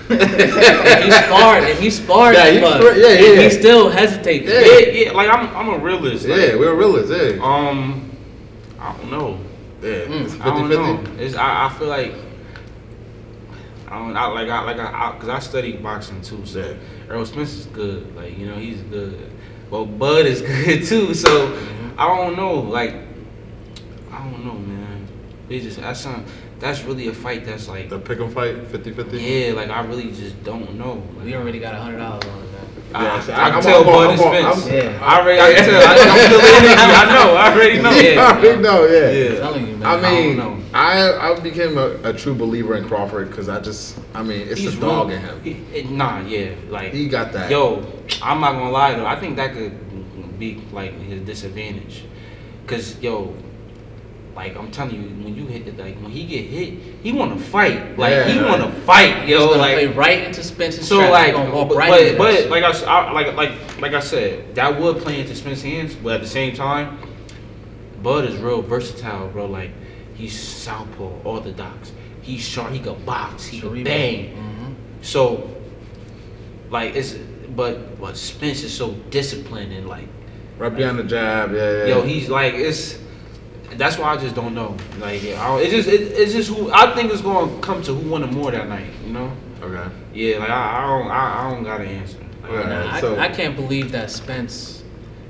And 0.10 1.04
he 1.04 1.12
sparred, 1.12 1.64
and 1.64 1.80
he 1.80 1.90
sparred, 1.90 2.36
Yeah, 2.36 2.52
he 2.52 2.60
but 2.60 2.80
spar- 2.82 2.98
yeah, 2.98 3.08
yeah. 3.20 3.42
he 3.42 3.50
still 3.50 3.90
hesitates. 3.90 4.48
Yeah. 4.48 4.60
Yeah, 4.62 4.78
yeah. 5.06 5.12
Like 5.14 5.30
I'm, 5.30 5.48
I'm 5.56 5.70
a 5.70 5.78
realist. 5.84 6.28
Like, 6.28 6.38
Yeah, 6.40 6.56
we're 6.56 6.76
realists. 6.76 7.10
Yeah, 7.12 7.42
Um, 7.44 8.12
I 8.80 8.96
don't 8.98 9.10
know. 9.12 9.40
yeah. 9.82 9.90
It's 9.90 10.40
I 10.42 10.46
don't 10.46 10.70
50 10.70 10.76
know. 10.76 11.04
It's 11.24 11.36
I, 11.36 11.66
I 11.66 11.70
feel 11.74 11.88
like 11.88 12.14
I 13.94 14.00
don't 14.00 14.18
I, 14.18 14.26
like 14.28 14.50
I 14.50 14.64
like 14.64 14.78
I, 14.80 15.10
I 15.14 15.20
cause 15.20 15.30
I 15.30 15.40
studied 15.40 15.84
boxing 15.84 16.22
too. 16.22 16.44
So 16.46 16.60
Yeah. 16.60 16.74
Errol 17.14 17.26
Spence 17.26 17.54
is 17.54 17.66
good. 17.68 18.16
Like 18.16 18.38
you 18.38 18.48
know 18.48 18.56
he's 18.56 18.82
good. 18.82 19.30
But 19.70 19.86
Bud 19.86 20.26
is 20.26 20.42
good 20.54 20.84
too. 20.86 21.14
So 21.14 21.30
Mm-hmm. 21.30 22.00
I 22.00 22.08
don't 22.08 22.36
know. 22.36 22.56
Like 22.62 22.96
I 24.12 24.24
don't 24.24 24.46
know, 24.46 24.54
man. 24.54 25.08
It 25.50 25.60
just 25.62 25.80
that's 25.80 26.06
not, 26.06 26.22
that's 26.60 26.82
really 26.84 27.08
a 27.08 27.14
fight 27.14 27.46
that's 27.46 27.68
like 27.68 27.90
The 27.90 28.00
pick 28.00 28.20
'em 28.20 28.32
fight, 28.32 28.56
50-50? 28.72 29.20
yeah. 29.22 29.54
Like 29.54 29.70
I 29.70 29.82
really 29.86 30.12
just 30.12 30.42
don't 30.44 30.76
know. 30.76 31.04
Like, 31.18 31.26
We 31.26 31.36
already 31.36 31.60
got 31.60 31.76
a 31.76 31.80
hundred 31.80 31.98
dollars 32.00 32.24
on 32.26 32.44
it. 32.44 32.50
Man. 32.94 33.02
Ah, 33.02 33.04
I, 33.04 33.04
Yeah, 33.06 33.16
I, 33.16 33.20
so 33.22 33.34
I 33.34 33.36
can 33.36 33.54
I'm- 33.54 33.62
tell 33.64 33.78
I'm- 33.78 33.86
Bud 33.86 34.06
I'm- 34.06 34.14
is 34.14 34.22
I'm- 34.22 34.54
Spence. 34.62 34.68
Yeah. 34.74 35.00
I 35.06 35.20
already 35.20 35.42
I 35.42 35.54
can 35.54 35.66
tell. 35.66 35.82
I, 35.82 35.94
I 35.94 36.28
feel 36.30 36.38
the 36.40 36.46
energy. 36.46 36.74
I 36.78 37.06
know. 37.14 37.36
I 37.36 37.54
already 37.54 37.82
know. 37.82 37.92
Yeah, 37.92 38.22
I 38.22 38.38
already 38.38 38.62
know, 38.62 38.86
yeah. 38.86 39.10
Yeah. 39.12 39.30
I'm 39.30 39.38
telling 39.38 39.68
you, 39.68 39.76
man. 39.78 39.88
I 39.88 40.02
mean, 40.12 40.38
don't 40.38 40.58
know. 40.60 40.64
I 40.76 41.32
I 41.32 41.40
became 41.40 41.78
a, 41.78 41.88
a 42.04 42.14
true 42.14 42.34
believer 42.36 42.76
in 42.76 42.88
Crawford 42.88 43.30
because 43.30 43.48
I 43.50 43.60
just, 43.60 44.00
I 44.14 44.24
mean, 44.24 44.48
it's 44.48 44.60
He's 44.62 44.76
the 44.76 44.82
dog 44.82 45.10
real- 45.10 45.18
in 45.18 45.22
him. 45.24 45.42
he- 45.44 45.78
it- 45.78 45.90
nah, 45.90 46.20
yeah, 46.22 46.56
like 46.70 46.94
He 46.94 47.08
got 47.10 47.32
that. 47.34 47.50
Yo, 47.52 47.84
I'm 48.22 48.40
not 48.42 48.54
gonna 48.54 48.72
lie 48.72 48.94
though. 48.96 49.06
I 49.06 49.20
think 49.20 49.36
that 49.38 49.54
could 49.54 50.40
be 50.40 50.64
like 50.72 50.94
his 51.00 51.22
disadvantage, 51.22 52.04
cause 52.68 52.98
yo, 53.02 53.36
like 54.36 54.58
I'm 54.58 54.72
telling 54.72 54.96
you, 54.96 55.02
when 55.24 55.36
you 55.36 55.46
hit, 55.46 55.66
the 55.66 55.84
like 55.84 55.96
when 56.02 56.12
he 56.12 56.26
get 56.26 56.46
hit, 56.46 56.74
he 57.04 57.12
want 57.12 57.38
to 57.38 57.44
fight. 57.44 57.98
Like 57.98 58.26
he 58.26 58.36
Yeah. 58.36 58.50
want 58.50 58.64
to 58.64 58.82
fight, 58.82 59.22
He's 59.22 59.30
yo. 59.32 59.48
gonna 59.48 59.58
Like 59.60 59.74
play 59.76 59.88
right 59.88 60.24
into 60.24 60.44
Spence's 60.44 60.88
so, 60.88 60.98
like, 61.12 61.28
He's 61.28 61.36
gonna 61.36 61.66
but, 61.66 61.76
right 61.78 61.90
but, 61.90 62.02
into 62.02 62.18
but 62.18 62.34
us. 62.34 62.50
like 62.50 62.64
I, 62.64 62.70
s- 62.70 62.84
I- 62.84 63.12
like 63.12 63.36
like 63.36 63.52
like 63.82 63.94
I 63.94 64.00
said, 64.00 64.56
that 64.56 64.80
would 64.80 64.98
play 64.98 65.20
into 65.22 65.36
Spence's 65.36 65.64
hands, 65.64 65.96
but 65.96 66.16
at 66.16 66.22
the 66.22 66.28
same 66.28 66.56
time, 66.56 66.98
Bud 68.02 68.26
is 68.26 68.36
real 68.38 68.62
versatile, 68.62 69.28
bro. 69.30 69.46
Like 69.46 69.72
he's 70.16 70.38
southpaw, 70.40 71.22
orthodox. 71.24 71.92
He's 72.22 72.42
sharp. 72.42 72.72
He 72.72 72.80
can 72.80 72.96
box. 73.06 73.46
He 73.46 73.60
can 73.60 73.70
Cerebral. 73.70 73.84
bang. 73.86 74.36
Mhm. 74.36 75.06
So, 75.06 75.50
like 76.70 76.96
it's, 76.96 77.14
but 77.56 78.00
but 78.02 78.18
Spence 78.18 78.64
is 78.64 78.74
so 78.74 78.92
disciplined 79.10 79.72
and 79.74 79.88
like, 79.88 80.08
Right 80.58 80.76
behind 80.76 80.98
the 81.00 81.04
jab, 81.04 81.52
yeah, 81.54 81.78
yeah. 81.80 81.86
yo, 81.86 82.02
he's 82.02 82.30
like 82.30 82.54
it's. 82.56 82.98
That's 83.78 83.98
why 83.98 84.14
I 84.14 84.18
just 84.18 84.36
don't 84.36 84.54
know. 84.56 84.76
Like, 85.00 85.24
yeah, 85.24 85.42
I 85.46 85.60
it's 85.60 85.72
just 85.72 85.88
it, 85.90 86.02
it's 86.02 86.34
just 86.34 86.50
who 86.50 86.72
I 86.72 86.94
think 86.96 87.12
it's 87.12 87.22
gonna 87.22 87.60
come 87.62 87.82
to 87.84 87.94
who 87.94 88.10
wanted 88.10 88.32
more 88.32 88.52
that 88.52 88.68
night. 88.68 88.88
You 89.06 89.14
know? 89.14 89.32
okay. 89.62 89.90
Yeah, 90.14 90.38
like 90.40 90.50
I, 90.50 90.84
I 90.84 90.88
don't 91.00 91.12
I, 91.12 91.48
I 91.48 91.50
don't 91.52 91.64
got 91.64 91.82
an 91.82 91.88
answer. 91.88 92.18
Like, 92.44 92.52
Right. 92.52 92.70
Nah, 92.70 92.94
I, 92.96 93.02
so- 93.02 93.18
I 93.20 93.30
can't 93.30 93.56
believe 93.56 93.92
that 93.94 94.12
Spence 94.12 94.84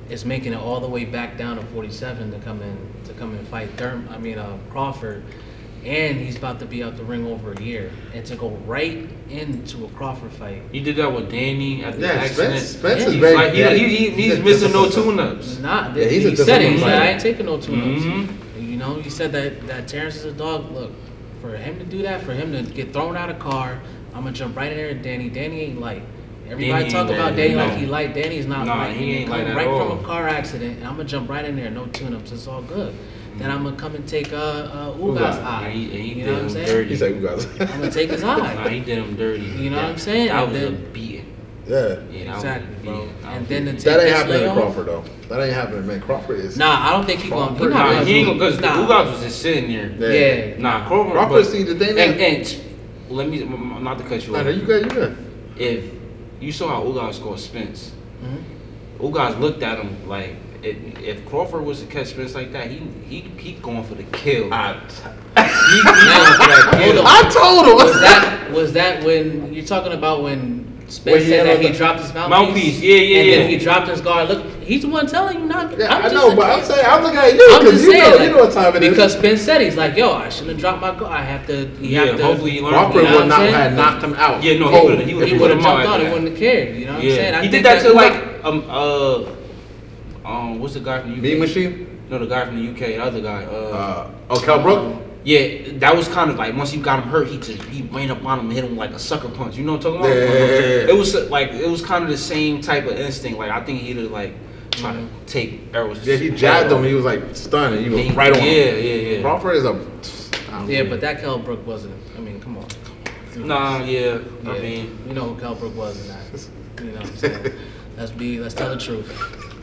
is 0.09 0.25
making 0.25 0.53
it 0.53 0.57
all 0.59 0.79
the 0.79 0.87
way 0.89 1.05
back 1.05 1.37
down 1.37 1.55
to 1.57 1.63
47 1.67 2.31
to 2.31 2.39
come 2.39 2.61
in 2.61 2.77
to 3.05 3.13
come 3.13 3.33
and 3.35 3.47
fight 3.47 3.75
Derm. 3.77 4.09
I 4.11 4.17
mean 4.17 4.37
uh, 4.37 4.57
Crawford, 4.69 5.23
and 5.85 6.17
he's 6.19 6.37
about 6.37 6.59
to 6.59 6.65
be 6.65 6.83
out 6.83 6.97
the 6.97 7.03
ring 7.03 7.27
over 7.27 7.53
a 7.53 7.61
year, 7.61 7.91
and 8.13 8.25
to 8.25 8.35
go 8.35 8.49
right 8.65 9.07
into 9.29 9.85
a 9.85 9.89
Crawford 9.89 10.31
fight. 10.31 10.61
He 10.71 10.79
did 10.79 10.95
that 10.97 11.11
with 11.13 11.29
Danny 11.31 11.83
at 11.83 11.95
the 11.99 12.07
Yeah, 12.07 12.13
accident. 12.13 12.59
Spence, 12.59 12.69
Spence 12.69 12.99
Yeah, 13.01 13.05
is 13.07 13.11
he's 13.13 13.21
very. 13.21 13.35
like, 13.35 13.53
yeah, 13.55 13.73
he, 13.73 13.87
he, 13.95 14.09
he's 14.11 14.39
a 14.39 14.43
missing 14.43 14.71
no 14.71 14.85
disciplined- 14.85 15.17
tune-ups. 15.19 15.59
Not 15.59 15.95
Yeah, 15.95 16.05
he's 16.05 16.25
a 16.25 16.29
he 16.31 16.35
said 16.35 16.61
it. 16.61 16.71
He 16.73 16.77
said 16.79 17.01
I 17.01 17.07
ain't 17.07 17.21
taking 17.21 17.45
no 17.45 17.59
tune-ups. 17.59 18.03
Mhm. 18.05 18.27
You 18.69 18.77
know, 18.77 18.95
he 18.95 19.09
said 19.09 19.31
that 19.33 19.67
that 19.67 19.87
Terence 19.87 20.15
is 20.15 20.25
a 20.25 20.31
dog. 20.31 20.71
Look, 20.71 20.91
for 21.41 21.55
him 21.55 21.77
to 21.79 21.85
do 21.85 22.01
that, 22.03 22.21
for 22.23 22.33
him 22.33 22.51
to 22.53 22.63
get 22.73 22.93
thrown 22.93 23.15
out 23.17 23.29
of 23.29 23.39
car, 23.39 23.79
I'm 24.13 24.23
gonna 24.23 24.31
jump 24.33 24.55
right 24.55 24.71
in 24.71 24.77
there 24.77 24.87
with 24.87 25.03
Danny. 25.03 25.29
Danny 25.29 25.61
ain't 25.61 25.79
light. 25.81 26.03
Everybody 26.49 26.83
Danny 26.83 26.89
talk 26.93 27.07
about 27.07 27.31
light, 27.31 27.35
Danny 27.37 27.55
no. 27.55 27.65
like 27.65 27.77
he 27.77 27.85
light. 27.85 28.13
Danny's 28.13 28.45
not 28.45 28.65
Nah, 28.67 28.75
light. 28.83 28.95
he 28.97 29.11
ain't 29.17 29.29
come 29.29 29.39
light 29.39 29.47
at 29.47 29.55
right 29.55 29.67
all. 29.67 29.89
from 29.95 29.99
a 29.99 30.03
car 30.03 30.27
accident, 30.27 30.77
and 30.79 30.87
I'm 30.87 30.97
gonna 30.97 31.07
jump 31.07 31.29
right 31.29 31.45
in 31.45 31.55
there, 31.55 31.69
no 31.69 31.85
tune-ups. 31.87 32.31
It's 32.31 32.47
all 32.47 32.61
good. 32.61 32.93
Then 33.37 33.49
I'm 33.51 33.63
gonna 33.63 33.75
come 33.75 33.95
and 33.95 34.07
take 34.07 34.31
uh, 34.31 34.35
uh 34.35 34.93
Ugas 34.93 35.17
Ugas. 35.17 35.43
eye. 35.43 35.67
And 35.67 35.73
he, 35.73 35.83
and 35.85 35.93
he 35.93 36.07
you 36.09 36.15
did 36.15 36.25
know 36.27 36.31
what 36.33 36.39
I'm 36.39 36.43
him 36.45 36.49
saying? 36.53 36.67
dirty. 36.67 36.89
He's 36.89 37.01
like, 37.01 37.15
you 37.15 37.21
guys. 37.27 37.45
I'm 37.45 37.67
gonna 37.67 37.91
take 37.91 38.09
his 38.11 38.21
Nah, 38.21 38.35
eye. 38.43 38.69
he 38.69 38.79
did 38.81 38.97
him 38.99 39.15
dirty. 39.15 39.41
You 39.43 39.69
know 39.71 39.77
Yeah. 39.77 39.83
what 39.83 39.91
I'm 39.91 39.97
saying? 39.97 40.27
That 40.27 40.43
And 40.43 40.51
was 40.53 40.61
a 40.61 40.65
then- 40.65 40.93
beating. 40.93 41.35
yeah. 41.67 41.77
Yeah, 41.77 41.89
that 41.95 42.35
was 42.35 42.43
Exactly, 42.43 42.75
bro. 42.83 43.09
And 43.25 43.47
then 43.47 43.67
a 43.67 43.71
the. 43.73 43.83
That 43.83 43.99
ain't 44.01 44.15
happening 44.15 44.39
to? 44.43 44.53
Crawford 44.53 44.85
though. 44.87 45.03
That 45.29 45.41
ain't 45.43 45.53
happening, 45.53 45.87
man. 45.87 46.01
Crawford 46.01 46.39
is. 46.41 46.57
Nah, 46.57 46.87
I 46.87 46.91
don't 46.91 47.05
think 47.05 47.21
he 47.21 47.29
gonna. 47.29 47.51
He 47.51 47.57
Crawford- 47.57 47.69
not 47.73 47.85
Nah, 47.87 47.93
gonna 47.93 48.05
he 48.05 48.13
ain't 48.15 48.27
lose. 48.37 48.57
gonna 48.57 48.67
because 48.67 48.87
Nah. 48.87 48.87
Ugas 49.03 49.11
was 49.11 49.21
just 49.23 49.41
sitting 49.41 49.71
there. 49.99 50.13
Yeah. 50.13 50.57
Nah, 50.61 50.87
Crawford. 50.87 51.13
Crawford 51.13 51.43
but- 51.43 51.51
see 51.51 51.63
the 51.63 51.75
thing 51.75 51.89
And, 51.97 52.19
that- 52.19 52.19
and 52.21 52.61
let 53.09 53.27
me 53.29 53.41
m- 53.41 53.53
m- 53.77 53.83
not 53.83 53.97
to 53.97 54.03
cut 54.03 54.25
you 54.27 54.35
off. 54.35 54.43
no, 54.45 54.49
you 54.51 54.61
good, 54.61 54.83
you 54.85 54.89
good. 54.91 55.17
If 55.57 55.85
you 56.39 56.51
saw 56.51 56.67
how 56.67 56.83
Ugas 56.83 57.15
scored 57.15 57.39
Spence, 57.39 57.91
Mhm. 58.23 59.09
Ugas 59.11 59.39
looked 59.39 59.63
at 59.63 59.79
him 59.79 59.95
like 60.07 60.35
if, 60.63 60.99
if 60.99 61.25
Crawford 61.27 61.63
was 61.65 61.81
to 61.81 61.87
catch 61.87 62.07
Spence 62.07 62.35
like 62.35 62.51
that, 62.53 62.69
he 62.71 62.77
he 63.07 63.21
he 63.37 63.53
going 63.53 63.83
for 63.83 63.95
the 63.95 64.03
kill. 64.03 64.53
I, 64.53 64.73
he 64.73 65.83
going 65.83 65.95
for 66.35 66.47
that 66.47 66.69
kill. 66.81 67.03
I 67.05 67.21
told 67.29 67.67
him. 67.67 67.75
was 67.75 67.99
that 68.01 68.51
was 68.51 68.73
that 68.73 69.03
when 69.03 69.53
you're 69.53 69.65
talking 69.65 69.93
about 69.93 70.23
when 70.23 70.61
Spence 70.87 71.23
he 71.23 71.29
said 71.29 71.45
that 71.47 71.59
he 71.61 71.69
the- 71.69 71.73
dropped 71.77 72.01
his 72.01 72.13
mouthpiece. 72.13 72.29
Mouthpiece, 72.29 72.81
yeah, 72.81 72.95
yeah, 72.97 73.19
and 73.19 73.27
yeah. 73.29 73.35
then 73.37 73.49
he 73.49 73.57
dropped 73.57 73.87
his 73.87 74.01
guard. 74.01 74.29
Look, 74.29 74.45
he's 74.61 74.81
the 74.83 74.89
one 74.89 75.07
telling 75.07 75.39
you 75.39 75.45
not. 75.45 75.77
Yeah, 75.77 75.87
I'm 75.87 76.05
I 76.05 76.07
know, 76.09 76.35
but 76.35 76.59
I'm 76.59 76.63
saying- 76.65 76.85
I'm 76.85 77.01
looking 77.03 77.17
at 77.19 77.33
you 77.33 77.49
I'm 77.51 77.63
because 77.65 77.81
you 77.83 77.91
saying, 77.91 78.03
know 78.03 78.15
like, 78.17 78.27
you 78.27 78.35
know 78.35 78.43
what 78.43 78.53
time 78.53 78.75
it 78.75 78.83
is. 78.83 78.89
because 78.89 79.13
Spence 79.13 79.41
said 79.41 79.61
he's 79.61 79.75
like, 79.75 79.95
yo, 79.97 80.11
I 80.13 80.29
shouldn't 80.29 80.51
have 80.51 80.59
dropped 80.59 80.81
my 80.81 80.91
guard. 80.91 81.11
I 81.13 81.21
have 81.23 81.47
to. 81.47 81.65
You 81.81 81.89
Yeah, 81.89 82.05
have 82.05 82.17
to. 82.17 82.23
hopefully 82.23 82.51
he 82.51 82.61
learned 82.61 82.75
Crawford 82.75 83.03
You 83.03 83.09
know 83.09 83.19
would 83.19 83.27
not 83.27 83.39
have 83.41 83.73
knocked 83.73 84.03
him 84.03 84.13
out. 84.15 84.43
Yeah, 84.43 84.59
no, 84.59 84.65
he 84.67 84.71
cold 84.71 84.89
would've- 84.91 85.05
he 85.05 85.11
he 85.29 85.37
would 85.39 85.49
have 85.51 85.61
jumped 85.61 85.87
out. 85.87 85.99
He 85.99 86.07
wouldn't 86.07 86.29
have 86.29 86.37
cared. 86.37 86.75
You 86.77 86.85
know 86.85 86.93
what 86.93 87.03
I'm 87.03 87.09
saying? 87.09 87.43
He 87.43 87.49
did 87.49 87.65
that 87.65 87.81
to 87.83 87.93
like 87.93 88.43
um 88.43 88.63
uh 88.69 89.23
um 90.25 90.59
what's 90.59 90.73
the 90.73 90.79
guy 90.79 90.99
from 91.01 91.09
the 91.11 91.15
UK? 91.17 91.21
Mean 91.23 91.39
Machine. 91.39 91.89
No, 92.09 92.19
the 92.19 92.25
guy 92.27 92.45
from 92.45 92.63
the 92.63 92.71
UK, 92.71 92.77
the 92.95 92.97
other 93.03 93.21
guy. 93.21 93.45
Uh, 93.45 93.49
Uh, 93.49 94.11
oh, 94.29 94.39
Kell 94.39 94.61
Brook. 94.61 95.01
yeah, 95.23 95.71
that 95.79 95.95
was 95.95 96.07
kind 96.07 96.29
of 96.29 96.37
like 96.37 96.55
once 96.55 96.71
he 96.71 96.79
got 96.79 97.01
him 97.03 97.09
hurt, 97.09 97.27
he 97.27 97.37
just 97.37 97.61
he 97.63 97.81
ran 97.83 98.11
up 98.11 98.23
on 98.25 98.39
him, 98.39 98.45
and 98.45 98.53
hit 98.53 98.63
him 98.63 98.75
like 98.77 98.91
a 98.91 98.99
sucker 98.99 99.29
punch. 99.29 99.55
You 99.57 99.63
know 99.63 99.73
what 99.73 99.85
I'm 99.85 99.93
talking 99.93 99.99
about? 100.05 100.15
Yeah, 100.15 100.23
yeah, 100.23 100.33
yeah, 100.33 100.59
yeah. 100.59 100.89
It 100.89 100.95
was 100.95 101.15
like 101.29 101.51
it 101.51 101.69
was 101.69 101.81
kind 101.81 102.03
of 102.03 102.09
the 102.09 102.17
same 102.17 102.61
type 102.61 102.85
of 102.85 102.93
instinct. 102.99 103.39
Like 103.39 103.51
I 103.51 103.63
think 103.63 103.81
he'd 103.81 103.97
have 103.97 104.11
like 104.11 104.33
try 104.71 104.91
to 104.93 105.07
take 105.25 105.61
arrows. 105.73 106.05
Yeah, 106.05 106.15
he 106.17 106.29
jabbed 106.31 106.71
him. 106.71 106.83
He 106.83 106.93
was 106.93 107.05
like 107.05 107.21
stunned. 107.35 107.75
And 107.75 107.83
he 107.85 107.89
was 107.89 107.99
He- 108.01 108.11
right 108.11 108.31
on. 108.35 108.39
Yeah, 108.43 108.51
him. 108.51 108.85
yeah, 108.85 109.15
yeah. 109.17 109.21
Crawford 109.21 109.55
is 109.55 109.65
a. 109.65 109.69
I 109.69 110.59
don't 110.59 110.69
Yeah, 110.69 110.83
know. 110.83 110.89
but 110.91 111.01
that 111.01 111.19
Kell 111.21 111.39
Brook 111.39 111.65
wasn't. 111.65 111.95
I 112.17 112.19
mean, 112.19 112.39
come 112.39 112.57
on. 112.57 112.67
Nah, 113.37 113.83
yeah. 113.83 114.19
Yeah, 114.43 114.51
I 114.51 114.59
mean, 114.59 114.99
you 115.07 115.13
know 115.15 115.33
who 115.33 115.39
Kell 115.41 115.55
Brook 115.55 115.75
was 115.75 115.99
in 116.01 116.07
that. 116.09 116.83
You 116.83 116.91
know 116.91 116.99
what 116.99 117.09
I'm 117.09 117.17
saying? 117.17 117.53
let's 117.97 118.11
be, 118.11 118.39
let's 118.39 118.53
tell 118.53 118.69
the 118.69 118.77
truth. 118.77 119.09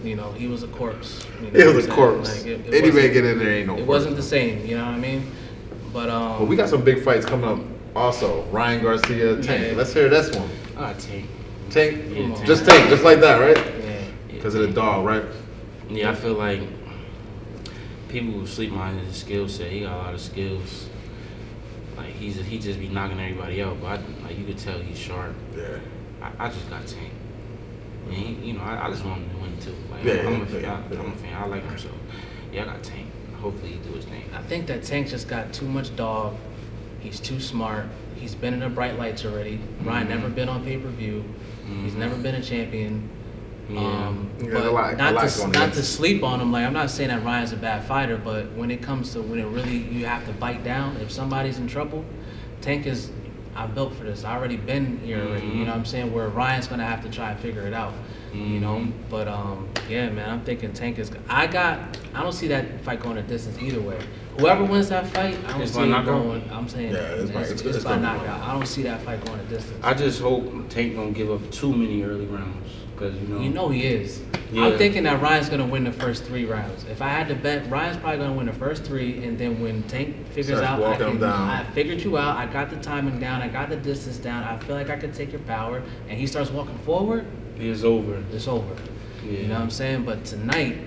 You 0.02 0.16
know, 0.16 0.32
he 0.32 0.46
was 0.46 0.62
a 0.62 0.68
corpse. 0.68 1.26
You 1.42 1.50
know 1.50 1.58
It 1.58 1.74
was 1.74 1.84
I'm 1.86 1.92
a 1.92 1.94
corpse. 1.94 2.38
Like, 2.38 2.46
it- 2.46 2.66
it 2.66 2.74
Any 2.84 2.90
man 2.90 3.12
get 3.12 3.24
in 3.24 3.38
there 3.38 3.50
ain't 3.52 3.66
no. 3.66 3.74
It 3.74 3.76
corpse. 3.78 3.88
wasn't 3.88 4.16
the 4.16 4.22
same. 4.22 4.64
You 4.64 4.78
know 4.78 4.86
what 4.86 4.94
I 4.94 4.98
mean? 4.98 5.30
But 5.92 6.08
um, 6.08 6.38
But 6.38 6.48
we 6.48 6.56
got 6.56 6.68
some 6.68 6.82
big 6.82 7.02
fights 7.02 7.26
coming 7.26 7.48
up. 7.48 7.58
Also, 7.96 8.44
Ryan 8.46 8.82
Garcia, 8.82 9.42
Tank. 9.42 9.66
Yeah. 9.72 9.76
Let's 9.76 9.92
hear 9.92 10.08
this 10.08 10.34
one. 10.34 10.48
I 10.78 10.92
take. 10.94 11.24
Tank, 11.70 12.04
Yeah, 12.10 12.34
Tank. 12.34 12.46
just 12.46 12.64
Tank, 12.66 12.88
just 12.88 13.02
like 13.04 13.20
that, 13.20 13.38
right? 13.38 13.56
yeah. 13.84 14.04
Because 14.28 14.54
of 14.54 14.62
the 14.62 14.72
dog, 14.72 15.04
right? 15.04 15.24
Yeah, 15.88 16.10
I 16.10 16.14
feel 16.14 16.34
like 16.34 16.62
people 18.08 18.32
who 18.32 18.46
sleep 18.46 18.72
on 18.72 18.96
his 18.98 19.16
skill 19.16 19.48
set. 19.48 19.70
He 19.70 19.80
got 19.80 19.92
a 19.92 19.96
lot 19.98 20.14
of 20.14 20.20
skills. 20.20 20.88
Like 21.96 22.10
he's 22.14 22.36
he 22.36 22.58
just 22.58 22.78
be 22.80 22.88
knocking 22.88 23.20
everybody 23.20 23.62
out, 23.62 23.80
but 23.80 23.86
I, 24.00 24.02
like 24.24 24.38
you 24.38 24.44
could 24.46 24.58
tell 24.58 24.78
he's 24.78 24.98
sharp. 24.98 25.34
Yeah. 25.56 25.78
I, 26.22 26.46
I 26.46 26.48
just 26.48 26.68
got 26.70 26.86
Tank. 26.86 27.12
And 28.06 28.14
he, 28.14 28.48
you 28.48 28.52
know, 28.54 28.62
I, 28.62 28.86
I 28.86 28.90
just 28.90 29.04
want 29.04 29.22
him 29.22 29.30
to 29.30 29.36
win 29.36 29.58
too. 29.58 29.74
Like 29.90 30.04
Yeah, 30.04 30.26
I'm, 30.26 30.26
a 30.26 30.38
yeah, 30.38 30.44
fan, 30.46 30.62
yeah, 30.62 30.72
I, 30.90 30.92
yeah. 30.94 31.00
I'm 31.00 31.12
a 31.12 31.16
fan. 31.16 31.34
I 31.42 31.46
like 31.46 31.62
him 31.64 31.78
so. 31.78 31.88
Yeah, 32.52 32.62
I 32.62 32.64
got 32.66 32.82
Tank. 32.82 33.06
Hopefully 33.40 33.72
he 33.72 33.78
do 33.78 33.90
his 33.94 34.04
thing. 34.04 34.24
I 34.34 34.42
think 34.42 34.66
that 34.66 34.82
Tank 34.82 35.08
just 35.08 35.28
got 35.28 35.52
too 35.52 35.66
much 35.66 35.94
dog. 35.96 36.36
He's 37.00 37.20
too 37.20 37.40
smart. 37.40 37.86
He's 38.16 38.34
been 38.34 38.52
in 38.52 38.60
the 38.60 38.68
bright 38.68 38.98
lights 38.98 39.24
already. 39.24 39.60
Ryan 39.82 40.06
Mhm. 40.06 40.10
never 40.10 40.28
been 40.28 40.48
on 40.48 40.62
pay 40.64 40.76
per 40.76 40.88
view. 40.88 41.24
He's 41.82 41.92
Mhm. 41.92 41.96
never 41.98 42.16
been 42.16 42.34
a 42.34 42.42
champion. 42.42 43.08
Yeah. 43.70 43.78
Um, 43.78 44.28
Yeah, 44.42 44.48
but 44.52 44.64
a 44.66 44.70
lot- 44.70 44.94
a 44.94 44.96
not 44.96 45.14
lot's 45.14 45.40
to 45.40 45.46
not 45.48 45.72
to 45.74 45.82
sleep 45.84 46.24
on 46.24 46.40
him. 46.40 46.50
Like 46.50 46.66
I'm 46.66 46.72
not 46.72 46.90
saying 46.90 47.08
that 47.10 47.24
Ryan's 47.24 47.52
a 47.52 47.56
bad 47.56 47.84
fighter, 47.84 48.20
but 48.22 48.50
when 48.56 48.70
it 48.70 48.82
comes 48.82 49.12
to 49.12 49.22
when 49.22 49.38
it 49.38 49.46
really 49.46 49.76
you 49.78 50.04
have 50.06 50.26
to 50.26 50.32
bite 50.32 50.64
down. 50.64 50.96
If 51.00 51.10
somebody's 51.12 51.58
in 51.58 51.68
trouble, 51.68 52.04
Tank 52.60 52.86
is. 52.86 53.10
I'm 53.56 53.72
built 53.74 53.94
for 53.94 54.04
this. 54.04 54.24
I 54.24 54.34
already 54.36 54.56
been 54.56 54.98
here 55.04 55.20
already. 55.20 55.46
You 55.46 55.52
Mhm. 55.52 55.58
know 55.60 55.64
what 55.66 55.76
I'm 55.78 55.84
saying? 55.84 56.12
Where 56.12 56.28
Ryan's 56.28 56.66
gonna 56.68 56.84
have 56.86 57.02
to 57.02 57.10
try 57.10 57.30
and 57.32 57.40
figure 57.40 57.62
it 57.62 57.74
out. 57.74 57.92
You 58.32 58.60
know. 58.60 58.76
Mhm. 58.76 58.92
But 59.10 59.26
um, 59.28 59.68
yeah, 59.88 60.08
man. 60.10 60.30
I'm 60.30 60.40
thinking 60.42 60.72
Tank 60.72 60.98
is. 60.98 61.10
I 61.28 61.46
got. 61.48 61.80
I 62.14 62.22
don't 62.22 62.32
see 62.32 62.46
that 62.48 62.80
fight 62.82 63.00
going 63.02 63.16
a 63.18 63.22
distance 63.22 63.58
either 63.60 63.80
way. 63.80 63.98
Whoever 64.38 64.64
wins 64.64 64.88
that 64.90 65.06
fight, 65.08 65.36
I 65.48 65.52
don't 65.52 65.62
it's 65.62 65.72
see 65.72 65.82
it 65.82 65.86
knockout. 65.86 66.22
going. 66.22 66.42
I'm 66.52 66.68
saying 66.68 66.92
Yeah, 66.92 66.98
it's 67.00 67.22
it's, 67.24 67.30
by- 67.32 67.40
it's, 67.42 67.50
it's- 67.60 67.76
it's 67.76 67.84
by 67.84 67.98
knockout. 67.98 68.40
I 68.40 68.52
don't 68.54 68.66
see 68.66 68.82
that 68.84 69.02
fight 69.02 69.24
going 69.26 69.40
a 69.40 69.42
distance. 69.44 69.78
I 69.82 69.92
just 69.94 70.20
hope 70.22 70.68
Tank 70.70 70.94
don't 70.94 71.12
give 71.12 71.30
up 71.30 71.50
too 71.50 71.72
many 71.74 72.02
early 72.04 72.26
rounds, 72.26 72.68
cause 73.00 73.14
you 73.14 73.26
know. 73.26 73.40
You 73.40 73.50
know 73.50 73.68
he 73.68 73.82
is. 73.84 74.22
Yeah. 74.52 74.66
I'm 74.66 74.78
thinking 74.78 75.04
that 75.04 75.20
Ryan's 75.22 75.48
gonna 75.48 75.66
win 75.66 75.84
the 75.84 75.92
first 75.92 76.24
three 76.24 76.44
rounds. 76.44 76.84
If 76.84 77.00
I 77.00 77.08
had 77.08 77.28
to 77.28 77.34
bet, 77.34 77.68
Ryan's 77.70 77.96
probably 77.96 78.18
gonna 78.18 78.34
win 78.34 78.46
the 78.46 78.52
first 78.52 78.84
three, 78.84 79.24
and 79.24 79.38
then 79.38 79.60
when 79.60 79.82
Tank 79.84 80.26
figures 80.28 80.58
Starts 80.58 80.82
out, 80.82 80.82
I, 80.82 80.96
can. 80.96 81.22
I 81.22 81.64
figured 81.72 82.02
you 82.02 82.18
out. 82.18 82.36
I 82.36 82.46
got 82.46 82.68
the 82.70 82.76
timing 82.76 83.18
down. 83.18 83.42
I 83.42 83.48
got 83.48 83.70
the 83.70 83.76
distance 83.76 84.18
down. 84.18 84.44
I 84.44 84.58
feel 84.58 84.76
like 84.76 84.90
I 84.90 84.96
could 84.96 85.14
take 85.14 85.32
your 85.32 85.40
power, 85.42 85.82
and 86.08 86.18
he 86.18 86.26
starts 86.26 86.50
walking 86.50 86.78
forward. 86.78 87.26
It's 87.58 87.84
over. 87.84 88.22
It's 88.32 88.48
over. 88.48 88.76
Yeah. 89.24 89.30
You 89.30 89.46
know 89.48 89.54
what 89.54 89.62
I'm 89.62 89.70
saying? 89.70 90.04
But 90.04 90.24
tonight, 90.24 90.78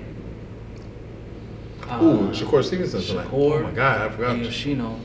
uh, 1.88 2.04
Ooh, 2.04 2.30
Shakur 2.30 2.64
Stevenson 2.64 3.02
tonight. 3.02 3.28
Shakur 3.28 3.60
Oh 3.60 3.64
my 3.64 3.72
God, 3.72 4.02
I 4.02 4.10
forgot. 4.10 4.38
Yoshino. 4.38 5.00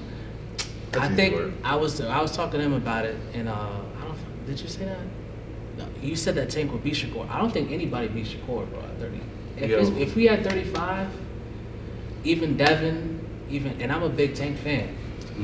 That's 0.92 1.06
I 1.06 1.14
think 1.14 1.34
word. 1.34 1.54
I 1.62 1.76
was 1.76 2.00
I 2.00 2.20
was 2.20 2.32
talking 2.32 2.59
to 2.59 2.66
him 2.66 2.72
about 2.72 3.04
it, 3.04 3.16
and 3.34 3.48
uh, 3.48 3.52
I 3.52 4.04
don't. 4.04 4.46
Did 4.46 4.61
you 4.61 4.68
say 4.68 4.84
that? 4.86 4.98
No, 6.03 6.09
you 6.09 6.16
said 6.16 6.34
that 6.36 6.51
Tank 6.51 6.72
would 6.72 6.82
beat 6.84 6.94
Shakur. 6.94 7.28
I 7.30 7.38
don't 7.38 7.53
think 7.53 7.70
anybody 7.70 8.09
beat 8.09 8.26
Shakur, 8.26 8.68
bro. 8.70 8.80
At 8.80 8.99
thirty. 8.99 9.20
If, 9.57 9.70
it's, 9.70 9.90
if 9.90 10.16
we 10.16 10.26
had 10.26 10.44
thirty-five, 10.44 11.09
even 12.24 12.57
Devin, 12.57 13.20
even, 13.51 13.80
and 13.80 13.90
I'm 13.92 14.03
a 14.03 14.09
big 14.09 14.34
Tank 14.34 14.59
fan. 14.59 14.96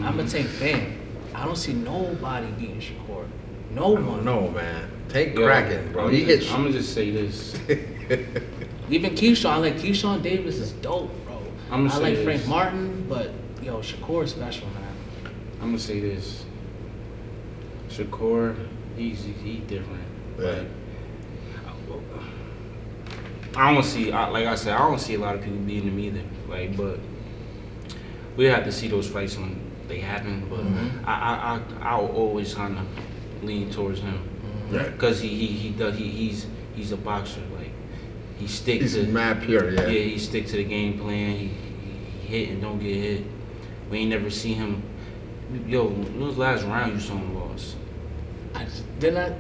I'm 0.03 0.19
a 0.19 0.25
Mhm. 0.25 0.31
Tank 0.31 0.47
fan. 0.49 0.99
I 1.35 1.45
don't 1.45 1.57
see 1.57 1.73
nobody 1.73 2.47
beating 2.59 2.81
Shakur. 2.81 3.27
No 3.71 3.97
I 3.97 4.01
one. 4.01 4.25
don't 4.25 4.55
man. 4.55 4.89
Tank 5.09 5.35
Yo, 5.37 5.45
cracking, 5.47 5.93
bro. 5.93 6.07
I'm 6.07 6.13
He 6.13 6.25
hits. 6.25 6.51
I'm 6.51 6.63
gonna 6.63 6.73
just 6.73 6.95
say 6.95 7.11
this. 7.11 7.55
Even 8.91 9.15
Keyshawn, 9.15 9.51
I 9.51 9.57
like 9.57 9.77
Keyshawn 9.77 10.23
Davis 10.23 10.57
is 10.59 10.73
dope, 10.73 11.11
bro. 11.27 11.41
I'ma 11.71 11.89
I 11.91 11.95
say 11.95 12.03
like 12.03 12.15
this. 12.17 12.25
Frank 12.25 12.47
Martin, 12.47 13.07
but 13.09 13.31
yo, 13.63 13.79
Shakur 13.79 14.25
is 14.25 14.31
special, 14.33 14.67
man. 14.69 15.33
I'm 15.61 15.69
gonna 15.69 15.79
say 15.79 16.01
this. 16.01 16.45
Shakur, 17.89 18.55
he's 18.97 19.25
he 19.25 19.59
different. 19.67 20.04
Yeah. 20.39 20.45
Like, 20.47 20.67
I 23.57 23.73
don't 23.73 23.85
see, 23.85 24.11
I, 24.11 24.29
like 24.29 24.47
I 24.47 24.55
said, 24.57 24.75
I 24.75 24.79
don't 24.79 24.99
see 25.01 25.15
a 25.15 25.19
lot 25.19 25.37
of 25.37 25.43
people 25.43 25.59
beating 25.59 25.89
him 25.91 25.99
either. 25.99 26.23
Like, 26.49 26.77
but 26.77 26.99
we 28.37 28.47
have 28.47 28.65
to 28.65 28.73
see 28.73 28.89
those 28.89 29.09
fights 29.09 29.37
when 29.37 29.61
they 29.87 30.01
happen. 30.01 30.47
But 30.51 30.61
Mhm. 30.61 31.05
I, 31.07 31.13
I, 31.13 31.85
I, 31.87 31.89
I'll 31.91 32.07
always 32.09 32.53
kind 32.55 32.77
of 32.79 33.45
lean 33.45 33.71
towards 33.71 34.01
him 34.01 34.29
Right. 34.71 34.91
because 34.91 35.21
he, 35.21 35.29
he, 35.29 35.47
he 35.47 35.71
does, 35.71 35.97
he, 35.97 36.09
he's, 36.09 36.47
he's 36.75 36.91
a 36.91 36.97
boxer. 36.97 37.43
Like, 37.57 37.71
he 38.39 38.49
sticks 38.49 38.95
He's 38.95 38.95
to, 38.95 39.07
mad 39.13 39.43
pure, 39.43 39.71
yeah. 39.71 39.83
yeah, 39.87 40.01
he 40.03 40.19
stick 40.19 40.47
to 40.49 40.57
the 40.57 40.65
game 40.65 40.99
plan. 40.99 41.37
He, 41.37 41.47
he 42.23 42.27
hit 42.27 42.49
and 42.51 42.61
don't 42.61 42.81
get 42.81 42.97
hit. 42.97 43.23
We 43.89 43.99
ain't 43.99 44.11
never 44.11 44.31
see 44.31 44.55
him. 44.55 44.83
Yo, 45.69 45.85
when 45.87 46.19
was 46.21 46.35
the 46.35 46.41
last 46.41 46.65
round 46.65 46.93
you 46.95 46.99
saw 47.01 47.15
him 47.15 47.37
lost? 47.39 47.77
I 48.55 48.65
just 48.65 48.99
did 48.99 49.15
not. 49.15 49.33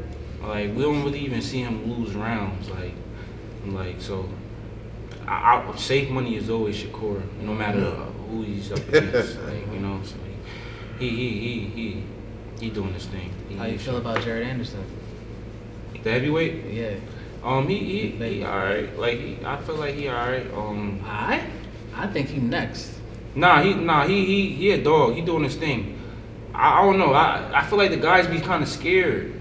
Like 0.47 0.74
we 0.74 0.82
don't 0.82 1.03
really 1.05 1.20
even 1.20 1.40
see 1.40 1.61
him 1.61 1.90
lose 1.92 2.14
rounds. 2.14 2.68
Like, 2.70 2.92
like 3.66 4.01
so. 4.01 4.28
I, 5.26 5.64
I, 5.72 5.76
safe 5.76 6.11
money 6.11 6.36
is 6.36 6.51
always 6.51 6.76
Shakur, 6.76 7.22
no 7.40 7.55
matter 7.55 7.80
Yeah. 7.80 8.05
who 8.28 8.42
he's 8.42 8.70
up 8.72 8.86
against. 8.88 9.40
like 9.42 9.66
you 9.72 9.80
know, 9.80 10.01
so 10.05 10.16
he 10.99 11.09
he 11.09 11.28
he 11.28 11.28
he 11.38 11.59
he, 11.68 12.03
he 12.61 12.70
doing 12.70 12.92
his 12.92 13.07
thing. 13.07 13.32
He, 13.49 13.57
How 13.57 13.64
you 13.64 13.78
feel 13.78 13.97
about 13.97 14.20
Jared 14.22 14.47
Anderson? 14.47 14.84
the 16.03 16.11
heavyweight? 16.11 16.64
Yeah. 16.70 16.97
Um, 17.42 17.66
he 17.68 17.78
he, 17.78 18.03
Big 18.11 18.18
baby. 18.18 18.34
he 18.40 18.45
all 18.45 18.59
right. 18.59 18.99
Like 18.99 19.18
he, 19.18 19.38
I 19.45 19.57
feel 19.62 19.76
like 19.76 19.95
he 19.95 20.09
all 20.09 20.14
right. 20.28 20.47
Um, 20.55 21.01
I, 21.07 21.47
I 21.95 22.07
think 22.09 22.28
he 22.28 22.38
next. 22.38 22.90
Nah, 23.34 23.62
he 23.62 23.74
nah 23.74 24.07
he 24.07 24.24
he 24.26 24.49
he 24.55 24.70
a 24.72 24.82
dog. 24.82 25.14
He 25.14 25.22
doing 25.22 25.45
his 25.45 25.57
thing. 25.57 25.99
I, 26.55 26.80
I 26.80 26.82
don't 26.82 26.99
know. 26.99 27.12
I 27.14 27.51
I 27.61 27.64
feel 27.64 27.78
like 27.78 27.90
the 27.90 27.97
guys 27.97 28.26
be 28.26 28.40
kind 28.40 28.62
of 28.62 28.68
scared. 28.68 29.34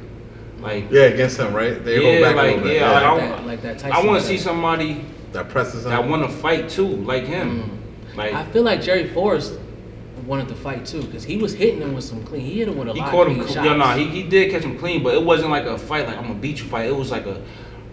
Like 0.63 0.89
Yeah, 0.91 1.01
against 1.03 1.37
him, 1.39 1.53
right? 1.53 1.83
They 1.83 2.01
hold 2.01 2.15
Yeah, 2.15 2.21
back 2.21 2.35
like, 2.35 2.45
a 2.45 2.47
little 2.49 2.63
bit. 2.63 2.73
yeah, 2.75 2.89
Yeah, 2.91 2.99
I 2.99 3.11
like, 3.11 3.29
that, 3.29 3.45
like 3.45 3.61
that 3.61 3.93
I 3.93 4.05
want 4.05 4.21
to 4.21 4.27
see 4.27 4.37
somebody 4.37 5.05
that 5.33 5.49
presses 5.49 5.85
him. 5.85 5.91
that 5.91 6.07
want 6.07 6.23
to 6.23 6.29
fight 6.29 6.69
too, 6.69 6.87
like 6.87 7.25
him. 7.25 7.69
Mm. 8.13 8.17
Like 8.17 8.33
I 8.33 8.45
feel 8.45 8.63
like 8.63 8.81
Jerry 8.81 9.07
Forrest 9.09 9.59
wanted 10.25 10.47
to 10.47 10.55
fight 10.55 10.85
too, 10.85 11.01
because 11.01 11.23
he 11.23 11.35
was 11.37 11.53
hitting 11.53 11.81
him 11.81 11.93
with 11.93 12.03
some 12.05 12.23
clean. 12.23 12.41
He 12.41 12.59
hit 12.59 12.67
him 12.69 12.77
with 12.77 12.87
a 12.87 12.93
he 12.93 12.99
lot 13.01 13.09
caught 13.11 13.27
of 13.27 13.33
him. 13.35 13.43
clean 13.43 13.55
Yo, 13.57 13.63
shots. 13.65 13.77
nah, 13.77 13.95
he, 13.95 14.05
he 14.05 14.23
did 14.23 14.51
catch 14.51 14.63
him 14.63 14.77
clean, 14.79 15.03
but 15.03 15.13
it 15.13 15.21
wasn't 15.23 15.49
like 15.51 15.65
a 15.65 15.77
fight 15.77 16.07
like 16.07 16.17
I'm 16.17 16.23
gonna 16.27 16.35
beat 16.35 16.59
you 16.59 16.65
fight. 16.65 16.87
It 16.87 16.95
was 16.95 17.11
like 17.11 17.25
a 17.25 17.41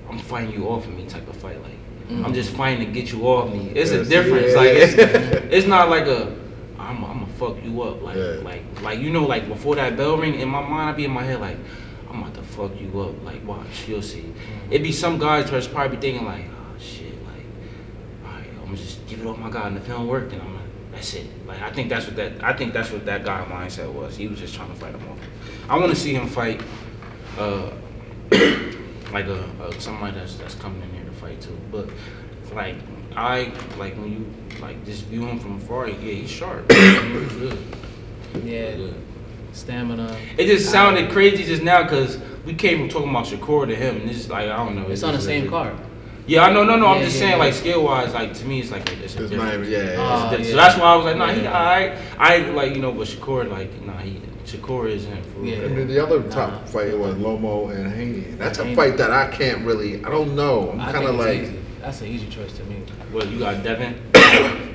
I'm 0.09 0.19
fighting 0.19 0.53
you 0.55 0.69
off 0.69 0.87
of 0.87 0.95
me 0.95 1.07
type 1.07 1.27
of 1.29 1.37
fight. 1.37 1.61
Like 1.63 1.73
mm. 2.09 2.25
I'm 2.25 2.33
just 2.35 2.51
fighting 2.51 2.87
to 2.87 2.93
get 2.93 3.11
you 3.11 3.27
off 3.27 3.51
me. 3.53 3.73
It's 3.75 3.91
Yes, 3.91 4.07
a 4.07 4.09
difference. 4.11 4.53
yeah, 4.53 4.57
like 4.59 4.73
yeah. 4.75 4.85
it's 4.85 4.95
it's 5.57 5.67
not 5.67 5.89
like 5.89 6.07
a 6.07 6.27
I'm 6.79 7.05
I'm 7.05 7.21
gonna 7.21 7.27
fuck 7.39 7.57
you 7.65 7.83
up. 7.83 8.01
Like 8.03 8.17
Yeah. 8.17 8.43
like 8.45 8.63
like 8.83 9.01
you 9.01 9.11
know 9.11 9.25
like 9.27 9.49
before 9.49 9.75
that 9.77 9.97
bell 9.97 10.17
ring 10.17 10.35
in 10.39 10.49
my 10.49 10.61
mind 10.61 10.91
I'd 10.91 10.97
be 10.97 11.05
in 11.07 11.11
my 11.11 11.25
head 11.25 11.41
like 11.41 11.57
I'm 11.57 11.57
about 11.57 11.65
to 11.65 11.90
fuck 12.61 12.81
you 12.81 13.01
up. 13.01 13.25
Like 13.25 13.47
watch 13.47 13.89
you'll 13.89 14.03
see. 14.03 14.23
Mm. 14.23 14.35
It'd 14.71 14.83
be 14.83 14.93
some 14.93 15.19
guys 15.19 15.51
that's 15.51 15.67
probably 15.67 15.97
be 15.97 16.03
thinking 16.03 16.27
like 16.27 16.45
oh 16.51 16.79
shit 16.79 17.15
like 17.25 17.45
all 18.25 18.33
right 18.33 18.49
I'm 18.59 18.65
gonna 18.67 18.77
just 18.77 19.07
give 19.07 19.21
it 19.21 19.27
off 19.27 19.39
my 19.39 19.51
God, 19.51 19.69
and 19.69 19.77
if 19.79 19.87
it 19.87 19.89
don't 19.89 20.07
work 20.07 20.31
then 20.31 20.41
I'm 20.41 20.47
gonna 20.53 20.61
that's 20.93 21.15
it. 21.15 21.27
Like 21.47 21.61
I 21.63 21.71
think 21.71 21.89
that's 21.89 22.07
what 22.07 22.17
that 22.17 22.43
I 22.43 22.53
think 22.53 22.73
that's 22.73 22.91
what 22.91 23.07
that 23.07 23.25
guy 23.25 23.45
mindset 23.49 23.93
was. 23.93 24.17
He 24.17 24.29
was 24.29 24.39
just 24.39 24.55
trying 24.55 24.69
to 24.69 24.75
fight 24.75 24.95
him 24.95 25.09
off. 25.09 25.19
I 25.69 25.79
want 25.79 25.91
to 25.91 25.97
see 25.97 26.15
him 26.15 26.27
fight, 26.27 26.61
uh, 27.39 27.71
like 29.13 29.27
a, 29.27 29.45
a 29.63 29.81
somebody 29.81 30.19
that's 30.19 30.35
that's 30.37 30.55
coming 30.57 30.83
in 30.83 30.91
here 30.91 31.05
to 31.05 31.13
fight 31.13 31.41
too. 31.41 31.57
But 31.71 31.89
like 32.53 32.77
I 33.17 33.53
like 33.79 33.95
when 33.95 34.13
you 34.13 34.61
like 34.61 34.85
just 34.85 35.05
view 35.05 35.27
him 35.27 35.39
from 35.39 35.57
afar, 35.57 35.89
yeah, 35.89 35.97
he's 35.97 36.31
sharp. 36.31 36.71
He's 36.73 37.33
good. 37.33 37.59
Yeah, 38.45 38.77
Good. 38.77 38.95
stamina. 39.53 40.17
It 40.39 40.47
just 40.47 40.71
sounded 40.71 41.09
uh, 41.09 41.13
crazy 41.13 41.45
just 41.45 41.63
now 41.63 41.83
because 41.83 42.19
we 42.51 42.57
came 42.57 42.79
from 42.81 42.89
talking 42.89 43.11
about 43.11 43.27
Shakur 43.27 43.69
to 43.69 43.77
him, 43.77 43.97
and 44.01 44.09
this 44.09 44.17
is 44.19 44.29
like 44.29 44.49
I 44.51 44.57
don't 44.57 44.75
know. 44.75 44.89
It's 44.89 45.03
on 45.05 45.13
the 45.13 45.19
just- 45.19 45.27
same 45.27 45.49
card. 45.49 45.75
Yeah, 46.27 46.45
I 46.45 46.53
know, 46.53 46.63
no, 46.63 46.77
no. 46.77 46.87
I'm 46.87 47.03
just 47.03 47.15
yeah, 47.17 47.21
saying, 47.21 47.33
yeah. 47.33 47.39
like 47.39 47.55
skill 47.55 47.83
wise, 47.83 48.13
like 48.15 48.35
to 48.35 48.45
me, 48.45 48.61
it's 48.61 48.71
like 48.71 48.89
it's, 48.93 49.03
It's 49.03 49.15
different. 49.15 49.43
not 49.43 49.55
even, 49.55 49.69
yeah. 49.71 49.97
Ah, 49.99 50.31
yeah. 50.31 50.45
So 50.45 50.55
that's 50.55 50.79
why 50.79 50.93
I 50.93 50.97
was 50.97 51.05
like, 51.07 51.17
nah, 51.17 51.33
he 51.33 51.43
Yeah. 51.43 51.57
alright. 51.59 51.99
I 52.19 52.35
ain't 52.37 52.55
like 52.55 52.75
you 52.77 52.81
know, 52.83 52.93
but 52.93 53.09
Shakur, 53.09 53.51
like, 53.51 53.73
nah, 53.83 53.97
he 53.97 54.21
Shakur 54.45 54.89
is 54.91 55.07
him. 55.07 55.21
For 55.35 55.41
real. 55.41 55.55
Yeah. 55.59 55.65
And 55.65 55.77
then 55.79 55.89
the 55.89 55.99
other 56.01 56.23
top 56.25 56.51
Nah. 56.53 56.65
fight 56.67 56.97
was 56.97 57.17
Lomo 57.17 57.75
and 57.75 57.93
Haney. 57.93 58.37
That's 58.37 58.59
a 58.61 58.75
fight 58.77 58.97
that 58.99 59.11
I 59.11 59.29
can't 59.29 59.65
really. 59.67 60.05
I 60.05 60.11
don't 60.11 60.37
know. 60.37 60.71
I'm 60.79 60.93
kind 60.93 61.07
of 61.09 61.17
like. 61.17 61.43
easy. 61.43 61.59
That's 61.81 62.01
an 62.03 62.09
easy 62.09 62.29
choice 62.29 62.53
to 62.59 62.65
me. 62.65 62.77
What 63.11 63.27
you 63.29 63.39
got, 63.41 63.65
Devin? 63.65 63.95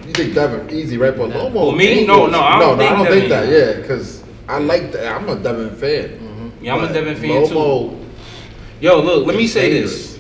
You 0.08 0.14
think 0.14 0.34
Devin 0.34 0.70
easy, 0.72 0.98
right? 0.98 1.16
But 1.16 1.30
Devin. 1.30 1.54
Lomo. 1.54 1.54
Well, 1.54 1.72
me? 1.72 1.86
Haney 1.88 2.08
No, 2.08 2.26
no, 2.26 2.42
I 2.42 2.60
don't 2.60 2.78
no, 2.78 2.84
no, 2.84 2.90
I 2.92 2.96
don't 2.98 3.08
think 3.08 3.30
that. 3.30 3.48
Yeah, 3.48 3.80
because 3.82 4.24
I 4.50 4.58
like 4.60 4.92
that. 4.92 5.16
I'm 5.16 5.30
a 5.30 5.36
Devin 5.38 5.70
fan. 5.78 6.25
Yeah, 6.66 6.76
I'm 6.76 6.84
a 6.84 6.92
Devin 6.92 7.16
fan 7.16 7.48
too. 7.48 7.96
Yo, 8.82 9.00
look, 9.02 9.28
let 9.28 9.38
me 9.38 9.46
say 9.46 9.70
dangerous. 9.70 10.14
this. 10.14 10.20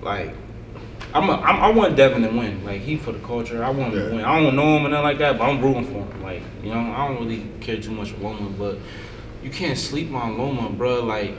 Like, 0.00 0.32
I'm, 1.12 1.28
a, 1.28 1.32
I'm 1.34 1.56
I 1.62 1.70
want 1.70 1.94
Devin 1.94 2.22
to 2.22 2.28
win. 2.28 2.64
Like 2.64 2.80
he 2.80 2.96
for 2.96 3.12
the 3.12 3.18
culture. 3.18 3.62
I 3.62 3.68
want 3.68 3.92
him 3.92 4.00
Yeah. 4.00 4.08
to 4.08 4.14
win. 4.16 4.24
I 4.24 4.40
don't 4.40 4.56
know 4.56 4.76
him 4.78 4.86
or 4.86 4.88
nothing 4.88 5.04
like 5.04 5.18
that, 5.18 5.36
but 5.38 5.44
I'm 5.44 5.60
rooting 5.60 5.84
for 5.84 6.04
him. 6.10 6.22
Like 6.22 6.42
you 6.62 6.70
know, 6.70 6.78
I 6.80 7.06
don't 7.06 7.22
really 7.22 7.46
care 7.60 7.76
too 7.80 7.90
much 7.90 8.12
for 8.12 8.20
Loma, 8.22 8.48
but 8.50 8.78
you 9.42 9.50
can't 9.50 9.76
sleep 9.78 10.10
on 10.14 10.38
Loma, 10.38 10.70
bro. 10.70 11.04
Like 11.04 11.34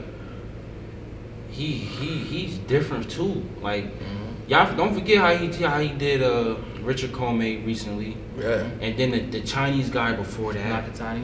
he 1.49 1.65
he 1.71 2.17
he's 2.19 2.59
different 2.59 3.09
too. 3.09 3.43
Like 3.61 3.85
y'all 4.47 4.75
don't 4.75 4.93
forget 4.93 5.17
how 5.17 5.35
he 5.35 5.47
how 5.63 5.79
he 5.79 5.89
did 5.89 6.21
uh 6.21 6.55
Richard 6.83 7.11
Commey 7.13 7.65
recently, 7.65 8.15
Yeah. 8.39 8.67
and 8.79 8.95
then 8.95 9.09
the, 9.11 9.19
the 9.39 9.41
Chinese 9.41 9.89
guy 9.89 10.13
before 10.13 10.53
that. 10.53 10.85
Nakatani, 10.85 11.23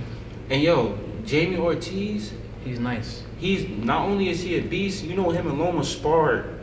And 0.49 0.61
yo, 0.61 0.97
Jamie 1.25 1.57
Ortiz. 1.57 2.33
he's 2.65 2.79
nice. 2.79 3.23
He's 3.37 3.67
not 3.67 4.07
only 4.07 4.29
is 4.29 4.41
he 4.41 4.57
a 4.57 4.61
beast, 4.61 5.03
you 5.03 5.15
know 5.15 5.29
him 5.31 5.47
and 5.47 5.59
Loma 5.59 5.83
sparred. 5.83 6.59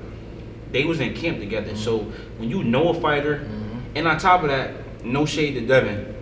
They 0.72 0.84
was 0.84 1.00
in 1.00 1.14
camp 1.14 1.38
together. 1.40 1.74
So 1.76 1.98
when 2.38 2.48
you 2.48 2.62
know 2.64 2.88
a 2.90 2.94
fighter, 3.00 3.46
and 3.94 4.06
on 4.06 4.18
top 4.18 4.42
of 4.42 4.48
that, 4.48 5.04
no 5.04 5.26
shade 5.26 5.54
to 5.54 5.66
Devin. 5.66 6.14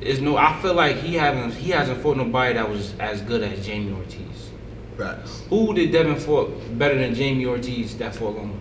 Is 0.00 0.20
no 0.20 0.36
I 0.36 0.60
feel 0.60 0.74
like 0.74 0.96
he 0.96 1.14
hasn't 1.14 1.54
he 1.54 1.70
hasn't 1.70 2.02
fought 2.02 2.16
nobody 2.16 2.54
that 2.54 2.68
was 2.68 2.94
as 2.98 3.20
good 3.22 3.42
as 3.42 3.64
Jamie 3.64 3.92
Ortiz. 3.92 4.50
Facts. 4.98 5.44
Who 5.48 5.72
did 5.72 5.92
Devin 5.92 6.16
fought 6.16 6.50
better 6.76 6.96
than 6.98 7.14
Jamie 7.14 7.46
Ortiz 7.46 7.96
that 7.98 8.14
fought 8.16 8.36
Loma? 8.36 8.54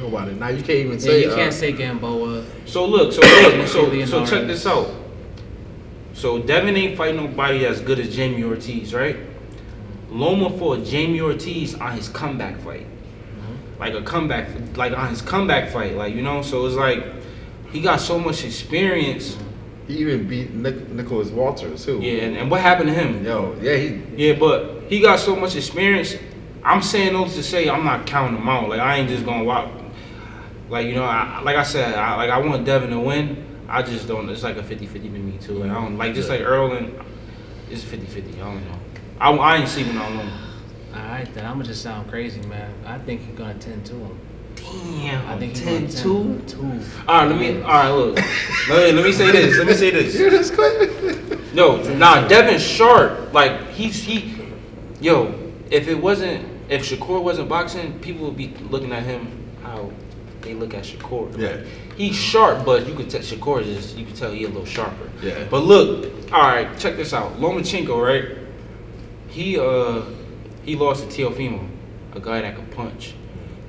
Nobody. 0.00 0.34
Now 0.34 0.48
you 0.48 0.58
can't 0.58 0.70
even 0.70 0.92
Yeah, 0.92 0.98
say. 0.98 1.22
you 1.24 1.30
uh, 1.30 1.36
can't 1.36 1.54
say 1.54 1.72
Gamboa. 1.72 2.44
So 2.66 2.84
look, 2.86 3.12
so 3.12 3.20
look, 3.20 3.66
so, 3.68 3.82
Leonardo. 3.84 4.06
so 4.06 4.26
check 4.26 4.46
this 4.46 4.66
out. 4.66 4.90
So 6.18 6.40
Devin 6.40 6.76
ain't 6.76 6.96
fighting 6.96 7.16
nobody 7.16 7.64
as 7.64 7.80
good 7.80 8.00
as 8.00 8.12
Jamie 8.12 8.42
Ortiz, 8.42 8.92
right? 8.92 9.16
Loma 10.10 10.50
fought 10.58 10.84
Jamie 10.84 11.20
Ortiz 11.20 11.76
on 11.76 11.92
his 11.92 12.08
comeback 12.08 12.58
fight, 12.58 12.86
mm-hmm. 12.86 13.78
like 13.80 13.94
a 13.94 14.02
comeback, 14.02 14.48
like 14.76 14.92
on 14.92 15.10
his 15.10 15.22
comeback 15.22 15.70
fight, 15.70 15.94
like 15.94 16.16
you 16.16 16.22
know. 16.22 16.42
So 16.42 16.66
it's 16.66 16.74
like 16.74 17.04
he 17.70 17.80
got 17.80 18.00
so 18.00 18.18
much 18.18 18.44
experience. 18.44 19.36
He 19.86 19.98
even 19.98 20.26
beat 20.26 20.52
Nic- 20.52 20.88
Nicholas 20.88 21.28
Walters 21.28 21.84
too. 21.84 22.00
Yeah, 22.00 22.24
and, 22.24 22.36
and 22.36 22.50
what 22.50 22.62
happened 22.62 22.88
to 22.88 22.94
him? 22.94 23.24
Yo, 23.24 23.56
yeah, 23.60 23.76
he. 23.76 24.02
Yeah, 24.16 24.32
but 24.32 24.86
he 24.88 25.00
got 25.00 25.20
so 25.20 25.36
much 25.36 25.54
experience. 25.54 26.16
I'm 26.64 26.82
saying 26.82 27.12
those 27.12 27.36
to 27.36 27.44
say 27.44 27.70
I'm 27.70 27.84
not 27.84 28.08
counting 28.08 28.40
him 28.40 28.48
out. 28.48 28.68
Like 28.68 28.80
I 28.80 28.96
ain't 28.96 29.08
just 29.08 29.24
gonna 29.24 29.44
walk. 29.44 29.70
Like 30.68 30.88
you 30.88 30.96
know, 30.96 31.04
I, 31.04 31.42
like 31.42 31.54
I 31.54 31.62
said, 31.62 31.94
I, 31.94 32.16
like 32.16 32.30
I 32.30 32.38
want 32.38 32.64
Devin 32.64 32.90
to 32.90 32.98
win. 32.98 33.44
I 33.68 33.82
just 33.82 34.08
don't. 34.08 34.28
It's 34.30 34.42
like 34.42 34.56
a 34.56 34.62
50-50 34.62 34.92
to 34.92 35.08
me 35.10 35.38
too. 35.38 35.54
Like 35.54 35.70
I 35.70 35.74
don't 35.74 35.98
like 35.98 36.14
just 36.14 36.28
like 36.28 36.40
Earl 36.40 36.72
and 36.72 36.98
it's 37.70 37.82
50-50. 37.82 38.34
I 38.34 38.38
don't 38.38 38.64
know. 38.64 38.78
I, 39.20 39.30
I 39.30 39.56
ain't 39.56 39.68
sleeping 39.68 39.98
on 39.98 40.12
him. 40.12 40.30
All 40.94 41.00
right, 41.00 41.32
then 41.34 41.44
I'm 41.44 41.54
gonna 41.54 41.64
just 41.64 41.82
sound 41.82 42.08
crazy, 42.08 42.40
man. 42.42 42.72
I 42.86 42.98
think 42.98 43.20
he's 43.20 43.36
gonna 43.36 43.54
tend 43.54 43.84
to 43.86 43.94
him. 43.94 44.18
Damn. 44.56 45.28
I 45.28 45.38
think 45.38 45.52
he's 45.52 45.64
10 45.64 45.82
gonna 45.82 46.40
2 46.40 46.44
two. 46.46 46.80
All 47.06 47.26
right, 47.26 47.28
let 47.28 47.38
me. 47.38 47.62
All 47.62 47.68
right, 47.68 47.90
look. 47.90 48.16
let, 48.68 48.86
me, 48.86 48.92
let 48.92 49.04
me 49.04 49.12
say 49.12 49.30
this. 49.30 49.58
Let 49.58 49.66
me 49.66 49.74
say 49.74 49.90
this. 49.90 50.18
You're 50.18 50.30
just. 50.30 50.56
No, 51.54 51.82
nah, 51.94 52.26
Devin 52.28 52.58
Sharp, 52.58 53.32
like 53.32 53.68
he's 53.70 54.02
he, 54.02 54.34
yo. 55.00 55.34
If 55.70 55.88
it 55.88 55.96
wasn't, 55.96 56.46
if 56.70 56.88
Shakur 56.88 57.22
wasn't 57.22 57.48
boxing, 57.48 57.98
people 58.00 58.26
would 58.26 58.36
be 58.36 58.54
looking 58.70 58.92
at 58.92 59.02
him 59.02 59.52
how 59.62 59.90
they 60.48 60.54
look 60.54 60.74
at 60.74 60.82
Shakur. 60.84 61.30
Like, 61.32 61.40
Yeah. 61.40 61.56
he's 61.96 62.16
sharp, 62.16 62.64
but 62.64 62.88
you 62.88 62.94
could 62.94 63.10
tell 63.10 63.20
Shakur 63.20 63.60
is 63.62 63.76
just 63.76 63.96
you 63.98 64.06
could 64.06 64.16
tell 64.16 64.32
he 64.32 64.44
a 64.44 64.48
little 64.48 64.64
sharper. 64.64 65.08
Yeah. 65.22 65.44
But 65.50 65.60
look, 65.64 66.06
all 66.32 66.40
right, 66.42 66.68
check 66.78 66.96
this 66.96 67.12
out. 67.12 67.38
Lomachenko, 67.38 68.02
right? 68.02 68.36
He 69.28 69.58
uh 69.58 70.02
he 70.64 70.74
lost 70.76 71.08
to 71.08 71.08
Teofimo, 71.24 71.66
a 72.14 72.20
guy 72.20 72.40
that 72.42 72.56
could 72.56 72.70
punch, 72.70 73.14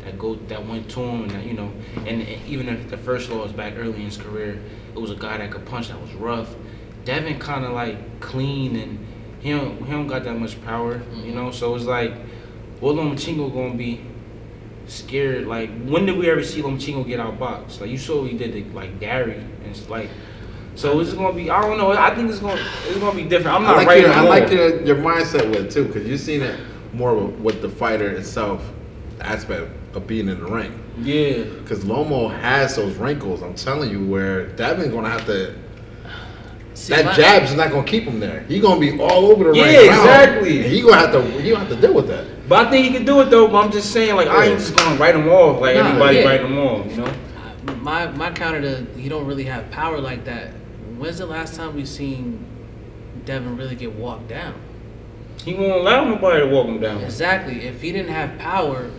that 0.05 0.17
go 0.17 0.35
that 0.47 0.65
went 0.65 0.89
to 0.91 0.99
him, 1.01 1.23
and 1.23 1.31
that, 1.31 1.45
you 1.45 1.53
know, 1.53 1.71
and, 1.97 2.21
and 2.21 2.45
even 2.47 2.67
if 2.69 2.89
the 2.89 2.97
first 2.97 3.29
loss 3.29 3.51
back 3.51 3.73
early 3.77 3.95
in 3.95 4.01
his 4.05 4.17
career, 4.17 4.61
it 4.95 4.99
was 4.99 5.11
a 5.11 5.15
guy 5.15 5.37
that 5.37 5.51
could 5.51 5.65
punch 5.65 5.89
that 5.89 6.01
was 6.01 6.13
rough. 6.13 6.55
Devin 7.05 7.39
kind 7.39 7.65
of 7.65 7.71
like 7.71 7.97
clean 8.21 8.75
and 8.75 9.05
he 9.39 9.51
don't 9.51 9.83
he 9.85 9.91
don't 9.91 10.07
got 10.07 10.23
that 10.23 10.37
much 10.39 10.61
power, 10.63 11.01
you 11.25 11.33
know. 11.33 11.51
So 11.51 11.75
it's 11.75 11.85
like, 11.85 12.13
what 12.79 12.95
Lomachenko 12.95 13.53
gonna 13.53 13.75
be 13.75 14.01
scared? 14.89 15.47
Like 15.47 15.69
when 15.85 16.05
did 16.05 16.17
we 16.17 16.29
ever 16.29 16.43
see 16.43 16.61
Lomachenko 16.61 17.07
get 17.07 17.19
outboxed? 17.19 17.81
Like 17.81 17.89
you 17.89 17.97
saw 17.97 18.21
what 18.21 18.31
he 18.31 18.37
did 18.37 18.53
to 18.53 18.75
like 18.75 18.99
Gary 18.99 19.35
and 19.35 19.65
it's 19.65 19.89
like. 19.89 20.09
So 20.75 20.99
it's 21.01 21.13
gonna 21.13 21.33
be. 21.33 21.49
I 21.49 21.61
don't 21.61 21.77
know. 21.77 21.91
I 21.91 22.15
think 22.15 22.29
it's 22.29 22.39
gonna. 22.39 22.61
It's 22.87 22.99
gonna 22.99 23.15
be 23.15 23.27
different. 23.27 23.57
I'm 23.57 23.63
I 23.63 23.67
not 23.67 23.77
like 23.77 23.87
right. 23.87 24.01
your, 24.01 24.13
I 24.13 24.21
like 24.21 24.49
your, 24.51 24.81
your 24.83 24.95
mindset 24.95 25.49
with 25.49 25.65
it 25.65 25.71
too, 25.71 25.85
because 25.85 26.07
you've 26.07 26.21
seen 26.21 26.41
it 26.41 26.57
more 26.93 27.15
with, 27.15 27.39
with 27.39 27.61
the 27.61 27.67
fighter 27.69 28.09
itself 28.09 28.63
aspect 29.19 29.69
of 29.93 30.07
being 30.07 30.29
in 30.29 30.39
the 30.39 30.45
ring. 30.45 30.81
Yeah. 30.99 31.43
Because 31.43 31.83
Lomo 31.83 32.31
has 32.39 32.77
those 32.77 32.95
wrinkles. 32.95 33.41
I'm 33.41 33.55
telling 33.55 33.89
you, 33.89 34.05
where 34.05 34.47
Devin's 34.55 34.93
gonna 34.93 35.09
have 35.09 35.25
to. 35.25 35.53
See, 36.75 36.93
that 36.93 37.13
jab's 37.13 37.53
not 37.55 37.71
gonna 37.71 37.85
keep 37.85 38.03
him 38.03 38.21
there. 38.21 38.41
He 38.41 38.61
gonna 38.61 38.79
be 38.79 38.97
all 39.01 39.25
over 39.25 39.51
the 39.51 39.57
Yeah, 39.57 39.65
ring. 39.65 39.89
around. 39.89 39.99
exactly. 39.99 40.67
He 40.69 40.81
gonna 40.81 40.95
have 40.95 41.11
to. 41.11 41.21
He 41.41 41.49
gonna 41.49 41.65
have 41.65 41.75
to 41.75 41.81
deal 41.81 41.93
with 41.93 42.07
that. 42.07 42.25
But 42.49 42.65
I 42.65 42.69
think 42.71 42.85
he 42.87 42.91
can 42.91 43.05
do 43.05 43.21
it 43.21 43.29
though. 43.29 43.47
But 43.47 43.63
I'm 43.63 43.71
just 43.71 43.93
saying, 43.93 44.15
like, 44.15 44.27
I 44.27 44.45
ain't 44.45 44.59
just 44.59 44.75
gonna 44.75 44.99
write 44.99 45.15
him 45.15 45.29
off 45.29 45.61
like 45.61 45.75
Nah, 45.75 45.87
everybody 45.87 46.17
yeah. 46.17 46.25
write 46.25 46.41
him 46.41 46.57
off. 46.57 46.85
You 46.89 46.97
know. 46.97 47.13
My 47.81 48.07
my 48.11 48.31
counter 48.31 48.59
to 48.61 48.85
he 48.99 49.07
don't 49.07 49.25
really 49.25 49.43
have 49.45 49.69
power 49.71 49.99
like 50.01 50.25
that. 50.25 50.49
When's 50.97 51.19
the 51.19 51.25
last 51.27 51.55
time 51.55 51.75
we 51.75 51.85
seen 51.85 52.43
Devin 53.25 53.55
really 53.55 53.75
get 53.75 53.93
walked 53.93 54.27
down? 54.27 54.55
He 55.45 55.53
won't 55.53 55.71
allow 55.73 56.03
nobody 56.03 56.41
to 56.41 56.47
walk 56.47 56.65
him 56.67 56.79
down. 56.81 57.01
Exactly. 57.01 57.61
If 57.61 57.81
he 57.81 57.91
didn't 57.93 58.11
have 58.11 58.37
power, 58.39 58.89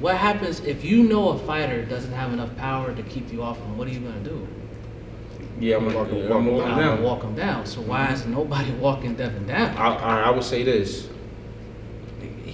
what 0.00 0.16
happens 0.16 0.60
if 0.60 0.84
you 0.84 1.02
know 1.04 1.28
a 1.28 1.38
fighter 1.38 1.84
doesn't 1.84 2.12
have 2.12 2.32
enough 2.32 2.56
power 2.56 2.92
to 2.94 3.02
keep 3.04 3.30
you 3.32 3.42
off 3.42 3.58
him? 3.58 3.76
What 3.78 3.86
are 3.86 3.90
you 3.92 4.00
gonna 4.00 4.18
do? 4.24 4.48
Yeah, 5.60 5.76
I'm 5.76 5.84
gonna 5.84 5.98
Walk 5.98 6.08
him- 6.08 6.16
walk, 6.16 6.30
walk 6.30 6.36
I'm 6.40 6.46
him 6.46 6.52
walk 6.54 6.64
him 6.64 6.70
I'm 6.72 6.78
gonna 6.78 6.96
down. 6.96 7.02
walk 7.04 7.22
him 7.22 7.34
down. 7.34 7.66
So 7.66 7.80
why 7.82 8.06
is 8.12 8.24
nobody 8.26 8.70
walking 8.80 9.14
Devin 9.14 9.46
down? 9.46 9.76
I, 9.76 9.94
I, 9.94 10.20
I 10.22 10.30
would 10.30 10.42
say 10.44 10.62
this. 10.62 11.08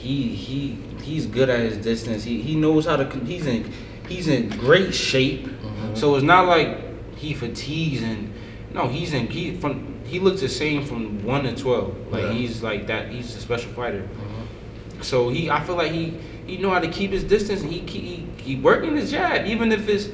He 0.07 0.29
he 0.29 0.79
he's 1.03 1.27
good 1.27 1.49
at 1.51 1.61
his 1.61 1.77
distance. 1.79 2.23
He 2.23 2.41
he 2.41 2.55
knows 2.55 2.87
how 2.87 2.97
to. 2.97 3.05
He's 3.25 3.47
in 3.47 3.73
he's 4.09 4.29
in 4.29 4.49
great 4.51 4.95
shape. 4.95 5.47
Mm-hmm. 5.47 5.95
So 5.97 6.15
it's 6.15 6.23
not 6.25 6.47
like 6.47 6.79
he 7.17 7.35
fatigues 7.35 8.03
and 8.03 8.33
no. 8.73 8.87
He's 8.87 9.13
in 9.13 9.27
he 9.27 9.57
from 9.57 10.01
he 10.05 10.21
looks 10.21 10.41
the 10.41 10.49
same 10.49 10.85
from 10.85 11.25
one 11.25 11.43
to 11.45 11.55
twelve. 11.57 11.97
Like 12.13 12.23
Yeah. 12.23 12.33
he's 12.33 12.63
like 12.63 12.87
that. 12.87 13.11
He's 13.11 13.35
a 13.35 13.41
special 13.41 13.73
fighter. 13.73 14.03
Mm-hmm. 14.03 15.03
So 15.03 15.29
he 15.29 15.51
I 15.51 15.61
feel 15.65 15.75
like 15.77 15.91
he 15.91 16.17
he 16.47 16.57
know 16.59 16.71
how 16.71 16.79
to 16.79 16.89
keep 16.89 17.11
his 17.11 17.25
distance 17.25 17.63
and 17.63 17.73
he 17.73 17.81
keep, 17.81 18.05
he, 18.05 18.27
he 18.43 18.57
working 18.61 18.95
his 18.97 19.11
jab 19.11 19.47
even 19.47 19.73
if 19.73 19.89
it's 19.89 20.09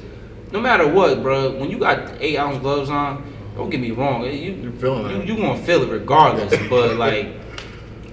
no 0.51 0.59
matter 0.59 0.87
what, 0.87 1.21
bro. 1.21 1.51
When 1.59 1.69
you 1.69 1.77
got 1.77 2.13
eight 2.19 2.37
ounce 2.37 2.57
gloves 2.59 2.89
on, 2.89 3.23
don't 3.55 3.69
get 3.69 3.79
me 3.79 3.91
wrong. 3.91 4.25
Eh, 4.25 4.31
you 4.31 4.53
You're 4.53 4.71
feeling 4.71 5.27
you, 5.27 5.35
you 5.35 5.41
gonna 5.41 5.61
feel 5.63 5.83
it 5.83 5.89
regardless. 5.89 6.55
but 6.69 6.95
like, 7.05 7.27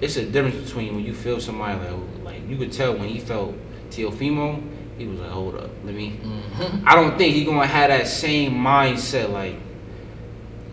it's 0.01 0.17
a 0.17 0.25
difference 0.25 0.65
between 0.67 0.95
when 0.95 1.05
you 1.05 1.13
feel 1.13 1.39
somebody 1.39 1.79
like, 1.79 2.23
like 2.23 2.49
you 2.49 2.57
could 2.57 2.71
tell 2.71 2.93
when 2.93 3.07
he 3.07 3.19
felt 3.19 3.55
Teofimo, 3.91 4.61
he 4.97 5.07
was 5.07 5.19
like, 5.19 5.29
hold 5.31 5.55
up, 5.55 5.69
let 5.83 5.95
me. 5.95 6.19
Mm-hmm. 6.23 6.87
I 6.87 6.95
don't 6.95 7.17
think 7.17 7.33
he 7.35 7.45
gonna 7.45 7.65
have 7.65 7.89
that 7.89 8.07
same 8.07 8.53
mindset 8.53 9.31
like, 9.31 9.55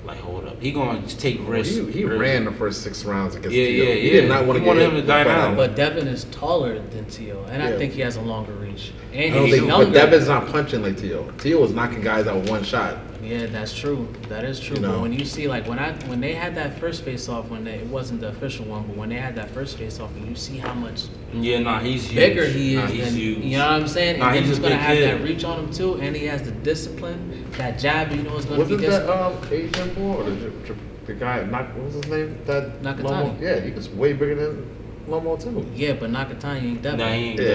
like 0.05 0.19
hold 0.21 0.47
up. 0.47 0.61
He 0.61 0.73
gonna 0.73 1.07
take 1.07 1.39
risks. 1.47 1.75
He, 1.77 1.91
he 1.93 2.05
early. 2.05 2.19
ran 2.19 2.45
the 2.45 2.53
first 2.53 2.83
six 2.83 3.05
rounds 3.05 3.35
against 3.37 3.55
Yeah, 3.57 3.67
Tio. 3.67 3.85
yeah, 3.85 3.95
He 3.95 4.07
yeah. 4.15 4.21
did 4.23 4.29
not 4.29 4.47
want 4.47 4.59
to 4.59 4.65
get 4.65 4.77
him 4.79 4.91
to 4.93 5.03
die 5.03 5.25
down. 5.25 5.57
But 5.57 5.77
Devin 5.77 6.07
is 6.09 6.25
taller 6.27 6.79
than 6.79 7.05
Tio, 7.07 7.45
and 7.45 7.63
I 7.63 7.77
think 7.77 7.93
he 7.93 8.01
has 8.01 8.17
a 8.17 8.23
longer 8.23 8.53
reach. 8.53 8.93
And 9.13 9.35
he's 9.35 9.55
think, 9.57 9.67
younger. 9.67 9.87
but 9.87 9.93
Devin's 9.95 10.29
not 10.29 10.47
punching 10.49 10.83
like 10.83 10.97
Tio. 10.99 11.31
Tio 11.39 11.61
was 11.61 11.73
knocking 11.73 12.01
guys 12.01 12.27
out 12.27 12.37
with 12.37 12.49
one 12.51 12.63
shot. 12.65 12.99
Yeah, 13.23 13.47
that's 13.47 13.75
true. 13.75 14.09
That 14.29 14.45
is 14.45 14.61
true. 14.61 14.77
You 14.77 14.83
But 14.83 15.01
when 15.01 15.13
you 15.13 15.25
see 15.25 15.49
like 15.49 15.67
when 15.67 15.79
I 15.79 15.93
when 16.07 16.21
they 16.21 16.35
had 16.35 16.55
that 16.55 16.79
first 16.79 17.03
face 17.03 17.29
off 17.29 17.49
when 17.51 17.65
they, 17.65 17.75
it 17.75 17.87
wasn't 17.89 18.21
the 18.21 18.29
official 18.29 18.65
one, 18.67 18.85
but 18.87 18.97
when 18.97 19.09
they 19.09 19.17
had 19.17 19.35
that 19.37 19.51
first 19.51 19.77
face 19.77 19.99
off 19.99 20.15
and 20.17 20.29
you 20.29 20.37
see 20.37 20.57
how 20.59 20.73
much 20.73 21.05
Yeah, 21.33 21.59
nah, 21.59 21.81
he's 21.81 22.05
huge. 22.05 22.15
bigger 22.17 22.47
he 22.47 22.77
Nah, 22.77 22.85
is, 22.85 22.91
he's 22.93 23.05
than, 23.07 23.15
huge. 23.15 23.39
you 23.45 23.59
know 23.59 23.65
what 23.67 23.73
I'm 23.83 23.89
saying? 23.89 24.21
Nah, 24.21 24.27
and 24.29 24.37
then 24.37 24.43
he's 24.45 24.51
he's 24.53 24.59
gonna 24.61 24.77
have 24.77 24.97
kid. 24.97 25.19
that 25.21 25.25
reach 25.25 25.43
on 25.45 25.65
him 25.65 25.73
too, 25.73 25.95
and 26.01 26.15
he 26.15 26.27
has 26.27 26.43
the 26.43 26.53
discipline, 26.53 27.45
that 27.59 27.79
jab. 27.79 28.13
You 28.13 28.23
know 28.23 28.37
is 28.37 28.45
gonna 28.45 28.59
Wasn't 28.61 28.81
be 28.81 28.87
that 28.87 29.01
disciplined. 29.07 29.21
um 29.21 29.53
Asian 29.53 29.95
boy 29.95 30.15
or 30.15 30.23
the, 30.25 30.31
the, 30.51 30.77
the 31.07 31.15
guy? 31.15 31.43
Not 31.45 31.75
what 31.75 31.85
was 31.87 31.95
his 31.95 32.07
name? 32.07 32.39
That 32.47 32.83
Nakatani. 32.83 33.03
Lomo? 33.37 33.41
Yeah, 33.41 33.59
he 33.61 33.73
was 33.73 33.89
way 33.91 34.13
bigger 34.13 34.37
than 34.37 34.77
Lomo 35.09 35.43
too. 35.43 35.67
yeah, 35.75 35.95
but 35.95 36.11
Nakatani 36.11 36.63
ain't 36.63 36.83
that. 36.85 36.99
Nah, 36.99 37.07
big. 37.09 37.15
he 37.19 37.27
ain't 37.31 37.41
Yeah. 37.41 37.47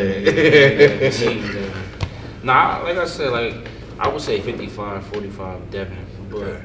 Devin. 1.00 1.12
He 1.14 1.26
ain't 1.66 1.74
Nah, 2.44 2.80
like 2.84 2.98
I 2.98 3.06
said, 3.06 3.32
like 3.32 3.56
I 4.00 4.08
would 4.08 4.22
say 4.22 4.42
55, 4.42 5.06
45 5.08 5.72
Devin, 5.72 6.06
but 6.30 6.42
Okay. 6.42 6.62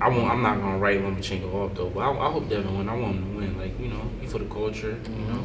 I 0.00 0.08
won't. 0.08 0.30
I'm 0.30 0.42
not 0.42 0.58
gonna 0.60 0.78
write 0.78 1.00
Lomachenko 1.00 1.54
off 1.54 1.74
though. 1.74 1.88
But 1.88 2.00
I, 2.00 2.10
I 2.28 2.30
hope 2.30 2.48
Devin 2.48 2.76
win. 2.76 2.88
I 2.88 2.94
want 2.96 3.16
him 3.16 3.32
to 3.32 3.38
win. 3.38 3.58
Like 3.58 3.78
you 3.80 3.88
know, 3.88 4.02
for 4.26 4.38
the 4.38 4.44
culture. 4.46 4.98
You 5.08 5.32
know, 5.32 5.42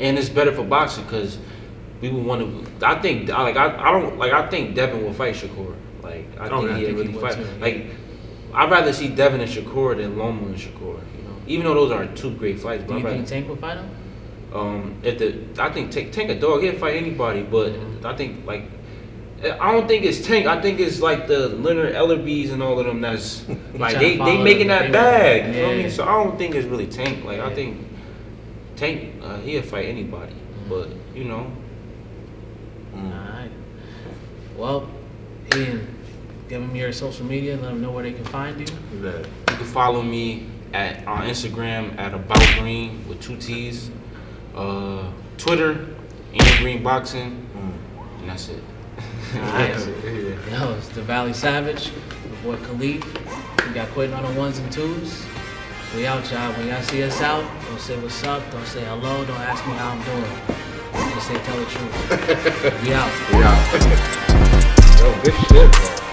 and 0.00 0.18
it's 0.18 0.28
better 0.28 0.52
for 0.52 0.64
boxing 0.64 1.04
because 1.04 1.38
we 2.00 2.10
would 2.10 2.24
want 2.24 2.40
to. 2.80 2.86
I 2.86 3.00
think 3.00 3.30
I- 3.30 3.42
like 3.42 3.56
I, 3.56 3.66
I 3.88 3.92
don't 3.92 4.18
like 4.18 4.32
I 4.32 4.48
think 4.48 4.74
Devin 4.74 5.02
will 5.02 5.12
fight 5.12 5.34
Shakur. 5.36 5.74
Like 6.02 6.26
I 6.38 6.48
Oh, 6.50 6.58
think 6.66 6.70
yeah, 6.70 6.76
I 6.76 6.78
he'll 6.80 6.86
think 6.96 7.10
he 7.10 7.16
really 7.16 7.20
fight. 7.20 7.34
too. 7.36 7.60
Like 7.60 7.86
I'd 8.52 8.70
rather 8.70 8.92
see 8.92 9.08
Devin 9.08 9.40
and 9.40 9.50
Shakur 9.50 9.96
than 9.96 10.18
Loma 10.18 10.46
and 10.46 10.56
Shakur. 10.56 10.98
You 11.16 11.24
know, 11.24 11.36
even 11.46 11.64
though 11.64 11.74
those 11.74 11.92
are 11.92 12.06
two 12.14 12.32
great 12.34 12.60
fights. 12.60 12.84
Do 12.84 12.94
you 12.98 13.02
think 13.02 13.26
Tank 13.26 13.48
will 13.48 13.56
fight 13.56 13.78
him? 13.78 13.88
um, 14.52 14.94
if 15.02 15.18
the 15.18 15.62
I 15.62 15.70
think 15.70 15.90
Tank, 15.92 16.12
Tank 16.12 16.30
a 16.30 16.38
dog, 16.38 16.62
he'll 16.62 16.74
fight 16.78 16.96
anybody. 16.96 17.42
But 17.42 17.72
I 18.04 18.14
think 18.16 18.44
like 18.44 18.64
I 19.42 19.72
don't 19.72 19.86
think 19.86 20.04
it's 20.04 20.26
Tank. 20.26 20.46
I 20.46 20.60
think 20.62 20.80
it's 20.80 21.00
like 21.00 21.26
the 21.26 21.48
Leonard 21.48 21.94
Ellerbes 21.94 22.50
and 22.52 22.62
all 22.62 22.78
of 22.78 22.86
them. 22.86 23.00
That's 23.00 23.46
like 23.74 23.98
they, 23.98 24.16
they 24.16 24.42
making 24.42 24.68
the 24.68 24.74
that 24.74 24.82
thing. 24.84 24.92
bag. 24.92 25.46
You 25.48 25.52
feel 25.54 25.76
Yeah. 25.76 25.82
me? 25.84 25.90
So 25.90 26.04
I 26.04 26.12
don't 26.24 26.38
think 26.38 26.54
it's 26.54 26.66
really 26.66 26.86
Tank. 26.86 27.24
Like 27.24 27.38
Yeah. 27.38 27.46
I 27.46 27.54
think 27.54 27.86
Tank 28.76 29.22
uh, 29.22 29.38
he'll 29.40 29.62
fight 29.62 29.86
anybody. 29.86 30.34
But 30.68 30.88
you 31.14 31.24
know, 31.24 31.46
Mm. 32.94 33.10
All 33.12 33.32
right. 33.34 33.50
Well, 34.56 34.88
Ian, 35.56 35.84
give 36.48 36.60
them 36.62 36.76
your 36.76 36.92
social 36.92 37.26
media. 37.26 37.56
Let 37.56 37.62
them 37.70 37.82
know 37.82 37.90
where 37.90 38.04
they 38.04 38.12
can 38.12 38.24
find 38.26 38.56
you. 38.60 38.74
Yeah. 39.02 39.18
you 39.18 39.24
can 39.56 39.66
follow 39.66 40.00
me 40.00 40.46
at 40.72 41.04
on 41.06 41.22
Instagram 41.28 41.98
at 41.98 42.14
about 42.14 42.40
green 42.60 43.04
with 43.08 43.20
two 43.20 43.36
T's. 43.36 43.90
Uh, 44.54 45.10
Twitter, 45.38 45.86
Ian 46.32 46.62
Green 46.62 46.82
Boxing, 46.84 47.44
Mm. 47.56 48.20
and 48.20 48.30
that's 48.30 48.48
it. 48.48 48.62
Alright. 49.36 49.76
Yeah. 50.04 50.60
Yo, 50.60 50.74
it's 50.74 50.88
the 50.88 51.02
Valley 51.02 51.32
Savage, 51.32 51.90
the 51.90 52.36
boy 52.42 52.56
Khalif. 52.56 53.66
We 53.66 53.74
got 53.74 53.88
quitting 53.88 54.14
on 54.14 54.32
the 54.32 54.38
ones 54.38 54.58
and 54.58 54.70
twos. 54.70 55.24
We 55.96 56.06
out, 56.06 56.30
y'all. 56.30 56.52
When 56.52 56.68
y'all 56.68 56.82
see 56.82 57.02
us 57.02 57.20
out, 57.20 57.44
don't 57.66 57.80
say 57.80 57.98
what's 58.00 58.22
up, 58.24 58.48
don't 58.52 58.66
say 58.66 58.84
hello, 58.84 59.24
don't 59.24 59.40
ask 59.40 59.66
me 59.66 59.72
how 59.74 59.90
I'm 59.90 60.02
doing. 60.04 61.14
Just 61.14 61.26
say 61.26 61.38
tell 61.42 61.58
the 61.58 61.66
truth. 61.66 62.82
we 62.82 62.92
out. 62.92 63.10
Yeah. 63.32 65.00
Yo, 65.00 65.22
good 65.22 65.34
shit, 65.34 65.72
bro. 65.72 66.03